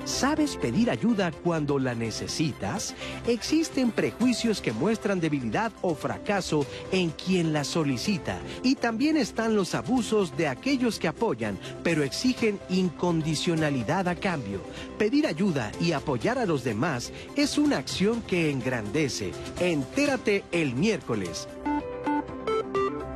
¿Sabes 0.07 0.55
pedir 0.55 0.89
ayuda 0.89 1.33
cuando 1.43 1.77
la 1.77 1.93
necesitas? 1.93 2.95
Existen 3.27 3.91
prejuicios 3.91 4.61
que 4.61 4.71
muestran 4.71 5.19
debilidad 5.19 5.73
o 5.81 5.95
fracaso 5.95 6.65
en 6.93 7.09
quien 7.09 7.51
la 7.51 7.65
solicita. 7.65 8.39
Y 8.63 8.75
también 8.75 9.17
están 9.17 9.57
los 9.57 9.75
abusos 9.75 10.37
de 10.37 10.47
aquellos 10.47 10.97
que 10.97 11.09
apoyan, 11.09 11.59
pero 11.83 12.03
exigen 12.03 12.57
incondicionalidad 12.69 14.07
a 14.07 14.15
cambio. 14.15 14.61
Pedir 14.97 15.27
ayuda 15.27 15.73
y 15.81 15.91
apoyar 15.91 16.37
a 16.37 16.45
los 16.45 16.63
demás 16.63 17.11
es 17.35 17.57
una 17.57 17.77
acción 17.77 18.21
que 18.21 18.49
engrandece. 18.49 19.33
Entérate 19.59 20.45
el 20.53 20.73
miércoles. 20.73 21.49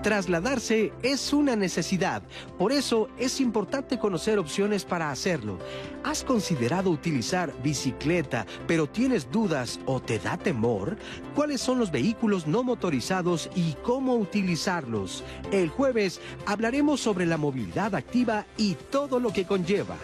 Trasladarse 0.01 0.91
es 1.03 1.31
una 1.31 1.55
necesidad, 1.55 2.23
por 2.57 2.71
eso 2.71 3.07
es 3.19 3.39
importante 3.39 3.99
conocer 3.99 4.39
opciones 4.39 4.83
para 4.83 5.11
hacerlo. 5.11 5.59
¿Has 6.03 6.23
considerado 6.23 6.89
utilizar 6.89 7.53
bicicleta, 7.61 8.47
pero 8.65 8.87
tienes 8.87 9.31
dudas 9.31 9.79
o 9.85 10.01
te 10.01 10.17
da 10.17 10.37
temor? 10.37 10.97
¿Cuáles 11.35 11.61
son 11.61 11.77
los 11.77 11.91
vehículos 11.91 12.47
no 12.47 12.63
motorizados 12.63 13.51
y 13.55 13.73
cómo 13.83 14.15
utilizarlos? 14.15 15.23
El 15.51 15.69
jueves 15.69 16.19
hablaremos 16.47 16.99
sobre 16.99 17.27
la 17.27 17.37
movilidad 17.37 17.93
activa 17.93 18.47
y 18.57 18.73
todo 18.89 19.19
lo 19.19 19.31
que 19.31 19.45
conlleva. 19.45 19.97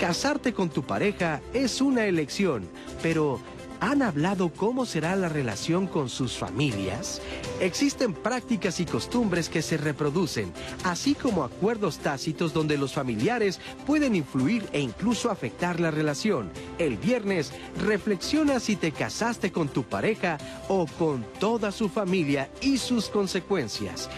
Casarte 0.00 0.54
con 0.54 0.70
tu 0.70 0.82
pareja 0.82 1.42
es 1.52 1.82
una 1.82 2.06
elección, 2.06 2.66
pero 3.02 3.38
¿Han 3.80 4.02
hablado 4.02 4.50
cómo 4.50 4.86
será 4.86 5.14
la 5.14 5.28
relación 5.28 5.86
con 5.86 6.08
sus 6.08 6.36
familias? 6.36 7.22
Existen 7.60 8.12
prácticas 8.12 8.80
y 8.80 8.86
costumbres 8.86 9.48
que 9.48 9.62
se 9.62 9.76
reproducen, 9.76 10.52
así 10.84 11.14
como 11.14 11.44
acuerdos 11.44 11.98
tácitos 11.98 12.52
donde 12.52 12.76
los 12.76 12.92
familiares 12.92 13.60
pueden 13.86 14.16
influir 14.16 14.68
e 14.72 14.80
incluso 14.80 15.30
afectar 15.30 15.78
la 15.78 15.92
relación. 15.92 16.50
El 16.78 16.96
viernes, 16.96 17.52
reflexiona 17.80 18.58
si 18.58 18.74
te 18.74 18.90
casaste 18.90 19.52
con 19.52 19.68
tu 19.68 19.84
pareja 19.84 20.38
o 20.68 20.86
con 20.98 21.24
toda 21.38 21.70
su 21.70 21.88
familia 21.88 22.50
y 22.60 22.78
sus 22.78 23.08
consecuencias. 23.08 24.08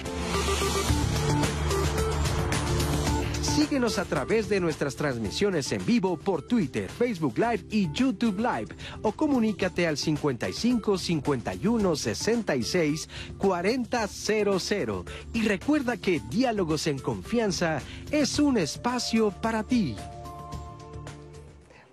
Síguenos 3.42 3.98
a 3.98 4.04
través 4.04 4.48
de 4.48 4.60
nuestras 4.60 4.96
transmisiones 4.96 5.72
en 5.72 5.84
vivo 5.86 6.18
por 6.18 6.42
Twitter, 6.42 6.90
Facebook 6.90 7.38
Live 7.38 7.64
y 7.70 7.90
YouTube 7.92 8.38
Live 8.38 8.74
o 9.02 9.12
comunícate 9.12 9.86
al 9.86 9.96
55 9.96 10.98
51 10.98 11.96
66 11.96 13.08
4000 13.38 15.04
y 15.32 15.42
recuerda 15.42 15.96
que 15.96 16.20
Diálogos 16.30 16.86
en 16.86 16.98
Confianza 16.98 17.80
es 18.10 18.38
un 18.38 18.58
espacio 18.58 19.30
para 19.30 19.62
ti. 19.62 19.96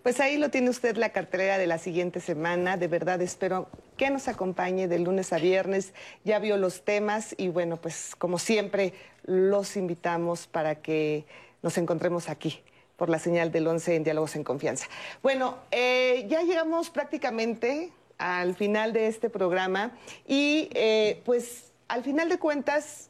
Pues 0.03 0.19
ahí 0.19 0.38
lo 0.38 0.49
tiene 0.49 0.69
usted 0.69 0.98
la 0.98 1.10
cartelera 1.10 1.57
de 1.57 1.68
la 1.68 1.78
siguiente 1.78 2.19
semana. 2.19 2.78
De 2.78 2.88
verdad 2.88 3.22
espero 3.22 3.69
que 3.98 4.10
nos 4.10 4.28
acompañe 4.28 4.88
de 4.88 4.99
lunes 4.99 5.34
a 5.34 5.38
viernes. 5.38 5.94
Ya 6.24 6.40
vio 6.40 6.57
los 6.57 6.84
temas 6.84 7.36
y 7.38 7.49
bueno, 7.49 7.78
pues 7.78 8.15
como 8.15 8.40
siempre 8.40 8.94
los 9.24 9.76
invitamos 9.76 10.48
para 10.48 10.76
que 10.76 11.26
nos 11.61 11.78
encontremos 11.78 12.30
aquí 12.30 12.61
por 12.95 13.10
la 13.10 13.19
señal 13.19 13.52
del 13.52 13.68
11 13.68 13.95
en 13.95 14.03
Diálogos 14.03 14.36
en 14.36 14.44
Confianza. 14.44 14.88
Bueno, 15.22 15.57
eh, 15.72 16.26
ya 16.30 16.41
llegamos 16.41 16.90
prácticamente 16.90 17.91
al 18.18 18.56
final 18.56 18.94
de 18.94 19.07
este 19.07 19.30
programa 19.30 19.91
y 20.28 20.69
eh, 20.74 21.22
pues 21.26 21.72
al 21.88 22.03
final 22.03 22.30
de 22.30 22.40
cuentas 22.40 23.10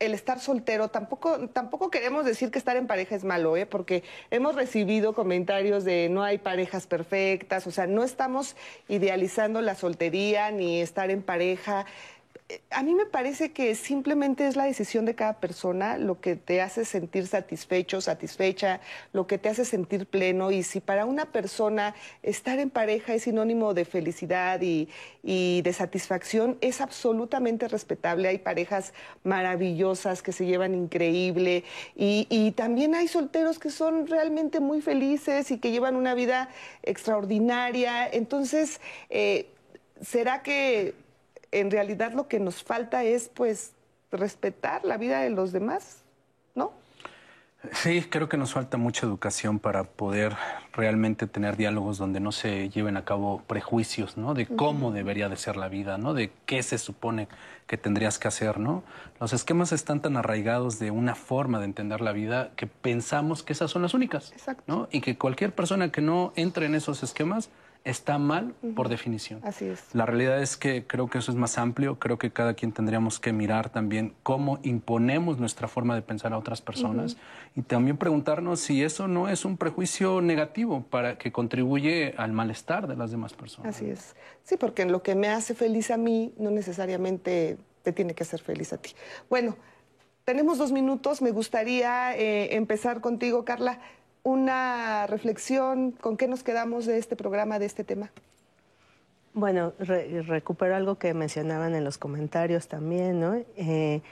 el 0.00 0.14
estar 0.14 0.40
soltero, 0.40 0.88
tampoco, 0.88 1.48
tampoco 1.48 1.90
queremos 1.90 2.24
decir 2.24 2.50
que 2.50 2.58
estar 2.58 2.76
en 2.76 2.86
pareja 2.86 3.14
es 3.14 3.24
malo, 3.24 3.56
¿eh? 3.56 3.66
porque 3.66 4.02
hemos 4.30 4.54
recibido 4.54 5.12
comentarios 5.14 5.84
de 5.84 6.08
no 6.08 6.22
hay 6.22 6.38
parejas 6.38 6.86
perfectas, 6.86 7.66
o 7.66 7.70
sea, 7.70 7.86
no 7.86 8.04
estamos 8.04 8.56
idealizando 8.88 9.60
la 9.60 9.74
soltería 9.74 10.50
ni 10.50 10.80
estar 10.80 11.10
en 11.10 11.22
pareja 11.22 11.86
a 12.70 12.82
mí 12.82 12.94
me 12.94 13.04
parece 13.04 13.52
que 13.52 13.74
simplemente 13.74 14.46
es 14.46 14.56
la 14.56 14.64
decisión 14.64 15.04
de 15.04 15.14
cada 15.14 15.34
persona 15.34 15.98
lo 15.98 16.20
que 16.20 16.34
te 16.34 16.62
hace 16.62 16.86
sentir 16.86 17.26
satisfecho, 17.26 18.00
satisfecha, 18.00 18.80
lo 19.12 19.26
que 19.26 19.36
te 19.36 19.50
hace 19.50 19.66
sentir 19.66 20.06
pleno. 20.06 20.50
Y 20.50 20.62
si 20.62 20.80
para 20.80 21.04
una 21.04 21.26
persona 21.26 21.94
estar 22.22 22.58
en 22.58 22.70
pareja 22.70 23.12
es 23.12 23.24
sinónimo 23.24 23.74
de 23.74 23.84
felicidad 23.84 24.60
y, 24.62 24.88
de 25.22 25.72
satisfacción, 25.74 26.56
es 26.62 26.80
absolutamente 26.80 27.68
respetable. 27.68 28.28
Hay 28.28 28.38
parejas 28.38 28.94
maravillosas 29.24 30.22
que 30.22 30.32
se 30.32 30.46
llevan 30.46 30.74
increíble 30.74 31.64
y, 31.94 32.54
también 32.56 32.94
hay 32.94 33.08
solteros 33.08 33.58
que 33.58 33.70
son 33.70 34.06
realmente 34.06 34.58
muy 34.58 34.80
felices 34.80 35.50
y 35.50 35.58
que 35.58 35.70
llevan 35.70 35.96
una 35.96 36.14
vida 36.14 36.48
extraordinaria. 36.82 38.08
Entonces, 38.08 38.80
eh, 39.10 39.50
¿será 40.00 40.42
que 40.42 40.94
en 41.52 41.70
realidad 41.70 42.12
lo 42.12 42.28
que 42.28 42.40
nos 42.40 42.62
falta 42.62 43.04
es 43.04 43.28
pues 43.28 43.72
respetar 44.10 44.84
la 44.84 44.96
vida 44.96 45.20
de 45.20 45.30
los 45.30 45.52
demás, 45.52 46.02
¿no? 46.54 46.72
Sí, 47.72 48.06
creo 48.08 48.28
que 48.28 48.36
nos 48.36 48.52
falta 48.52 48.76
mucha 48.76 49.04
educación 49.04 49.58
para 49.58 49.82
poder 49.82 50.36
realmente 50.72 51.26
tener 51.26 51.56
diálogos 51.56 51.98
donde 51.98 52.20
no 52.20 52.30
se 52.30 52.68
lleven 52.68 52.96
a 52.96 53.04
cabo 53.04 53.42
prejuicios, 53.48 54.16
¿no? 54.16 54.32
De 54.32 54.46
cómo 54.46 54.92
debería 54.92 55.28
de 55.28 55.36
ser 55.36 55.56
la 55.56 55.68
vida, 55.68 55.98
¿no? 55.98 56.14
De 56.14 56.30
qué 56.46 56.62
se 56.62 56.78
supone 56.78 57.26
que 57.66 57.76
tendrías 57.76 58.20
que 58.20 58.28
hacer, 58.28 58.60
¿no? 58.60 58.84
Los 59.20 59.32
esquemas 59.32 59.72
están 59.72 60.00
tan 60.00 60.16
arraigados 60.16 60.78
de 60.78 60.92
una 60.92 61.16
forma 61.16 61.58
de 61.58 61.64
entender 61.64 62.00
la 62.00 62.12
vida 62.12 62.52
que 62.54 62.68
pensamos 62.68 63.42
que 63.42 63.54
esas 63.54 63.72
son 63.72 63.82
las 63.82 63.92
únicas, 63.92 64.30
Exacto. 64.32 64.62
¿no? 64.68 64.88
Y 64.92 65.00
que 65.00 65.18
cualquier 65.18 65.52
persona 65.52 65.90
que 65.90 66.00
no 66.00 66.32
entre 66.36 66.66
en 66.66 66.76
esos 66.76 67.02
esquemas 67.02 67.50
está 67.84 68.18
mal 68.18 68.54
por 68.74 68.88
definición. 68.88 69.40
Así 69.44 69.66
es. 69.66 69.94
La 69.94 70.06
realidad 70.06 70.42
es 70.42 70.56
que 70.56 70.86
creo 70.86 71.08
que 71.08 71.18
eso 71.18 71.30
es 71.30 71.36
más 71.36 71.58
amplio, 71.58 71.98
creo 71.98 72.18
que 72.18 72.30
cada 72.30 72.54
quien 72.54 72.72
tendríamos 72.72 73.18
que 73.18 73.32
mirar 73.32 73.70
también 73.70 74.14
cómo 74.22 74.58
imponemos 74.62 75.38
nuestra 75.38 75.68
forma 75.68 75.94
de 75.94 76.02
pensar 76.02 76.32
a 76.32 76.38
otras 76.38 76.60
personas 76.60 77.16
y 77.56 77.62
también 77.62 77.96
preguntarnos 77.96 78.60
si 78.60 78.82
eso 78.82 79.08
no 79.08 79.28
es 79.28 79.44
un 79.44 79.56
prejuicio 79.56 80.20
negativo 80.20 80.82
para 80.82 81.18
que 81.18 81.32
contribuye 81.32 82.14
al 82.16 82.32
malestar 82.32 82.86
de 82.86 82.96
las 82.96 83.10
demás 83.10 83.32
personas. 83.32 83.76
Así 83.76 83.88
es. 83.90 84.14
Sí, 84.42 84.56
porque 84.56 84.84
lo 84.84 85.02
que 85.02 85.14
me 85.14 85.28
hace 85.28 85.54
feliz 85.54 85.90
a 85.90 85.96
mí 85.96 86.34
no 86.38 86.50
necesariamente 86.50 87.58
te 87.82 87.92
tiene 87.92 88.14
que 88.14 88.22
hacer 88.22 88.40
feliz 88.40 88.72
a 88.72 88.78
ti. 88.78 88.90
Bueno, 89.30 89.56
tenemos 90.24 90.58
dos 90.58 90.72
minutos, 90.72 91.22
me 91.22 91.30
gustaría 91.30 92.14
eh, 92.14 92.54
empezar 92.56 93.00
contigo, 93.00 93.46
Carla 93.46 93.80
una 94.28 95.06
reflexión, 95.06 95.92
¿con 95.92 96.16
qué 96.18 96.28
nos 96.28 96.42
quedamos 96.42 96.84
de 96.84 96.98
este 96.98 97.16
programa, 97.16 97.58
de 97.58 97.64
este 97.66 97.82
tema? 97.82 98.10
Bueno, 99.32 99.72
recupero 99.78 100.76
algo 100.76 100.98
que 100.98 101.14
mencionaban 101.14 101.74
en 101.74 101.82
los 101.82 101.96
comentarios 101.96 102.68
también, 102.68 103.20
¿no? 103.20 103.34
Eh, 103.56 104.02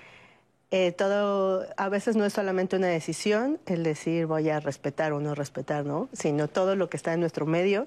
eh, 0.71 0.93
todo, 0.93 1.67
a 1.77 1.89
veces 1.91 2.17
no 2.17 2.25
es 2.25 2.33
solamente 2.33 2.77
una 2.77 2.87
decisión 2.87 3.59
el 3.67 3.83
decir 3.83 4.27
voy 4.27 4.49
a 4.49 4.59
respetar 4.59 5.13
o 5.13 5.21
no 5.21 5.35
respetar, 5.35 5.85
¿no? 5.85 6.09
Sino 6.13 6.49
todo 6.49 6.77
lo 6.77 6.89
que 6.89 6.97
está 6.97 7.13
en 7.13 7.21
nuestro 7.21 7.45
medio, 7.45 7.87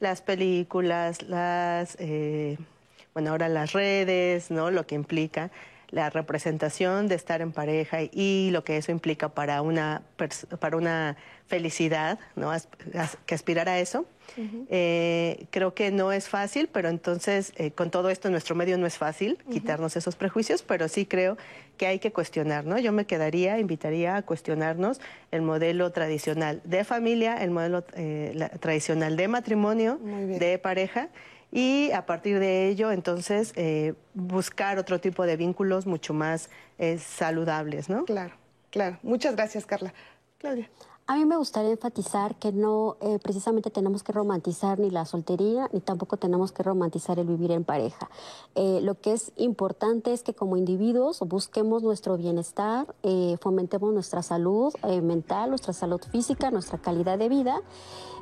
las 0.00 0.20
películas, 0.20 1.22
las, 1.22 1.96
eh, 1.98 2.58
bueno, 3.14 3.30
ahora 3.30 3.48
las 3.48 3.72
redes, 3.72 4.50
¿no? 4.50 4.70
Lo 4.70 4.86
que 4.86 4.96
implica 4.96 5.50
la 5.90 6.10
representación 6.10 7.08
de 7.08 7.16
estar 7.16 7.40
en 7.40 7.52
pareja 7.52 7.98
y 8.02 8.50
lo 8.52 8.64
que 8.64 8.76
eso 8.76 8.92
implica 8.92 9.28
para 9.28 9.62
una, 9.62 10.02
para 10.58 10.76
una 10.76 11.16
felicidad, 11.46 12.18
¿no? 12.36 12.52
que 13.26 13.34
aspirar 13.34 13.68
a 13.68 13.78
eso. 13.78 14.06
Eh, 14.68 15.46
creo 15.50 15.74
que 15.74 15.90
no 15.90 16.12
es 16.12 16.28
fácil, 16.28 16.68
pero 16.72 16.88
entonces 16.88 17.52
eh, 17.56 17.72
con 17.72 17.90
todo 17.90 18.10
esto 18.10 18.28
en 18.28 18.32
nuestro 18.32 18.54
medio 18.54 18.78
no 18.78 18.86
es 18.86 18.96
fácil 18.96 19.38
quitarnos 19.50 19.96
esos 19.96 20.14
prejuicios, 20.14 20.62
pero 20.62 20.86
sí 20.86 21.04
creo 21.04 21.36
que 21.76 21.88
hay 21.88 21.98
que 21.98 22.12
cuestionar, 22.12 22.64
¿no? 22.64 22.78
Yo 22.78 22.92
me 22.92 23.06
quedaría, 23.06 23.58
invitaría 23.58 24.14
a 24.14 24.22
cuestionarnos 24.22 25.00
el 25.32 25.42
modelo 25.42 25.90
tradicional 25.90 26.60
de 26.62 26.84
familia, 26.84 27.42
el 27.42 27.50
modelo 27.50 27.84
eh, 27.94 28.50
tradicional 28.60 29.16
de 29.16 29.26
matrimonio, 29.26 29.98
de 29.98 30.58
pareja 30.58 31.08
y 31.52 31.90
a 31.92 32.06
partir 32.06 32.38
de 32.38 32.68
ello 32.68 32.92
entonces 32.92 33.54
buscar 34.14 34.78
otro 34.78 35.00
tipo 35.00 35.26
de 35.26 35.36
vínculos 35.36 35.86
mucho 35.86 36.14
más 36.14 36.50
saludables, 36.98 37.88
¿no? 37.88 38.04
Claro, 38.04 38.34
claro. 38.70 38.98
Muchas 39.02 39.34
gracias, 39.36 39.66
Carla. 39.66 39.92
Claudia. 40.38 40.70
A 41.10 41.16
mí 41.16 41.24
me 41.24 41.36
gustaría 41.36 41.72
enfatizar 41.72 42.36
que 42.36 42.52
no 42.52 42.96
eh, 43.00 43.18
precisamente 43.20 43.68
tenemos 43.68 44.04
que 44.04 44.12
romantizar 44.12 44.78
ni 44.78 44.90
la 44.90 45.04
soltería, 45.04 45.68
ni 45.72 45.80
tampoco 45.80 46.18
tenemos 46.18 46.52
que 46.52 46.62
romantizar 46.62 47.18
el 47.18 47.26
vivir 47.26 47.50
en 47.50 47.64
pareja. 47.64 48.08
Eh, 48.54 48.78
lo 48.80 48.94
que 48.94 49.14
es 49.14 49.32
importante 49.34 50.12
es 50.12 50.22
que 50.22 50.34
como 50.34 50.56
individuos 50.56 51.18
busquemos 51.26 51.82
nuestro 51.82 52.16
bienestar, 52.16 52.94
eh, 53.02 53.36
fomentemos 53.40 53.92
nuestra 53.92 54.22
salud 54.22 54.72
mental, 55.02 55.48
nuestra 55.48 55.72
salud 55.72 56.00
física, 56.12 56.52
nuestra 56.52 56.78
calidad 56.78 57.18
de 57.18 57.28
vida 57.28 57.60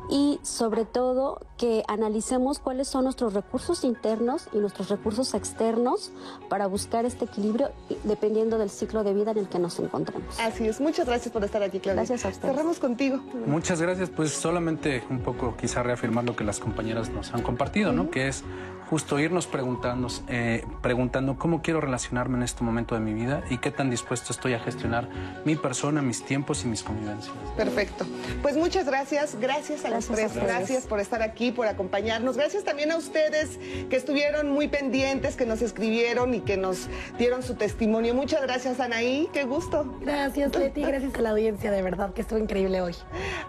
y 0.09 0.41
sobre 0.43 0.85
todo 0.85 1.41
que 1.59 1.85
analicemos 1.89 2.59
cuáles 2.59 2.89
son 2.89 3.05
nuestros 3.05 3.35
recursos 3.35 3.85
internos 3.85 4.49
y 4.53 4.59
nuestros 4.59 4.89
recursos 4.89 5.35
externos 5.35 6.11
para 6.49 6.67
buscar 6.67 7.05
este 7.05 7.27
equilibrio 7.27 7.71
dependiendo 8.05 8.57
del 8.57 8.71
ciclo 8.71 9.05
de 9.05 9.13
vida 9.13 9.33
en 9.33 9.39
el 9.39 9.49
que 9.49 9.59
nos 9.59 9.79
encontramos. 9.79 10.39
Así 10.41 10.67
es. 10.67 10.81
Muchas 10.81 11.07
gracias 11.07 11.33
por 11.33 11.45
estar 11.45 11.63
aquí, 11.63 11.81
Claudia. 11.81 12.05
Gracias 12.05 12.25
a 12.25 12.29
ustedes. 12.29 12.55
Cerramos 12.55 12.78
contigo. 12.79 13.21
Muchas 13.47 13.81
gracias. 13.81 14.11
Pues 14.11 14.33
solamente 14.33 15.03
un 15.11 15.21
poco 15.21 15.57
quizá 15.57 15.83
reafirmar 15.83 16.25
lo 16.25 16.37
que 16.37 16.45
las 16.45 16.61
compañeras 16.61 17.11
nos 17.11 17.33
han 17.35 17.43
compartido, 17.43 17.93
¿no? 17.93 18.11
Que 18.11 18.29
es 18.29 18.45
justo 18.89 19.19
irnos 19.19 19.47
preguntando, 19.47 20.09
eh, 20.29 20.65
preguntando 20.81 21.37
cómo 21.37 21.61
quiero 21.61 21.81
relacionarme 21.81 22.39
en 22.39 22.43
este 22.43 22.65
momento 22.65 22.95
de 22.95 23.03
mi 23.03 23.13
vida 23.13 23.43
y 23.51 23.59
qué 23.59 23.71
tan 23.71 23.91
dispuesto 23.91 24.33
estoy 24.33 24.55
a 24.55 24.61
gestionar 24.61 25.09
mi 25.45 25.57
persona, 25.57 26.01
mis 26.01 26.25
tiempos 26.25 26.65
y 26.65 26.69
mis 26.69 26.83
convivencias. 26.83 27.35
Perfecto. 27.57 28.07
Pues 28.41 28.57
muchas 28.57 28.87
gracias. 28.87 29.37
Gracias 29.39 29.85
a 29.85 29.91
los 29.91 30.07
tres. 30.07 30.35
Gracias 30.35 30.87
por 30.87 31.01
estar 31.01 31.23
aquí, 31.23 31.53
por 31.53 31.67
acompañarnos. 31.67 32.37
Gracias 32.37 32.65
también 32.65 32.91
a 32.91 32.97
ustedes 32.97 33.59
que 33.91 33.97
estuvieron 33.97 34.51
muy 34.51 34.69
pendientes, 34.69 35.37
que 35.37 35.45
nos 35.45 35.61
escribieron 35.61 36.33
y 36.33 36.41
que 36.41 36.57
nos 36.57 36.89
dieron 37.19 37.43
su 37.43 37.55
testimonio. 37.55 38.15
Muchas 38.15 38.41
gracias, 38.43 38.81
Anaí. 38.81 39.29
Qué 39.33 39.45
gusto. 39.45 39.99
Gracias, 40.01 40.57
Leti. 40.57 40.81
Gracias 40.81 41.15
a 41.15 41.21
la 41.21 41.31
audiencia, 41.31 41.71
de 41.71 41.83
verdad, 41.83 42.15
que 42.15 42.23
estuvo 42.23 42.39
increíble 42.39 42.68
hoy. 42.77 42.95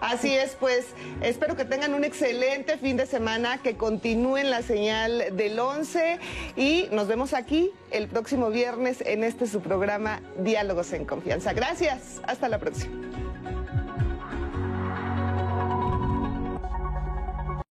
Así 0.00 0.34
es, 0.34 0.56
pues 0.58 0.86
espero 1.20 1.56
que 1.56 1.64
tengan 1.64 1.94
un 1.94 2.04
excelente 2.04 2.78
fin 2.78 2.96
de 2.96 3.06
semana, 3.06 3.60
que 3.62 3.76
continúen 3.76 4.50
la 4.50 4.62
señal 4.62 5.36
del 5.36 5.58
11 5.58 6.18
y 6.56 6.88
nos 6.90 7.06
vemos 7.06 7.34
aquí 7.34 7.70
el 7.90 8.08
próximo 8.08 8.50
viernes 8.50 9.02
en 9.06 9.24
este 9.24 9.46
su 9.46 9.60
programa 9.60 10.20
Diálogos 10.38 10.92
en 10.92 11.04
Confianza. 11.04 11.52
Gracias, 11.52 12.20
hasta 12.26 12.48
la 12.48 12.58
próxima. 12.58 13.29